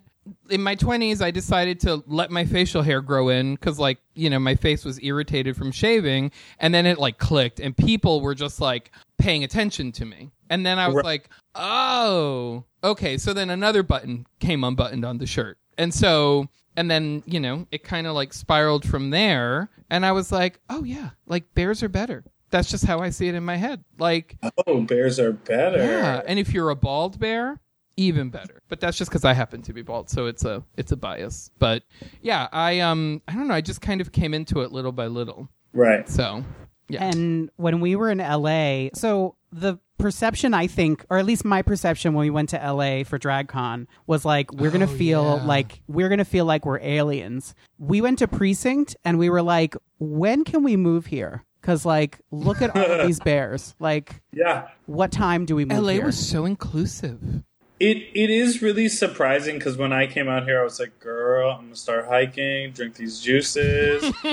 in 0.49 0.61
my 0.61 0.75
20s, 0.75 1.21
I 1.21 1.31
decided 1.31 1.79
to 1.81 2.03
let 2.07 2.31
my 2.31 2.45
facial 2.45 2.81
hair 2.81 3.01
grow 3.01 3.29
in 3.29 3.55
because, 3.55 3.79
like, 3.79 3.99
you 4.15 4.29
know, 4.29 4.39
my 4.39 4.55
face 4.55 4.85
was 4.85 5.01
irritated 5.03 5.55
from 5.57 5.71
shaving. 5.71 6.31
And 6.59 6.73
then 6.73 6.85
it, 6.85 6.97
like, 6.99 7.17
clicked, 7.17 7.59
and 7.59 7.75
people 7.75 8.21
were 8.21 8.35
just, 8.35 8.61
like, 8.61 8.91
paying 9.17 9.43
attention 9.43 9.91
to 9.93 10.05
me. 10.05 10.29
And 10.49 10.65
then 10.65 10.77
I 10.77 10.87
was 10.87 10.97
Right. 10.97 11.05
like, 11.05 11.29
oh, 11.55 12.63
okay. 12.83 13.17
So 13.17 13.33
then 13.33 13.49
another 13.49 13.81
button 13.83 14.27
came 14.39 14.63
unbuttoned 14.63 15.05
on 15.05 15.17
the 15.17 15.25
shirt. 15.25 15.57
And 15.77 15.93
so, 15.93 16.49
and 16.79 16.89
then, 16.89 17.21
you 17.25 17.39
know, 17.39 17.67
it 17.71 17.83
kind 17.83 18.07
of, 18.07 18.15
like, 18.15 18.31
spiraled 18.33 18.87
from 18.87 19.09
there. 19.09 19.69
And 19.89 20.05
I 20.05 20.11
was 20.13 20.31
like, 20.31 20.59
oh, 20.69 20.83
yeah, 20.83 21.09
like, 21.27 21.53
bears 21.53 21.83
are 21.83 21.89
better. 21.89 22.23
That's 22.51 22.69
just 22.71 22.85
how 22.85 22.99
I 22.99 23.09
see 23.09 23.27
it 23.27 23.35
in 23.35 23.43
my 23.43 23.57
head. 23.57 23.83
Like, 23.99 24.37
Oh, 24.65 24.81
bears 24.81 25.19
are 25.19 25.33
better. 25.33 25.77
yeah, 25.77 26.21
and 26.25 26.39
if 26.39 26.53
you're 26.53 26.69
a 26.69 26.75
bald 26.75 27.19
bear, 27.19 27.59
even 27.97 28.29
better. 28.29 28.61
But 28.69 28.79
that's 28.79 28.97
just 28.97 29.11
because 29.11 29.25
I 29.25 29.33
happen 29.33 29.61
to 29.63 29.73
be 29.73 29.81
bald, 29.81 30.09
so 30.09 30.25
it's 30.27 30.45
a 30.45 30.63
it's 30.77 30.91
a 30.93 30.95
bias. 30.97 31.51
But 31.59 31.83
yeah, 32.21 32.47
I 32.53 32.79
um 32.79 33.21
I 33.27 33.33
don't 33.33 33.49
know. 33.49 33.53
I 33.53 33.59
just 33.61 33.81
kind 33.81 33.99
of 33.99 34.13
came 34.13 34.33
into 34.33 34.61
it 34.61 34.71
little 34.71 34.93
by 34.93 35.07
little. 35.07 35.49
Right. 35.73 36.07
So 36.09 36.43
yeah, 36.87 37.03
And 37.03 37.51
when 37.57 37.81
we 37.81 37.95
were 37.97 38.09
in 38.09 38.19
LA, 38.19 38.87
so 38.93 39.35
the 39.51 39.77
perception 39.97 40.53
I 40.53 40.67
think, 40.67 41.05
or 41.09 41.17
at 41.17 41.25
least 41.25 41.43
my 41.43 41.61
perception 41.61 42.13
when 42.13 42.25
we 42.25 42.29
went 42.29 42.49
to 42.49 42.57
LA 42.57 43.03
for 43.03 43.19
DragCon 43.19 43.87
was 44.07 44.23
like 44.25 44.51
we're 44.53 44.71
gonna 44.71 44.85
Oh, 44.85 44.87
feel 44.87 45.23
yeah. 45.37 45.45
like 45.45 45.81
we're 45.87 46.09
gonna 46.09 46.23
feel 46.25 46.45
like 46.45 46.65
we're 46.65 46.79
aliens. 46.79 47.53
We 47.77 48.01
went 48.01 48.19
to 48.19 48.27
precinct 48.27 48.95
and 49.03 49.17
we 49.19 49.29
were 49.29 49.41
like, 49.41 49.75
when 49.97 50.43
can 50.45 50.63
we 50.63 50.77
move 50.77 51.07
here? 51.07 51.43
Because 51.61 51.85
like, 51.85 52.19
look 52.31 52.61
at 52.61 52.73
all 52.75 52.83
of 52.85 53.05
these 53.07 53.19
bears. 53.19 53.75
Like, 53.79 54.21
Yeah. 54.31 54.69
what 54.85 55.11
time 55.11 55.45
do 55.45 55.55
we 55.55 55.65
move 55.65 55.83
LA 55.83 55.93
here? 55.93 56.05
was 56.05 56.17
so 56.17 56.45
inclusive. 56.45 57.43
It 57.79 57.97
it 58.13 58.29
is 58.29 58.61
really 58.61 58.89
surprising 58.89 59.57
because 59.57 59.77
when 59.77 59.93
I 59.93 60.05
came 60.05 60.27
out 60.27 60.43
here, 60.43 60.59
I 60.59 60.63
was 60.63 60.79
like, 60.79 60.99
"Girl, 60.99 61.51
I'm 61.51 61.65
gonna 61.65 61.75
start 61.75 62.07
hiking, 62.07 62.71
drink 62.71 62.95
these 62.95 63.21
juices, 63.21 64.03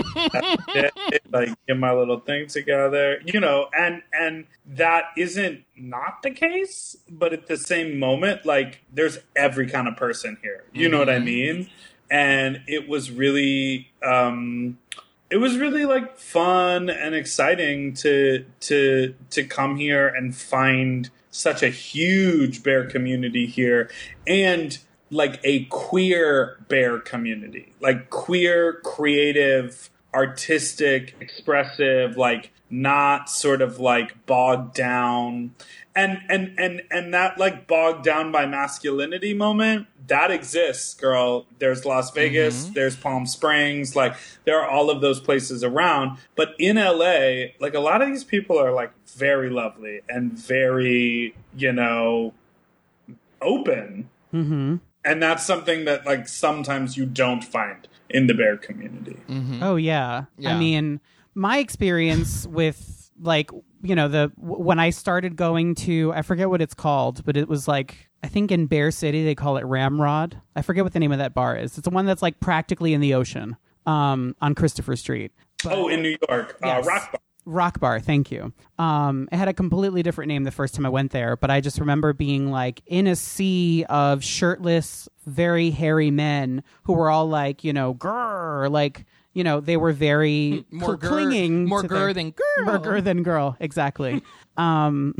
like 1.30 1.54
get 1.66 1.76
my 1.78 1.92
little 1.92 2.18
thing 2.20 2.48
together," 2.48 3.20
you 3.24 3.38
know. 3.40 3.68
And 3.76 4.02
and 4.12 4.46
that 4.66 5.04
isn't 5.16 5.64
not 5.76 6.22
the 6.22 6.30
case, 6.30 6.96
but 7.08 7.32
at 7.32 7.46
the 7.46 7.56
same 7.56 7.98
moment, 7.98 8.44
like 8.44 8.82
there's 8.92 9.18
every 9.36 9.68
kind 9.68 9.86
of 9.88 9.96
person 9.96 10.38
here. 10.42 10.64
You 10.72 10.88
know 10.88 10.98
what 10.98 11.10
I 11.10 11.18
mean? 11.20 11.70
And 12.10 12.62
it 12.66 12.88
was 12.88 13.10
really. 13.10 13.90
um 14.02 14.78
it 15.28 15.38
was 15.38 15.56
really 15.58 15.84
like 15.84 16.16
fun 16.18 16.88
and 16.88 17.12
exciting 17.14 17.92
to 17.94 18.44
to 18.60 19.14
to 19.30 19.44
come 19.44 19.76
here 19.76 20.06
and 20.06 20.36
find 20.36 21.10
such 21.36 21.62
a 21.62 21.68
huge 21.68 22.62
bear 22.62 22.86
community 22.86 23.46
here 23.46 23.90
and 24.26 24.78
like 25.10 25.38
a 25.44 25.64
queer 25.66 26.58
bear 26.68 26.98
community 26.98 27.72
like 27.80 28.10
queer 28.10 28.80
creative 28.84 29.90
artistic, 30.16 31.14
expressive, 31.20 32.16
like 32.16 32.50
not 32.70 33.28
sort 33.28 33.60
of 33.60 33.78
like 33.78 34.26
bogged 34.26 34.74
down. 34.74 35.54
And 35.96 36.20
and 36.28 36.54
and 36.58 36.82
and 36.90 37.14
that 37.14 37.38
like 37.38 37.66
bogged 37.66 38.04
down 38.04 38.30
by 38.30 38.44
masculinity 38.44 39.32
moment 39.32 39.86
that 40.08 40.30
exists, 40.30 40.94
girl. 40.94 41.46
There's 41.58 41.84
Las 41.84 42.10
Vegas, 42.12 42.66
there's 42.66 42.96
Palm 42.96 43.26
Springs, 43.26 43.96
like 43.96 44.14
there 44.44 44.60
are 44.60 44.68
all 44.68 44.90
of 44.90 45.00
those 45.00 45.20
places 45.20 45.64
around. 45.64 46.18
But 46.34 46.54
in 46.58 46.76
LA, 46.76 47.52
like 47.60 47.74
a 47.74 47.80
lot 47.80 48.02
of 48.02 48.08
these 48.08 48.24
people 48.24 48.58
are 48.58 48.72
like 48.72 48.92
very 49.08 49.50
lovely 49.50 50.02
and 50.08 50.38
very, 50.38 51.34
you 51.56 51.72
know, 51.72 52.34
open. 53.40 54.10
Mm-hmm. 54.32 54.76
And 55.04 55.22
that's 55.22 55.46
something 55.46 55.84
that 55.86 56.04
like 56.06 56.28
sometimes 56.28 56.96
you 56.96 57.06
don't 57.06 57.42
find 57.42 57.88
in 58.10 58.26
the 58.26 58.34
bear 58.34 58.56
community. 58.56 59.18
Oh 59.62 59.76
yeah. 59.76 60.24
Yeah. 60.38 60.54
I 60.54 60.58
mean, 60.58 61.00
my 61.34 61.58
experience 61.58 62.46
with 62.46 63.10
like 63.20 63.50
you 63.86 63.94
know 63.94 64.08
the 64.08 64.32
when 64.36 64.78
I 64.78 64.90
started 64.90 65.36
going 65.36 65.74
to 65.76 66.12
I 66.12 66.22
forget 66.22 66.48
what 66.48 66.60
it's 66.60 66.74
called, 66.74 67.24
but 67.24 67.36
it 67.36 67.48
was 67.48 67.68
like 67.68 68.08
I 68.22 68.28
think 68.28 68.50
in 68.50 68.66
Bear 68.66 68.90
City 68.90 69.24
they 69.24 69.34
call 69.34 69.56
it 69.56 69.64
Ramrod. 69.64 70.40
I 70.54 70.62
forget 70.62 70.84
what 70.84 70.92
the 70.92 71.00
name 71.00 71.12
of 71.12 71.18
that 71.18 71.34
bar 71.34 71.56
is. 71.56 71.78
It's 71.78 71.84
the 71.84 71.90
one 71.90 72.06
that's 72.06 72.22
like 72.22 72.40
practically 72.40 72.92
in 72.94 73.00
the 73.00 73.14
ocean 73.14 73.56
um, 73.86 74.34
on 74.40 74.54
Christopher 74.54 74.96
Street. 74.96 75.32
oh, 75.64 75.88
in 75.88 76.02
New 76.02 76.16
York, 76.28 76.58
uh, 76.62 76.82
Rock 76.84 77.12
Bar. 77.12 77.20
Rock 77.48 77.78
Bar, 77.78 78.00
thank 78.00 78.32
you. 78.32 78.52
Um, 78.76 79.28
it 79.30 79.36
had 79.36 79.46
a 79.46 79.54
completely 79.54 80.02
different 80.02 80.28
name 80.28 80.42
the 80.42 80.50
first 80.50 80.74
time 80.74 80.84
I 80.84 80.88
went 80.88 81.12
there, 81.12 81.36
but 81.36 81.48
I 81.48 81.60
just 81.60 81.78
remember 81.78 82.12
being 82.12 82.50
like 82.50 82.82
in 82.86 83.06
a 83.06 83.14
sea 83.14 83.84
of 83.88 84.24
shirtless, 84.24 85.08
very 85.26 85.70
hairy 85.70 86.10
men 86.10 86.64
who 86.82 86.94
were 86.94 87.08
all 87.08 87.28
like, 87.28 87.62
you 87.62 87.72
know, 87.72 87.94
grrr, 87.94 88.68
like, 88.68 89.06
you 89.36 89.44
know, 89.44 89.60
they 89.60 89.76
were 89.76 89.92
very 89.92 90.64
More 90.70 90.98
cl- 90.98 91.12
clinging, 91.12 91.66
more 91.68 91.82
their- 91.82 92.14
than 92.14 92.30
girl. 92.30 92.64
more 92.64 92.78
gur 92.78 93.00
than 93.02 93.22
girl, 93.22 93.54
exactly. 93.60 94.22
um, 94.56 95.14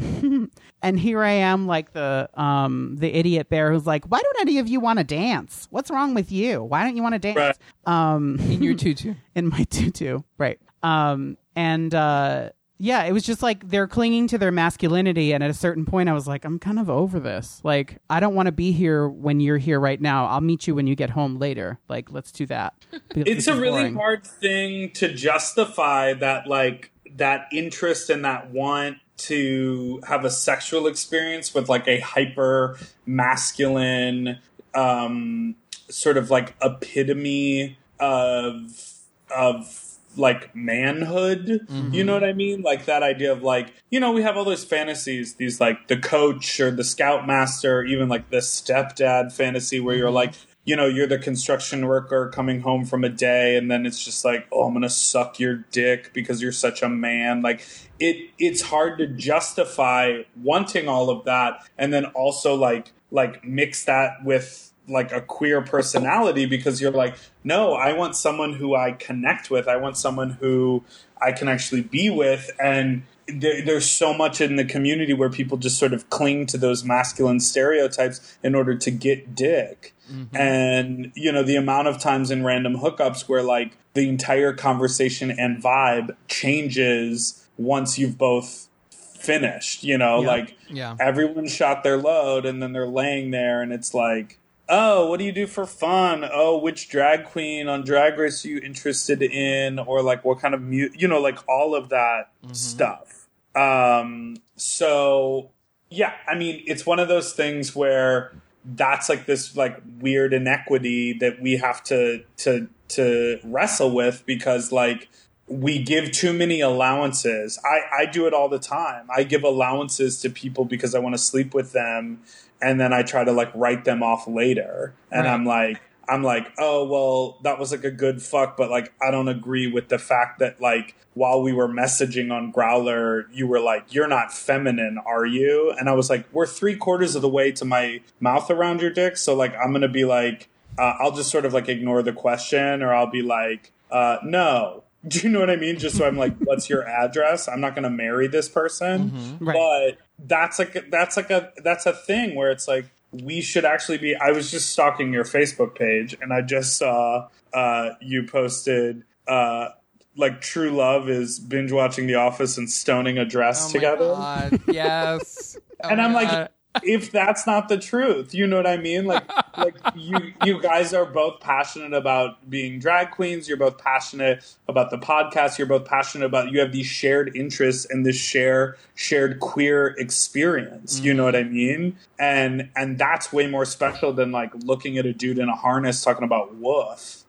and 0.83 0.99
here 0.99 1.23
I 1.23 1.33
am, 1.33 1.67
like 1.67 1.93
the 1.93 2.29
um 2.35 2.97
the 2.97 3.13
idiot 3.15 3.51
bear 3.51 3.71
who's 3.73 3.87
like, 3.87 4.07
why 4.07 4.21
don't 4.23 4.41
any 4.41 4.59
of 4.59 4.69
you 4.69 4.81
want 4.81 4.99
to 4.99 5.05
dance? 5.05 5.69
What's 5.71 5.91
wrong 5.91 6.15
with 6.15 6.33
you? 6.33 6.63
Why 6.65 6.83
don't 6.85 6.97
you 6.97 7.03
want 7.03 7.13
to 7.15 7.19
dance? 7.19 7.59
Right. 7.87 8.15
Um, 8.15 8.39
in 8.41 8.63
your 8.63 8.75
tutu. 8.75 9.15
in 9.35 9.49
my 9.49 9.65
tutu, 9.65 10.21
right? 10.39 10.59
Um, 10.83 11.37
and 11.55 11.95
uh, 11.95 12.51
yeah, 12.79 13.05
it 13.05 13.13
was 13.13 13.23
just 13.23 13.43
like 13.43 13.69
they're 13.69 13.87
clinging 13.87 14.27
to 14.29 14.39
their 14.39 14.53
masculinity, 14.53 15.33
and 15.33 15.43
at 15.43 15.49
a 15.49 15.55
certain 15.55 15.87
point, 15.87 16.09
I 16.09 16.13
was 16.13 16.29
like, 16.29 16.45
I'm 16.45 16.59
kind 16.59 16.79
of 16.79 16.91
over 16.91 17.19
this. 17.19 17.61
Like, 17.65 17.99
I 18.11 18.21
don't 18.21 18.35
want 18.35 18.47
to 18.47 18.53
be 18.53 18.73
here 18.73 19.09
when 19.09 19.41
you're 19.41 19.59
here 19.59 19.81
right 19.81 20.01
now. 20.01 20.27
I'll 20.27 20.43
meet 20.43 20.67
you 20.67 20.75
when 20.75 20.87
you 20.87 20.95
get 20.95 21.11
home 21.11 21.39
later. 21.39 21.79
Like, 21.89 22.13
let's 22.13 22.31
do 22.33 22.47
that. 22.47 22.75
It's 23.15 23.47
a 23.47 23.59
really 23.59 23.93
hard 23.93 24.27
thing 24.27 24.91
to 24.93 25.13
justify 25.13 26.13
that 26.15 26.47
like 26.47 26.91
that 27.17 27.47
interest 27.51 28.11
and 28.11 28.25
that 28.25 28.51
want 28.51 28.99
to 29.17 30.01
have 30.07 30.25
a 30.25 30.31
sexual 30.31 30.87
experience 30.87 31.55
with 31.55 31.69
like 31.69 31.89
a 31.89 32.01
hyper 32.01 32.79
masculine 33.07 34.39
um 34.75 35.55
sort 35.89 36.17
of 36.17 36.31
like 36.31 36.55
epitome 36.63 37.79
of 37.99 39.01
of 39.35 39.86
like 40.17 40.55
manhood 40.55 41.49
you 41.49 41.61
mm-hmm. 41.61 42.07
know 42.07 42.15
what 42.15 42.25
i 42.25 42.33
mean? 42.33 42.63
Like 42.63 42.87
that 42.87 43.03
idea 43.03 43.33
of 43.33 43.43
like 43.43 43.73
you 43.91 44.01
know 44.01 44.13
we 44.13 44.23
have 44.23 44.37
all 44.37 44.45
those 44.45 44.65
fantasies 44.65 45.35
these 45.35 45.61
like 45.61 45.89
the 45.89 45.97
coach 45.97 46.59
or 46.61 46.71
the 46.71 46.85
scoutmaster 46.85 47.85
even 47.85 48.09
like 48.09 48.31
the 48.31 48.39
stepdad 48.39 49.33
fantasy 49.33 49.81
where 49.81 49.97
you're 49.97 50.07
mm-hmm. 50.07 50.15
like 50.15 50.35
you 50.65 50.75
know 50.75 50.87
you're 50.87 51.07
the 51.07 51.19
construction 51.19 51.87
worker 51.87 52.31
coming 52.35 52.61
home 52.61 52.85
from 52.85 53.05
a 53.05 53.09
day 53.09 53.57
and 53.57 53.71
then 53.71 53.87
it's 53.87 54.05
just 54.05 54.25
like 54.25 54.47
oh 54.53 54.65
i'm 54.65 54.73
gonna 54.73 54.89
suck 54.89 55.39
your 55.39 55.65
dick 55.71 56.13
because 56.13 56.43
you're 56.43 56.53
such 56.53 56.83
a 56.83 56.89
man. 56.89 57.43
Like 57.43 57.67
it 57.99 58.31
it's 58.39 58.63
hard 58.63 58.99
to 58.99 59.07
justify 59.07 60.23
wanting 60.43 60.89
all 60.89 61.11
of 61.11 61.25
that 61.25 61.67
and 61.79 61.93
then 61.93 62.07
also 62.07 62.55
like 62.55 62.93
like 63.11 63.45
mix 63.45 63.85
that 63.85 64.25
with 64.25 64.73
like 64.89 65.13
a 65.13 65.21
queer 65.21 65.61
personality 65.63 66.47
because 66.47 66.81
you're 66.81 66.91
like 66.93 67.17
no 67.45 67.73
i 67.75 67.93
want 67.93 68.15
someone 68.15 68.53
who 68.53 68.75
i 68.75 68.93
connect 68.93 69.51
with 69.51 69.67
i 69.69 69.77
want 69.77 69.97
someone 69.97 70.31
who 70.31 70.83
i 71.21 71.33
can 71.33 71.49
actually 71.49 71.83
be 71.83 72.09
with 72.11 72.51
and 72.61 73.03
there, 73.29 73.61
there's 73.65 73.91
so 73.91 74.15
much 74.15 74.41
in 74.41 74.55
the 74.55 74.65
community 74.65 75.13
where 75.13 75.29
people 75.29 75.59
just 75.59 75.79
sort 75.79 75.93
of 75.93 76.09
cling 76.11 76.47
to 76.47 76.57
those 76.57 76.85
masculine 76.85 77.41
stereotypes 77.41 78.39
in 78.45 78.55
order 78.55 78.77
to 78.77 78.91
get 78.91 79.35
dick 79.35 79.93
mm-hmm. 80.11 80.37
and 80.37 81.11
you 81.17 81.33
know 81.33 81.43
the 81.43 81.57
amount 81.57 81.89
of 81.89 81.99
times 81.99 82.31
in 82.31 82.45
random 82.45 82.77
hookups 82.77 83.29
where 83.29 83.43
like 83.43 83.77
the 83.95 84.09
entire 84.09 84.53
conversation 84.53 85.31
and 85.33 85.61
vibe 85.63 86.15
changes 86.29 87.47
once 87.57 87.99
you've 87.99 88.17
both 88.19 88.69
finished 88.91 89.83
you 89.83 89.99
know 89.99 90.21
Yeah. 90.23 90.29
like 90.29 90.57
Yeah. 90.69 90.97
everyone 91.01 91.49
shot 91.49 91.83
their 91.83 91.97
load 91.97 92.47
and 92.47 92.63
then 92.63 92.73
they're 92.73 92.87
laying 92.87 93.33
there 93.33 93.61
and 93.63 93.73
it's 93.73 93.93
like 93.93 94.39
oh 94.69 95.07
what 95.09 95.19
do 95.19 95.25
you 95.25 95.33
do 95.33 95.47
for 95.47 95.67
fun? 95.67 96.29
Oh 96.31 96.59
which 96.59 96.89
drag 96.89 97.25
queen 97.25 97.69
on 97.69 97.85
drag 97.85 98.19
race 98.19 98.45
are 98.45 98.49
you 98.49 98.59
interested 98.59 99.23
in? 99.23 99.79
Or 99.79 100.03
like 100.03 100.25
what 100.25 100.41
kind 100.41 100.55
of 100.55 100.63
mu- 100.63 100.91
you 100.95 101.09
know 101.09 101.21
like 101.21 101.39
all 101.49 101.75
of 101.75 101.89
that 101.91 102.31
stuff. 102.53 103.29
Um 103.55 104.37
so 104.57 105.51
yeah 105.89 106.15
i 106.27 106.35
mean 106.35 106.63
it's 106.67 106.85
one 106.85 106.99
of 106.99 107.07
those 107.07 107.33
things 107.33 107.75
where 107.75 108.33
that's 108.65 109.09
like 109.09 109.27
this 109.27 109.57
like 109.57 109.81
weird 110.01 110.33
inequity 110.33 111.13
that 111.13 111.41
we 111.41 111.57
have 111.57 111.83
to 111.85 112.25
to 112.37 112.69
to 112.89 113.39
wrestle 113.45 113.95
with 113.95 114.25
because 114.27 114.73
like 114.73 115.09
we 115.49 115.81
give 115.81 116.11
too 116.11 116.33
many 116.33 116.61
allowances. 116.61 117.57
I, 117.65 118.03
I 118.03 118.07
do 118.07 118.27
it 118.27 118.35
all 118.35 118.49
the 118.49 118.59
time. 118.59 119.07
I 119.15 119.23
give 119.23 119.45
allowances 119.45 120.21
to 120.23 120.31
people 120.31 120.65
because 120.65 120.93
I 120.93 120.99
want 120.99 121.15
to 121.15 121.21
sleep 121.21 121.55
with 121.55 121.71
them 121.71 122.21
and 122.61 122.81
then 122.81 122.93
I 122.93 123.03
try 123.03 123.25
to 123.25 123.33
like 123.33 123.51
write 123.55 123.85
them 123.85 124.03
off 124.03 124.27
later. 124.27 124.95
And 125.11 125.25
Right. 125.25 125.33
I'm 125.33 125.45
like 125.45 125.81
I'm 126.09 126.23
like, 126.23 126.53
oh 126.59 126.85
well, 126.87 127.39
that 127.43 127.59
was 127.59 127.73
like 127.73 127.83
a 127.85 127.91
good 127.91 128.23
fuck, 128.23 128.57
but 128.57 128.71
like 128.71 128.93
I 129.03 129.11
don't 129.11 129.29
agree 129.29 129.67
with 129.67 129.89
the 129.89 129.99
fact 129.99 130.39
that 130.39 130.61
like 130.61 130.95
while 131.15 131.43
we 131.43 131.53
were 131.53 131.67
messaging 131.69 132.31
on 132.31 132.53
Growlr, 132.53 133.25
you 133.33 133.47
were 133.47 133.59
like, 133.61 133.93
You're 133.93 134.07
not 134.09 134.33
feminine, 134.33 134.99
are 135.05 135.27
you? 135.27 135.75
And 135.79 135.89
I 135.89 135.95
was 135.95 136.09
like, 136.11 136.27
We're 136.33 136.47
three 136.47 136.77
quarters 136.77 137.15
of 137.17 137.23
the 137.23 137.29
way 137.29 137.51
to 137.53 137.65
my 137.65 138.03
mouth 138.21 138.51
around 138.51 138.81
your 138.83 138.91
dick, 138.91 139.17
so 139.17 139.35
like 139.35 139.55
I'm 139.57 139.73
gonna 139.73 139.89
be 139.89 140.05
like 140.05 140.49
uh, 140.79 140.95
I'll 141.01 141.13
just 141.13 141.31
sort 141.31 141.47
of 141.47 141.55
like 141.55 141.69
ignore 141.71 142.03
the 142.03 142.13
question 142.13 142.83
or 142.83 142.93
I'll 142.95 143.11
be 143.11 143.23
like, 143.23 143.73
uh, 143.91 144.19
no. 144.23 144.83
Do 145.09 145.21
you 145.21 145.29
know 145.31 145.41
what 145.41 145.49
I 145.51 145.57
mean? 145.57 145.79
Just 145.79 145.97
so 145.97 146.07
I'm 146.07 146.19
like, 146.19 146.37
what's 146.39 146.69
your 146.69 146.87
address? 146.87 147.49
I'm 147.49 147.61
not 147.61 147.75
going 147.75 147.85
to 147.85 147.91
marry 147.91 148.27
this 148.27 148.49
person. 148.49 149.39
Right. 149.41 149.55
But 149.97 150.06
that's 150.19 150.59
like 150.59 150.91
that's 150.91 151.17
like 151.17 151.31
a 151.31 151.53
that's 151.63 151.87
a 151.87 151.93
thing 151.93 152.35
where 152.35 152.51
it's 152.51 152.67
like 152.67 152.87
we 153.13 153.41
should 153.41 153.65
actually 153.65 153.99
be. 153.99 154.17
I 154.17 154.31
was 154.33 154.51
just 154.51 154.71
stalking 154.71 155.13
your 155.13 155.25
Facebook 155.25 155.75
page 155.75 156.17
and 156.21 156.33
I 156.33 156.43
just 156.43 156.77
saw 156.77 157.29
uh, 157.53 157.91
you 158.01 158.25
posted 158.25 159.05
uh, 159.29 159.69
like 160.17 160.41
true 160.41 160.71
love 160.71 161.09
is 161.09 161.39
binge 161.39 161.73
watching 161.73 162.07
The 162.07 162.15
Office 162.17 162.59
and 162.59 162.71
stoning 162.71 163.19
a 163.19 163.25
dress 163.25 163.69
Oh 163.69 163.73
together. 163.73 164.09
God, 164.09 164.61
Yes. 164.69 165.59
Oh 165.85 165.91
and 165.91 166.01
I'm 166.01 166.15
like, 166.15 166.31
God. 166.31 166.49
If 166.83 167.11
that's 167.11 167.47
not 167.47 167.69
the 167.69 167.79
truth, 167.79 168.35
you 168.35 168.47
know 168.47 168.57
what 168.57 168.67
I 168.67 168.77
mean? 168.77 169.07
Like, 169.07 169.25
like 169.57 169.77
you, 169.95 170.33
you 170.45 170.61
guys 170.61 170.93
are 170.93 171.07
both 171.07 171.41
passionate 171.41 171.95
about 171.95 172.49
being 172.49 172.79
drag 172.79 173.11
queens. 173.11 173.49
You're 173.49 173.57
both 173.57 173.79
passionate 173.79 174.45
about 174.69 174.91
the 174.91 174.99
podcast. 174.99 175.59
You're 175.59 175.67
both 175.67 175.85
passionate 175.85 176.27
about. 176.27 176.51
You 176.51 176.61
have 176.61 176.73
these 176.73 176.87
shared 176.87 177.35
interests 177.37 177.87
and 177.89 178.05
this 178.05 178.17
share 178.17 178.77
shared 178.95 179.41
queer 179.41 179.89
experience. 179.99 181.01
You 181.01 181.15
know 181.15 181.25
what 181.25 181.37
I 181.37 181.45
mean? 181.45 181.97
And 182.19 182.71
and 182.77 182.99
that's 182.99 183.33
way 183.33 183.47
more 183.47 183.65
special 183.65 184.13
than 184.13 184.33
like 184.33 184.51
looking 184.55 184.99
at 184.99 185.07
a 185.07 185.13
dude 185.13 185.39
in 185.39 185.49
a 185.49 185.57
harness 185.57 186.03
talking 186.03 186.25
about 186.25 186.55
woof. 186.57 187.25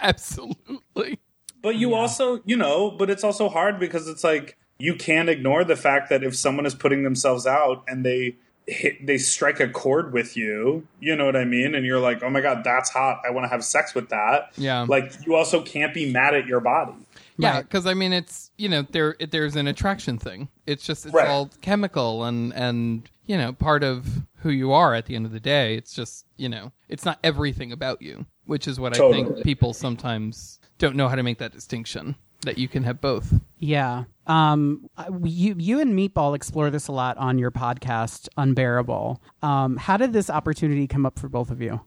absolutely. 0.02 1.20
But 1.62 1.76
you 1.76 1.94
also, 1.94 2.42
you 2.46 2.56
know, 2.56 2.92
but 2.92 3.10
it's 3.10 3.24
also 3.24 3.50
hard 3.50 3.80
because 3.80 4.08
it's 4.08 4.24
like 4.24 4.58
you 4.80 4.96
can't 4.96 5.30
ignore 5.30 5.64
the 5.64 5.76
fact 5.76 6.10
that 6.10 6.24
if 6.24 6.36
someone 6.36 6.66
is 6.66 6.74
putting 6.74 7.04
themselves 7.04 7.46
out 7.46 7.84
and 7.88 8.06
they 8.06 8.36
hit, 8.66 9.06
they 9.06 9.18
strike 9.18 9.60
a 9.60 9.68
chord 9.68 10.14
with 10.14 10.38
you, 10.38 10.88
you 11.00 11.16
know 11.16 11.26
what 11.26 11.36
I 11.36 11.44
mean? 11.46 11.76
And 11.76 11.86
you're 11.86 12.00
like, 12.00 12.24
oh 12.24 12.30
my 12.30 12.40
God, 12.42 12.64
that's 12.64 12.90
hot. 12.90 13.22
I 13.28 13.32
want 13.32 13.44
to 13.46 13.50
have 13.50 13.64
sex 13.64 13.94
with 13.94 14.10
that. 14.10 14.52
Yeah. 14.58 14.86
Like 14.88 15.14
you 15.26 15.36
also 15.36 15.62
can't 15.62 15.94
be 15.94 16.12
mad 16.12 16.34
at 16.34 16.46
your 16.48 16.60
body. 16.62 16.94
Yeah, 17.38 17.56
Right. 17.56 17.62
because 17.64 17.86
I 17.86 17.94
mean, 17.94 18.14
it's 18.14 18.52
you 18.58 18.68
know 18.70 18.82
there 18.92 19.16
it- 19.20 19.32
there's 19.32 19.56
an 19.56 19.68
attraction 19.68 20.18
thing. 20.18 20.50
It's 20.66 20.86
just 20.86 21.06
it's 21.06 21.14
Right. 21.16 21.28
all 21.28 21.50
chemical 21.62 22.24
and 22.26 22.54
and 22.54 23.10
you 23.28 23.38
know 23.38 23.54
part 23.54 23.84
of 23.84 24.06
who 24.42 24.50
you 24.50 24.72
are 24.74 24.94
at 24.94 25.06
the 25.06 25.16
end 25.16 25.26
of 25.26 25.32
the 25.32 25.40
day. 25.40 25.76
It's 25.76 25.94
just 25.94 26.26
you 26.38 26.50
know 26.50 26.72
it's 26.90 27.06
not 27.06 27.18
everything 27.24 27.72
about 27.72 28.02
you, 28.02 28.26
which 28.46 28.68
is 28.68 28.78
what 28.80 29.00
I 29.00 29.10
think 29.12 29.42
people 29.44 29.74
sometimes 29.74 30.60
don't 30.80 30.96
know 30.96 31.08
how 31.08 31.16
to 31.16 31.24
make 31.24 31.38
that 31.40 31.54
distinction. 31.54 32.16
That 32.44 32.58
you 32.58 32.68
can 32.68 32.84
have 32.84 33.02
both. 33.02 33.34
Yeah. 33.58 34.06
Um, 34.28 34.90
you, 35.24 35.56
you 35.58 35.80
and 35.82 35.94
Meatball 35.98 36.36
explore 36.36 36.70
this 36.70 36.88
a 36.88 36.92
lot 36.92 37.18
on 37.18 37.38
your 37.38 37.52
podcast, 37.52 38.30
Unbearable. 38.38 39.22
Um, 39.42 39.76
how 39.76 39.98
did 39.98 40.14
this 40.14 40.30
opportunity 40.30 40.88
come 40.88 41.06
up 41.06 41.20
for 41.20 41.28
both 41.28 41.52
of 41.52 41.62
you? 41.62 41.82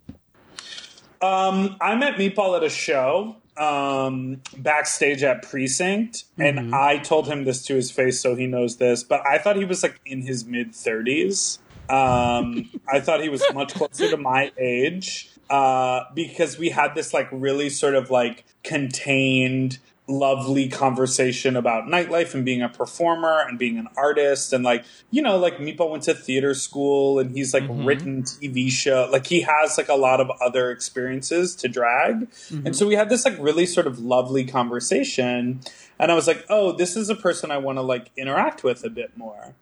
Um, 1.23 1.77
I 1.81 1.95
met 1.95 2.17
Meatball 2.17 2.57
at 2.57 2.65
a 2.65 2.69
show 2.69 3.37
um, 3.57 4.41
backstage 4.57 5.23
at 5.23 5.43
Precinct, 5.43 6.25
and 6.39 6.75
I 6.75 6.99
told 6.99 7.27
him 7.27 7.45
this 7.45 7.65
to 7.67 7.75
his 7.75 7.91
face, 7.91 8.21
so 8.21 8.35
he 8.35 8.47
knows 8.47 8.77
this. 8.77 9.03
But 9.03 9.27
I 9.27 9.39
thought 9.39 9.57
he 9.57 9.65
was 9.65 9.83
like 9.83 10.01
in 10.07 10.23
his 10.23 10.45
mid 10.45 10.75
thirties. 10.75 11.59
Um, 11.89 12.71
I 12.93 13.01
thought 13.01 13.23
he 13.23 13.29
was 13.29 13.43
much 13.53 13.75
closer 13.75 14.11
to 14.11 14.17
my 14.17 14.53
age 14.59 15.31
uh, 15.51 16.05
because 16.15 16.59
we 16.59 16.71
had 16.71 16.95
this 16.95 17.13
like 17.13 17.29
really 17.31 17.69
sort 17.69 17.95
of 17.95 18.11
like 18.11 18.45
contained 18.65 19.79
lovely 20.09 20.69
conversation 20.69 21.55
about 21.55 21.85
nightlife 21.85 22.35
and 22.35 22.45
being 22.45 22.61
a 22.61 22.69
performer 22.69 23.41
and 23.49 23.57
being 23.57 23.79
an 23.79 23.87
artist 23.97 24.53
and 24.53 24.65
like 24.65 24.85
you 25.13 25.23
know 25.23 25.39
like 25.39 25.59
Meatball 25.59 25.91
went 25.91 26.03
to 26.03 26.13
theater 26.13 26.55
school 26.55 27.21
and 27.21 27.37
he's 27.37 27.55
like 27.55 27.63
written 27.69 28.25
TV 28.25 28.69
show 28.69 29.09
like 29.13 29.29
he 29.29 29.43
has 29.43 29.79
like 29.79 29.89
a 29.89 29.95
lot 29.95 30.21
of 30.21 30.29
other 30.41 30.73
experiences 30.73 31.55
to 31.55 31.69
drag. 31.69 32.29
And 32.51 32.75
so 32.75 32.87
we 32.87 32.97
had 32.97 33.11
this 33.11 33.25
like 33.25 33.37
really 33.39 33.65
sort 33.65 33.87
of 33.87 34.01
lovely 34.01 34.45
conversation 34.45 35.61
and 36.01 36.11
I 36.11 36.15
was 36.17 36.27
like 36.27 36.45
oh 36.49 36.73
this 36.73 36.97
is 36.97 37.09
a 37.09 37.17
person 37.17 37.53
I 37.53 37.59
want 37.59 37.79
to 37.79 37.83
like 37.83 38.11
interact 38.17 38.65
with 38.65 38.85
a 38.85 38.91
bit 38.91 39.17
more. 39.17 39.55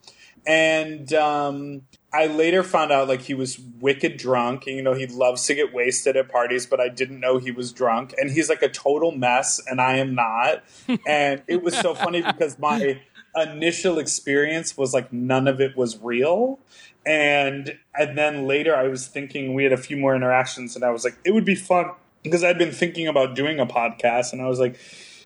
And 0.47 1.13
um 1.13 1.83
I 2.13 2.27
later 2.27 2.63
found 2.63 2.91
out 2.91 3.09
like 3.09 3.23
he 3.23 3.35
was 3.35 3.61
wicked 3.81 4.17
drunk 4.17 4.67
and 4.67 4.77
you 4.77 4.83
know 4.83 4.95
he 4.95 5.07
loves 5.07 5.47
to 5.47 5.55
get 5.55 5.73
wasted 5.73 6.17
at 6.17 6.29
parties 6.29 6.67
but 6.67 6.81
I 6.81 6.89
didn't 6.89 7.21
know 7.21 7.39
he 7.39 7.51
was 7.51 7.73
drunk 7.73 8.15
and 8.19 8.31
he's 8.31 8.49
like 8.49 8.63
a 8.63 8.69
total 8.69 9.13
mess 9.13 9.61
and 9.67 9.81
I 9.81 9.97
am 9.99 10.15
not. 10.15 10.65
And 11.07 11.43
it 11.47 11.63
was 11.63 11.77
so 11.77 11.95
funny 11.95 12.21
because 12.23 12.59
my 12.59 13.01
initial 13.37 13.99
experience 13.99 14.77
was 14.77 14.93
like 14.93 15.13
none 15.13 15.47
of 15.47 15.61
it 15.61 15.77
was 15.77 15.99
real. 15.99 16.59
And 17.07 17.79
and 17.95 18.19
then 18.19 18.47
later 18.47 18.75
I 18.75 18.89
was 18.89 19.07
thinking 19.07 19.55
we 19.55 19.65
had 19.65 19.73
a 19.73 19.77
few 19.77 19.97
more 19.97 20.15
interactions 20.15 20.75
and 20.75 20.85
I 20.85 20.91
was 20.91 21.05
like 21.05 21.17
it 21.25 21.33
would 21.33 21.45
be 21.45 21.55
fun 21.55 21.93
because 22.23 22.43
I'd 22.43 22.59
been 22.59 22.73
thinking 22.73 23.07
about 23.07 23.35
doing 23.35 23.61
a 23.61 23.67
podcast 23.67 24.33
and 24.33 24.43
I 24.43 24.49
was 24.49 24.59
like 24.59 24.79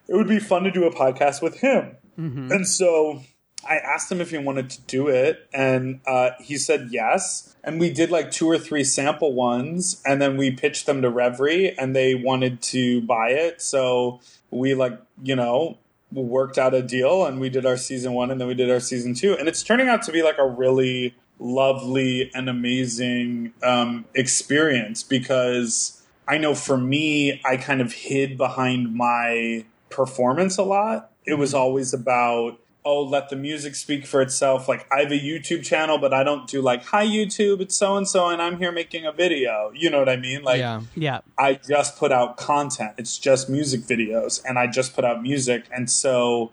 it 0.06 0.14
would 0.14 0.28
be 0.28 0.38
fun 0.38 0.64
to 0.64 0.70
do 0.70 0.84
a 0.84 0.94
podcast 0.94 1.40
with 1.40 1.60
him. 1.60 1.96
Mm-hmm. 2.18 2.52
And 2.52 2.68
so 2.68 3.22
I 3.68 3.76
asked 3.76 4.10
him 4.10 4.20
if 4.20 4.30
he 4.30 4.38
wanted 4.38 4.70
to 4.70 4.80
do 4.82 5.08
it, 5.08 5.48
and 5.52 6.00
uh, 6.06 6.30
he 6.40 6.56
said 6.56 6.88
yes. 6.90 7.54
And 7.62 7.80
we 7.80 7.90
did 7.90 8.10
like 8.10 8.30
two 8.30 8.48
or 8.48 8.58
three 8.58 8.84
sample 8.84 9.32
ones, 9.32 10.02
and 10.04 10.20
then 10.20 10.36
we 10.36 10.50
pitched 10.50 10.86
them 10.86 11.02
to 11.02 11.10
Reverie, 11.10 11.76
and 11.78 11.94
they 11.94 12.14
wanted 12.14 12.60
to 12.62 13.00
buy 13.02 13.30
it. 13.30 13.62
So 13.62 14.20
we 14.50 14.74
like 14.74 15.00
you 15.22 15.36
know 15.36 15.78
worked 16.12 16.58
out 16.58 16.74
a 16.74 16.82
deal, 16.82 17.24
and 17.26 17.40
we 17.40 17.48
did 17.48 17.66
our 17.66 17.76
season 17.76 18.12
one, 18.12 18.30
and 18.30 18.40
then 18.40 18.48
we 18.48 18.54
did 18.54 18.70
our 18.70 18.80
season 18.80 19.14
two, 19.14 19.34
and 19.34 19.48
it's 19.48 19.62
turning 19.62 19.88
out 19.88 20.02
to 20.02 20.12
be 20.12 20.22
like 20.22 20.38
a 20.38 20.46
really 20.46 21.14
lovely 21.38 22.30
and 22.34 22.48
amazing 22.48 23.52
um, 23.62 24.04
experience 24.14 25.02
because 25.02 26.02
I 26.26 26.38
know 26.38 26.54
for 26.54 26.76
me, 26.76 27.40
I 27.44 27.56
kind 27.56 27.80
of 27.80 27.92
hid 27.92 28.38
behind 28.38 28.94
my 28.94 29.64
performance 29.90 30.58
a 30.58 30.62
lot. 30.62 31.10
It 31.24 31.34
was 31.34 31.54
always 31.54 31.92
about 31.92 32.58
oh, 32.84 33.02
let 33.02 33.30
the 33.30 33.36
music 33.36 33.74
speak 33.74 34.06
for 34.06 34.20
itself. 34.20 34.68
Like 34.68 34.86
I 34.92 35.00
have 35.00 35.10
a 35.10 35.18
YouTube 35.18 35.64
channel, 35.64 35.98
but 35.98 36.12
I 36.12 36.22
don't 36.22 36.46
do 36.46 36.60
like, 36.60 36.84
hi 36.84 37.06
YouTube, 37.06 37.60
it's 37.60 37.76
so 37.76 37.96
and 37.96 38.06
so, 38.06 38.28
and 38.28 38.42
I'm 38.42 38.58
here 38.58 38.72
making 38.72 39.06
a 39.06 39.12
video. 39.12 39.72
You 39.74 39.90
know 39.90 39.98
what 39.98 40.08
I 40.08 40.16
mean? 40.16 40.42
Like 40.42 40.58
yeah. 40.58 40.82
Yeah. 40.94 41.20
I 41.38 41.54
just 41.54 41.98
put 41.98 42.12
out 42.12 42.36
content. 42.36 42.94
It's 42.98 43.18
just 43.18 43.48
music 43.48 43.82
videos, 43.82 44.42
and 44.44 44.58
I 44.58 44.66
just 44.66 44.94
put 44.94 45.04
out 45.04 45.22
music, 45.22 45.64
and 45.74 45.90
so 45.90 46.52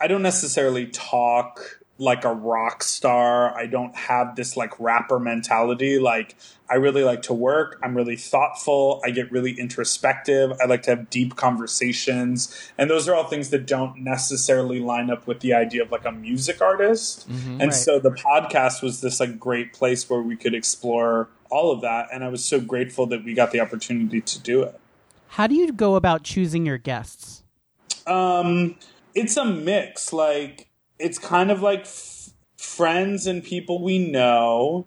I 0.00 0.06
don't 0.06 0.22
necessarily 0.22 0.86
talk 0.86 1.77
like 2.00 2.24
a 2.24 2.32
rock 2.32 2.84
star. 2.84 3.56
I 3.58 3.66
don't 3.66 3.94
have 3.96 4.36
this 4.36 4.56
like 4.56 4.78
rapper 4.78 5.18
mentality. 5.18 5.98
Like 5.98 6.36
I 6.70 6.74
really 6.76 7.02
like 7.02 7.22
to 7.22 7.34
work. 7.34 7.78
I'm 7.82 7.96
really 7.96 8.14
thoughtful. 8.16 9.00
I 9.04 9.10
get 9.10 9.32
really 9.32 9.58
introspective. 9.58 10.52
I 10.62 10.66
like 10.66 10.82
to 10.82 10.90
have 10.90 11.10
deep 11.10 11.34
conversations. 11.36 12.70
And 12.78 12.88
those 12.88 13.08
are 13.08 13.14
all 13.14 13.24
things 13.24 13.50
that 13.50 13.66
don't 13.66 13.98
necessarily 14.04 14.78
line 14.80 15.10
up 15.10 15.26
with 15.26 15.40
the 15.40 15.54
idea 15.54 15.82
of 15.82 15.90
like 15.90 16.04
a 16.04 16.12
music 16.12 16.60
artist. 16.62 17.26
And 17.28 17.60
Right. 17.60 17.72
so 17.74 17.98
the 17.98 18.10
podcast 18.10 18.82
was 18.82 19.00
this 19.00 19.18
like 19.20 19.38
great 19.40 19.72
place 19.72 20.08
where 20.08 20.22
we 20.22 20.36
could 20.36 20.54
explore 20.54 21.28
all 21.50 21.72
of 21.72 21.80
that. 21.80 22.08
And 22.12 22.22
I 22.22 22.28
was 22.28 22.44
so 22.44 22.60
grateful 22.60 23.06
that 23.06 23.24
we 23.24 23.34
got 23.34 23.50
the 23.50 23.60
opportunity 23.60 24.20
to 24.20 24.38
do 24.38 24.62
it. 24.62 24.78
How 25.28 25.46
do 25.46 25.54
you 25.54 25.72
go 25.72 25.96
about 25.96 26.22
choosing 26.22 26.64
your 26.64 26.78
guests? 26.78 27.42
Um, 28.06 28.76
it's 29.14 29.36
a 29.36 29.44
mix. 29.44 30.12
Like 30.12 30.67
it's 30.98 31.18
kind 31.18 31.50
of 31.50 31.62
like 31.62 31.80
f- 31.82 32.30
friends 32.56 33.26
and 33.26 33.42
people 33.44 33.82
we 33.82 33.98
know. 34.10 34.86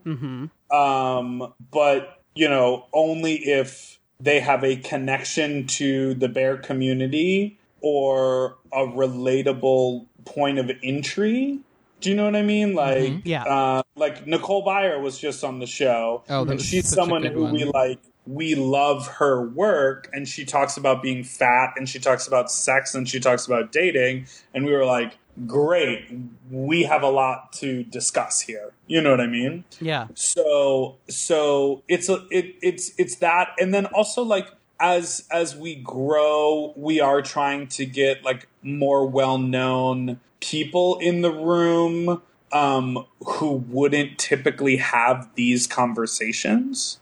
Um, 0.72 1.53
but 1.72 2.22
you 2.36 2.47
know, 2.49 2.86
only 2.93 3.36
if 3.36 3.99
they 4.20 4.39
have 4.39 4.64
a 4.64 4.76
connection 4.78 5.68
to 5.68 6.14
the 6.14 6.30
bear 6.30 6.55
community 6.57 7.57
or 7.82 8.57
a 8.72 8.86
relatable 8.86 10.05
point 10.26 10.59
of 10.59 10.72
entry. 10.84 11.59
Do 11.99 12.09
you 12.09 12.16
know 12.16 12.26
what 12.26 12.36
I 12.36 12.41
mean? 12.41 12.74
Like, 12.74 13.14
Yeah. 13.26 13.43
uh, 13.43 13.84
like 13.95 14.26
Nicole 14.26 14.66
Byer 14.66 15.01
was 15.01 15.20
just 15.20 15.43
on 15.43 15.59
the 15.59 15.68
show, 15.68 16.24
Oh, 16.30 16.45
and 16.45 16.59
she's 16.62 16.88
someone 16.88 17.24
who 17.24 17.43
one. 17.43 17.53
we 17.53 17.64
like. 17.66 17.99
We 18.28 18.53
love 18.53 19.07
her 19.07 19.41
work, 19.47 20.07
and 20.14 20.28
she 20.28 20.45
talks 20.45 20.78
about 20.78 21.01
being 21.01 21.24
fat, 21.24 21.74
and 21.76 21.89
she 21.89 21.97
talks 21.99 22.28
about 22.28 22.51
sex, 22.51 22.93
and 22.93 23.09
she 23.09 23.20
talks 23.20 23.47
about 23.47 23.72
dating, 23.72 24.28
and 24.53 24.64
we 24.66 24.72
were 24.74 24.86
like, 24.86 25.18
"Great, 25.47 26.09
we 26.49 26.84
have 26.84 27.03
a 27.03 27.09
lot 27.09 27.53
to 27.53 27.84
discuss 27.84 28.41
here." 28.41 28.73
You 28.88 29.01
know 29.01 29.11
what 29.11 29.21
I 29.21 29.27
mean? 29.27 29.63
Yeah. 29.79 30.07
so 30.15 30.97
so 31.07 31.84
it's 31.88 32.09
a, 32.09 32.25
it 32.29 32.55
it's 32.61 32.91
it's 32.97 33.15
that 33.17 33.49
and 33.59 33.73
then 33.73 33.86
also 33.88 34.21
like 34.21 34.47
as 34.79 35.25
as 35.32 35.55
we 35.55 35.75
grow 35.75 36.73
we 36.75 36.99
are 36.99 37.21
trying 37.21 37.67
to 37.67 37.86
get 37.86 38.23
like 38.23 38.47
more 38.63 39.05
well-known 39.05 40.19
people 40.39 40.97
in 40.99 41.21
the 41.21 41.32
room 41.32 42.21
um 42.51 43.05
who 43.25 43.51
wouldn't 43.69 44.17
typically 44.17 44.77
have 44.77 45.29
these 45.36 45.67
conversations 45.67 46.99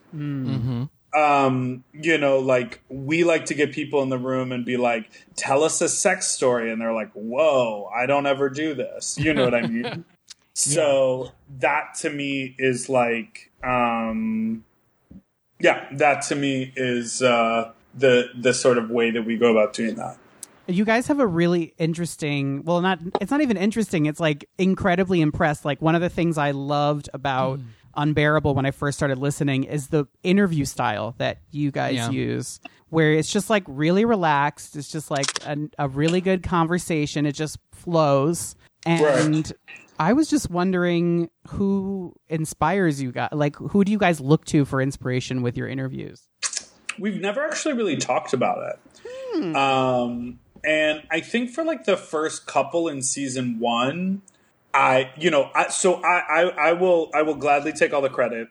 um 1.14 1.84
you 1.94 2.18
know 2.18 2.38
like 2.38 2.82
we 2.90 3.24
like 3.24 3.46
to 3.46 3.54
get 3.56 3.72
people 3.72 4.04
in 4.04 4.10
the 4.10 4.18
room 4.18 4.52
and 4.52 4.64
be 4.64 4.78
like 4.78 5.10
tell 5.36 5.64
us 5.64 5.82
a 5.82 5.90
sex 5.90 6.28
story 6.28 6.72
and 6.72 6.80
they're 6.80 6.94
like 6.94 7.12
whoa 7.14 7.90
i 7.96 8.06
don't 8.06 8.28
ever 8.28 8.50
do 8.50 8.76
this 8.76 9.18
you 9.18 9.34
know 9.34 9.44
what 9.44 9.56
i 9.56 9.62
mean 9.62 10.06
so 10.54 11.32
that 11.58 11.96
to 11.96 12.10
me 12.10 12.56
is 12.60 12.90
like 12.90 13.52
um 13.64 14.64
yeah 15.60 15.88
that 15.94 16.22
to 16.22 16.36
me 16.36 16.72
is 16.76 17.24
uh 17.24 17.72
the 17.96 18.30
the 18.40 18.54
sort 18.54 18.78
of 18.78 18.92
way 18.92 19.10
that 19.10 19.24
we 19.24 19.36
go 19.36 19.52
about 19.52 19.74
doing 19.74 19.96
that 19.96 20.18
You 20.68 20.86
guys 20.86 21.08
have 21.08 21.20
a 21.20 21.26
really 21.26 21.74
interesting, 21.80 22.64
well, 22.64 22.80
not, 22.80 23.00
it's 23.20 23.32
not 23.32 23.42
even 23.42 23.58
interesting. 23.58 24.06
It's 24.06 24.20
like 24.20 24.48
incredibly 24.60 25.20
impressed. 25.20 25.66
Like 25.66 25.82
one 25.82 25.96
of 25.96 26.02
the 26.02 26.10
things 26.10 26.38
I 26.38 26.52
loved 26.52 27.10
about 27.12 27.60
Unbearable 27.96 28.54
when 28.56 28.66
I 28.66 28.72
first 28.72 28.98
started 28.98 29.18
listening 29.18 29.64
is 29.64 29.88
the 29.88 30.06
interview 30.24 30.66
style 30.66 31.16
that 31.18 31.40
you 31.52 31.72
guys 31.72 31.96
Yeah. 31.96 32.10
use, 32.12 32.60
where 32.90 33.14
it's 33.14 33.32
just 33.32 33.50
like 33.50 33.64
really 33.68 34.06
relaxed. 34.06 34.76
It's 34.76 34.92
just 34.92 35.10
like 35.12 35.28
a, 35.46 35.58
a 35.78 35.88
really 35.88 36.22
good 36.22 36.44
conversation. 36.44 37.26
It 37.26 37.34
just 37.34 37.58
flows. 37.74 38.56
And 38.86 39.52
I 40.00 40.14
was 40.14 40.30
just 40.30 40.50
wondering 40.50 41.30
who 41.50 42.16
inspires 42.30 43.02
you 43.02 43.12
guys. 43.12 43.30
Like, 43.34 43.56
who 43.58 43.84
do 43.84 43.92
you 43.92 43.98
guys 43.98 44.22
look 44.22 44.46
to 44.46 44.64
for 44.66 44.82
inspiration 44.82 45.42
with 45.42 45.58
your 45.58 45.68
interviews? 45.68 46.24
we've 46.98 47.22
never 47.22 47.46
actually 47.46 47.74
really 47.76 47.96
talked 47.96 48.34
about 48.34 48.58
it 48.74 49.56
um 49.56 50.38
and 50.66 51.02
i 51.10 51.22
think 51.22 51.50
for 51.50 51.64
like 51.64 51.86
the 51.86 51.96
first 51.96 52.46
couple 52.46 52.90
in 52.90 53.02
season 53.02 53.58
one 53.58 54.22
i 54.74 55.12
you 55.18 55.32
know 55.32 55.50
I, 55.56 55.70
so 55.70 55.96
I, 55.96 56.24
I 56.30 56.42
i 56.70 56.74
will 56.74 57.10
i 57.14 57.22
will 57.22 57.36
gladly 57.36 57.74
take 57.74 57.94
all 57.94 58.02
the 58.02 58.10
credit. 58.10 58.50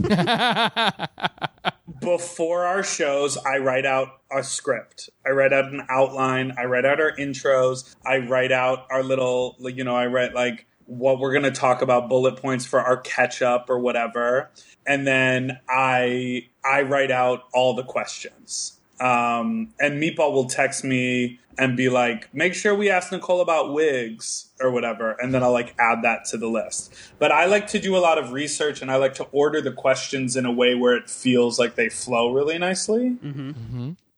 Before 2.00 2.64
our 2.64 2.82
shows 2.82 3.36
i 3.38 3.58
write 3.58 3.86
out 3.86 4.20
a 4.32 4.42
script. 4.42 5.10
I 5.26 5.30
write 5.30 5.52
out 5.52 5.66
an 5.66 5.82
outline. 5.88 6.54
I 6.56 6.64
write 6.64 6.84
out 6.84 7.00
our 7.00 7.14
intros. 7.16 7.94
I 8.04 8.18
write 8.18 8.52
out 8.52 8.86
our 8.90 9.02
little 9.02 9.56
you 9.60 9.84
know 9.84 9.96
i 9.96 10.06
write 10.06 10.34
like 10.34 10.66
what 10.86 11.20
we're 11.20 11.30
going 11.30 11.44
to 11.44 11.52
talk 11.52 11.82
about 11.82 12.08
bullet 12.08 12.36
points 12.36 12.66
for 12.66 12.80
our 12.80 12.96
catch 12.96 13.42
up 13.42 13.70
or 13.70 13.78
whatever. 13.78 14.50
And 14.86 15.06
then 15.06 15.60
i 15.68 16.48
i 16.64 16.82
write 16.82 17.10
out 17.10 17.44
all 17.54 17.74
the 17.74 17.84
questions. 17.84 18.78
Um, 19.00 19.72
and 19.80 20.02
meatball 20.02 20.32
will 20.32 20.46
text 20.46 20.84
me 20.84 21.38
and 21.58 21.76
be 21.76 21.88
like 21.88 22.32
make 22.34 22.54
sure 22.54 22.74
we 22.74 22.90
ask 22.90 23.12
nicole 23.12 23.40
about 23.40 23.72
wigs 23.72 24.49
or 24.60 24.70
whatever 24.70 25.12
and 25.20 25.32
then 25.32 25.42
i'll 25.42 25.52
like 25.52 25.74
add 25.78 26.02
that 26.02 26.24
to 26.26 26.36
the 26.36 26.48
list. 26.48 26.94
But 27.18 27.32
i 27.32 27.46
like 27.46 27.66
to 27.68 27.78
do 27.78 27.96
a 27.96 27.98
lot 27.98 28.18
of 28.18 28.32
research 28.32 28.82
and 28.82 28.90
i 28.90 28.96
like 28.96 29.14
to 29.14 29.24
order 29.32 29.60
the 29.60 29.72
questions 29.72 30.36
in 30.36 30.46
a 30.46 30.52
way 30.52 30.74
where 30.74 30.96
it 30.96 31.08
feels 31.08 31.58
like 31.58 31.74
they 31.74 31.88
flow 31.88 32.32
really 32.32 32.58
nicely. 32.58 33.16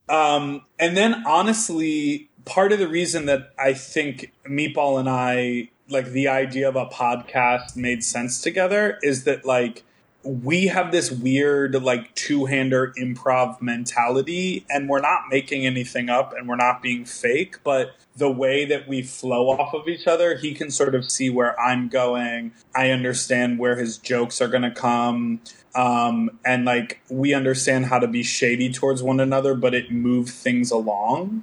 Um, 0.08 0.62
and 0.78 0.96
then 0.96 1.24
honestly, 1.26 2.28
part 2.44 2.72
of 2.72 2.78
the 2.78 2.88
reason 2.88 3.26
that 3.26 3.52
I 3.58 3.72
think 3.72 4.32
Meatball 4.46 4.98
and 5.00 5.08
I 5.08 5.70
like 5.88 6.06
the 6.06 6.28
idea 6.28 6.68
of 6.68 6.76
a 6.76 6.86
podcast 6.86 7.76
made 7.76 8.02
sense 8.02 8.40
together 8.40 8.98
is 9.02 9.24
that 9.24 9.44
like 9.44 9.84
we 10.24 10.66
have 10.66 10.92
this 10.92 11.10
weird 11.10 11.74
like 11.82 12.14
two-hander 12.14 12.92
improv 12.98 13.60
mentality 13.60 14.64
and 14.70 14.88
we're 14.88 15.00
not 15.00 15.22
making 15.30 15.66
anything 15.66 16.08
up 16.08 16.32
and 16.36 16.48
we're 16.48 16.56
not 16.56 16.80
being 16.82 17.04
fake 17.04 17.56
but 17.64 17.94
the 18.16 18.30
way 18.30 18.64
that 18.64 18.86
we 18.86 19.02
flow 19.02 19.48
off 19.50 19.74
of 19.74 19.88
each 19.88 20.06
other 20.06 20.36
he 20.36 20.54
can 20.54 20.70
sort 20.70 20.94
of 20.94 21.10
see 21.10 21.30
where 21.30 21.58
i'm 21.60 21.88
going. 21.88 22.52
I 22.74 22.90
understand 22.90 23.58
where 23.58 23.76
his 23.76 23.98
jokes 23.98 24.40
are 24.40 24.48
going 24.48 24.62
to 24.62 24.70
come 24.70 25.40
um, 25.74 26.38
and 26.44 26.64
like 26.64 27.00
we 27.08 27.34
understand 27.34 27.86
how 27.86 27.98
to 27.98 28.06
be 28.06 28.22
shady 28.22 28.72
towards 28.72 29.02
one 29.02 29.20
another 29.20 29.54
but 29.54 29.74
it 29.74 29.90
moves 29.90 30.32
things 30.32 30.70
along. 30.70 31.42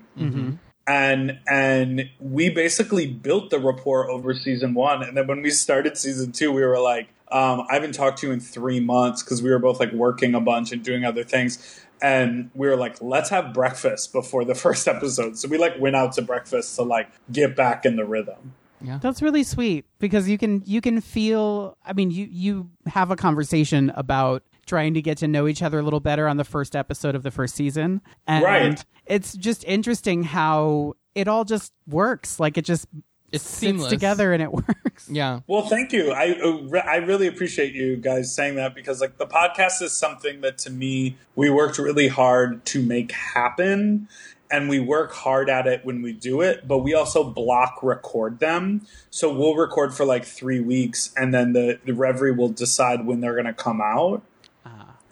And 0.88 1.40
and 1.48 2.10
we 2.20 2.50
basically 2.50 3.06
built 3.06 3.50
the 3.52 3.60
rapport 3.60 4.10
over 4.10 4.34
season 4.34 4.74
one 4.74 5.04
and 5.04 5.18
then 5.18 5.28
when 5.28 5.42
we 5.42 5.50
started 5.52 5.98
season 5.98 6.32
two 6.32 6.52
we 6.52 6.64
were 6.64 6.80
like 6.80 7.10
um, 7.32 7.66
i 7.70 7.74
haven't 7.74 7.94
talked 7.94 8.20
to 8.20 8.28
you 8.28 8.34
in 8.34 8.40
three 8.40 8.80
months 8.80 9.24
because 9.24 9.42
we 9.42 9.50
were 9.50 9.60
both 9.60 9.80
like 9.80 9.92
working 9.94 10.36
a 10.36 10.42
bunch 10.42 10.72
and 10.72 10.84
doing 10.84 11.06
other 11.06 11.24
things 11.24 11.84
and 12.02 12.50
we 12.54 12.68
were 12.68 12.76
like 12.78 13.02
let's 13.02 13.30
have 13.30 13.54
breakfast 13.54 14.12
before 14.14 14.46
the 14.46 14.56
first 14.66 14.88
episode 14.88 15.38
so 15.38 15.48
we 15.48 15.58
like 15.58 15.80
went 15.80 15.96
out 15.96 16.14
to 16.14 16.22
breakfast 16.22 16.76
to 16.76 16.84
like 16.84 17.10
get 17.32 17.56
back 17.56 17.86
in 17.86 17.96
the 17.96 18.06
rhythm 18.06 18.54
Yeah. 18.82 18.98
That's 19.02 19.22
really 19.22 19.44
sweet 19.44 19.86
because 20.00 20.30
you 20.30 20.38
can 20.38 20.64
you 20.66 20.80
can 20.82 21.02
feel 21.02 21.78
I 21.86 21.92
mean 21.94 22.12
you 22.12 22.26
you 22.32 22.70
have 22.88 23.12
a 23.12 23.16
conversation 23.18 23.90
about 23.96 24.42
trying 24.66 24.94
to 24.94 25.02
get 25.02 25.18
to 25.18 25.28
know 25.28 25.48
each 25.48 25.62
other 25.62 25.80
a 25.80 25.82
little 25.84 26.00
better 26.00 26.28
on 26.30 26.38
the 26.38 26.44
first 26.46 26.76
episode 26.76 27.16
of 27.16 27.24
the 27.24 27.32
first 27.32 27.56
season. 27.56 28.00
And 28.28 28.44
Right. 28.46 28.86
it's 29.08 29.34
just 29.36 29.64
interesting 29.66 30.24
how 30.24 30.94
it 31.16 31.28
all 31.28 31.44
just 31.44 31.74
works. 31.88 32.40
Like 32.40 32.56
it 32.58 32.64
just 32.66 32.86
It's 33.32 33.44
sits 33.44 33.58
seamless. 33.58 33.90
together 33.90 34.34
and 34.34 34.42
it 34.42 34.52
works. 34.54 35.10
Yeah. 35.10 35.42
Well, 35.48 35.64
thank 35.68 35.92
you. 35.92 36.12
I 36.12 36.32
uh, 36.40 36.78
I 36.80 36.98
really 36.98 37.28
appreciate 37.28 37.74
you 37.74 37.96
guys 37.98 38.34
saying 38.34 38.56
that 38.56 38.76
because 38.76 39.02
like 39.02 39.18
the 39.18 39.28
podcast 39.28 39.82
is 39.82 39.94
something 39.94 40.42
that 40.42 40.58
to 40.60 40.70
me 40.70 41.18
we 41.36 41.50
worked 41.50 41.78
really 41.78 42.08
hard 42.08 42.66
to 42.68 42.82
make 42.82 43.12
happen 43.12 44.08
and 44.52 44.68
we 44.68 44.80
work 44.80 45.12
hard 45.14 45.48
at 45.48 45.68
it 45.68 45.86
when 45.86 46.02
we 46.02 46.12
do 46.12 46.42
it, 46.42 46.68
but 46.68 46.80
we 46.80 46.96
also 46.96 47.24
block 47.24 47.84
record 47.84 48.40
them. 48.40 48.82
So 49.12 49.32
we'll 49.32 49.56
record 49.56 49.94
for 49.94 50.06
like 50.06 50.26
3 50.26 50.60
weeks 50.62 51.14
and 51.16 51.34
then 51.34 51.54
the 51.54 51.80
the 51.86 51.94
Reverie 51.94 52.32
will 52.32 52.50
decide 52.50 53.06
when 53.06 53.22
they're 53.22 53.36
going 53.36 53.46
to 53.46 53.54
come 53.54 53.80
out. 53.82 54.24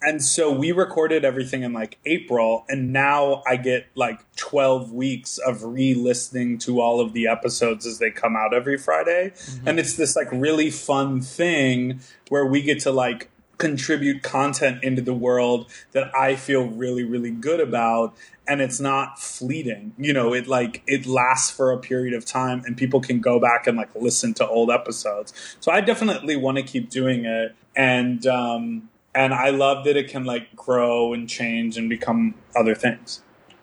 And 0.02 0.24
so 0.24 0.52
we 0.52 0.72
recorded 0.72 1.26
everything 1.26 1.64
in 1.64 1.74
like 1.74 1.98
April, 2.06 2.66
and 2.70 2.94
now 2.94 3.42
I 3.48 3.56
get 3.58 3.88
like 3.96 4.20
12 4.36 4.92
weeks 4.92 5.38
of 5.40 5.64
re 5.64 5.94
listening 5.94 6.60
to 6.60 6.80
all 6.80 7.00
of 7.00 7.14
the 7.14 7.28
episodes 7.28 7.86
as 7.86 8.00
they 8.00 8.12
come 8.12 8.36
out 8.36 8.54
every 8.54 8.78
Friday. 8.78 9.34
And 9.66 9.80
it's 9.80 9.96
this 9.96 10.16
like 10.16 10.28
really 10.32 10.70
fun 10.70 11.22
thing 11.22 12.00
where 12.30 12.46
we 12.46 12.62
get 12.62 12.80
to 12.82 12.92
like 12.92 13.30
contribute 13.58 14.22
content 14.22 14.84
into 14.84 15.02
the 15.02 15.14
world 15.14 15.72
that 15.92 16.14
I 16.16 16.36
feel 16.36 16.68
really, 16.68 17.04
really 17.04 17.32
good 17.32 17.60
about. 17.60 18.16
And 18.48 18.62
it's 18.62 18.80
not 18.80 19.20
fleeting. 19.20 19.94
You 19.98 20.14
know, 20.14 20.34
it 20.34 20.48
like 20.48 20.84
it 20.88 21.06
lasts 21.06 21.52
for 21.52 21.72
a 21.72 21.78
period 21.78 22.14
of 22.14 22.24
time 22.24 22.62
and 22.66 22.78
people 22.78 23.02
can 23.02 23.20
go 23.20 23.40
back 23.40 23.68
and 23.68 23.76
like 23.76 23.90
listen 23.96 24.34
to 24.36 24.48
old 24.48 24.70
episodes. 24.70 25.34
So 25.60 25.72
I 25.72 25.82
definitely 25.82 26.36
want 26.36 26.58
to 26.58 26.64
keep 26.64 26.90
doing 26.90 27.26
it. 27.26 27.56
And 27.76 28.26
um 28.28 28.90
and 29.18 29.34
I 29.34 29.50
love 29.50 29.84
that 29.86 29.98
it 29.98 30.10
can 30.10 30.24
like 30.26 30.56
grow 30.56 31.14
and 31.14 31.28
change 31.28 31.78
and 31.78 31.90
become 31.90 32.36
other 32.56 32.76
things. 32.76 33.22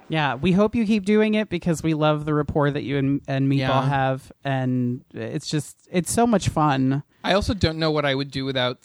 Yeah, 0.08 0.34
we 0.34 0.52
hope 0.52 0.74
you 0.74 0.84
keep 0.84 1.04
doing 1.06 1.34
it 1.34 1.48
because 1.48 1.82
we 1.82 1.94
love 1.94 2.26
the 2.26 2.34
rapport 2.34 2.70
that 2.70 2.82
you 2.82 2.98
and, 2.98 3.22
and 3.26 3.50
Meatball 3.50 3.58
Yeah. 3.58 3.88
have, 3.88 4.30
and 4.44 5.02
it's 5.14 5.48
just 5.48 5.88
it's 5.90 6.12
so 6.12 6.26
much 6.26 6.48
fun. 6.50 7.02
I 7.22 7.32
also 7.32 7.54
don't 7.54 7.78
know 7.78 7.90
what 7.90 8.04
I 8.04 8.14
would 8.14 8.30
do 8.30 8.44
without 8.44 8.78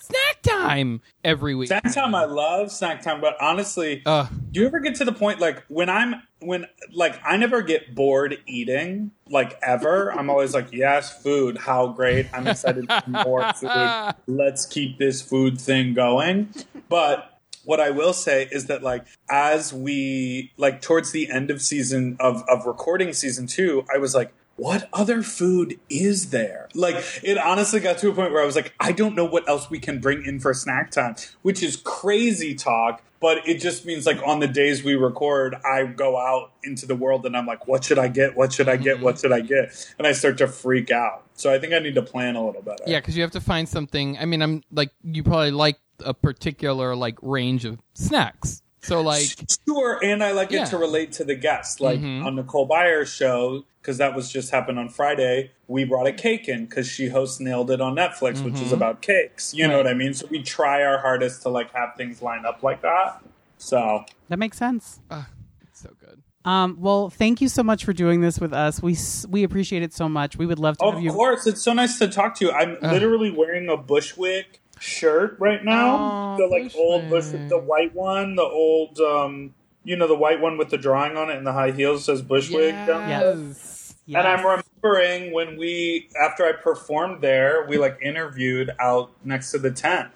snack 0.44 0.68
time 0.68 1.02
every 1.24 1.56
week. 1.56 1.68
Snack 1.68 1.94
time, 1.94 2.16
I 2.16 2.26
love 2.26 2.72
snack 2.72 3.02
time, 3.02 3.22
but 3.22 3.36
honestly, 3.42 4.02
Ugh. 4.06 4.28
do 4.52 4.62
you 4.62 4.66
ever 4.68 4.80
get 4.80 4.96
to 4.96 5.06
the 5.06 5.14
point 5.14 5.40
like 5.40 5.64
when 5.68 5.90
I'm 5.90 6.22
when 6.40 6.66
like 6.94 7.20
I 7.24 7.38
never 7.38 7.62
get 7.62 7.94
bored 7.96 8.38
eating 8.46 9.12
like 9.30 9.58
ever. 9.62 10.12
I'm 10.12 10.30
always 10.30 10.54
like, 10.54 10.72
yes, 10.72 11.22
food, 11.22 11.58
how 11.58 11.88
great! 11.88 12.28
I'm 12.34 12.48
excited 12.48 12.90
for 12.90 13.10
more 13.10 13.54
food. 13.54 14.16
Let's 14.28 14.66
keep 14.66 14.98
this 14.98 15.22
food 15.22 15.60
thing 15.60 15.94
going. 15.94 16.54
But 16.88 17.40
what 17.66 17.80
I 17.80 17.90
will 17.90 18.14
say 18.14 18.48
is 18.52 18.66
that 18.68 18.82
like 18.84 19.06
as 19.30 19.74
we 19.74 20.52
like 20.58 20.82
towards 20.82 21.12
the 21.12 21.30
end 21.30 21.52
of 21.52 21.62
season 21.62 22.18
of 22.20 22.44
of 22.48 22.66
recording 22.66 23.14
season 23.14 23.48
two, 23.48 23.86
I 23.94 23.98
was 23.98 24.16
like. 24.16 24.34
What 24.60 24.90
other 24.94 25.24
food 25.24 25.80
is 25.90 26.32
there? 26.32 26.70
Like, 26.74 27.04
it 27.24 27.38
honestly 27.38 27.80
got 27.80 27.98
to 28.00 28.10
a 28.10 28.14
point 28.14 28.32
where 28.32 28.42
I 28.42 28.46
was 28.46 28.56
like, 28.56 28.74
I 28.80 28.92
don't 28.92 29.16
know 29.16 29.26
what 29.26 29.48
else 29.48 29.70
we 29.70 29.80
can 29.80 30.00
bring 30.00 30.26
in 30.26 30.40
for 30.40 30.54
snack 30.54 30.92
time, 30.92 31.16
which 31.42 31.64
is 31.64 31.78
crazy 31.78 32.56
talk 32.56 33.02
but 33.22 33.46
it 33.46 33.60
just 33.60 33.86
means 33.86 34.06
like 34.06 34.18
on 34.26 34.40
the 34.40 34.48
days 34.48 34.82
we 34.82 34.96
record 34.96 35.54
i 35.66 35.84
go 35.84 36.18
out 36.18 36.52
into 36.64 36.86
the 36.86 36.96
world 36.96 37.26
and 37.26 37.36
i'm 37.36 37.46
like 37.46 37.68
what 37.68 37.84
should 37.84 38.00
i 38.00 38.08
get 38.08 38.34
what 38.38 38.54
should 38.54 38.70
i 38.70 38.78
get 38.78 39.02
what 39.02 39.20
should 39.20 39.34
i 39.34 39.42
get 39.42 39.94
and 39.98 40.08
i 40.08 40.14
start 40.14 40.38
to 40.38 40.48
freak 40.48 40.90
out 40.90 41.26
so 41.34 41.54
i 41.54 41.60
think 41.60 41.74
i 41.74 41.80
need 41.80 41.96
to 41.96 42.02
plan 42.02 42.38
a 42.38 42.46
little 42.46 42.62
better 42.62 42.84
Yeah, 42.86 43.00
because 43.00 43.16
you 43.16 43.24
have 43.24 43.32
to 43.32 43.42
find 43.42 43.68
something. 43.68 44.18
I 44.18 44.26
mean, 44.26 44.42
I'm 44.42 44.64
like, 44.72 44.92
you 45.04 45.24
probably 45.24 45.52
like 45.52 45.80
a 46.04 46.14
particular 46.14 46.96
like 46.96 47.18
range 47.22 47.66
of 47.66 47.80
snacks. 47.94 48.62
So 48.82 49.02
like, 49.02 49.30
sure 49.68 50.00
and 50.04 50.24
i 50.24 50.32
like 50.32 50.52
Yeah. 50.52 50.64
it 50.64 50.70
to 50.70 50.78
relate 50.78 51.12
to 51.14 51.24
the 51.24 51.36
guests 51.36 51.80
like 51.80 52.00
mm-hmm. 52.00 52.26
on 52.26 52.36
nicole 52.36 52.66
byers 52.66 53.14
show 53.14 53.66
because 53.82 53.98
that 53.98 54.16
was 54.16 54.32
just 54.32 54.52
happened 54.52 54.80
on 54.80 54.88
friday 54.90 55.52
we 55.68 55.84
brought 55.84 56.08
a 56.08 56.14
cake 56.14 56.48
in 56.48 56.66
because 56.66 56.88
she 56.88 57.10
hosts 57.10 57.40
nailed 57.40 57.70
it 57.72 57.82
on 57.82 57.96
netflix 57.96 58.44
which 58.44 58.56
is 58.56 58.62
mm-hmm. 58.62 58.76
about 58.76 59.02
cakes 59.02 59.54
you 59.54 59.68
know 59.68 59.78
what 59.78 59.88
i 59.88 59.94
mean 59.94 60.14
so 60.14 60.26
we 60.32 60.42
try 60.42 60.82
our 60.84 61.00
hardest 61.00 61.42
to 61.42 61.50
like 61.50 61.72
have 61.74 61.94
things 61.98 62.22
line 62.22 62.46
up 62.46 62.64
like 62.64 62.82
that 62.82 63.22
so 63.60 64.06
That 64.30 64.40
makes 64.40 64.58
sense. 64.58 65.02
Ah, 65.12 65.30
it's 65.62 65.82
so 65.82 65.92
good. 66.00 66.24
Um, 66.46 66.78
well, 66.80 67.10
thank 67.10 67.42
you 67.42 67.50
so 67.50 67.62
much 67.62 67.84
for 67.84 67.94
doing 67.94 68.22
this 68.22 68.40
with 68.40 68.54
us. 68.54 68.82
We 68.82 68.98
we 69.28 69.44
appreciate 69.44 69.84
it 69.84 69.94
so 69.94 70.10
much. 70.10 70.38
We 70.38 70.46
would 70.46 70.58
love 70.58 70.78
to 70.78 70.86
Of 70.86 70.94
have 70.96 71.04
you. 71.04 71.10
Of 71.10 71.16
course, 71.16 71.46
it's 71.46 71.62
so 71.62 71.74
nice 71.74 72.00
to 72.00 72.08
talk 72.08 72.36
to 72.36 72.46
you. 72.46 72.52
I'm 72.52 72.78
literally 72.82 73.30
wearing 73.30 73.68
a 73.70 73.78
Bushwig 73.78 74.46
shirt 74.80 75.38
right 75.40 75.64
now. 75.64 76.36
Oh, 76.36 76.38
the 76.38 76.48
like 76.48 76.76
old. 76.76 77.04
Bushwig, 77.04 77.50
the 77.50 77.58
white 77.58 77.94
one, 77.94 78.36
the 78.36 78.44
old, 78.44 79.00
um, 79.00 79.54
you 79.84 79.96
know, 79.96 80.08
the 80.08 80.16
white 80.16 80.42
one 80.42 80.58
with 80.58 80.70
the 80.70 80.78
drawing 80.78 81.18
on 81.18 81.30
it 81.30 81.38
and 81.38 81.46
the 81.46 81.54
high 81.54 81.72
heels 81.72 82.06
says 82.06 82.22
Bushwig. 82.22 82.72
down 82.88 83.10
there. 83.10 83.36
Yes. 83.36 83.96
Yes. 84.06 84.26
And 84.26 84.28
I'm 84.28 84.44
remembering 84.44 85.34
when 85.34 85.56
we, 85.58 86.10
after 86.20 86.44
I 86.44 86.54
performed 86.54 87.22
there, 87.22 87.68
we 87.70 87.78
like 87.78 88.00
interviewed 88.02 88.72
out 88.80 89.12
next 89.24 89.52
to 89.52 89.60
the 89.60 89.70
tent. 89.70 90.10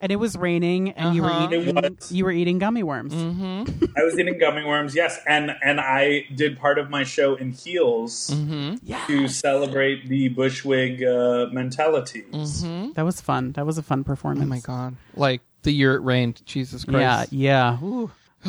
And 0.00 0.10
it 0.10 0.16
was 0.16 0.36
raining, 0.36 0.90
and 0.92 1.14
you 1.14 1.22
were 1.22 1.30
Uh-huh. 1.30 1.48
eating 1.52 1.76
It 1.76 1.98
was. 2.00 2.10
you 2.12 2.24
were 2.24 2.30
eating 2.32 2.58
gummy 2.58 2.82
worms. 2.82 3.12
Mm-hmm. 3.14 3.84
I 3.96 4.02
was 4.04 4.18
eating 4.18 4.38
gummy 4.38 4.64
worms, 4.64 4.94
yes, 4.94 5.18
and 5.26 5.52
and 5.62 5.80
I 5.80 6.26
did 6.34 6.58
part 6.58 6.78
of 6.78 6.88
my 6.90 7.04
show 7.04 7.34
in 7.34 7.52
heels 7.52 8.30
Mm-hmm. 8.32 8.76
to 9.06 9.28
celebrate 9.28 10.08
the 10.08 10.30
Bushwig 10.30 11.02
uh, 11.04 11.52
mentality. 11.52 12.24
Mm-hmm. 12.32 12.92
That 12.92 13.04
was 13.04 13.20
fun. 13.20 13.52
That 13.52 13.66
was 13.66 13.78
a 13.78 13.82
fun 13.82 14.04
performance. 14.04 14.44
Oh 14.46 14.48
my 14.48 14.60
god! 14.60 14.96
Like 15.16 15.42
the 15.62 15.72
year 15.72 15.94
it 15.94 16.00
rained. 16.00 16.40
Jesus 16.46 16.84
Yeah, 16.88 16.92
Christ. 17.26 17.32
yeah. 17.32 17.78
Ooh. 17.82 18.10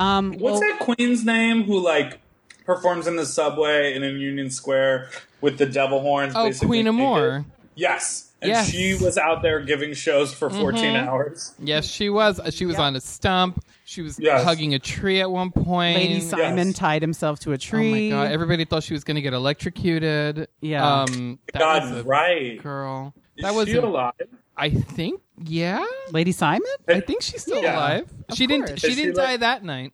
um, 0.00 0.30
What's 0.38 0.42
well, 0.42 0.60
that 0.60 0.78
queen's 0.80 1.24
name 1.24 1.64
who 1.64 1.80
like 1.80 2.20
performs 2.66 3.06
in 3.06 3.16
the 3.16 3.26
subway 3.26 3.94
and 3.94 4.04
in 4.04 4.18
Union 4.20 4.48
Square 4.50 5.10
with 5.40 5.58
the 5.58 5.66
devil 5.66 6.00
horns? 6.00 6.34
Oh, 6.36 6.44
basically 6.46 6.68
Queen 6.68 6.84
naked? 6.84 7.00
Amore. 7.00 7.44
Yes. 7.74 8.30
And 8.44 8.50
Yes. 8.52 8.68
she 8.70 8.94
was 8.94 9.16
out 9.16 9.40
there 9.40 9.60
giving 9.60 9.94
shows 9.94 10.32
for 10.34 10.50
14 10.50 10.96
hours. 10.96 11.54
Yes, 11.58 11.86
she 11.86 12.10
was. 12.10 12.38
Uh, 12.38 12.50
She 12.50 12.66
was 12.66 12.76
on 12.78 12.94
a 12.94 13.00
stump. 13.00 13.64
She 13.86 14.02
was 14.02 14.18
Yes. 14.20 14.44
hugging 14.44 14.74
a 14.74 14.78
tree 14.78 15.20
at 15.22 15.30
one 15.30 15.50
point. 15.50 15.96
Lady 15.96 16.20
Simon 16.20 16.68
Yes. 16.68 16.76
tied 16.76 17.00
himself 17.02 17.40
to 17.40 17.50
a 17.50 17.52
Oh 17.52 17.54
my 17.54 17.56
tree. 17.56 18.10
god! 18.10 18.30
Everybody 18.32 18.64
thought 18.66 18.82
she 18.82 18.92
was 18.92 19.02
going 19.02 19.14
to 19.14 19.22
get 19.22 19.32
electrocuted. 19.32 20.48
Yeah. 20.60 20.86
Um, 21.04 21.38
that 21.54 21.58
God, 21.58 21.82
was 21.90 22.00
a 22.00 22.04
right. 22.04 22.62
girl. 22.62 23.14
Is 23.38 23.42
That 23.44 23.54
was. 23.54 23.66
she 23.68 23.76
a- 23.76 23.84
alive? 23.84 24.12
I 24.56 24.68
think. 24.70 25.20
Yeah. 25.42 25.84
Lady 26.12 26.32
Simon? 26.32 26.62
I 26.86 27.00
think 27.00 27.22
she's 27.22 27.40
still 27.42 27.62
Yeah. 27.62 27.76
alive. 27.76 28.08
She 28.34 28.46
didn't. 28.46 28.78
She 28.78 28.88
Is 28.88 28.96
didn't 28.96 29.16
like- 29.16 29.26
die 29.26 29.36
that 29.38 29.64
night. 29.64 29.92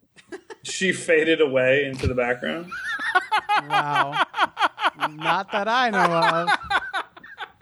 She 0.65 0.93
faded 0.93 1.41
away 1.41 1.85
into 1.85 2.07
the 2.09 2.15
background. 2.15 2.67
Wow. 3.69 4.25
Not 5.11 5.53
that 5.53 5.69
I 5.69 5.91
know 5.91 5.99
of. 5.99 6.49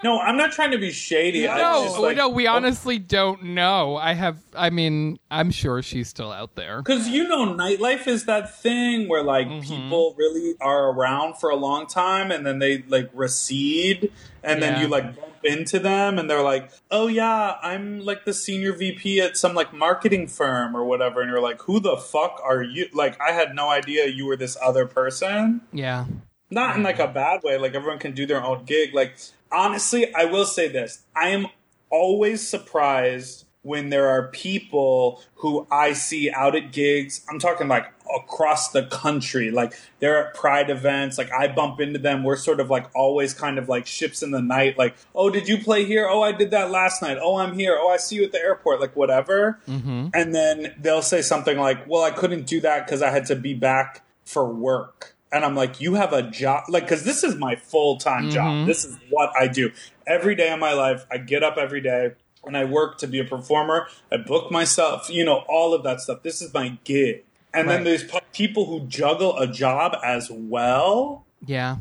No, 0.05 0.20
I'm 0.20 0.36
not 0.36 0.53
trying 0.53 0.70
to 0.70 0.78
be 0.78 0.92
shady. 0.92 1.44
No, 1.44 1.96
like, 2.01 2.16
no, 2.16 2.28
we 2.28 2.46
honestly 2.46 2.99
don't 2.99 3.42
know. 3.42 3.96
I 3.96 4.12
have. 4.14 4.38
I 4.55 4.70
mean, 4.70 5.18
I'm 5.30 5.51
sure 5.51 5.82
she's 5.82 6.09
still 6.09 6.30
out 6.30 6.55
there. 6.55 6.82
Because 6.82 7.09
you 7.09 7.26
know, 7.26 7.46
nightlife 7.46 8.07
is 8.07 8.26
that 8.26 8.57
thing 8.61 9.09
where 9.09 9.22
like 9.22 9.49
Mm-hmm. 9.49 9.61
people 9.61 10.14
really 10.16 10.55
are 10.61 10.90
around 10.90 11.38
for 11.38 11.51
a 11.51 11.57
long 11.57 11.86
time 11.86 12.30
and 12.30 12.46
then 12.46 12.59
they 12.59 12.82
like 12.82 13.11
recede 13.14 14.12
and 14.44 14.61
Yeah. 14.61 14.70
then 14.72 14.80
you 14.82 14.88
like 14.88 15.16
bump 15.16 15.34
into 15.44 15.78
them 15.78 16.18
and 16.18 16.28
they're 16.30 16.42
like, 16.42 16.70
oh 16.90 17.07
yeah, 17.09 17.57
I'm 17.62 18.01
like 18.01 18.24
the 18.24 18.32
senior 18.34 18.72
VP 18.74 19.20
at 19.20 19.36
some 19.36 19.55
like 19.55 19.72
marketing 19.72 20.28
firm 20.28 20.76
or 20.76 20.84
whatever. 20.84 21.20
And 21.22 21.30
you're 21.30 21.40
like, 21.40 21.62
who 21.62 21.80
the 21.80 21.96
fuck 21.96 22.40
are 22.44 22.62
you? 22.62 22.86
Like, 22.92 23.20
I 23.20 23.32
had 23.32 23.55
no 23.55 23.68
idea 23.68 24.07
you 24.07 24.26
were 24.26 24.36
this 24.36 24.57
other 24.62 24.86
person. 24.86 25.62
Yeah. 25.72 26.07
Not 26.51 26.76
in 26.76 26.82
like 26.82 26.99
a 26.99 27.09
bad 27.09 27.42
way. 27.42 27.59
Like, 27.59 27.74
everyone 27.74 27.99
can 27.99 28.12
do 28.12 28.26
their 28.26 28.42
own 28.42 28.64
gig. 28.64 28.94
Like, 28.94 29.16
honestly, 29.53 30.14
I 30.14 30.24
will 30.24 30.46
say 30.46 30.68
this 30.68 31.05
I 31.14 31.28
am 31.30 31.49
always 31.90 32.46
surprised 32.46 33.44
when 33.62 33.90
there 33.90 34.09
are 34.09 34.28
people 34.28 35.22
who 35.36 35.66
I 35.70 35.92
see 35.92 36.30
out 36.30 36.57
at 36.57 36.72
gigs. 36.72 37.24
I'm 37.28 37.38
talking 37.38 37.68
like 37.68 37.86
across 38.16 38.70
the 38.70 38.84
country. 38.84 39.51
Like 39.51 39.74
they're 39.99 40.28
at 40.28 40.34
pride 40.34 40.70
events. 40.70 41.18
Like 41.18 41.30
I 41.32 41.49
bump 41.49 41.80
into 41.80 41.99
them. 41.99 42.24
We're 42.24 42.36
sort 42.36 42.61
of 42.61 42.70
like 42.70 42.86
always 42.94 43.34
kind 43.34 43.59
of 43.59 43.68
like 43.68 43.86
ships 43.86 44.22
in 44.22 44.30
the 44.30 44.40
night. 44.40 44.78
Like, 44.78 44.96
oh, 45.14 45.28
did 45.28 45.49
you 45.49 45.59
play 45.59 45.84
here? 45.84 46.09
Oh, 46.09 46.22
I 46.22 46.32
did 46.32 46.51
that 46.53 46.70
last 46.70 47.03
night. 47.03 47.18
Oh, 47.20 47.36
I'm 47.36 47.59
here. 47.59 47.76
Oh, 47.78 47.88
I 47.90 47.99
see 47.99 48.16
you 48.16 48.24
at 48.24 48.32
the 48.32 48.40
airport. 48.40 48.80
Like 48.80 48.96
whatever. 48.96 49.61
Mm-hmm. 49.68 50.09
And 50.14 50.34
then 50.34 50.74
they'll 50.80 51.03
say 51.03 51.20
something 51.20 51.59
like, 51.59 51.86
well, 51.86 52.03
I 52.03 52.11
couldn't 52.11 52.46
do 52.46 52.61
that 52.61 52.86
because 52.86 53.03
I 53.03 53.11
had 53.11 53.26
to 53.26 53.36
be 53.36 53.55
back 53.55 54.03
for 54.24 54.51
work. 54.51 55.14
And 55.31 55.45
I'm 55.45 55.55
like, 55.55 55.81
you 55.81 55.95
have 55.95 56.12
a 56.12 56.22
job, 56.22 56.64
like, 56.68 56.85
because 56.85 57.05
this 57.05 57.22
is 57.22 57.37
my 57.37 57.57
full 57.57 57.99
time 57.99 58.31
job. 58.31 58.47
Mm-hmm. 58.47 58.66
This 58.66 58.85
is 58.85 58.97
what 59.11 59.31
I 59.39 59.47
do 59.47 59.70
every 60.07 60.35
day 60.35 60.51
of 60.51 60.59
my 60.59 60.72
life. 60.72 61.05
I 61.11 61.18
get 61.18 61.43
up 61.43 61.57
every 61.59 61.81
day 61.81 62.12
and 62.45 62.57
I 62.57 62.64
work 62.64 62.99
to 62.99 63.07
be 63.07 63.18
a 63.18 63.24
performer. 63.24 63.89
I 64.11 64.16
book 64.16 64.51
myself, 64.51 65.11
you 65.11 65.24
know, 65.24 65.45
all 65.49 65.74
of 65.74 65.83
that 65.83 66.01
stuff. 66.01 66.22
This 66.22 66.41
is 66.41 66.55
my 66.55 66.79
gig. 66.85 67.24
And 67.53 67.68
then 67.68 67.85
there's 67.85 68.05
people 68.33 68.66
who 68.66 68.87
juggle 68.87 69.39
a 69.39 69.47
job 69.47 69.97
as 70.05 70.31
well. 70.31 71.24
Yeah. 71.45 71.76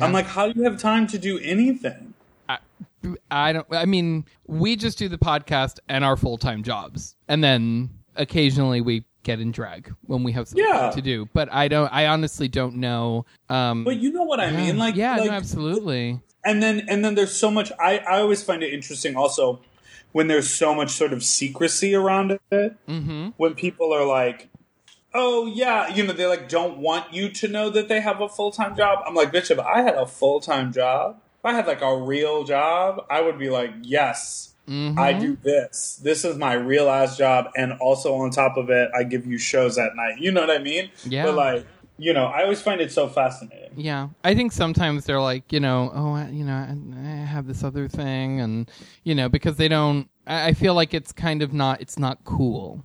I'm 0.00 0.12
like, 0.12 0.26
how 0.26 0.50
do 0.50 0.58
you 0.58 0.64
have 0.64 0.80
time 0.80 1.06
to 1.08 1.18
do 1.18 1.38
anything? 1.38 2.14
I 3.30 3.52
don't. 3.52 3.66
I 3.72 3.84
mean, 3.84 4.24
we 4.46 4.76
just 4.76 4.96
do 4.96 5.08
the 5.08 5.18
podcast 5.18 5.80
and 5.88 6.04
our 6.04 6.16
full 6.16 6.38
time 6.38 6.62
jobs, 6.62 7.16
and 7.26 7.42
then 7.42 7.90
occasionally 8.14 8.80
we 8.80 9.04
get 9.22 9.40
in 9.40 9.52
drag 9.52 9.94
when 10.06 10.22
we 10.22 10.32
have 10.32 10.48
something 10.48 10.64
Yeah. 10.66 10.90
to 10.90 11.00
do. 11.02 11.28
But 11.32 11.52
I 11.52 11.68
don't. 11.68 11.92
I 11.92 12.06
honestly 12.06 12.48
don't 12.48 12.76
know. 12.76 13.24
Um, 13.48 13.84
But 13.84 13.96
you 13.96 14.12
know 14.12 14.24
what 14.24 14.40
I 14.40 14.50
mean? 14.50 14.78
Like, 14.78 14.96
yeah, 14.96 15.16
like, 15.16 15.26
no, 15.30 15.36
absolutely. 15.36 16.20
and 16.44 16.62
then 16.62 16.86
and 16.88 17.04
then 17.04 17.14
there's 17.14 17.34
so 17.34 17.50
much. 17.50 17.70
I 17.80 17.98
I 17.98 18.20
always 18.20 18.42
find 18.42 18.62
it 18.62 18.72
interesting 18.72 19.16
also 19.16 19.60
when 20.12 20.26
there's 20.28 20.50
so 20.50 20.74
much 20.74 20.90
sort 20.90 21.12
of 21.12 21.22
secrecy 21.22 21.94
around 21.94 22.32
it. 22.50 22.74
Mm-hmm. 22.88 23.28
When 23.36 23.54
people 23.54 23.92
are 23.94 24.04
like, 24.04 24.48
"Oh 25.14 25.46
yeah," 25.46 25.88
you 25.94 26.04
know, 26.06 26.12
they 26.12 26.26
like 26.26 26.48
don't 26.48 26.78
want 26.78 27.12
you 27.14 27.28
to 27.30 27.48
know 27.48 27.70
that 27.70 27.88
they 27.88 28.00
have 28.00 28.20
a 28.20 28.28
full 28.28 28.50
time 28.50 28.76
job. 28.76 28.98
I'm 29.06 29.14
like, 29.14 29.32
bitch, 29.32 29.50
if 29.50 29.58
I 29.58 29.82
had 29.82 29.94
a 29.94 30.06
full 30.06 30.40
time 30.40 30.72
job, 30.72 31.20
if 31.38 31.44
I 31.44 31.52
had 31.54 31.66
like 31.66 31.80
a 31.82 31.96
real 31.96 32.44
job, 32.44 33.04
I 33.10 33.20
would 33.20 33.38
be 33.38 33.50
like, 33.50 33.72
yes. 33.82 34.51
I 34.68 34.70
mm-hmm. 34.70 35.20
do 35.20 35.36
this. 35.42 36.00
This 36.02 36.24
is 36.24 36.36
my 36.36 36.54
real 36.54 36.88
ass 36.88 37.16
job, 37.16 37.50
and 37.56 37.72
also 37.80 38.14
on 38.14 38.30
top 38.30 38.56
of 38.56 38.70
it, 38.70 38.90
I 38.94 39.02
give 39.02 39.26
you 39.26 39.36
shows 39.36 39.76
at 39.76 39.96
night. 39.96 40.18
You 40.18 40.30
know 40.30 40.40
what 40.40 40.50
I 40.50 40.58
mean? 40.58 40.90
Yeah. 41.04 41.24
But 41.24 41.34
like, 41.34 41.66
you 41.98 42.12
know, 42.12 42.26
I 42.26 42.42
always 42.42 42.62
find 42.62 42.80
it 42.80 42.92
so 42.92 43.08
fascinating. 43.08 43.72
Yeah, 43.76 44.08
I 44.22 44.34
think 44.34 44.52
sometimes 44.52 45.04
they're 45.04 45.20
like, 45.20 45.52
you 45.52 45.60
know, 45.60 45.90
oh, 45.94 46.14
I, 46.14 46.28
you 46.28 46.44
know, 46.44 46.54
I, 46.54 46.76
I 46.96 47.24
have 47.24 47.46
this 47.46 47.64
other 47.64 47.88
thing, 47.88 48.40
and 48.40 48.70
you 49.02 49.14
know, 49.14 49.28
because 49.28 49.56
they 49.56 49.68
don't. 49.68 50.08
I, 50.26 50.48
I 50.48 50.52
feel 50.54 50.74
like 50.74 50.94
it's 50.94 51.12
kind 51.12 51.42
of 51.42 51.52
not. 51.52 51.80
It's 51.80 51.98
not 51.98 52.22
cool. 52.24 52.84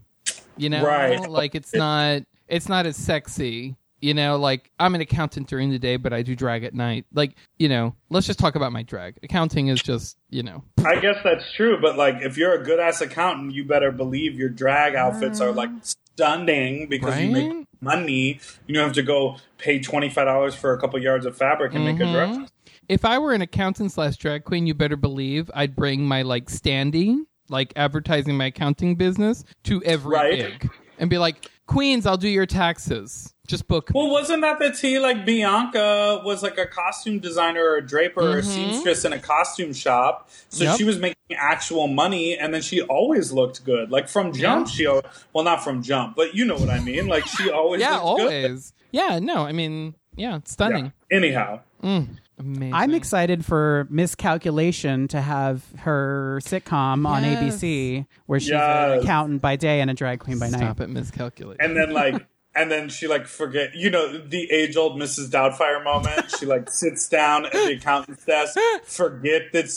You 0.57 0.69
know, 0.69 0.83
Right. 0.83 1.29
Like 1.29 1.53
it's 1.53 1.73
not. 1.75 2.23
It's 2.47 2.67
not 2.67 2.85
as 2.85 2.95
sexy. 2.95 3.75
You 4.07 4.13
know, 4.13 4.37
like 4.37 4.71
I'm 4.79 4.95
an 4.95 5.01
accountant 5.01 5.49
during 5.49 5.69
the 5.69 5.77
day, 5.77 5.97
but 5.97 6.13
I 6.13 6.21
do 6.21 6.33
drag 6.33 6.63
at 6.63 6.73
night. 6.73 7.05
Like, 7.13 7.35
you 7.59 7.67
know, 7.67 7.93
let's 8.09 8.25
just 8.25 8.39
talk 8.39 8.55
about 8.55 8.71
my 8.71 8.81
drag. 8.81 9.17
Accounting 9.21 9.67
is 9.67 9.81
just, 9.83 10.15
you 10.29 10.43
know, 10.43 10.63
I 10.85 10.97
guess 11.01 11.17
that's 11.25 11.43
true, 11.55 11.77
but 11.81 11.97
like 11.97 12.15
if 12.21 12.37
you're 12.37 12.53
a 12.53 12.63
good 12.63 12.79
ass 12.79 13.01
accountant, 13.01 13.53
you 13.53 13.65
better 13.65 13.91
believe 13.91 14.35
your 14.35 14.47
drag 14.47 14.95
outfits 14.95 15.41
are 15.41 15.51
like 15.51 15.71
stunning 15.81 16.87
because 16.87 17.19
you 17.19 17.31
make 17.31 17.67
money. 17.81 18.39
You 18.65 18.75
don't 18.75 18.85
have 18.85 18.93
to 18.93 19.03
go 19.03 19.35
pay 19.57 19.81
twenty 19.81 20.09
five 20.09 20.25
dollars 20.25 20.55
for 20.55 20.71
a 20.71 20.79
couple 20.79 21.01
yards 21.01 21.25
of 21.25 21.35
fabric 21.35 21.73
and 21.73 21.83
make 21.83 21.99
a 21.99 22.09
dress. 22.09 22.29
Mm-hmm. 22.29 22.45
if 22.87 23.03
I 23.03 23.19
were 23.19 23.33
an 23.33 23.41
accountant 23.41 23.91
slash 23.91 24.15
drag 24.15 24.45
queen, 24.45 24.67
you 24.67 24.73
better 24.73 24.95
believe 24.95 25.51
I'd 25.53 25.75
bring 25.75 26.05
my 26.05 26.21
like 26.21 26.49
standing, 26.49 27.25
like 27.49 27.73
advertising 27.75 28.37
my 28.37 28.45
accounting 28.45 28.95
business 28.95 29.43
to 29.65 29.83
every 29.83 30.11
Right. 30.11 30.37
gig 30.61 30.69
and 30.97 31.09
be 31.09 31.17
like, 31.17 31.51
Queens, 31.67 32.05
I'll 32.05 32.15
do 32.15 32.29
your 32.29 32.45
taxes. 32.45 33.33
Just 33.47 33.67
book. 33.67 33.91
Well, 33.95 34.09
wasn't 34.09 34.41
that 34.41 34.59
the 34.59 34.71
tea? 34.71 34.99
Like 34.99 35.25
Bianca 35.25 36.21
was 36.25 36.43
like 36.43 36.57
a 36.57 36.65
costume 36.67 37.19
designer 37.19 37.63
or 37.63 37.77
a 37.77 37.81
draper 37.85 38.19
or 38.19 38.37
a 38.39 38.41
mm-hmm. 38.41 38.49
seamstress 38.51 39.05
in 39.05 39.13
a 39.13 39.19
costume 39.19 39.71
shop, 39.73 40.29
so 40.49 40.65
Yep. 40.65 40.77
she 40.77 40.83
was 40.83 40.99
making 40.99 41.15
actual 41.37 41.87
money, 41.87 42.37
and 42.37 42.53
then 42.53 42.61
she 42.61 42.81
always 42.81 43.31
looked 43.31 43.63
good. 43.63 43.89
Like 43.89 44.09
from 44.09 44.33
Jump, 44.33 44.67
Yeah. 44.67 44.71
she 44.73 44.85
al- 44.85 45.05
well 45.33 45.45
not 45.45 45.63
from 45.63 45.81
Jump, 45.81 46.15
but 46.17 46.35
you 46.35 46.43
know 46.45 46.55
what 46.57 46.69
I 46.69 46.79
mean. 46.81 47.07
Like 47.07 47.25
she 47.25 47.49
always 47.49 47.79
yeah, 47.81 47.97
looked 47.99 48.19
good. 48.19 48.45
always. 48.45 48.73
Yeah, 48.91 49.19
no, 49.19 49.45
I 49.45 49.53
mean, 49.53 49.95
yeah, 50.17 50.35
it's 50.37 50.51
Yeah. 50.51 50.53
stunning. 50.53 50.93
Anyhow, 51.09 51.61
mm, 51.81 52.07
Amazing. 52.39 52.73
I'm 52.73 52.93
excited 52.93 53.45
for 53.45 53.87
Miscalculation 53.89 55.07
to 55.09 55.21
have 55.21 55.63
her 55.79 56.39
sitcom 56.43 57.07
on 57.07 57.23
ABC 57.23 58.05
where 58.25 58.39
she's 58.39 58.49
Yes. 58.49 58.97
an 58.97 58.99
accountant 59.03 59.41
by 59.41 59.55
day 59.55 59.81
and 59.81 59.89
a 59.89 59.93
drag 59.93 60.19
queen 60.19 60.37
by 60.37 60.49
night. 60.49 60.59
Stop 60.59 60.81
it, 60.81 60.89
Miscalculation. 60.89 61.57
and 61.61 61.75
then 61.77 61.91
like 61.93 62.25
and 62.57 62.71
then 62.71 62.89
she 62.89 63.07
like 63.07 63.27
forget 63.27 63.75
you 63.75 63.89
know 63.89 64.17
the 64.17 64.51
age 64.51 64.75
old 64.75 64.99
mrs 64.99 65.29
doubtfire 65.29 65.83
moment 65.83 66.29
she 66.37 66.45
like 66.45 66.69
sits 66.71 67.07
down 67.07 67.45
at 67.45 67.51
the 67.51 67.73
accountant's 67.73 68.25
desk 68.25 68.57
forget 68.83 69.43
that 69.53 69.69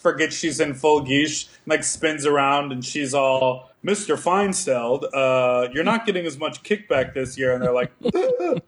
forget 0.00 0.32
she's 0.32 0.60
in 0.60 0.74
full 0.74 1.02
geesh 1.02 1.48
like 1.66 1.82
spins 1.82 2.26
around 2.26 2.70
and 2.70 2.84
she's 2.84 3.14
all 3.14 3.70
mr 3.84 4.16
feinsteld 4.16 5.04
uh 5.14 5.68
you're 5.72 5.84
not 5.84 6.04
getting 6.04 6.26
as 6.26 6.38
much 6.38 6.62
kickback 6.62 7.14
this 7.14 7.38
year 7.38 7.54
and 7.54 7.62
they're 7.62 7.72
like 7.72 7.90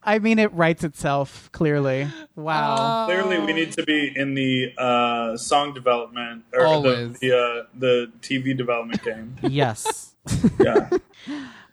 I 0.00 0.20
mean, 0.20 0.38
it 0.38 0.50
writes 0.54 0.84
itself 0.84 1.52
clearly. 1.52 2.08
Wow. 2.34 3.04
clearly 3.04 3.38
we 3.40 3.52
need 3.52 3.72
to 3.72 3.82
be 3.82 4.10
in 4.16 4.32
the 4.32 4.72
uh 4.78 5.36
song 5.36 5.74
development 5.74 6.44
or 6.54 6.80
the 6.80 7.14
the, 7.20 7.36
uh, 7.36 7.66
the 7.78 8.10
tv 8.22 8.56
development 8.56 9.02
game 9.02 9.36
yes. 9.42 10.14
yeah 10.60 10.88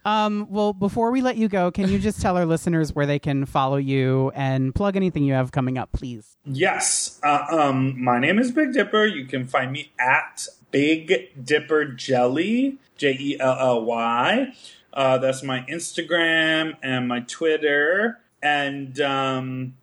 Um, 0.06 0.46
well, 0.52 0.72
before 0.72 1.10
we 1.10 1.24
let 1.24 1.36
you 1.36 1.48
go, 1.50 1.72
can 1.72 1.90
you 1.90 1.98
just 1.98 2.22
tell 2.22 2.38
our 2.38 2.46
listeners 2.46 2.94
where 2.94 3.08
they 3.08 3.18
can 3.18 3.46
follow 3.48 3.78
you 3.78 4.32
and 4.36 4.74
plug 4.74 4.96
anything 4.96 5.24
you 5.24 5.34
have 5.34 5.52
coming 5.52 5.80
up, 5.80 5.92
please? 5.94 6.38
Yes. 6.46 7.20
Uh, 7.24 7.44
um, 7.50 8.02
my 8.04 8.20
name 8.20 8.38
is 8.38 8.52
Big 8.52 8.72
Dipper. 8.72 9.06
You 9.06 9.26
can 9.26 9.48
find 9.48 9.72
me 9.72 9.92
at 10.00 10.48
Big 10.70 11.32
Dipper 11.44 11.86
Jelly, 11.86 12.78
J 12.98 13.18
E 13.20 13.38
L 13.40 13.58
L 13.60 13.86
Y. 13.86 14.54
Uh, 14.94 15.18
that's 15.18 15.42
my 15.42 15.62
Instagram 15.62 16.76
and 16.84 17.08
my 17.08 17.22
Twitter. 17.22 18.20
And 18.44 19.00
um, 19.02 19.74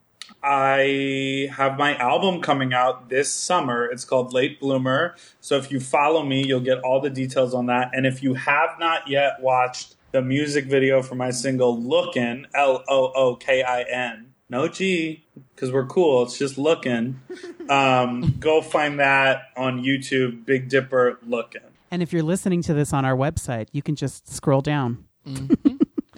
I 0.42 1.48
have 1.56 1.78
my 1.78 1.96
album 1.96 2.40
coming 2.40 2.74
out 2.74 3.08
this 3.08 3.32
summer. 3.32 3.84
It's 3.86 4.04
called 4.04 4.32
Late 4.32 4.58
Bloomer. 4.58 5.14
So 5.40 5.56
if 5.56 5.70
you 5.70 5.78
follow 5.78 6.24
me, 6.24 6.44
you'll 6.44 6.60
get 6.60 6.80
all 6.80 7.00
the 7.00 7.10
details 7.10 7.54
on 7.54 7.66
that. 7.66 7.90
And 7.92 8.06
if 8.06 8.22
you 8.22 8.34
have 8.34 8.70
not 8.80 9.08
yet 9.08 9.40
watched 9.40 9.94
the 10.10 10.20
music 10.20 10.66
video 10.66 11.02
for 11.02 11.14
my 11.14 11.30
single 11.30 11.80
Lookin', 11.80 12.46
L 12.54 12.82
O 12.88 13.12
O 13.14 13.36
K 13.36 13.62
I 13.62 13.82
N, 13.82 14.34
no 14.50 14.68
G, 14.68 15.24
because 15.54 15.72
we're 15.72 15.86
cool. 15.86 16.24
It's 16.24 16.38
just 16.38 16.58
looking. 16.58 17.20
Um, 17.70 18.34
go 18.40 18.60
find 18.60 18.98
that 18.98 19.44
on 19.56 19.82
YouTube, 19.82 20.44
Big 20.44 20.68
Dipper 20.68 21.20
Lookin'. 21.24 21.62
And 21.92 22.02
if 22.02 22.12
you're 22.12 22.24
listening 22.24 22.60
to 22.62 22.74
this 22.74 22.92
on 22.92 23.04
our 23.04 23.16
website, 23.16 23.68
you 23.70 23.82
can 23.82 23.94
just 23.94 24.28
scroll 24.28 24.60
down. 24.60 25.04
And 25.24 25.56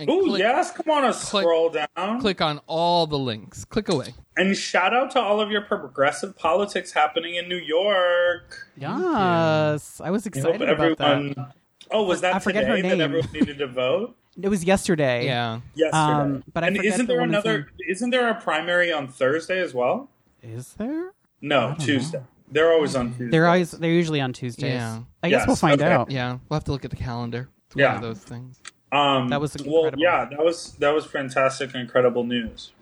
Oh 0.09 0.36
yes, 0.36 0.72
come 0.72 0.90
on, 0.90 1.05
a 1.05 1.12
scroll 1.12 1.70
down. 1.70 2.20
click 2.20 2.40
on 2.40 2.61
all 2.66 3.07
the 3.07 3.18
links. 3.18 3.64
Click 3.64 3.88
away. 3.88 4.14
And 4.36 4.57
shout 4.57 4.92
out 4.92 5.12
to 5.12 5.20
all 5.20 5.40
of 5.40 5.51
your 5.53 5.61
progressive 5.62 6.36
politics 6.36 6.90
happening 6.92 7.36
in 7.36 7.49
New 7.49 7.59
York. 7.59 8.66
Yes. 8.76 10.01
I 10.01 10.11
was 10.11 10.26
I 10.26 10.30
hope 10.30 10.36
excited 10.36 10.62
about 10.62 10.68
everyone. 11.01 11.34
that. 11.36 11.55
Oh, 11.90 12.03
was 12.05 12.22
that 12.22 12.34
I 12.34 12.38
forget 12.40 12.66
her 12.66 12.76
today 12.76 12.88
that 12.88 12.97
name. 12.97 13.05
everyone 13.05 13.28
needed 13.32 13.59
to 13.59 13.66
vote? 13.66 14.16
It 14.42 14.49
was 14.49 14.64
yesterday. 14.64 15.26
Yeah. 15.26 15.61
Yesterday. 15.76 15.97
Um, 15.97 16.42
but 16.53 16.64
I 16.64 16.66
and 16.66 16.76
forget 16.76 16.95
isn't 16.95 17.07
there 17.07 17.20
woman's 17.20 17.45
another? 17.45 17.59
name. 17.78 17.88
Isn't 17.88 18.11
there 18.11 18.28
a 18.30 18.34
primary 18.34 18.92
on 18.92 19.07
Thursday 19.07 19.61
as 19.61 19.72
well? 19.72 20.11
Is 20.42 20.72
there? 20.72 21.12
No, 21.40 21.76
Tuesday. 21.78 22.20
They're 22.51 22.72
always 22.72 22.97
on 22.97 23.11
Tuesday. 23.11 23.28
They're 23.28 23.47
always 23.47 23.70
they're 23.70 23.92
usually 23.92 24.20
on 24.20 24.32
Tuesdays. 24.32 24.72
Yeah. 24.72 25.03
I 25.22 25.28
guess 25.30 25.42
Yes, 25.42 25.47
we'll 25.47 25.55
find 25.55 25.80
okay. 25.80 25.88
out. 25.88 26.11
Yeah. 26.11 26.38
We'll 26.49 26.57
have 26.57 26.64
to 26.64 26.72
look 26.72 26.84
at 26.84 26.90
the 26.90 26.97
calendar. 26.97 27.49
It's 27.68 27.76
Yeah. 27.76 27.95
one 27.95 27.97
of 27.99 28.03
those 28.03 28.24
things. 28.24 28.61
Um, 28.95 29.28
That 29.28 29.40
was 29.40 29.57
well, 29.64 29.76
incredible. 29.86 30.03
yeah, 30.03 30.24
that 30.26 30.38
was 30.45 30.72
that 30.78 30.95
was 30.95 31.05
fantastic, 31.07 31.74
incredible 31.74 32.24
news. 32.24 32.72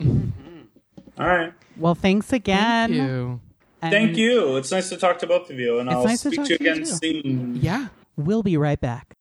All 1.18 1.26
right, 1.26 1.52
Well, 1.76 1.94
thanks 1.94 2.32
again. 2.32 2.90
Thank 2.90 3.02
you. 3.02 3.40
And 3.82 3.92
thank 3.92 4.16
you. 4.16 4.56
It's 4.56 4.70
nice 4.70 4.88
to 4.90 4.96
talk 4.96 5.18
to 5.20 5.26
both 5.26 5.50
of 5.50 5.58
you, 5.58 5.78
and 5.78 5.88
It's 5.88 5.96
I'll 5.96 6.04
nice 6.04 6.22
to 6.22 6.28
speak 6.30 6.38
talk 6.38 6.46
to 6.46 6.52
you 6.52 6.58
to 6.58 6.64
you 6.64 6.70
again 6.72 6.84
too. 6.84 7.22
soon. 7.22 7.56
Yeah. 7.60 7.88
We'll 8.16 8.42
be 8.42 8.56
right 8.56 8.80
back. 8.80 9.14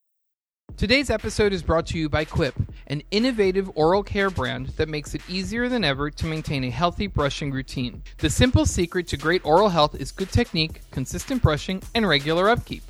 Today's 0.76 1.10
episode 1.10 1.52
is 1.52 1.62
brought 1.62 1.86
to 1.88 1.98
you 1.98 2.08
by 2.08 2.24
Quip, 2.24 2.54
an 2.86 3.02
innovative 3.10 3.70
oral 3.74 4.02
care 4.02 4.30
brand 4.30 4.68
that 4.78 4.88
makes 4.88 5.14
it 5.14 5.20
easier 5.28 5.68
than 5.68 5.84
ever 5.84 6.10
to 6.10 6.26
maintain 6.26 6.64
a 6.64 6.70
healthy 6.70 7.06
brushing 7.06 7.50
routine. 7.52 8.02
The 8.18 8.30
simple 8.30 8.64
secret 8.64 9.06
to 9.08 9.16
great 9.18 9.44
oral 9.44 9.68
health 9.68 9.94
is 9.94 10.12
good 10.12 10.30
technique, 10.32 10.80
consistent 10.90 11.42
brushing, 11.42 11.82
and 11.94 12.08
regular 12.08 12.48
upkeep. 12.48 12.82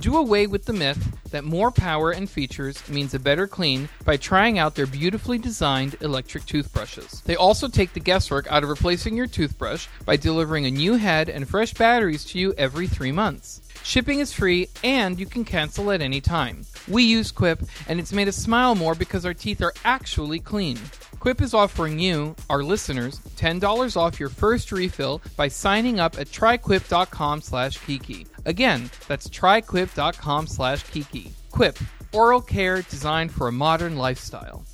Do 0.00 0.16
away 0.16 0.46
with 0.46 0.64
the 0.64 0.72
myth 0.72 1.18
that 1.30 1.44
more 1.44 1.70
power 1.70 2.10
and 2.10 2.28
features 2.28 2.86
means 2.88 3.14
a 3.14 3.18
better 3.18 3.46
clean 3.46 3.88
by 4.04 4.16
trying 4.16 4.58
out 4.58 4.74
their 4.74 4.86
beautifully 4.86 5.38
designed 5.38 5.96
electric 6.00 6.46
toothbrushes. 6.46 7.22
They 7.22 7.36
also 7.36 7.68
take 7.68 7.92
the 7.92 8.00
guesswork 8.00 8.46
out 8.50 8.62
of 8.62 8.70
replacing 8.70 9.16
your 9.16 9.26
toothbrush 9.26 9.86
by 10.04 10.16
delivering 10.16 10.66
a 10.66 10.70
new 10.70 10.94
head 10.94 11.28
and 11.28 11.48
fresh 11.48 11.74
batteries 11.74 12.24
to 12.26 12.38
you 12.38 12.54
every 12.54 12.86
three 12.86 13.12
months. 13.12 13.60
Shipping 13.82 14.18
is 14.20 14.32
free 14.32 14.68
and 14.82 15.18
you 15.18 15.26
can 15.26 15.44
cancel 15.44 15.90
at 15.90 16.02
any 16.02 16.20
time. 16.20 16.66
We 16.86 17.04
use 17.04 17.30
Quip 17.30 17.62
and 17.86 17.98
it's 17.98 18.12
made 18.12 18.28
us 18.28 18.36
smile 18.36 18.74
more 18.74 18.94
because 18.94 19.24
our 19.24 19.34
teeth 19.34 19.62
are 19.62 19.74
actually 19.84 20.40
clean. 20.40 20.78
Quip 21.20 21.42
is 21.42 21.54
offering 21.54 21.98
you, 21.98 22.36
our 22.48 22.62
listeners, 22.62 23.18
$10 23.36 23.96
off 23.96 24.20
your 24.20 24.28
first 24.28 24.70
refill 24.70 25.20
by 25.36 25.48
signing 25.48 25.98
up 25.98 26.18
at 26.18 26.28
tryquip.com 26.28 27.40
slash 27.40 27.78
kiki. 27.78 28.26
Again, 28.48 28.90
that's 29.06 29.28
tryquip.com 29.28 30.46
slash 30.46 30.82
kiki. 30.84 31.32
Quip, 31.50 31.78
oral 32.14 32.40
care 32.40 32.80
designed 32.80 33.30
for 33.30 33.46
a 33.46 33.52
modern 33.52 33.96
lifestyle. 33.98 34.64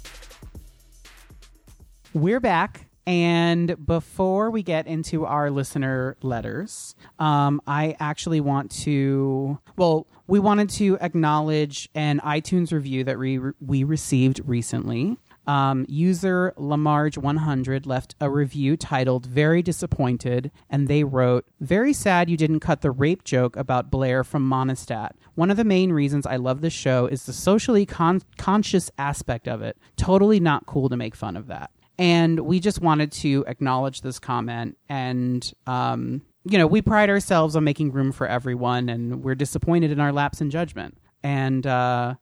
We're 2.13 2.39
back. 2.39 2.87
And 3.05 3.85
before 3.85 4.53
we 4.53 4.63
get 4.63 4.87
into 4.87 5.27
our 5.27 5.51
listener 5.51 6.17
letters, 6.23 6.95
um, 7.19 7.61
I 7.67 7.97
actually 7.99 8.41
want 8.41 8.71
to, 8.83 9.59
well, 9.77 10.07
we 10.29 10.39
wanted 10.39 10.71
to 10.71 10.97
acknowledge 11.01 11.89
an 11.97 12.21
iTunes 12.21 12.71
review 12.71 13.03
that 13.03 13.19
we, 13.19 13.41
we 13.61 13.83
received 13.83 14.41
recently. 14.45 15.19
Um, 15.47 15.85
user 15.89 16.55
Lamarge100 16.57 17.87
left 17.87 18.15
a 18.21 18.31
review 18.31 18.77
titled 18.77 19.27
Very 19.27 19.63
Disappointed, 19.63 20.51
and 20.71 20.89
they 20.89 21.05
wrote, 21.05 21.47
Very 21.61 21.93
sad 21.93 22.31
you 22.31 22.37
didn't 22.37 22.61
cut 22.61 22.81
the 22.81 22.91
rape 22.91 23.25
joke 23.25 23.57
about 23.57 23.91
Blair 23.91 24.25
from 24.25 24.49
Monistat. 24.49 25.11
One 25.35 25.51
of 25.51 25.57
the 25.57 25.65
main 25.65 25.93
reasons 25.93 26.27
I 26.27 26.37
love 26.37 26.61
this 26.61 26.73
show 26.73 27.07
is 27.07 27.27
the 27.27 27.33
socially 27.33 27.87
con- 27.87 28.23
conscious 28.39 28.91
aspect 28.99 29.49
of 29.49 29.63
it. 29.63 29.77
Totally 29.97 30.41
not 30.41 30.67
cool 30.67 30.89
to 30.89 30.97
make 30.97 31.15
fun 31.15 31.37
of 31.37 31.49
that. 31.49 31.71
And 31.99 32.41
we 32.41 32.59
just 32.59 32.81
wanted 32.81 33.13
to 33.13 33.45
acknowledge 33.47 34.01
this 34.01 34.19
comment 34.19 34.77
and, 34.89 35.53
um, 35.67 36.23
you 36.45 36.59
know, 36.59 36.67
we 36.67 36.83
pride 36.83 37.09
ourselves 37.09 37.57
on 37.57 37.65
making 37.65 37.93
room 37.93 38.13
for 38.13 38.27
everyone, 38.27 38.89
and 38.91 39.25
we're 39.25 39.35
disappointed 39.35 39.91
in 39.91 39.99
our 39.99 40.13
lapse 40.13 40.41
in 40.41 40.51
judgment. 40.51 40.99
And 41.23 41.67
uh, 41.67 42.17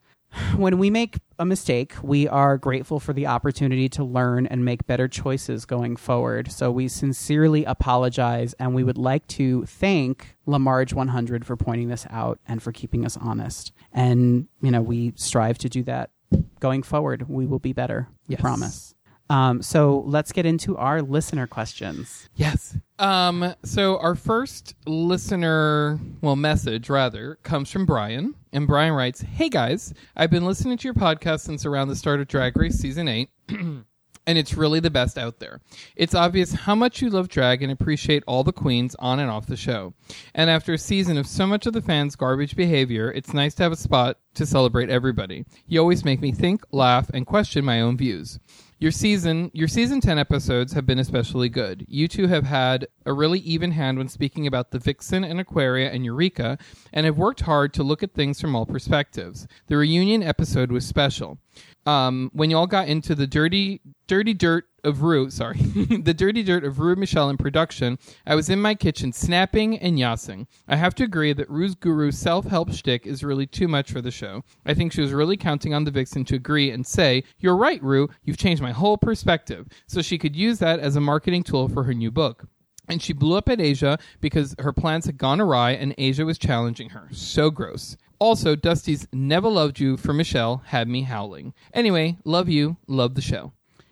when 0.55 0.77
we 0.77 0.89
make 0.89 1.19
a 1.39 1.45
mistake, 1.45 1.93
we 2.01 2.27
are 2.27 2.57
grateful 2.57 2.99
for 2.99 3.13
the 3.13 3.27
opportunity 3.27 3.89
to 3.89 4.03
learn 4.03 4.47
and 4.47 4.63
make 4.63 4.85
better 4.85 5.07
choices 5.07 5.65
going 5.65 5.95
forward. 5.95 6.51
So 6.51 6.71
we 6.71 6.87
sincerely 6.87 7.65
apologize, 7.65 8.53
and 8.59 8.73
we 8.73 8.83
would 8.83 8.97
like 8.97 9.27
to 9.27 9.65
thank 9.65 10.35
Lamarge 10.47 10.93
100 10.93 11.45
for 11.45 11.55
pointing 11.55 11.89
this 11.89 12.05
out 12.09 12.39
and 12.47 12.61
for 12.61 12.71
keeping 12.71 13.05
us 13.05 13.17
honest. 13.17 13.71
And, 13.91 14.47
you 14.61 14.71
know, 14.71 14.81
we 14.81 15.13
strive 15.15 15.57
to 15.59 15.69
do 15.69 15.83
that 15.83 16.11
going 16.59 16.83
forward. 16.83 17.27
We 17.29 17.45
will 17.45 17.59
be 17.59 17.73
better. 17.73 18.07
We 18.27 18.33
Yes. 18.33 18.41
promise. 18.41 18.95
Um, 19.29 19.61
so 19.61 20.03
let's 20.05 20.31
get 20.31 20.45
into 20.45 20.77
our 20.77 21.01
listener 21.01 21.47
questions. 21.47 22.29
Yes. 22.35 22.77
Um, 22.99 23.55
so 23.63 23.97
our 23.97 24.15
first 24.15 24.75
listener, 24.85 25.99
well, 26.21 26.35
message 26.35 26.89
rather, 26.89 27.39
comes 27.43 27.71
from 27.71 27.85
Brian. 27.85 28.35
And 28.51 28.67
Brian 28.67 28.93
writes, 28.93 29.21
Hey 29.21 29.49
guys, 29.49 29.93
I've 30.15 30.29
been 30.29 30.45
listening 30.45 30.77
to 30.77 30.87
your 30.87 30.93
podcast 30.93 31.41
since 31.41 31.65
around 31.65 31.87
the 31.87 31.95
start 31.95 32.19
of 32.19 32.27
Drag 32.27 32.55
Race 32.57 32.75
Season 32.75 33.07
8. 33.07 33.29
and 34.25 34.37
it's 34.37 34.53
really 34.53 34.79
the 34.79 34.89
best 34.89 35.17
out 35.17 35.39
there. 35.39 35.59
It's 35.95 36.15
obvious 36.15 36.53
how 36.53 36.75
much 36.75 37.01
you 37.01 37.09
love 37.09 37.27
drag 37.27 37.61
and 37.61 37.71
appreciate 37.71 38.23
all 38.27 38.43
the 38.43 38.53
queens 38.53 38.95
on 38.99 39.19
and 39.19 39.29
off 39.29 39.47
the 39.47 39.57
show. 39.57 39.93
And 40.33 40.49
after 40.49 40.73
a 40.73 40.77
season 40.77 41.17
of 41.17 41.27
so 41.27 41.45
much 41.45 41.65
of 41.65 41.73
the 41.73 41.81
fans' 41.81 42.15
garbage 42.15 42.55
behavior, 42.55 43.11
it's 43.11 43.33
nice 43.33 43.53
to 43.55 43.63
have 43.63 43.71
a 43.71 43.77
spot 43.77 44.17
to 44.35 44.45
celebrate 44.45 44.89
everybody. 44.89 45.45
You 45.67 45.79
always 45.79 46.05
make 46.05 46.21
me 46.21 46.31
think, 46.31 46.63
laugh, 46.71 47.09
and 47.13 47.25
question 47.25 47.65
my 47.65 47.81
own 47.81 47.97
views. 47.97 48.39
Your 48.79 48.91
season, 48.91 49.49
your 49.53 49.67
season 49.67 50.01
10 50.01 50.19
episodes 50.19 50.73
have 50.73 50.85
been 50.85 50.99
especially 50.99 51.47
good. 51.47 51.85
You 51.87 52.07
two 52.07 52.27
have 52.27 52.43
had 52.43 52.87
a 53.05 53.13
really 53.13 53.39
even 53.39 53.71
hand 53.71 53.97
when 53.97 54.09
speaking 54.09 54.45
about 54.45 54.71
the 54.71 54.79
Vixen 54.79 55.23
and 55.23 55.39
Aquaria 55.39 55.91
and 55.91 56.03
Eureka, 56.03 56.57
and 56.91 57.05
have 57.05 57.17
worked 57.17 57.41
hard 57.41 57.73
to 57.73 57.83
look 57.83 58.03
at 58.03 58.13
things 58.13 58.41
from 58.41 58.55
all 58.55 58.65
perspectives. 58.65 59.47
The 59.67 59.77
reunion 59.77 60.21
episode 60.23 60.71
was 60.71 60.85
special. 60.85 61.37
Um, 61.85 62.31
when 62.33 62.49
y'all 62.49 62.67
got 62.67 62.87
into 62.87 63.13
the 63.13 63.27
dirty, 63.27 63.81
dirty 64.07 64.33
dirt 64.33 64.65
of 64.85 65.01
Ru, 65.01 65.29
sorry, 65.29 65.57
the 65.61 66.13
dirty 66.13 66.41
dirt 66.41 66.63
of 66.63 66.79
Ru 66.79 66.95
Michelle 66.95 67.29
in 67.29 67.37
production, 67.37 67.99
I 68.25 68.35
was 68.35 68.49
in 68.49 68.61
my 68.61 68.73
kitchen 68.73 69.11
snapping 69.11 69.77
and 69.77 69.97
yassing. 69.97 70.47
I 70.67 70.77
have 70.77 70.95
to 70.95 71.03
agree 71.03 71.33
that 71.33 71.49
Ru's 71.49 71.75
guru's 71.75 72.17
self-help 72.17 72.71
shtick 72.71 73.05
is 73.05 73.23
really 73.23 73.45
too 73.45 73.67
much 73.67 73.91
for 73.91 74.01
the 74.01 74.11
show. 74.11 74.43
I 74.65 74.73
think 74.73 74.93
she 74.93 75.01
was 75.01 75.11
really 75.11 75.35
counting 75.35 75.73
on 75.73 75.83
the 75.83 75.91
Vixen 75.91 76.23
to 76.25 76.35
agree 76.35 76.71
and 76.71 76.87
say, 76.87 77.23
"You're 77.39 77.57
right, 77.57 77.83
Ru. 77.83 78.09
You've 78.23 78.37
changed 78.37 78.61
my 78.61 78.71
whole 78.71 78.97
perspective," 78.97 79.67
so 79.87 80.01
she 80.01 80.17
could 80.17 80.35
use 80.35 80.59
that 80.59 80.79
as 80.79 80.95
a 80.95 81.01
marketing 81.01 81.43
tool 81.43 81.67
for 81.67 81.83
her 81.83 81.93
new 81.93 82.11
book. 82.11 82.45
And 82.87 83.01
she 83.01 83.13
blew 83.13 83.37
up 83.37 83.49
at 83.49 83.61
Asia 83.61 83.97
because 84.19 84.55
her 84.59 84.73
plans 84.73 85.05
had 85.05 85.17
gone 85.17 85.39
awry 85.39 85.71
and 85.71 85.95
Asia 85.97 86.25
was 86.25 86.37
challenging 86.37 86.89
her. 86.89 87.07
So 87.11 87.49
gross. 87.49 87.95
Also, 88.23 88.55
Dusty's 88.55 89.05
Never 89.11 89.49
Loved 89.49 89.81
You 89.81 89.97
for 89.97 90.13
Michelle 90.13 90.63
had 90.67 90.87
me 90.87 91.01
howling. 91.01 91.53
Anyway, 91.73 92.17
love 92.23 92.47
you, 92.47 92.77
love 92.87 93.15
the 93.15 93.21
show. 93.21 93.51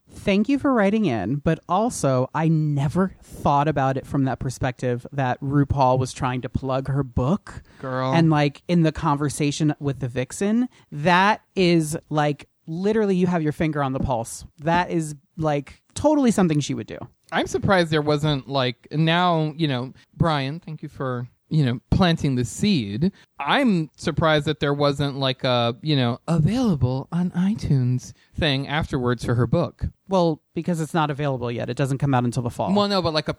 Thank 0.09 0.47
you 0.47 0.57
for 0.57 0.71
writing 0.71 1.03
in, 1.03 1.35
but 1.35 1.59
also 1.67 2.29
I 2.33 2.47
never 2.47 3.13
thought 3.21 3.67
about 3.67 3.97
it 3.97 4.07
from 4.07 4.23
that 4.23 4.39
perspective 4.39 5.05
that 5.11 5.37
RuPaul 5.41 5.99
was 5.99 6.13
trying 6.13 6.39
to 6.43 6.49
plug 6.49 6.87
her 6.87 7.03
book. 7.03 7.61
Girl. 7.81 8.13
And 8.13 8.29
like 8.29 8.63
in 8.69 8.83
the 8.83 8.93
conversation 8.93 9.75
with 9.81 9.99
the 9.99 10.07
vixen, 10.07 10.69
that 10.93 11.41
is 11.57 11.97
like 12.09 12.47
literally 12.67 13.17
you 13.17 13.27
have 13.27 13.43
your 13.43 13.51
finger 13.51 13.83
on 13.83 13.91
the 13.91 13.99
pulse. 13.99 14.45
That 14.59 14.91
is 14.91 15.13
like 15.35 15.81
totally 15.93 16.31
something 16.31 16.61
she 16.61 16.73
would 16.73 16.87
do. 16.87 16.99
I'm 17.33 17.47
surprised 17.47 17.91
there 17.91 18.01
wasn't 18.01 18.47
like 18.47 18.87
now, 18.93 19.53
you 19.57 19.67
know, 19.67 19.91
Brian, 20.15 20.61
thank 20.61 20.81
you 20.81 20.87
for, 20.87 21.27
you 21.51 21.65
know, 21.65 21.79
planting 21.91 22.35
the 22.35 22.45
seed. 22.45 23.11
I'm 23.37 23.89
surprised 23.97 24.45
that 24.45 24.61
there 24.61 24.73
wasn't 24.73 25.17
like 25.17 25.43
a, 25.43 25.75
you 25.81 25.95
know, 25.95 26.19
available 26.27 27.09
on 27.11 27.29
iTunes 27.31 28.13
thing 28.33 28.67
afterwards 28.67 29.25
for 29.25 29.35
her 29.35 29.45
book. 29.45 29.83
Well, 30.07 30.41
because 30.55 30.79
it's 30.79 30.93
not 30.93 31.11
available 31.11 31.51
yet. 31.51 31.69
It 31.69 31.75
doesn't 31.77 31.97
come 31.97 32.13
out 32.13 32.23
until 32.23 32.43
the 32.43 32.49
fall. 32.49 32.73
Well, 32.73 32.87
no, 32.87 33.01
but 33.01 33.13
like 33.13 33.27
a 33.27 33.33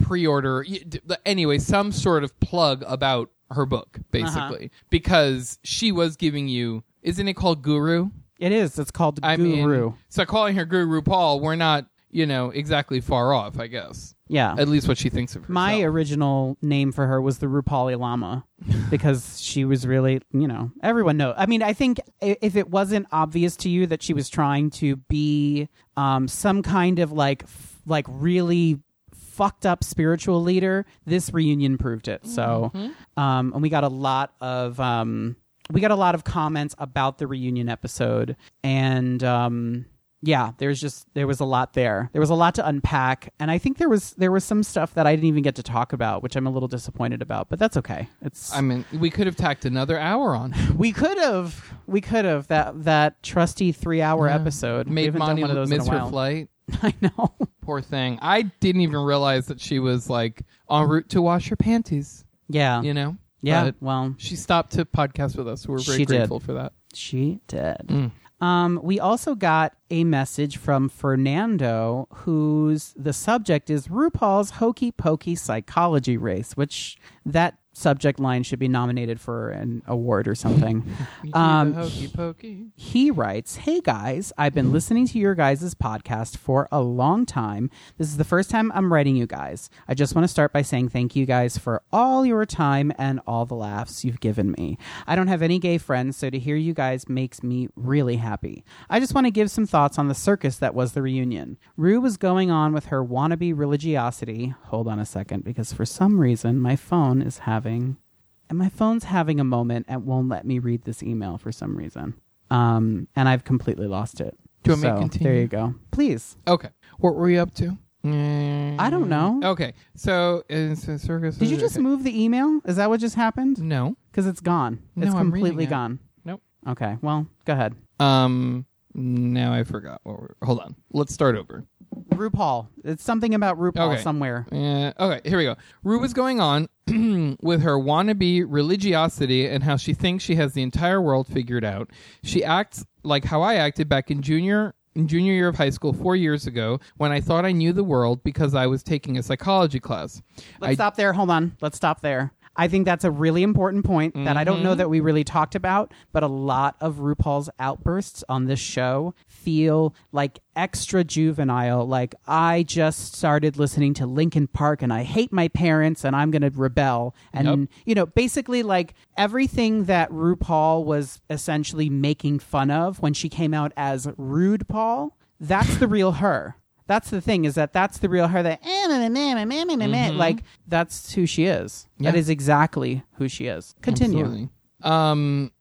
d- 0.63 1.01
d- 1.07 1.15
Anyway, 1.25 1.59
some 1.59 1.91
sort 1.91 2.23
of 2.23 2.39
plug 2.41 2.85
about 2.87 3.31
her 3.51 3.65
book, 3.65 3.89
uh-huh. 3.97 4.05
basically, 4.11 4.71
because 4.91 5.59
she 5.65 5.91
was 5.91 6.17
giving 6.17 6.49
you. 6.49 6.85
Isn't 7.03 7.27
it 7.27 7.35
called 7.35 7.63
Guru? 7.63 8.11
it 8.39 8.51
is. 8.51 8.77
It's 8.79 8.91
called 8.91 9.21
I 9.23 9.37
Guru. 9.37 9.85
mean, 9.91 9.95
so 10.09 10.25
calling 10.27 10.57
her 10.57 10.65
Guru 10.65 11.01
Paul, 11.01 11.39
we're 11.41 11.55
not, 11.55 11.87
you 12.13 12.27
know, 12.27 12.51
exactly 12.51 13.01
far 13.01 13.33
off. 13.33 13.59
I 13.59 13.67
guess. 13.67 14.15
yeah. 14.29 14.55
At 14.57 14.69
least 14.69 14.87
what 14.87 14.99
she 14.99 15.09
thinks 15.09 15.35
of 15.35 15.43
herself. 15.43 15.55
My 15.55 15.81
original 15.83 16.57
name 16.63 16.93
for 16.93 17.07
her 17.07 17.21
was 17.21 17.39
the 17.39 17.47
RuPaul 17.47 17.99
Lama 17.99 18.45
because 18.91 19.41
she 19.41 19.65
was 19.65 19.87
really, 19.87 20.21
you 20.33 20.47
know, 20.47 20.71
everyone 20.83 21.17
knows. 21.17 21.35
I 21.37 21.47
mean, 21.47 21.63
I 21.63 21.73
think 21.73 22.01
if 22.21 22.55
it 22.55 22.69
wasn't 22.71 23.07
obvious 23.11 23.57
to 23.59 23.69
you 23.69 23.87
that 23.89 24.03
she 24.03 24.15
was 24.15 24.29
trying 24.29 24.71
to 24.71 24.97
be 24.97 25.69
um, 25.97 26.29
some 26.29 26.63
kind 26.63 26.99
of 26.99 27.11
like, 27.13 27.43
f- 27.45 27.81
like 27.87 28.07
really 28.09 28.79
fucked 29.15 29.65
up 29.67 29.83
spiritual 29.83 30.43
leader, 30.43 30.85
this 31.07 31.33
reunion 31.33 31.79
proved 31.79 32.07
it. 32.09 32.27
So, 32.27 32.71
um, 33.17 33.53
and 33.55 33.63
we 33.63 33.71
got 33.71 33.85
a 33.85 33.89
lot 33.89 34.35
of, 34.41 34.79
um, 34.79 35.37
we 35.71 35.81
got 35.81 35.91
a 35.91 35.97
lot 35.97 36.15
of 36.15 36.25
comments 36.25 36.75
about 36.79 37.17
the 37.19 37.27
reunion 37.27 37.69
episode 37.71 38.37
and, 38.63 39.25
um, 39.25 39.87
yeah, 40.25 40.53
there's 40.59 40.81
just 40.81 41.07
there 41.15 41.27
was 41.27 41.41
a 41.41 41.45
lot 41.45 41.73
there. 41.75 42.09
There 42.13 42.21
was 42.21 42.31
a 42.31 42.35
lot 42.35 42.55
to 42.55 42.67
unpack, 42.67 43.33
and 43.41 43.51
I 43.51 43.59
think 43.59 43.79
there 43.79 43.89
was 43.89 44.13
there 44.13 44.31
was 44.31 44.45
some 44.45 44.63
stuff 44.63 44.95
that 44.95 45.07
I 45.07 45.15
didn't 45.15 45.27
even 45.27 45.43
get 45.43 45.57
to 45.57 45.63
talk 45.63 45.93
about, 45.93 46.23
which 46.23 46.37
I'm 46.37 46.47
a 46.47 46.51
little 46.51 46.69
disappointed 46.69 47.23
about. 47.23 47.49
But 47.49 47.59
that's 47.59 47.77
okay. 47.79 48.09
It's 48.23 48.55
I 48.55 48.61
mean, 48.61 48.85
we 48.93 49.11
could 49.11 49.27
have 49.27 49.35
tacked 49.37 49.65
another 49.65 49.99
hour 49.99 50.37
on. 50.37 50.55
we 50.77 50.93
could 50.93 51.19
have 51.19 51.75
we 51.87 52.01
could 52.01 52.25
have 52.25 52.47
that 52.49 52.85
that 52.85 53.23
trusty 53.23 53.73
three 53.73 54.01
hour 54.01 54.29
episode. 54.29 54.87
We 54.89 54.95
Made 54.95 55.15
Monty 55.15 55.43
one 55.43 55.51
of 55.51 55.57
those 55.57 55.69
miss 55.69 55.89
her 55.89 56.07
flight. 56.09 56.49
I 56.83 56.95
know. 57.01 57.35
Poor 57.61 57.81
thing. 57.81 58.19
I 58.23 58.43
didn't 58.43 58.83
even 58.83 59.01
realize 59.01 59.47
that 59.47 59.61
she 59.61 59.81
was 59.81 60.09
like 60.09 60.43
en 60.71 60.87
route 60.89 61.09
to 61.11 61.21
wash 61.21 61.49
her 61.49 61.57
panties. 61.57 62.25
Yeah. 62.49 62.81
You 62.83 62.95
know. 62.95 63.17
yeah. 63.41 63.65
But 63.65 63.75
well, 63.81 64.15
she 64.19 64.37
stopped 64.37 64.73
to 64.75 64.85
podcast 64.85 65.37
with 65.37 65.49
us. 65.49 65.63
So 65.63 65.73
we're 65.73 65.79
very 65.81 65.99
She 65.99 66.05
did. 66.05 66.17
grateful 66.19 66.39
for 66.39 66.53
that. 66.55 66.73
She 66.95 67.41
did. 67.49 67.79
Mm. 67.89 68.11
Um, 68.43 68.81
we 68.83 68.99
also 68.99 69.37
got 69.37 69.75
a 69.89 70.03
message 70.03 70.57
from 70.57 70.89
Fernando, 70.89 72.09
whose 72.13 72.93
the 72.97 73.13
subject 73.13 73.71
is 73.71 73.87
RuPaul's 73.87 74.51
hokey 74.51 74.91
pokey 74.91 75.37
psychology 75.37 76.17
race, 76.17 76.57
which 76.57 76.99
that 77.25 77.55
subject 77.73 78.21
line 78.21 78.43
should 78.43 78.59
be 78.59 78.69
nominated 78.69 79.21
for 79.21 79.51
an 79.51 79.83
award 79.87 80.29
or 80.29 80.35
something. 80.35 80.85
Um, 81.35 81.75
pokey. 82.15 82.67
he 82.75 83.11
writes, 83.11 83.57
Hey 83.57 83.81
guys, 83.81 84.33
I've 84.37 84.53
been 84.55 84.73
listening 84.73 85.07
to 85.09 85.19
your 85.19 85.35
guys' 85.35 85.75
podcast 85.75 86.37
for 86.37 86.69
a 86.71 86.81
long 86.83 87.25
time. 87.25 87.71
This 87.97 88.09
is 88.09 88.17
the 88.17 88.25
first 88.25 88.51
time 88.51 88.71
I'm 88.75 88.93
writing 88.93 89.17
you 89.17 89.27
guys. 89.27 89.71
I 89.89 89.95
just 89.95 90.15
want 90.15 90.25
to 90.25 90.29
start 90.29 90.53
by 90.53 90.63
saying 90.63 90.89
thank 90.91 91.15
you 91.17 91.25
guys 91.25 91.57
for 91.57 91.83
all 91.93 92.27
your 92.27 92.45
time 92.45 92.93
and 92.99 93.21
all 93.27 93.47
the 93.47 93.55
laughs 93.55 94.05
you've 94.05 94.21
given 94.21 94.53
me. 94.59 94.77
I 95.07 95.17
don't 95.17 95.29
have 95.29 95.43
any 95.43 95.59
gay 95.59 95.79
friends, 95.79 96.17
so 96.17 96.29
to 96.29 96.39
hear 96.39 96.57
you 96.57 96.75
guys 96.75 97.09
makes 97.09 97.43
me 97.43 97.69
really 97.77 98.17
happy. 98.17 98.65
I 98.91 99.01
just 99.01 99.15
want 99.15 99.27
to 99.27 99.31
give 99.33 99.51
some 99.51 99.67
thoughts 99.67 99.99
on 99.99 100.09
the 100.09 100.15
circus 100.15 100.57
that 100.59 100.75
was 100.75 100.93
the 100.93 101.03
reunion. 101.03 101.57
Ru 101.77 102.01
was 102.01 102.17
going 102.17 102.51
on 102.51 102.73
with 102.73 102.87
her 102.87 103.03
wannabe 103.03 103.57
religiosity. 103.57 104.55
Hold 104.65 104.89
on 104.89 104.99
a 104.99 105.07
second, 105.07 105.45
because 105.45 105.73
for 105.73 105.87
some 105.87 106.21
reason 106.21 106.59
my 106.61 106.77
phone 106.77 107.23
is 107.23 107.39
having 107.39 107.62
and 107.71 108.59
my 108.59 108.69
phone's 108.69 109.05
having 109.05 109.41
a 109.41 109.45
moment 109.45 109.87
and 109.89 110.05
won't 110.05 110.29
let 110.29 110.45
me 110.47 110.59
read 110.59 110.83
this 110.83 111.03
email 111.03 111.39
for 111.39 111.53
some 111.53 111.77
reason. 111.77 112.15
Um, 112.51 113.09
and 113.17 113.29
I've 113.29 113.45
completely 113.45 113.87
lost 113.87 114.21
it. 114.21 114.37
Do 114.63 114.71
you 114.71 114.77
want 114.77 114.83
me 114.83 114.91
to 114.91 114.99
continue? 114.99 115.29
There 115.29 115.41
you 115.41 115.49
go. 115.49 115.75
Please. 115.91 116.37
Okay. 116.47 116.69
What 116.99 117.15
were 117.15 117.23
we 117.23 117.39
up 117.39 117.55
to? 117.55 117.79
I 118.05 118.89
don't 118.91 119.09
know. 119.09 119.41
Okay. 119.43 119.75
So, 119.95 120.43
it's 120.49 120.89
a 120.89 120.99
circus. 120.99 121.37
Did 121.37 121.49
you 121.49 121.57
just 121.57 121.77
okay. 121.77 121.83
move 121.83 122.05
the 122.05 122.23
email? 122.23 122.61
Is 122.65 122.77
that 122.77 122.91
what 122.91 123.01
just 123.01 123.15
happened? 123.15 123.63
No. 123.63 123.97
Because 124.11 124.27
it's 124.27 124.41
gone. 124.41 124.83
No, 124.97 125.07
it's 125.07 125.15
completely 125.15 125.65
it. 125.65 125.71
gone. 125.71 126.01
Nope. 126.25 126.43
Okay. 126.69 126.99
Well, 127.01 127.27
go 127.45 127.53
ahead. 127.53 127.75
Um. 128.01 128.67
Now 128.95 129.55
I 129.55 129.65
forgot. 129.65 130.01
What 130.03 130.21
we're, 130.21 130.35
hold 130.43 130.61
on. 130.61 130.77
Let's 130.93 131.15
start 131.15 131.37
over. 131.37 131.65
RuPaul. 132.11 132.69
It's 132.85 133.03
something 133.03 133.35
about 133.35 133.59
RuPaul 133.59 133.93
Okay. 133.95 134.03
somewhere. 134.03 134.47
Uh, 134.53 134.93
okay, 134.99 135.29
here 135.29 135.39
we 135.39 135.45
go. 135.45 135.57
Ru 135.83 135.99
was 135.99 136.13
going 136.13 136.41
on 136.41 136.69
with 137.43 137.63
her 137.63 137.77
wannabe 137.79 138.45
religiosity 138.47 139.47
and 139.49 139.63
how 139.65 139.77
she 139.77 139.95
thinks 139.95 140.25
she 140.25 140.35
has 140.37 140.53
the 140.53 140.63
entire 140.63 141.01
world 141.01 141.27
figured 141.27 141.65
out. 141.65 141.91
She 142.23 142.45
acts 142.45 142.85
like 143.03 143.25
how 143.25 143.43
I 143.43 143.55
acted 143.57 143.89
back 143.89 144.11
in 144.11 144.23
junior 144.23 144.75
in 144.95 145.09
junior 145.09 145.33
year 145.33 145.49
of 145.49 145.57
high 145.57 145.71
school 145.71 145.95
four 145.95 146.15
years 146.17 146.47
ago 146.47 146.79
when 146.99 147.11
I 147.13 147.21
thought 147.21 147.47
I 147.47 147.53
knew 147.53 147.73
the 147.73 147.83
world 147.83 148.23
because 148.23 148.55
I 148.55 148.67
was 148.67 148.83
taking 148.83 149.17
a 149.17 149.23
psychology 149.23 149.81
class. 149.81 150.21
Let's 150.61 150.73
I- 150.73 150.75
stop 150.75 150.97
there. 150.97 151.15
Hold 151.15 151.31
on. 151.31 151.57
Let's 151.63 151.77
stop 151.79 152.03
there. 152.03 152.33
I 152.55 152.69
think 152.69 152.85
that's 152.85 153.05
a 153.05 153.11
really 153.11 153.43
important 153.43 153.85
point 153.85 154.15
that 154.15 154.37
I 154.37 154.43
Mm-hmm. 154.43 154.45
don't 154.45 154.63
know 154.63 154.75
that 154.75 154.91
we 154.91 155.01
really 155.01 155.25
talked 155.25 155.55
about, 155.55 155.93
but 156.13 156.23
a 156.23 156.27
lot 156.29 156.77
of 156.81 156.97
RuPaul's 156.97 157.49
outbursts 157.59 158.23
on 158.29 158.45
this 158.47 158.61
show 158.61 159.15
feel 159.27 159.95
like 160.13 160.41
extra 160.55 161.03
juvenile. 161.03 161.87
Like, 161.87 162.15
I 162.27 162.63
just 162.65 163.15
started 163.15 163.57
listening 163.57 163.95
to 163.95 164.07
Linkin 164.07 164.49
Park 164.49 164.83
and 164.83 164.93
I 164.93 165.03
hate 165.05 165.33
my 165.33 165.49
parents 165.49 166.05
and 166.05 166.15
I'm 166.15 166.31
going 166.31 166.43
to 166.43 166.51
rebel. 166.51 167.15
And, 167.33 167.69
you 167.87 167.95
know, 167.95 168.05
basically, 168.07 168.63
like 168.63 168.95
everything 169.17 169.85
that 169.85 170.11
RuPaul 170.11 170.85
was 170.85 171.21
essentially 171.31 171.89
making 171.89 172.41
fun 172.41 172.71
of 172.71 173.01
when 173.01 173.15
she 173.15 173.29
came 173.29 173.55
out 173.55 173.73
as 173.77 174.09
Rude 174.19 174.69
Paul, 174.69 175.17
that's 175.41 175.77
the 175.79 175.89
real 175.97 176.13
her. 176.13 176.57
That's 176.87 177.11
the 177.11 177.21
thing 177.21 177.45
is 177.45 177.55
that 177.55 177.73
that's 177.73 177.99
the 177.99 178.09
real 178.09 178.29
her 178.29 178.43
that 178.43 178.61
eh, 178.63 178.87
mm-hmm. 178.89 180.17
like 180.17 180.43
that's 180.67 181.13
who 181.15 181.27
she 181.27 181.47
is. 181.47 181.89
Yeah. 181.99 182.11
That 182.11 182.19
is 182.19 182.29
exactly 182.29 183.03
who 183.15 183.29
she 183.29 183.47
is. 183.47 183.75
Continue. 183.83 184.25
Absolutely. 184.25 184.49
Um 184.83 185.53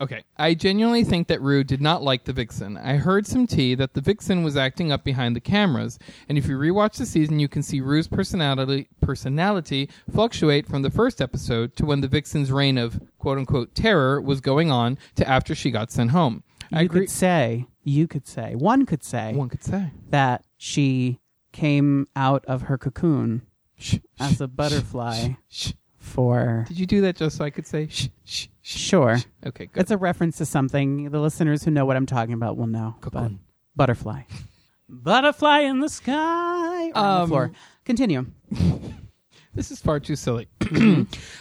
okay. 0.00 0.22
I 0.36 0.54
genuinely 0.54 1.04
think 1.04 1.28
that 1.28 1.40
Ru 1.40 1.64
did 1.64 1.80
not 1.80 2.02
like 2.02 2.24
the 2.24 2.32
Vixen. 2.32 2.76
I 2.76 2.96
heard 2.96 3.26
some 3.26 3.46
tea 3.46 3.74
that 3.74 3.94
the 3.94 4.00
Vixen 4.00 4.42
was 4.42 4.56
acting 4.56 4.92
up 4.92 5.04
behind 5.04 5.34
the 5.34 5.40
cameras, 5.40 5.98
and 6.28 6.36
if 6.36 6.46
you 6.46 6.56
rewatch 6.58 6.96
the 6.98 7.06
season, 7.06 7.38
you 7.38 7.48
can 7.48 7.62
see 7.62 7.80
Ru's 7.80 8.08
personality 8.08 8.88
personality 9.00 9.88
fluctuate 10.10 10.66
from 10.66 10.82
the 10.82 10.90
first 10.90 11.20
episode 11.20 11.76
to 11.76 11.86
when 11.86 12.00
the 12.00 12.08
Vixen's 12.08 12.52
reign 12.52 12.78
of 12.78 13.00
quote 13.18 13.38
unquote 13.38 13.74
terror 13.74 14.20
was 14.20 14.40
going 14.40 14.70
on 14.70 14.98
to 15.16 15.28
after 15.28 15.54
she 15.54 15.70
got 15.70 15.90
sent 15.90 16.10
home. 16.10 16.42
You 16.70 16.78
I 16.78 16.82
agree- 16.82 17.00
could 17.00 17.10
say, 17.10 17.66
you 17.84 18.06
could 18.06 18.26
say, 18.26 18.54
one 18.54 18.86
could 18.86 19.04
say, 19.04 19.34
one 19.34 19.48
could 19.48 19.64
say 19.64 19.90
that 20.10 20.44
she 20.64 21.18
came 21.50 22.06
out 22.14 22.44
of 22.46 22.62
her 22.62 22.78
cocoon 22.78 23.42
as 24.20 24.40
a 24.40 24.46
butterfly 24.46 25.30
for 25.98 26.64
Did 26.68 26.78
you 26.78 26.86
do 26.86 27.00
that 27.00 27.16
just 27.16 27.36
so 27.36 27.44
I 27.44 27.50
could 27.50 27.66
say 27.66 27.88
shh, 27.88 28.08
shh, 28.24 28.46
shh? 28.62 28.76
sure. 28.78 29.18
Okay, 29.44 29.66
good. 29.66 29.80
It's 29.80 29.90
a 29.90 29.96
reference 29.96 30.36
to 30.38 30.46
something. 30.46 31.10
The 31.10 31.18
listeners 31.18 31.64
who 31.64 31.72
know 31.72 31.84
what 31.84 31.96
I'm 31.96 32.06
talking 32.06 32.34
about 32.34 32.56
will 32.56 32.68
know. 32.68 32.94
But 33.00 33.12
Cocoon. 33.12 33.40
butterfly. 33.74 34.22
Butterfly 34.88 35.60
in 35.60 35.80
the 35.80 35.88
sky. 35.88 36.90
Or 36.90 36.96
on 36.96 37.16
the 37.16 37.22
Um, 37.22 37.28
floor. 37.28 37.52
Continue. 37.84 38.26
This 39.54 39.70
is 39.70 39.80
far 39.82 40.00
too 40.00 40.16
silly. 40.16 40.48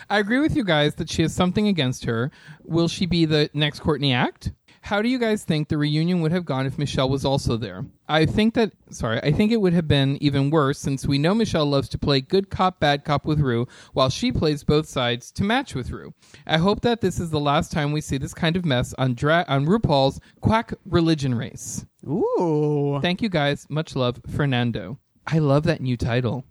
I 0.10 0.20
agree 0.20 0.40
with 0.40 0.54
you 0.54 0.66
guys 0.66 0.96
that 0.96 1.10
she 1.10 1.22
has 1.22 1.34
something 1.34 1.70
against 1.70 2.04
her. 2.04 2.30
Will 2.66 2.90
she 2.90 3.06
be 3.06 3.24
the 3.24 3.50
next 3.54 3.80
Courtney 3.80 4.12
Act? 4.12 4.52
How 4.84 5.02
do 5.02 5.08
you 5.10 5.20
guys 5.20 5.44
think 5.44 5.68
the 5.68 5.78
reunion 5.78 6.22
would 6.22 6.32
have 6.32 6.44
gone 6.44 6.66
if 6.66 6.78
Michelle 6.80 7.08
was 7.08 7.24
also 7.24 7.56
there? 7.56 7.86
I 8.10 8.26
think 8.26 8.56
that, 8.56 8.74
sorry, 8.90 9.20
I 9.22 9.32
think 9.32 9.52
it 9.52 9.62
would 9.62 9.74
have 9.74 9.88
been 9.88 10.18
even 10.22 10.50
worse 10.50 10.80
since 10.80 11.06
we 11.06 11.20
know 11.20 11.36
Michelle 11.36 11.68
loves 11.68 11.88
to 11.90 12.00
play 12.00 12.20
good 12.20 12.50
cop, 12.50 12.80
bad 12.80 13.06
cop 13.06 13.26
with 13.26 13.40
Ru, 13.40 13.68
while 13.94 14.10
she 14.10 14.32
plays 14.32 14.64
both 14.64 14.88
sides 14.90 15.32
to 15.34 15.44
match 15.44 15.76
with 15.76 15.92
Ru. 15.92 16.14
I 16.48 16.58
hope 16.58 16.82
that 16.82 17.00
this 17.00 17.20
is 17.20 17.30
the 17.30 17.40
last 17.40 17.72
time 17.72 17.92
we 17.92 18.02
see 18.02 18.18
this 18.18 18.34
kind 18.34 18.58
of 18.58 18.66
mess 18.66 18.94
on, 18.98 19.14
dra- 19.14 19.46
on 19.48 19.66
RuPaul's 19.68 20.20
Quack 20.42 20.74
Religion 20.86 21.36
Race. 21.36 21.86
Ooh. 22.08 23.00
Thank 23.02 23.22
you 23.22 23.30
guys. 23.30 23.68
Much 23.70 23.96
love, 23.96 24.20
Fernando. 24.36 24.98
I 25.28 25.38
love 25.38 25.64
that 25.64 25.80
new 25.82 25.96
title. 25.96 26.44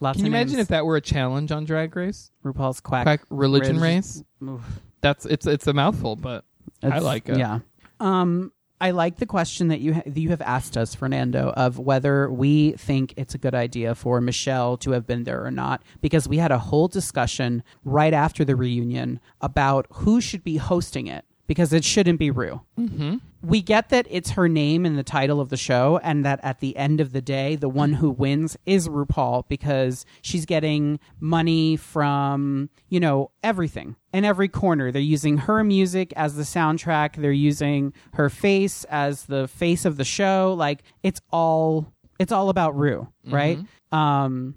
Lots 0.00 0.16
Can 0.16 0.24
you 0.26 0.32
imagine 0.32 0.56
names. 0.56 0.62
if 0.62 0.68
that 0.68 0.86
were 0.86 0.96
a 0.96 1.00
challenge 1.02 1.52
on 1.52 1.64
Drag 1.66 1.94
Race? 1.94 2.30
RuPaul's 2.44 2.80
quack, 2.80 3.04
Quack 3.04 3.20
Religion 3.28 3.76
Riz- 3.76 3.82
Race? 3.82 4.24
Oof. 4.42 4.62
That's 5.02 5.26
it's 5.26 5.46
it's 5.46 5.66
a 5.66 5.74
mouthful, 5.74 6.16
but 6.16 6.44
I 6.82 6.98
like 6.98 7.28
it. 7.28 7.36
Yeah. 7.38 7.60
Um, 8.00 8.52
I 8.80 8.90
like 8.90 9.16
the 9.16 9.26
question 9.26 9.68
that 9.68 9.80
you 9.80 9.94
ha- 9.94 10.02
that 10.04 10.20
you 10.20 10.30
have 10.30 10.42
asked 10.42 10.76
us, 10.76 10.94
Fernando, 10.94 11.52
of 11.56 11.78
whether 11.78 12.30
we 12.30 12.72
think 12.72 13.14
it's 13.16 13.34
a 13.34 13.38
good 13.38 13.54
idea 13.54 13.94
for 13.94 14.20
Michelle 14.20 14.76
to 14.78 14.90
have 14.90 15.06
been 15.06 15.24
there 15.24 15.44
or 15.44 15.50
not, 15.50 15.82
because 16.00 16.28
we 16.28 16.38
had 16.38 16.52
a 16.52 16.58
whole 16.58 16.88
discussion 16.88 17.62
right 17.84 18.12
after 18.12 18.44
the 18.44 18.56
reunion 18.56 19.20
about 19.40 19.86
who 19.90 20.20
should 20.20 20.42
be 20.44 20.56
hosting 20.56 21.06
it, 21.06 21.24
because 21.46 21.72
it 21.72 21.84
shouldn't 21.84 22.18
be 22.18 22.30
Ru. 22.30 22.60
Mm-hmm. 22.78 23.16
We 23.42 23.60
get 23.60 23.90
that 23.90 24.06
it's 24.08 24.30
her 24.30 24.48
name 24.48 24.86
in 24.86 24.96
the 24.96 25.02
title 25.02 25.40
of 25.40 25.50
the 25.50 25.56
show, 25.56 26.00
and 26.02 26.24
that 26.24 26.40
at 26.42 26.60
the 26.60 26.76
end 26.76 27.00
of 27.00 27.12
the 27.12 27.20
day, 27.20 27.56
the 27.56 27.68
one 27.68 27.92
who 27.94 28.10
wins 28.10 28.56
is 28.64 28.88
RuPaul 28.88 29.46
because 29.48 30.06
she's 30.22 30.46
getting 30.46 30.98
money 31.20 31.76
from, 31.76 32.70
you 32.88 33.00
know, 33.00 33.30
everything 33.42 33.96
in 34.14 34.24
every 34.24 34.48
corner. 34.48 34.90
They're 34.90 35.02
using 35.02 35.36
her 35.38 35.62
music 35.62 36.12
as 36.16 36.36
the 36.36 36.44
soundtrack, 36.44 37.16
they're 37.16 37.32
using 37.32 37.92
her 38.14 38.30
face 38.30 38.84
as 38.84 39.24
the 39.24 39.46
face 39.46 39.84
of 39.84 39.98
the 39.98 40.04
show. 40.04 40.54
Like 40.56 40.82
it's 41.02 41.20
all 41.30 41.92
it's 42.18 42.32
all 42.32 42.48
about 42.48 42.76
Ru, 42.76 43.08
right? 43.26 43.58
Um 43.92 44.54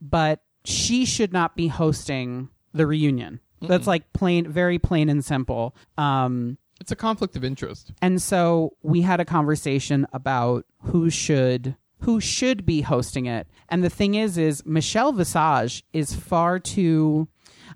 but 0.00 0.40
she 0.64 1.04
should 1.04 1.32
not 1.32 1.56
be 1.56 1.68
hosting 1.68 2.48
the 2.72 2.86
reunion. 2.86 3.40
That's 3.60 3.86
like 3.86 4.12
plain 4.12 4.48
very 4.50 4.78
plain 4.78 5.08
and 5.08 5.24
simple. 5.24 5.74
Um 5.98 6.58
It's 6.80 6.92
a 6.92 6.96
conflict 6.96 7.36
of 7.36 7.44
interest. 7.44 7.92
and 8.02 8.20
so 8.22 8.74
we 8.82 9.02
had 9.02 9.20
a 9.20 9.24
conversation 9.24 10.06
about 10.12 10.64
who 10.84 11.10
should 11.10 11.76
who 12.00 12.18
should 12.20 12.64
be 12.64 12.80
hosting 12.80 13.26
it. 13.26 13.46
And 13.68 13.84
the 13.84 13.90
thing 13.90 14.14
is 14.14 14.38
is 14.38 14.64
Michelle 14.64 15.12
Visage 15.12 15.84
is 15.92 16.14
far 16.14 16.58
too 16.58 17.28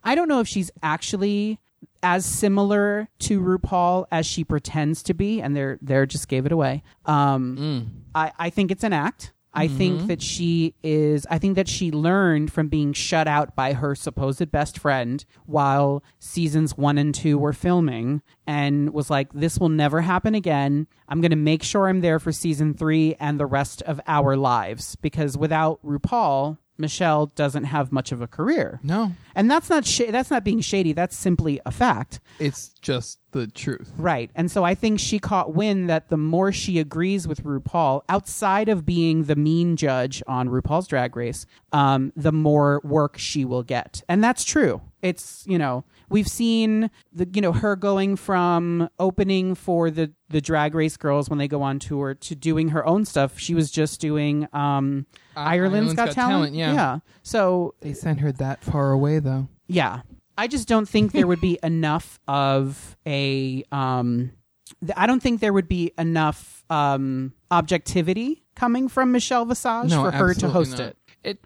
I 0.02 0.14
don't 0.14 0.28
know 0.28 0.40
if 0.40 0.48
she's 0.48 0.70
actually 0.82 1.58
as 2.02 2.26
similar 2.26 3.08
to 3.18 3.40
RuPaul 3.40 4.04
as 4.10 4.26
she 4.26 4.44
pretends 4.44 5.02
to 5.04 5.14
be, 5.14 5.40
and 5.40 5.56
they're 5.56 5.78
they're 5.80 6.04
just 6.04 6.28
gave 6.28 6.44
it 6.44 6.52
away. 6.52 6.82
Um, 7.06 8.04
I, 8.14 8.32
I 8.38 8.50
think 8.50 8.70
it's 8.70 8.84
an 8.84 8.92
act. 8.92 9.32
I 9.54 9.68
think 9.68 9.98
mm-hmm. 9.98 10.06
that 10.08 10.20
she 10.20 10.74
is. 10.82 11.26
I 11.30 11.38
think 11.38 11.54
that 11.54 11.68
she 11.68 11.90
learned 11.92 12.52
from 12.52 12.68
being 12.68 12.92
shut 12.92 13.28
out 13.28 13.54
by 13.54 13.72
her 13.72 13.94
supposed 13.94 14.50
best 14.50 14.78
friend 14.78 15.24
while 15.46 16.02
seasons 16.18 16.76
one 16.76 16.98
and 16.98 17.14
two 17.14 17.38
were 17.38 17.52
filming, 17.52 18.20
and 18.46 18.92
was 18.92 19.10
like, 19.10 19.32
"This 19.32 19.58
will 19.58 19.68
never 19.68 20.00
happen 20.00 20.34
again. 20.34 20.88
I'm 21.08 21.20
going 21.20 21.30
to 21.30 21.36
make 21.36 21.62
sure 21.62 21.88
I'm 21.88 22.00
there 22.00 22.18
for 22.18 22.32
season 22.32 22.74
three 22.74 23.14
and 23.20 23.38
the 23.38 23.46
rest 23.46 23.82
of 23.82 24.00
our 24.06 24.36
lives 24.36 24.96
because 24.96 25.38
without 25.38 25.80
RuPaul, 25.84 26.58
Michelle 26.78 27.26
doesn't 27.34 27.64
have 27.64 27.92
much 27.92 28.12
of 28.12 28.20
a 28.20 28.26
career." 28.26 28.80
No, 28.82 29.12
And 29.34 29.50
that's 29.50 29.68
not 29.70 29.84
sh- 29.84 30.10
that's 30.10 30.30
not 30.30 30.44
being 30.44 30.60
shady. 30.60 30.92
That's 30.92 31.16
simply 31.16 31.60
a 31.66 31.70
fact. 31.70 32.20
it's 32.38 32.68
just 32.80 33.18
the 33.32 33.46
truth. 33.48 33.92
Right. 33.96 34.30
And 34.34 34.50
so 34.50 34.62
I 34.64 34.74
think 34.76 35.00
she 35.00 35.18
caught 35.18 35.54
wind 35.54 35.90
that 35.90 36.08
the 36.08 36.16
more 36.16 36.52
she 36.52 36.78
agrees 36.78 37.26
with 37.26 37.42
RuPaul, 37.42 38.02
outside 38.08 38.68
of 38.68 38.86
being 38.86 39.24
the 39.24 39.34
mean 39.36 39.76
judge 39.76 40.22
on 40.28 40.48
RuPaul's 40.48 40.86
Drag 40.86 41.16
Race, 41.16 41.44
um, 41.72 42.12
the 42.14 42.30
more 42.32 42.80
work 42.84 43.18
she 43.18 43.44
will 43.44 43.64
get. 43.64 44.02
And 44.08 44.22
that's 44.22 44.44
true. 44.44 44.82
It's, 45.04 45.44
you 45.46 45.58
know, 45.58 45.84
we've 46.08 46.26
seen 46.28 46.90
the 47.12 47.28
you 47.32 47.40
know 47.42 47.52
her 47.52 47.76
going 47.76 48.16
from 48.16 48.88
opening 48.98 49.54
for 49.54 49.90
the 49.90 50.12
the 50.30 50.40
drag 50.40 50.74
race 50.74 50.96
girls 50.96 51.28
when 51.28 51.38
they 51.38 51.46
go 51.48 51.62
on 51.62 51.78
tour 51.78 52.14
to 52.14 52.34
doing 52.34 52.68
her 52.70 52.84
own 52.86 53.04
stuff 53.04 53.38
she 53.38 53.54
was 53.54 53.70
just 53.70 54.00
doing 54.00 54.48
um 54.52 55.06
Uh, 55.36 55.40
ireland's 55.40 55.94
got, 55.94 56.10
talent 56.12 56.54
yeah. 56.54 56.72
yeah 56.74 56.98
so 57.22 57.74
They 57.80 57.92
sent 57.92 58.20
her 58.20 58.32
that 58.32 58.64
far 58.64 58.90
away 58.92 59.18
though. 59.20 59.48
yeah 59.68 60.00
I 60.36 60.46
just 60.48 60.66
don't 60.66 60.88
think 60.88 61.12
there 61.12 61.26
would 61.28 61.40
be 61.40 61.58
enough 61.62 62.18
of 62.26 62.96
a. 63.06 63.62
Um, 63.70 64.32
th- 64.80 64.92
I 64.96 65.06
don't 65.06 65.22
think 65.22 65.40
there 65.40 65.52
would 65.52 65.68
be 65.68 65.92
enough 65.96 66.64
um, 66.70 67.32
objectivity 67.52 68.42
coming 68.56 68.88
from 68.88 69.12
Michelle 69.12 69.44
Visage 69.44 69.90
no, 69.90 70.02
for 70.02 70.10
her 70.10 70.34
to 70.34 70.48
host 70.48 70.72
not. 70.78 70.80
it. 70.80 70.96
It 71.22 71.38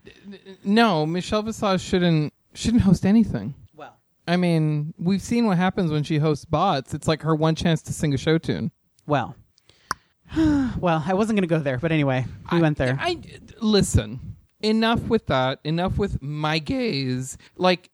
no, 0.64 1.04
Michelle 1.04 1.42
Visage 1.42 1.82
shouldn't 1.82 2.32
shouldn't 2.58 2.82
host 2.82 3.06
anything. 3.06 3.54
Well, 3.74 3.96
I 4.26 4.36
mean, 4.36 4.94
we've 4.98 5.22
seen 5.22 5.46
what 5.46 5.56
happens 5.56 5.90
when 5.90 6.02
she 6.02 6.18
hosts 6.18 6.44
bots. 6.44 6.94
It's 6.94 7.08
like 7.08 7.22
her 7.22 7.34
one 7.34 7.54
chance 7.54 7.82
to 7.82 7.92
sing 7.92 8.12
a 8.14 8.18
show 8.18 8.38
tune. 8.38 8.70
well, 9.06 9.34
well. 10.36 11.02
I 11.06 11.14
wasn't 11.14 11.36
going 11.38 11.48
to 11.48 11.54
go 11.54 11.60
there, 11.60 11.78
but 11.78 11.92
anyway, 11.92 12.26
we 12.52 12.60
went 12.60 12.76
there. 12.78 12.98
I 13.00 13.18
listen. 13.60 14.36
Enough 14.60 15.02
with 15.02 15.26
that. 15.26 15.60
Enough 15.64 15.98
with 15.98 16.20
my 16.20 16.58
gaze. 16.58 17.38
Like, 17.56 17.90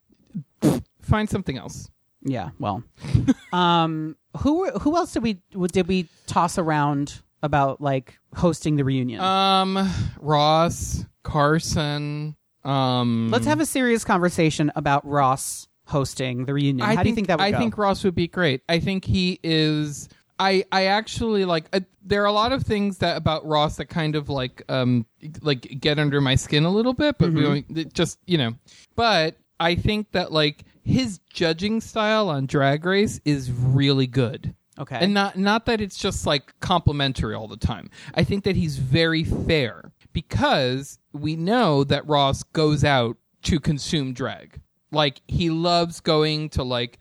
find 1.03 1.29
something 1.29 1.59
else. 1.59 1.91
Yeah. 2.23 2.51
Well, 2.59 2.83
um, 3.53 4.17
who 4.39 4.61
were- 4.61 4.79
who 4.81 4.97
else 4.97 5.13
did 5.13 5.23
we 5.23 5.41
did 5.69 5.87
we 5.87 6.09
toss 6.27 6.57
around 6.59 7.21
about 7.43 7.81
like 7.83 8.19
hosting 8.35 8.77
the 8.77 8.85
reunion? 8.85 9.21
Um, 9.21 9.91
Ross, 10.19 11.05
Carson. 11.23 12.35
Um, 12.65 13.31
Let's 13.31 13.47
have 13.47 13.61
a 13.61 13.67
serious 13.67 14.05
conversation 14.05 14.73
about 14.77 15.07
Ross 15.07 15.69
hosting 15.87 16.47
the 16.47 16.55
reunion. 16.55 16.87
I 16.87 16.95
How 16.95 17.03
do 17.03 17.09
you 17.11 17.15
think 17.15 17.27
that 17.29 17.39
would 17.39 17.45
I 17.45 17.51
go? 17.51 17.59
think 17.59 17.77
Ross 17.79 18.05
would 18.05 18.15
be 18.15 18.29
great. 18.29 18.63
I 18.69 18.81
think 18.81 19.05
he 19.05 19.39
is. 19.43 20.09
I 20.39 20.65
I 20.73 20.87
actually 20.87 21.45
like. 21.45 21.67
Uh, 21.73 21.81
there 22.07 22.23
are 22.23 22.27
a 22.27 22.33
lot 22.33 22.53
of 22.53 22.63
things 22.63 22.99
that 22.99 23.17
about 23.17 23.47
Ross 23.47 23.77
that 23.77 23.87
kind 23.87 24.17
of 24.17 24.29
like 24.29 24.63
um 24.69 25.07
like 25.43 25.63
get 25.81 25.99
under 25.99 26.21
my 26.21 26.35
skin 26.35 26.65
a 26.65 26.71
little 26.71 26.95
bit, 26.95 27.17
but 27.19 27.33
we 27.33 27.43
Mm-hmm. 27.43 27.75
don't- 27.75 27.79
it 27.79 27.93
just 27.95 28.19
you 28.27 28.39
know. 28.39 28.55
But 28.97 29.37
I 29.61 29.75
think 29.75 30.11
that 30.13 30.33
like 30.33 30.65
his 30.83 31.19
judging 31.31 31.81
style 31.81 32.29
on 32.29 32.47
Drag 32.47 32.85
Race 32.85 33.21
is 33.25 33.51
really 33.53 34.07
good. 34.07 34.55
Okay. 34.79 34.99
And 35.01 35.15
not 35.15 35.39
not 35.39 35.67
that 35.67 35.81
it's 35.81 35.97
just 35.97 36.27
like 36.27 36.53
complimentary 36.61 37.35
all 37.35 37.47
the 37.47 37.57
time. 37.57 37.89
I 38.15 38.25
think 38.25 38.43
that 38.45 38.57
he's 38.57 38.77
very 38.79 39.23
fair 39.23 39.93
because 40.15 40.99
we 41.13 41.37
know 41.37 41.85
that 41.85 42.07
Ross 42.09 42.43
goes 42.43 42.83
out 42.85 43.19
to 43.43 43.61
consume 43.61 44.15
drag. 44.15 44.61
Like 44.91 45.21
he 45.29 45.51
loves 45.51 46.01
going 46.01 46.49
to 46.51 46.63
like 46.63 46.99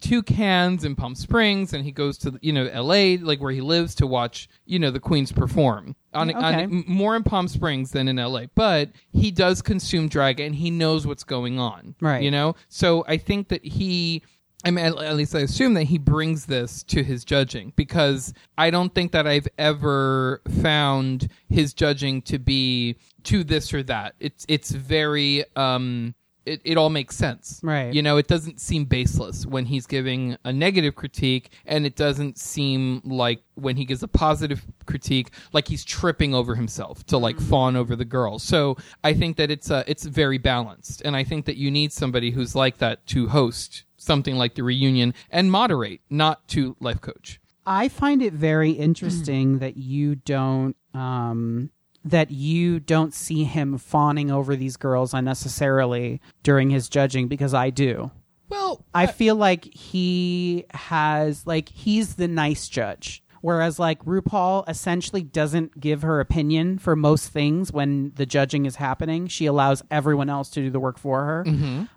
Toucans 0.00 0.84
in 0.84 0.94
Palm 0.96 1.14
Springs 1.14 1.72
and 1.72 1.84
he 1.84 1.92
goes 1.92 2.16
to 2.18 2.38
you 2.40 2.52
know 2.52 2.64
LA 2.74 3.16
like 3.20 3.40
where 3.40 3.52
he 3.52 3.60
lives 3.60 3.94
to 3.96 4.06
watch 4.06 4.48
you 4.66 4.78
know 4.78 4.90
the 4.90 5.00
queens 5.00 5.32
perform 5.32 5.96
on, 6.14 6.30
mm, 6.30 6.34
on 6.36 6.54
Okay. 6.54 6.62
m- 6.64 6.84
more 6.86 7.16
in 7.16 7.22
Palm 7.22 7.48
Springs 7.48 7.90
than 7.90 8.08
in 8.08 8.16
LA 8.16 8.46
but 8.54 8.90
he 9.12 9.30
does 9.30 9.60
consume 9.62 10.08
drag 10.08 10.38
and 10.40 10.54
he 10.54 10.70
knows 10.70 11.06
what's 11.06 11.24
going 11.24 11.58
on 11.58 11.94
Right. 12.00 12.22
you 12.22 12.30
know 12.30 12.54
so 12.68 13.04
I 13.08 13.16
think 13.16 13.48
that 13.48 13.64
he 13.64 14.22
I 14.64 14.72
mean, 14.72 14.84
at, 14.84 15.16
least 15.16 15.36
I 15.36 15.40
assume 15.40 15.74
that 15.74 15.84
he 15.84 15.98
brings 15.98 16.46
this 16.46 16.82
to 16.84 17.04
his 17.04 17.24
judging 17.24 17.72
because 17.76 18.34
I 18.56 18.70
don't 18.70 18.92
think 18.92 19.12
that 19.12 19.26
I've 19.26 19.46
ever 19.56 20.42
found 20.62 21.28
his 21.48 21.72
judging 21.72 22.22
to 22.22 22.38
be 22.40 22.96
to 23.24 23.44
this 23.44 23.72
or 23.72 23.84
that. 23.84 24.14
It's 24.18 24.44
it's 24.48 24.72
very 24.72 25.44
um 25.54 26.14
it, 26.48 26.60
it 26.64 26.76
all 26.78 26.90
makes 26.90 27.16
sense. 27.16 27.60
Right. 27.62 27.92
You 27.92 28.02
know, 28.02 28.16
it 28.16 28.26
doesn't 28.26 28.60
seem 28.60 28.86
baseless 28.86 29.44
when 29.44 29.66
he's 29.66 29.86
giving 29.86 30.36
a 30.44 30.52
negative 30.52 30.94
critique 30.94 31.50
and 31.66 31.84
it 31.84 31.94
doesn't 31.94 32.38
seem 32.38 33.02
like 33.04 33.42
when 33.54 33.76
he 33.76 33.84
gives 33.84 34.02
a 34.02 34.08
positive 34.08 34.64
critique 34.86 35.30
like 35.52 35.68
he's 35.68 35.84
tripping 35.84 36.34
over 36.34 36.54
himself 36.54 37.04
to 37.06 37.18
like 37.18 37.38
fawn 37.38 37.76
over 37.76 37.94
the 37.94 38.04
girl. 38.04 38.38
So 38.38 38.76
I 39.04 39.14
think 39.14 39.36
that 39.36 39.50
it's 39.50 39.70
uh, 39.70 39.84
it's 39.86 40.04
very 40.04 40.38
balanced 40.38 41.02
and 41.04 41.14
I 41.14 41.24
think 41.24 41.44
that 41.46 41.56
you 41.56 41.70
need 41.70 41.92
somebody 41.92 42.30
who's 42.30 42.54
like 42.54 42.78
that 42.78 43.06
to 43.08 43.28
host 43.28 43.84
something 43.96 44.36
like 44.36 44.54
the 44.54 44.62
reunion 44.62 45.12
and 45.30 45.50
moderate, 45.50 46.00
not 46.08 46.46
to 46.48 46.76
life 46.80 47.00
coach. 47.00 47.40
I 47.66 47.88
find 47.88 48.22
it 48.22 48.32
very 48.32 48.70
interesting 48.70 49.58
that 49.58 49.76
you 49.76 50.14
don't 50.14 50.76
um 50.94 51.70
that 52.04 52.30
you 52.30 52.80
don't 52.80 53.12
see 53.12 53.44
him 53.44 53.78
fawning 53.78 54.30
over 54.30 54.56
these 54.56 54.76
girls 54.76 55.12
unnecessarily 55.14 56.20
during 56.42 56.70
his 56.70 56.88
judging 56.88 57.28
because 57.28 57.54
I 57.54 57.70
do. 57.70 58.10
Well, 58.48 58.84
I 58.94 59.06
feel 59.06 59.36
like 59.36 59.64
he 59.74 60.64
has 60.70 61.46
like 61.46 61.68
he's 61.68 62.14
the 62.14 62.28
nice 62.28 62.68
judge. 62.68 63.22
Whereas 63.40 63.78
like 63.78 64.04
RuPaul 64.04 64.68
essentially 64.68 65.22
doesn't 65.22 65.78
give 65.78 66.02
her 66.02 66.18
opinion 66.18 66.78
for 66.78 66.96
most 66.96 67.28
things 67.28 67.70
when 67.72 68.12
the 68.16 68.26
judging 68.26 68.66
is 68.66 68.76
happening. 68.76 69.28
She 69.28 69.46
allows 69.46 69.82
everyone 69.90 70.28
else 70.28 70.50
to 70.50 70.60
do 70.60 70.70
the 70.70 70.80
work 70.80 70.98
for 70.98 71.24
her. 71.24 71.44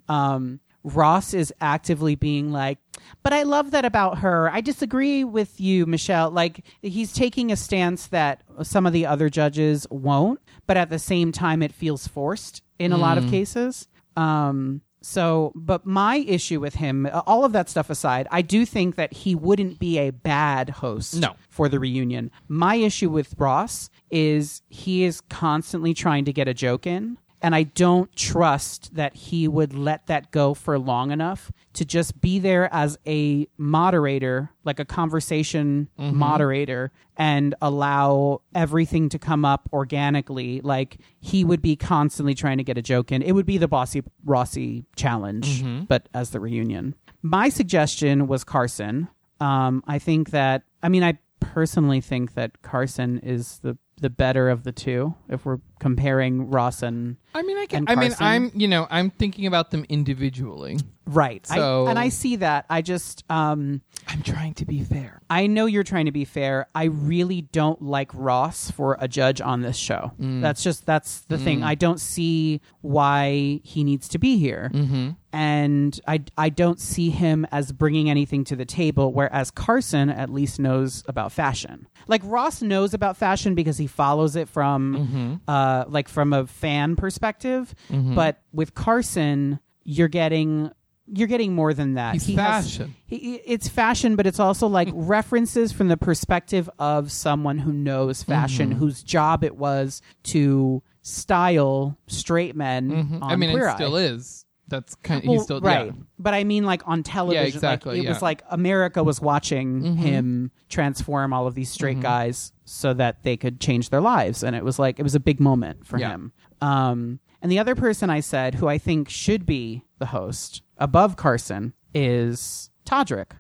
Um, 0.07 0.59
Ross 0.83 1.33
is 1.33 1.53
actively 1.61 2.15
being 2.15 2.51
like, 2.51 2.79
but 3.23 3.33
I 3.33 3.43
love 3.43 3.71
that 3.71 3.85
about 3.85 4.19
her. 4.19 4.49
I 4.49 4.61
disagree 4.61 5.23
with 5.23 5.59
you, 5.59 5.85
Michelle. 5.85 6.31
Like 6.31 6.65
he's 6.81 7.13
taking 7.13 7.51
a 7.51 7.55
stance 7.55 8.07
that 8.07 8.41
some 8.63 8.85
of 8.85 8.93
the 8.93 9.05
other 9.05 9.29
judges 9.29 9.85
won't, 9.89 10.39
but 10.67 10.77
at 10.77 10.89
the 10.89 10.99
same 10.99 11.31
time, 11.31 11.61
it 11.61 11.73
feels 11.73 12.07
forced 12.07 12.61
in 12.79 12.91
a 12.91 12.97
lot 12.97 13.17
of 13.17 13.29
cases. 13.29 13.87
Um, 14.17 14.81
so, 15.03 15.51
but 15.55 15.85
my 15.85 16.17
issue 16.17 16.59
with 16.59 16.75
him, 16.75 17.07
all 17.25 17.43
of 17.43 17.53
that 17.53 17.69
stuff 17.69 17.89
aside, 17.89 18.27
I 18.31 18.41
do 18.43 18.65
think 18.65 18.95
that 18.97 19.13
he 19.13 19.33
wouldn't 19.33 19.79
be 19.79 19.97
a 19.97 20.11
bad 20.11 20.69
host 20.69 21.15
No. 21.15 21.35
for 21.49 21.67
the 21.69 21.79
reunion. 21.79 22.29
My 22.47 22.75
issue 22.75 23.09
with 23.09 23.33
Ross 23.37 23.89
is 24.11 24.61
he 24.69 25.03
is 25.03 25.21
constantly 25.21 25.93
trying 25.95 26.25
to 26.25 26.33
get 26.33 26.47
a 26.47 26.53
joke 26.53 26.85
in. 26.85 27.17
And 27.41 27.55
I 27.55 27.63
don't 27.63 28.15
trust 28.15 28.93
that 28.95 29.15
he 29.15 29.47
would 29.47 29.73
let 29.73 30.05
that 30.07 30.31
go 30.31 30.53
for 30.53 30.77
long 30.77 31.11
enough 31.11 31.51
to 31.73 31.85
just 31.85 32.21
be 32.21 32.37
there 32.37 32.71
as 32.71 32.99
a 33.07 33.47
moderator, 33.57 34.51
like 34.63 34.79
a 34.79 34.85
conversation 34.85 35.87
moderator, 35.97 36.91
and 37.17 37.55
allow 37.61 38.41
everything 38.53 39.09
to 39.09 39.19
come 39.19 39.43
up 39.45 39.69
organically. 39.73 40.61
Like 40.61 40.97
he 41.19 41.43
would 41.43 41.61
be 41.61 41.75
constantly 41.75 42.35
trying 42.35 42.57
to 42.59 42.63
get 42.63 42.77
a 42.77 42.81
joke 42.81 43.11
in. 43.11 43.21
It 43.21 43.31
would 43.31 43.45
be 43.45 43.57
the 43.57 43.67
Bossy 43.67 44.03
Rossy 44.25 44.85
challenge, 44.95 45.63
but 45.87 46.09
as 46.13 46.29
the 46.31 46.39
reunion. 46.39 46.95
My 47.23 47.49
suggestion 47.49 48.27
was 48.27 48.43
Carson. 48.43 49.07
Um, 49.39 49.83
I 49.87 49.97
think 49.99 50.29
that, 50.31 50.63
I 50.83 50.89
mean, 50.89 51.03
I 51.03 51.17
personally 51.39 52.01
think 52.01 52.35
that 52.35 52.61
Carson 52.61 53.19
is 53.19 53.59
the 53.59 53.77
the 53.99 54.09
better 54.09 54.49
of 54.49 54.63
the 54.63 54.71
two 54.71 55.13
if 55.29 55.45
we're 55.45 55.59
comparing 55.81 56.49
Ross 56.51 56.83
and 56.83 57.17
I 57.33 57.41
mean, 57.43 57.57
I 57.57 57.65
can. 57.65 57.85
I 57.87 57.95
mean, 57.95 58.13
I'm 58.19 58.51
you 58.53 58.67
know, 58.67 58.85
I'm 58.89 59.09
thinking 59.09 59.45
about 59.47 59.71
them 59.71 59.85
individually. 59.89 60.77
right. 61.07 61.45
I- 61.49 61.55
So- 61.55 61.87
and 61.87 61.97
I 61.97 62.09
see 62.09 62.35
that. 62.37 62.65
I 62.69 62.81
just 62.81 63.23
um 63.29 63.81
I'm 64.07 64.21
trying 64.21 64.53
to 64.55 64.65
be 64.65 64.83
fair. 64.83 65.21
I 65.29 65.47
know 65.47 65.65
you're 65.65 65.83
trying 65.93 66.05
to 66.05 66.11
be 66.11 66.25
fair. 66.25 66.67
I 66.75 66.85
really 66.85 67.41
don't 67.41 67.81
like 67.81 68.11
Ross 68.13 68.69
for 68.71 68.97
a 68.99 69.07
judge 69.07 69.39
on 69.41 69.61
this 69.61 69.77
show. 69.77 70.11
Mm. 70.19 70.41
That's 70.41 70.61
just 70.63 70.85
that's 70.85 71.21
the 71.31 71.37
thing. 71.37 71.63
I 71.63 71.75
don't 71.75 71.99
see 71.99 72.61
why 72.81 73.61
he 73.63 73.83
needs 73.83 74.07
to 74.09 74.19
be 74.19 74.37
here. 74.37 74.69
Mm-hmm. 74.73 75.09
And 75.33 75.97
I, 76.05 76.23
I 76.37 76.49
don't 76.49 76.77
see 76.79 77.09
him 77.09 77.47
as 77.53 77.71
bringing 77.71 78.09
anything 78.09 78.43
to 78.51 78.55
the 78.57 78.65
table, 78.65 79.13
whereas 79.13 79.49
Carson 79.49 80.09
at 80.09 80.29
least 80.29 80.59
knows 80.59 81.05
about 81.07 81.31
fashion. 81.31 81.87
Like 82.13 82.21
Ross 82.25 82.61
knows 82.61 82.93
about 82.93 83.15
fashion 83.15 83.55
because 83.55 83.77
he 83.77 83.87
follows 83.87 84.35
it 84.35 84.49
from, 84.49 84.81
Mm-hmm. 84.91 85.33
uh, 85.49 85.70
like 85.87 86.07
from 86.07 86.33
a 86.33 86.45
fan 86.47 86.95
perspective. 86.95 87.73
But 87.89 88.41
with 88.53 88.73
Carson, 88.75 89.59
you're 89.83 90.07
getting 90.07 90.71
you're 91.13 91.27
getting 91.27 91.53
more 91.53 91.73
than 91.73 91.95
that. 91.95 92.13
He's 92.13 92.25
He 92.25 92.35
has- 92.35 92.65
fashion. 92.65 92.95
he, 93.05 93.35
it's 93.45 93.67
fashion, 93.67 94.15
but 94.15 94.25
it's 94.25 94.39
also 94.39 94.67
like 94.67 94.87
references 94.93 95.73
from 95.73 95.89
the 95.89 95.97
perspective 95.97 96.69
of 96.79 97.11
someone 97.11 97.57
who 97.57 97.73
knows 97.73 98.23
fashion, 98.23 98.69
Mm-hmm. 98.69 98.79
whose 98.79 99.03
job 99.03 99.43
it 99.43 99.57
was 99.57 100.01
to 100.25 100.81
style 101.01 101.97
straight 102.07 102.55
men. 102.55 102.91
Mm-hmm. 102.91 103.23
I 103.23 103.35
mean, 103.35 103.49
it 103.49 103.61
Eye. 103.61 103.75
still 103.75 103.97
is. 103.97 104.45
That's 104.71 104.95
kind. 104.95 105.23
Well, 105.23 105.33
he's 105.33 105.43
still 105.43 105.61
right, 105.61 105.85
yeah. 105.87 105.91
but 106.17 106.33
I 106.33 106.43
mean, 106.43 106.63
like 106.65 106.81
on 106.87 107.03
television, 107.03 107.43
like, 107.45 107.53
exactly, 107.53 107.99
it 107.99 108.03
yeah. 108.05 108.09
was 108.09 108.21
like 108.23 108.41
America 108.49 109.03
was 109.03 109.21
watching 109.21 109.97
him 109.97 110.49
transform 110.69 111.31
all 111.33 111.45
of 111.45 111.53
these 111.53 111.69
straight 111.69 111.97
Mm-hmm. 111.97 112.01
guys 112.01 112.51
so 112.65 112.93
that 112.95 113.21
they 113.23 113.37
could 113.37 113.59
change 113.61 113.89
their 113.91 114.01
lives, 114.01 114.43
and 114.43 114.55
it 114.55 114.63
was 114.63 114.79
like 114.79 114.97
it 114.99 115.03
was 115.03 115.13
a 115.13 115.19
big 115.19 115.39
moment 115.39 115.85
for 115.85 115.99
Yeah. 115.99 116.09
him. 116.09 116.31
Um, 116.61 117.19
and 117.41 117.51
the 117.51 117.59
other 117.59 117.75
person 117.75 118.09
I 118.09 118.19
said 118.21 118.55
who 118.55 118.67
I 118.67 118.77
think 118.79 119.09
should 119.09 119.45
be 119.45 119.83
the 119.99 120.07
host 120.07 120.61
above 120.77 121.15
Carson 121.17 121.73
is 121.93 122.69
Todrick. 122.85 123.31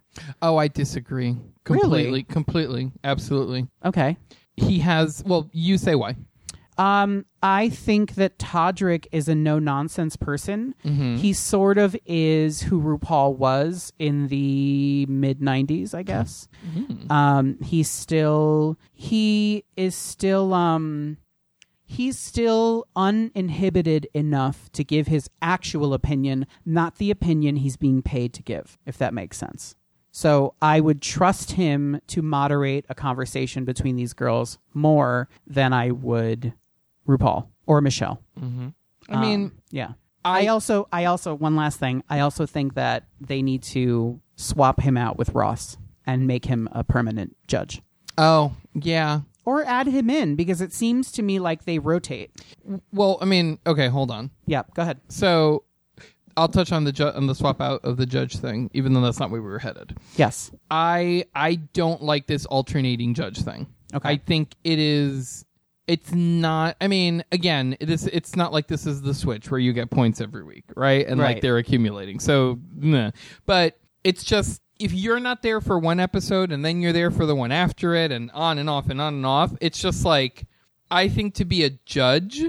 Oh, 0.41 0.57
I 0.57 0.67
disagree. 0.67 1.37
Completely, 1.63 2.23
completely, 2.23 2.91
absolutely. 3.03 3.67
Okay. 3.85 4.17
He 4.57 4.79
has. 4.79 5.23
Well, 5.25 5.49
you 5.53 5.77
say 5.77 5.95
why? 5.95 6.15
Um, 6.81 7.27
I 7.43 7.69
think 7.69 8.15
that 8.15 8.39
Todrick 8.39 9.05
is 9.11 9.27
a 9.27 9.35
no 9.35 9.59
nonsense 9.59 10.15
person. 10.15 10.73
Mm-hmm. 10.83 11.17
He 11.17 11.31
sort 11.31 11.77
of 11.77 11.95
is 12.07 12.63
who 12.63 12.81
RuPaul 12.81 13.37
was 13.37 13.93
in 13.99 14.29
the 14.29 15.05
mid 15.07 15.41
'90s, 15.41 15.93
I 15.93 16.01
guess. 16.01 16.47
Mm-hmm. 16.75 17.11
Um, 17.11 17.57
he's 17.61 17.87
still 17.87 18.79
he 18.93 19.63
is 19.77 19.93
still 19.93 20.55
um 20.55 21.17
he's 21.85 22.17
still 22.17 22.87
uninhibited 22.95 24.07
enough 24.15 24.71
to 24.71 24.83
give 24.83 25.05
his 25.05 25.29
actual 25.39 25.93
opinion, 25.93 26.47
not 26.65 26.95
the 26.95 27.11
opinion 27.11 27.57
he's 27.57 27.77
being 27.77 28.01
paid 28.01 28.33
to 28.33 28.41
give, 28.41 28.79
if 28.87 28.97
that 28.97 29.13
makes 29.13 29.37
sense. 29.37 29.75
So 30.11 30.55
I 30.63 30.79
would 30.79 31.01
trust 31.01 31.51
him 31.51 32.01
to 32.07 32.23
moderate 32.23 32.85
a 32.89 32.95
conversation 32.95 33.65
between 33.65 33.97
these 33.97 34.13
girls 34.13 34.57
more 34.73 35.29
than 35.45 35.73
I 35.73 35.91
would 35.91 36.53
RuPaul 37.17 37.47
or 37.65 37.81
Michelle. 37.81 38.21
I 38.37 39.19
mean, 39.21 39.45
Um, 39.45 39.51
yeah. 39.71 39.93
I, 40.23 40.47
also, 40.47 40.87
I 40.91 41.05
also, 41.05 41.33
one 41.33 41.55
last 41.55 41.79
thing. 41.79 42.03
I 42.09 42.19
also 42.19 42.45
think 42.45 42.75
that 42.75 43.05
they 43.19 43.41
need 43.41 43.63
to 43.63 44.19
swap 44.35 44.81
him 44.81 44.95
out 44.95 45.17
with 45.17 45.29
Ross 45.31 45.77
and 46.05 46.27
make 46.27 46.45
him 46.45 46.69
a 46.71 46.83
permanent 46.83 47.35
judge, 47.47 47.81
oh 48.17 48.53
yeah. 48.73 49.21
or 49.45 49.63
add 49.65 49.87
him 49.87 50.09
in 50.09 50.35
because 50.35 50.61
it 50.61 50.73
seems 50.73 51.11
to 51.13 51.21
me 51.23 51.39
like 51.39 51.65
they 51.65 51.79
rotate. 51.79 52.31
Well, 52.91 53.17
I 53.21 53.25
mean, 53.25 53.57
okay, 53.65 53.87
hold 53.87 54.11
on. 54.11 54.29
Yeah, 54.45 54.63
go 54.75 54.81
ahead. 54.83 54.99
So 55.09 55.63
I'll 56.37 56.47
touch 56.47 56.71
on 56.71 56.83
the 56.85 56.91
ju- 56.91 57.11
on 57.11 57.27
the 57.27 57.35
swap 57.35 57.61
out 57.61 57.81
of 57.83 57.97
the 57.97 58.05
judge 58.05 58.37
thing, 58.37 58.69
even 58.73 58.93
though 58.93 59.01
that's 59.01 59.19
not 59.19 59.29
where 59.31 59.41
we 59.41 59.47
were 59.49 59.59
headed. 59.59 59.97
Yes. 60.17 60.51
I 60.71 61.25
I 61.35 61.55
don't 61.55 62.01
like 62.03 62.27
this 62.27 62.45
alternating 62.45 63.13
judge 63.13 63.41
thing. 63.41 63.67
Okay. 63.93 64.09
I 64.09 64.17
think 64.17 64.55
it 64.63 64.79
is. 64.79 65.45
It's 65.91 66.13
not. 66.13 66.77
I 66.79 66.87
mean, 66.87 67.21
again, 67.33 67.75
it 67.81 67.89
is. 67.89 68.07
It's 68.07 68.37
not 68.37 68.53
like 68.53 68.67
this 68.67 68.85
is 68.85 69.01
the 69.01 69.13
Switch 69.13 69.51
where 69.51 69.59
you 69.59 69.73
get 69.73 69.89
points 69.89 70.21
every 70.21 70.41
week, 70.41 70.63
right? 70.77 71.05
And 71.05 71.19
like 71.19 71.41
they're 71.41 71.57
accumulating. 71.57 72.21
So, 72.21 72.59
meh. 72.73 73.11
but 73.45 73.77
it's 74.01 74.23
just 74.23 74.61
if 74.79 74.93
you're 74.93 75.19
not 75.19 75.41
there 75.41 75.59
for 75.59 75.77
one 75.77 75.99
episode 75.99 76.53
and 76.53 76.63
then 76.63 76.79
you're 76.79 76.93
there 76.93 77.11
for 77.11 77.25
the 77.25 77.35
one 77.35 77.51
after 77.51 77.93
it, 77.93 78.09
and 78.09 78.31
on 78.31 78.57
and 78.57 78.69
off 78.69 78.89
and 78.89 79.01
on 79.01 79.15
and 79.15 79.25
off, 79.25 79.51
it's 79.59 79.81
just 79.81 80.05
like 80.05 80.45
I 80.89 81.09
think 81.09 81.33
to 81.35 81.45
be 81.45 81.65
a 81.65 81.71
judge 81.85 82.41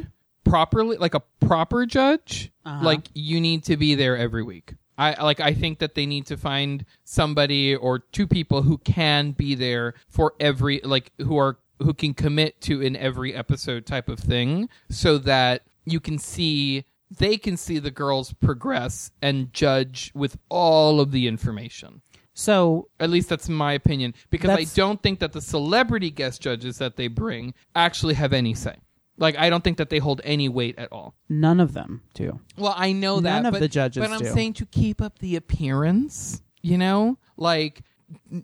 properly, 0.44 0.96
like 0.98 1.14
a 1.14 1.22
proper 1.44 1.84
judge, 1.84 2.52
uh-huh. 2.64 2.84
like 2.84 3.08
you 3.12 3.40
need 3.40 3.64
to 3.64 3.76
be 3.76 3.96
there 3.96 4.16
every 4.16 4.44
week. 4.44 4.74
I 4.96 5.20
like 5.20 5.40
I 5.40 5.52
think 5.52 5.80
that 5.80 5.96
they 5.96 6.06
need 6.06 6.26
to 6.26 6.36
find 6.36 6.84
somebody 7.02 7.74
or 7.74 7.98
two 7.98 8.28
people 8.28 8.62
who 8.62 8.78
can 8.78 9.32
be 9.32 9.56
there 9.56 9.94
for 10.06 10.34
every 10.38 10.80
like 10.84 11.10
who 11.18 11.38
are 11.38 11.58
who 11.82 11.94
can 11.94 12.14
commit 12.14 12.60
to 12.62 12.84
an 12.84 12.96
every 12.96 13.34
episode 13.34 13.86
type 13.86 14.08
of 14.08 14.18
thing 14.18 14.68
so 14.90 15.18
that 15.18 15.62
you 15.84 16.00
can 16.00 16.18
see 16.18 16.84
they 17.10 17.36
can 17.36 17.56
see 17.58 17.78
the 17.78 17.90
girls 17.90 18.32
progress 18.34 19.10
and 19.20 19.52
judge 19.52 20.10
with 20.14 20.38
all 20.48 20.98
of 20.98 21.10
the 21.10 21.26
information. 21.28 22.00
So 22.34 22.88
At 22.98 23.10
least 23.10 23.28
that's 23.28 23.48
my 23.50 23.74
opinion 23.74 24.14
because 24.30 24.48
I 24.48 24.54
That's- 24.54 24.74
don't 24.74 25.02
think 25.02 25.18
that 25.18 25.32
the 25.32 25.42
celebrity 25.42 26.10
guest 26.10 26.40
judges 26.40 26.78
that 26.78 26.96
they 26.96 27.08
bring 27.08 27.52
actually 27.74 28.14
have 28.14 28.32
any 28.32 28.54
say. 28.54 28.76
Like 29.18 29.36
I 29.38 29.50
don't 29.50 29.62
think 29.62 29.76
that 29.76 29.90
they 29.90 29.98
hold 29.98 30.22
any 30.24 30.48
weight 30.48 30.78
at 30.78 30.90
all. 30.90 31.14
none 31.28 31.60
of 31.60 31.74
them 31.74 32.02
do. 32.14 32.40
Well, 32.56 32.74
I 32.74 32.92
know 32.92 33.20
that 33.20 33.42
None 33.42 33.46
of 33.46 33.52
but, 33.52 33.60
the 33.60 33.68
judges 33.68 34.00
But 34.00 34.10
I'm 34.10 34.20
do. 34.20 34.32
saying 34.32 34.54
to 34.54 34.64
keep 34.66 35.02
up 35.02 35.18
the 35.18 35.36
appearance, 35.36 36.42
you 36.62 36.78
know, 36.78 37.18
like 37.36 37.82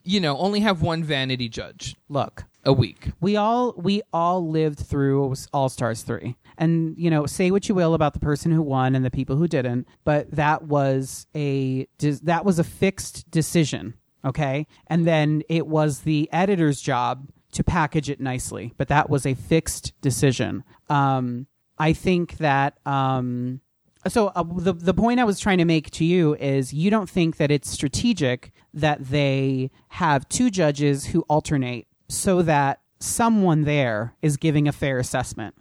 you 0.04 0.18
know, 0.20 0.36
only 0.38 0.60
have 0.60 0.82
one 0.82 1.02
vanity 1.02 1.48
judge 1.48 1.96
Look, 2.10 2.44
a 2.68 2.72
week. 2.72 3.10
we 3.20 3.36
all 3.36 3.74
we 3.76 4.02
all 4.12 4.46
lived 4.46 4.78
through 4.78 5.34
All 5.52 5.68
Stars 5.70 6.02
three, 6.02 6.36
and 6.58 6.94
you 6.98 7.10
know, 7.10 7.26
say 7.26 7.50
what 7.50 7.68
you 7.68 7.74
will 7.74 7.94
about 7.94 8.12
the 8.12 8.20
person 8.20 8.52
who 8.52 8.62
won 8.62 8.94
and 8.94 9.04
the 9.04 9.10
people 9.10 9.36
who 9.36 9.48
didn't, 9.48 9.88
but 10.04 10.30
that 10.30 10.64
was 10.64 11.26
a 11.34 11.88
that 12.22 12.44
was 12.44 12.58
a 12.58 12.64
fixed 12.64 13.28
decision, 13.30 13.94
okay? 14.24 14.66
And 14.86 15.06
then 15.06 15.42
it 15.48 15.66
was 15.66 16.00
the 16.00 16.28
editor's 16.30 16.80
job 16.80 17.30
to 17.52 17.64
package 17.64 18.10
it 18.10 18.20
nicely, 18.20 18.74
but 18.76 18.88
that 18.88 19.08
was 19.08 19.24
a 19.24 19.34
fixed 19.34 19.98
decision. 20.02 20.62
Um, 20.88 21.46
I 21.78 21.94
think 21.94 22.36
that. 22.36 22.78
Um, 22.86 23.62
so 24.06 24.28
uh, 24.28 24.44
the 24.44 24.74
the 24.74 24.94
point 24.94 25.20
I 25.20 25.24
was 25.24 25.40
trying 25.40 25.58
to 25.58 25.64
make 25.64 25.90
to 25.92 26.04
you 26.04 26.36
is 26.36 26.72
you 26.72 26.90
don't 26.90 27.10
think 27.10 27.38
that 27.38 27.50
it's 27.50 27.68
strategic 27.70 28.52
that 28.72 29.06
they 29.06 29.70
have 29.88 30.28
two 30.28 30.50
judges 30.50 31.06
who 31.06 31.22
alternate 31.22 31.87
so 32.08 32.42
that 32.42 32.80
someone 33.00 33.64
there 33.64 34.14
is 34.22 34.36
giving 34.36 34.68
a 34.68 34.72
fair 34.72 34.98
assessment. 34.98 35.54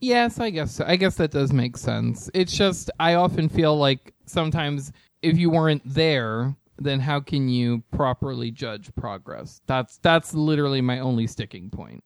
Yes, 0.00 0.40
I 0.40 0.50
guess 0.50 0.72
so. 0.72 0.84
I 0.86 0.96
guess 0.96 1.14
that 1.16 1.30
does 1.30 1.52
make 1.52 1.76
sense. 1.76 2.28
It's 2.34 2.52
just 2.52 2.90
I 2.98 3.14
often 3.14 3.48
feel 3.48 3.76
like 3.76 4.12
sometimes 4.26 4.92
if 5.22 5.38
you 5.38 5.48
weren't 5.48 5.82
there, 5.84 6.56
then 6.78 6.98
how 6.98 7.20
can 7.20 7.48
you 7.48 7.84
properly 7.92 8.50
judge 8.50 8.92
progress? 8.96 9.60
That's 9.66 9.98
that's 9.98 10.34
literally 10.34 10.80
my 10.80 10.98
only 10.98 11.28
sticking 11.28 11.70
point. 11.70 12.02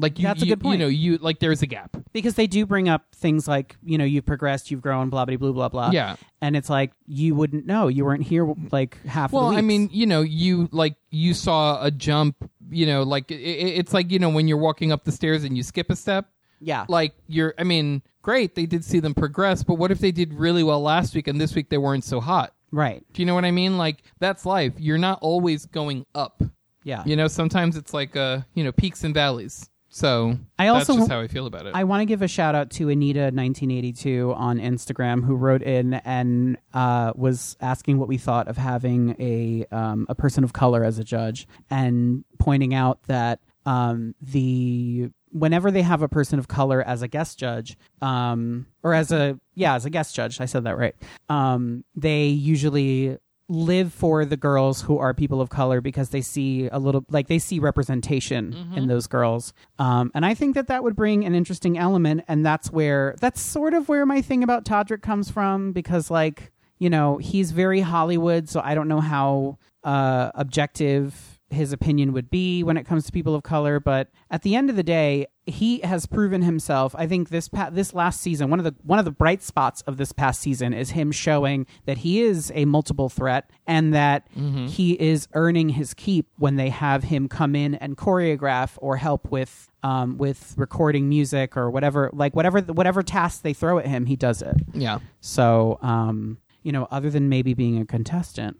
Like 0.00 0.18
you, 0.18 0.24
That's 0.24 0.42
a 0.42 0.46
good 0.46 0.60
point. 0.60 0.80
You 0.80 0.86
know, 0.86 0.90
you 0.90 1.18
like 1.18 1.38
there's 1.38 1.62
a 1.62 1.66
gap. 1.66 1.96
Because 2.12 2.34
they 2.34 2.46
do 2.46 2.66
bring 2.66 2.88
up 2.88 3.04
things 3.14 3.46
like, 3.46 3.76
you 3.84 3.98
know, 3.98 4.04
you've 4.04 4.26
progressed, 4.26 4.70
you've 4.70 4.80
grown, 4.82 5.10
blah 5.10 5.24
blah 5.24 5.36
blah 5.36 5.52
blah 5.52 5.68
blah. 5.68 5.90
Yeah. 5.92 6.16
And 6.40 6.56
it's 6.56 6.70
like 6.70 6.92
you 7.06 7.34
wouldn't 7.34 7.66
know. 7.66 7.88
You 7.88 8.04
weren't 8.04 8.22
here 8.24 8.52
like 8.72 8.96
half 9.06 9.32
Well, 9.32 9.46
I 9.46 9.60
mean, 9.60 9.88
you 9.92 10.06
know, 10.06 10.22
you 10.22 10.68
like 10.72 10.96
you 11.10 11.34
saw 11.34 11.82
a 11.84 11.90
jump. 11.90 12.50
You 12.70 12.86
know, 12.86 13.02
like 13.02 13.30
it, 13.30 13.34
it's 13.34 13.92
like 13.92 14.10
you 14.10 14.18
know 14.18 14.30
when 14.30 14.48
you're 14.48 14.58
walking 14.58 14.92
up 14.92 15.04
the 15.04 15.12
stairs 15.12 15.44
and 15.44 15.56
you 15.56 15.62
skip 15.62 15.90
a 15.90 15.96
step. 15.96 16.26
yeah. 16.60 16.84
Like 16.88 17.14
you're, 17.26 17.54
I 17.58 17.64
mean, 17.64 18.02
great, 18.22 18.54
they 18.54 18.66
did 18.66 18.84
see 18.84 19.00
them 19.00 19.14
progress, 19.14 19.62
but 19.62 19.74
what 19.74 19.90
if 19.90 19.98
they 19.98 20.12
did 20.12 20.34
really 20.34 20.62
well 20.62 20.80
last 20.82 21.14
week 21.14 21.26
and 21.26 21.40
this 21.40 21.54
week 21.54 21.68
they 21.70 21.78
weren't 21.78 22.04
so 22.04 22.20
hot? 22.20 22.54
right. 22.72 23.02
Do 23.12 23.22
you 23.22 23.26
know 23.26 23.34
what 23.34 23.44
I 23.44 23.50
mean? 23.50 23.78
Like 23.78 24.02
that's 24.18 24.46
life. 24.46 24.74
You're 24.78 24.98
not 24.98 25.18
always 25.22 25.66
going 25.66 26.06
up. 26.14 26.42
Yeah. 26.84 27.02
You 27.04 27.16
know, 27.16 27.26
sometimes 27.28 27.76
it's 27.76 27.92
like 27.94 28.14
uh, 28.16 28.40
you 28.54 28.62
know, 28.64 28.72
peaks 28.72 29.04
and 29.04 29.14
valleys. 29.14 29.69
So 29.92 30.38
I 30.58 30.68
also- 30.68 30.92
that's 30.94 31.00
just 31.02 31.10
how 31.10 31.20
I 31.20 31.26
feel 31.26 31.46
about 31.46 31.66
it. 31.66 31.72
I 31.74 31.82
want 31.84 32.00
to 32.02 32.06
give 32.06 32.22
a 32.22 32.28
shout 32.28 32.54
out 32.54 32.70
to 32.70 32.86
Anita1982 32.86 34.34
on 34.36 34.58
Instagram 34.58 35.24
who 35.24 35.34
wrote 35.34 35.62
in 35.62 35.94
and 35.94 36.56
uh, 36.72 37.12
was 37.16 37.56
asking 37.60 37.98
what 37.98 38.08
we 38.08 38.16
thought 38.16 38.48
of 38.48 38.56
having 38.56 39.16
a 39.18 39.66
um, 39.74 40.06
a 40.08 40.14
person 40.14 40.44
of 40.44 40.52
color 40.52 40.84
as 40.84 40.98
a 40.98 41.04
judge 41.04 41.46
and 41.70 42.24
pointing 42.38 42.72
out 42.74 43.02
that 43.08 43.40
um, 43.66 44.14
the 44.22 45.10
whenever 45.32 45.70
they 45.70 45.82
have 45.82 46.02
a 46.02 46.08
person 46.08 46.38
of 46.38 46.48
color 46.48 46.82
as 46.82 47.02
a 47.02 47.08
guest 47.08 47.38
judge 47.38 47.76
um, 48.02 48.66
or 48.82 48.94
as 48.94 49.12
a 49.12 49.38
yeah 49.54 49.74
as 49.74 49.84
a 49.84 49.90
guest 49.90 50.14
judge 50.14 50.40
I 50.40 50.44
said 50.46 50.64
that 50.64 50.76
right 50.78 50.94
um, 51.28 51.84
they 51.94 52.26
usually 52.26 53.16
live 53.50 53.92
for 53.92 54.24
the 54.24 54.36
girls 54.36 54.82
who 54.82 54.96
are 54.98 55.12
people 55.12 55.40
of 55.40 55.50
color 55.50 55.80
because 55.80 56.10
they 56.10 56.20
see 56.20 56.68
a 56.68 56.78
little 56.78 57.04
like 57.10 57.26
they 57.26 57.38
see 57.38 57.58
representation 57.58 58.52
in 58.76 58.86
those 58.86 59.06
girls. 59.08 59.52
Um, 59.78 60.10
and 60.14 60.24
i 60.24 60.34
think 60.34 60.54
that 60.54 60.68
that 60.68 60.84
would 60.84 60.94
bring 60.94 61.24
an 61.24 61.34
interesting 61.34 61.76
element 61.76 62.22
and 62.28 62.46
that's 62.46 62.70
where 62.70 63.16
that's 63.20 63.40
sort 63.40 63.74
of 63.74 63.88
where 63.88 64.06
my 64.06 64.22
thing 64.22 64.42
about 64.44 64.64
todrick 64.64 65.02
comes 65.02 65.30
from 65.30 65.72
because 65.72 66.10
like 66.10 66.52
you 66.78 66.88
know 66.88 67.16
he's 67.18 67.50
very 67.50 67.80
hollywood 67.80 68.48
so 68.48 68.60
i 68.62 68.74
don't 68.74 68.88
know 68.88 69.00
how 69.00 69.58
uh, 69.84 70.30
objective 70.34 71.29
his 71.50 71.72
opinion 71.72 72.12
would 72.12 72.30
be 72.30 72.62
when 72.62 72.76
it 72.76 72.84
comes 72.84 73.04
to 73.06 73.12
people 73.12 73.34
of 73.34 73.42
color 73.42 73.80
but 73.80 74.08
at 74.30 74.42
the 74.42 74.54
end 74.54 74.70
of 74.70 74.76
the 74.76 74.82
day 74.82 75.26
he 75.46 75.80
has 75.80 76.06
proven 76.06 76.42
himself. 76.42 76.94
I 76.96 77.08
think 77.08 77.28
this 77.30 77.48
pa- 77.48 77.70
this 77.70 77.92
last 77.92 78.20
season 78.20 78.50
one 78.50 78.60
of 78.60 78.64
the 78.64 78.74
one 78.84 79.00
of 79.00 79.04
the 79.04 79.10
bright 79.10 79.42
spots 79.42 79.82
of 79.82 79.96
this 79.96 80.12
past 80.12 80.40
season 80.40 80.72
is 80.72 80.90
him 80.90 81.10
showing 81.10 81.66
that 81.86 81.98
he 81.98 82.20
is 82.20 82.52
a 82.54 82.66
multiple 82.66 83.08
threat 83.08 83.50
and 83.66 83.92
that 83.92 84.28
he 84.68 84.92
is 85.00 85.26
earning 85.34 85.70
his 85.70 85.92
keep 85.94 86.28
when 86.38 86.54
they 86.54 86.68
have 86.68 87.04
him 87.04 87.26
come 87.26 87.56
in 87.56 87.74
and 87.74 87.96
choreograph 87.96 88.74
or 88.76 88.96
help 88.98 89.30
with 89.32 89.68
um, 89.82 90.18
with 90.18 90.54
recording 90.56 91.08
music 91.08 91.56
or 91.56 91.68
whatever 91.70 92.10
like 92.12 92.36
whatever 92.36 92.60
whatever 92.60 93.02
tasks 93.02 93.40
they 93.40 93.54
throw 93.54 93.78
at 93.78 93.86
him 93.86 94.06
he 94.06 94.14
does 94.14 94.42
it. 94.42 94.54
Yeah. 94.72 95.00
so 95.20 95.78
um, 95.82 96.38
you 96.62 96.70
know 96.70 96.86
other 96.92 97.10
than 97.10 97.28
maybe 97.28 97.54
being 97.54 97.80
a 97.80 97.86
contestant 97.86 98.56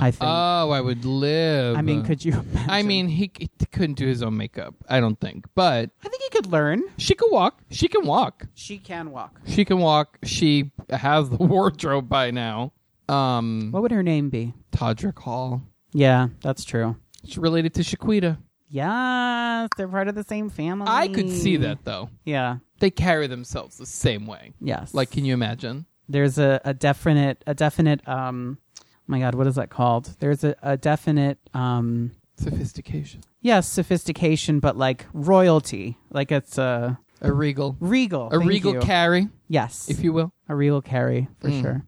i 0.00 0.10
think 0.10 0.22
Oh, 0.22 0.70
I 0.70 0.80
would 0.80 1.04
live. 1.04 1.76
i 1.76 1.82
mean 1.82 2.02
could 2.04 2.24
you 2.24 2.32
imagine? 2.32 2.70
I 2.70 2.82
mean, 2.82 3.08
he, 3.08 3.30
he 3.38 3.48
couldn't 3.72 3.94
do 3.94 4.06
his 4.06 4.22
own 4.22 4.36
makeup. 4.36 4.74
I 4.88 5.00
don't 5.00 5.18
think, 5.20 5.46
but 5.54 5.90
i 6.04 6.08
think 6.08 6.22
he 6.22 6.30
could 6.30 6.46
learn 6.46 6.82
she 6.96 7.14
can 7.14 7.28
walk. 7.30 7.60
She 7.70 7.88
can 7.88 8.04
walk. 8.06 8.46
she 8.54 8.78
can 8.78 9.10
walk 9.10 9.40
She 9.46 9.64
can 9.64 9.78
walk. 9.78 10.18
She 10.24 10.72
has 10.90 11.30
the 11.30 11.36
wardrobe 11.52 12.08
by 12.08 12.30
now. 12.30 12.72
Um, 13.08 13.68
what 13.70 13.82
would 13.82 13.90
her 13.92 14.02
name 14.02 14.30
be 14.30 14.54
Todrick 14.72 15.18
Hall. 15.18 15.62
yeah 15.92 16.28
that's 16.42 16.64
true 16.64 16.96
She's 17.24 17.38
related 17.38 17.72
to 17.74 17.82
Shaquita. 17.82 18.38
Yes, 18.68 19.68
they're 19.76 19.88
part 19.88 20.08
of 20.08 20.14
the 20.14 20.24
same 20.24 20.50
family. 20.50 20.86
I 20.88 21.08
could 21.08 21.30
see 21.30 21.56
that 21.58 21.84
though. 21.84 22.10
Yeah. 22.24 22.56
They 22.80 22.90
carry 22.90 23.26
themselves 23.28 23.78
the 23.78 23.86
same 23.86 24.26
way. 24.26 24.52
Yes. 24.60 24.92
Like, 24.92 25.10
can 25.10 25.24
you 25.24 25.32
imagine? 25.34 25.86
there's 26.06 26.36
a, 26.38 26.60
a 26.66 26.74
definite 26.74 27.42
a 27.46 27.54
definite 27.54 28.06
um 28.06 28.58
my 29.06 29.18
god, 29.20 29.34
what 29.34 29.46
is 29.46 29.54
that 29.56 29.70
called? 29.70 30.16
There's 30.20 30.44
a, 30.44 30.54
a 30.62 30.76
definite 30.76 31.38
um 31.54 32.12
Sophistication. 32.36 33.20
yes, 33.42 33.68
sophistication, 33.68 34.58
but 34.60 34.76
like 34.76 35.06
royalty. 35.12 35.96
Like 36.10 36.32
it's 36.32 36.58
a 36.58 36.98
A 37.20 37.32
regal. 37.32 37.76
regal. 37.80 38.28
A 38.32 38.38
regal 38.38 38.74
you. 38.74 38.80
carry, 38.80 39.28
Yes. 39.48 39.88
if 39.88 40.02
you 40.02 40.12
will. 40.12 40.32
a 40.48 40.54
regal 40.56 40.82
carry 40.82 41.28
for 41.40 41.50
sure. 41.50 41.84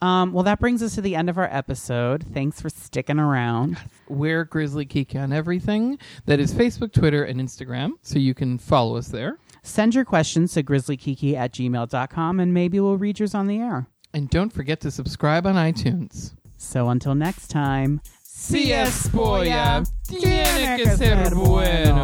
Um, 0.00 0.32
well, 0.32 0.44
that 0.44 0.60
brings 0.60 0.80
us 0.82 0.94
to 0.94 1.00
the 1.00 1.16
end 1.16 1.28
of 1.28 1.38
our 1.38 1.48
episode. 1.52 2.24
Thanks 2.32 2.60
for 2.60 2.68
sticking 2.70 3.18
around. 3.18 3.78
We're 4.08 4.44
Grizzly 4.44 4.86
Kiki 4.86 5.18
on 5.18 5.32
everything. 5.32 5.98
That 6.26 6.38
is 6.38 6.54
Facebook, 6.54 6.92
Twitter, 6.92 7.24
and 7.24 7.40
Instagram. 7.40 7.92
So 8.02 8.18
you 8.20 8.32
can 8.32 8.58
follow 8.58 8.96
us 8.96 9.08
there. 9.08 9.38
Send 9.64 9.96
your 9.96 10.04
questions 10.04 10.52
to 10.54 10.62
grizzlykiki 10.62 11.34
at 11.34 11.52
gmail.com 11.52 12.38
and 12.40 12.54
maybe 12.54 12.78
we'll 12.78 12.96
read 12.96 13.18
yours 13.18 13.34
on 13.34 13.48
the 13.48 13.58
air. 13.58 13.88
And 14.12 14.30
don't 14.30 14.52
forget 14.52 14.80
to 14.80 14.90
subscribe 14.90 15.46
on 15.46 15.54
iTunes. 15.54 16.32
So 16.56 16.88
until 16.88 17.14
next 17.14 17.48
time, 17.48 18.00
si 18.22 18.72
es 18.72 19.08
polla, 19.08 19.84
tiene 20.06 20.76
que 20.76 20.96
ser 20.96 21.34
bueno. 21.34 22.02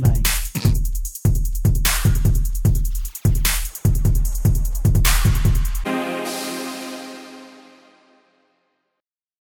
Bye. 0.00 0.37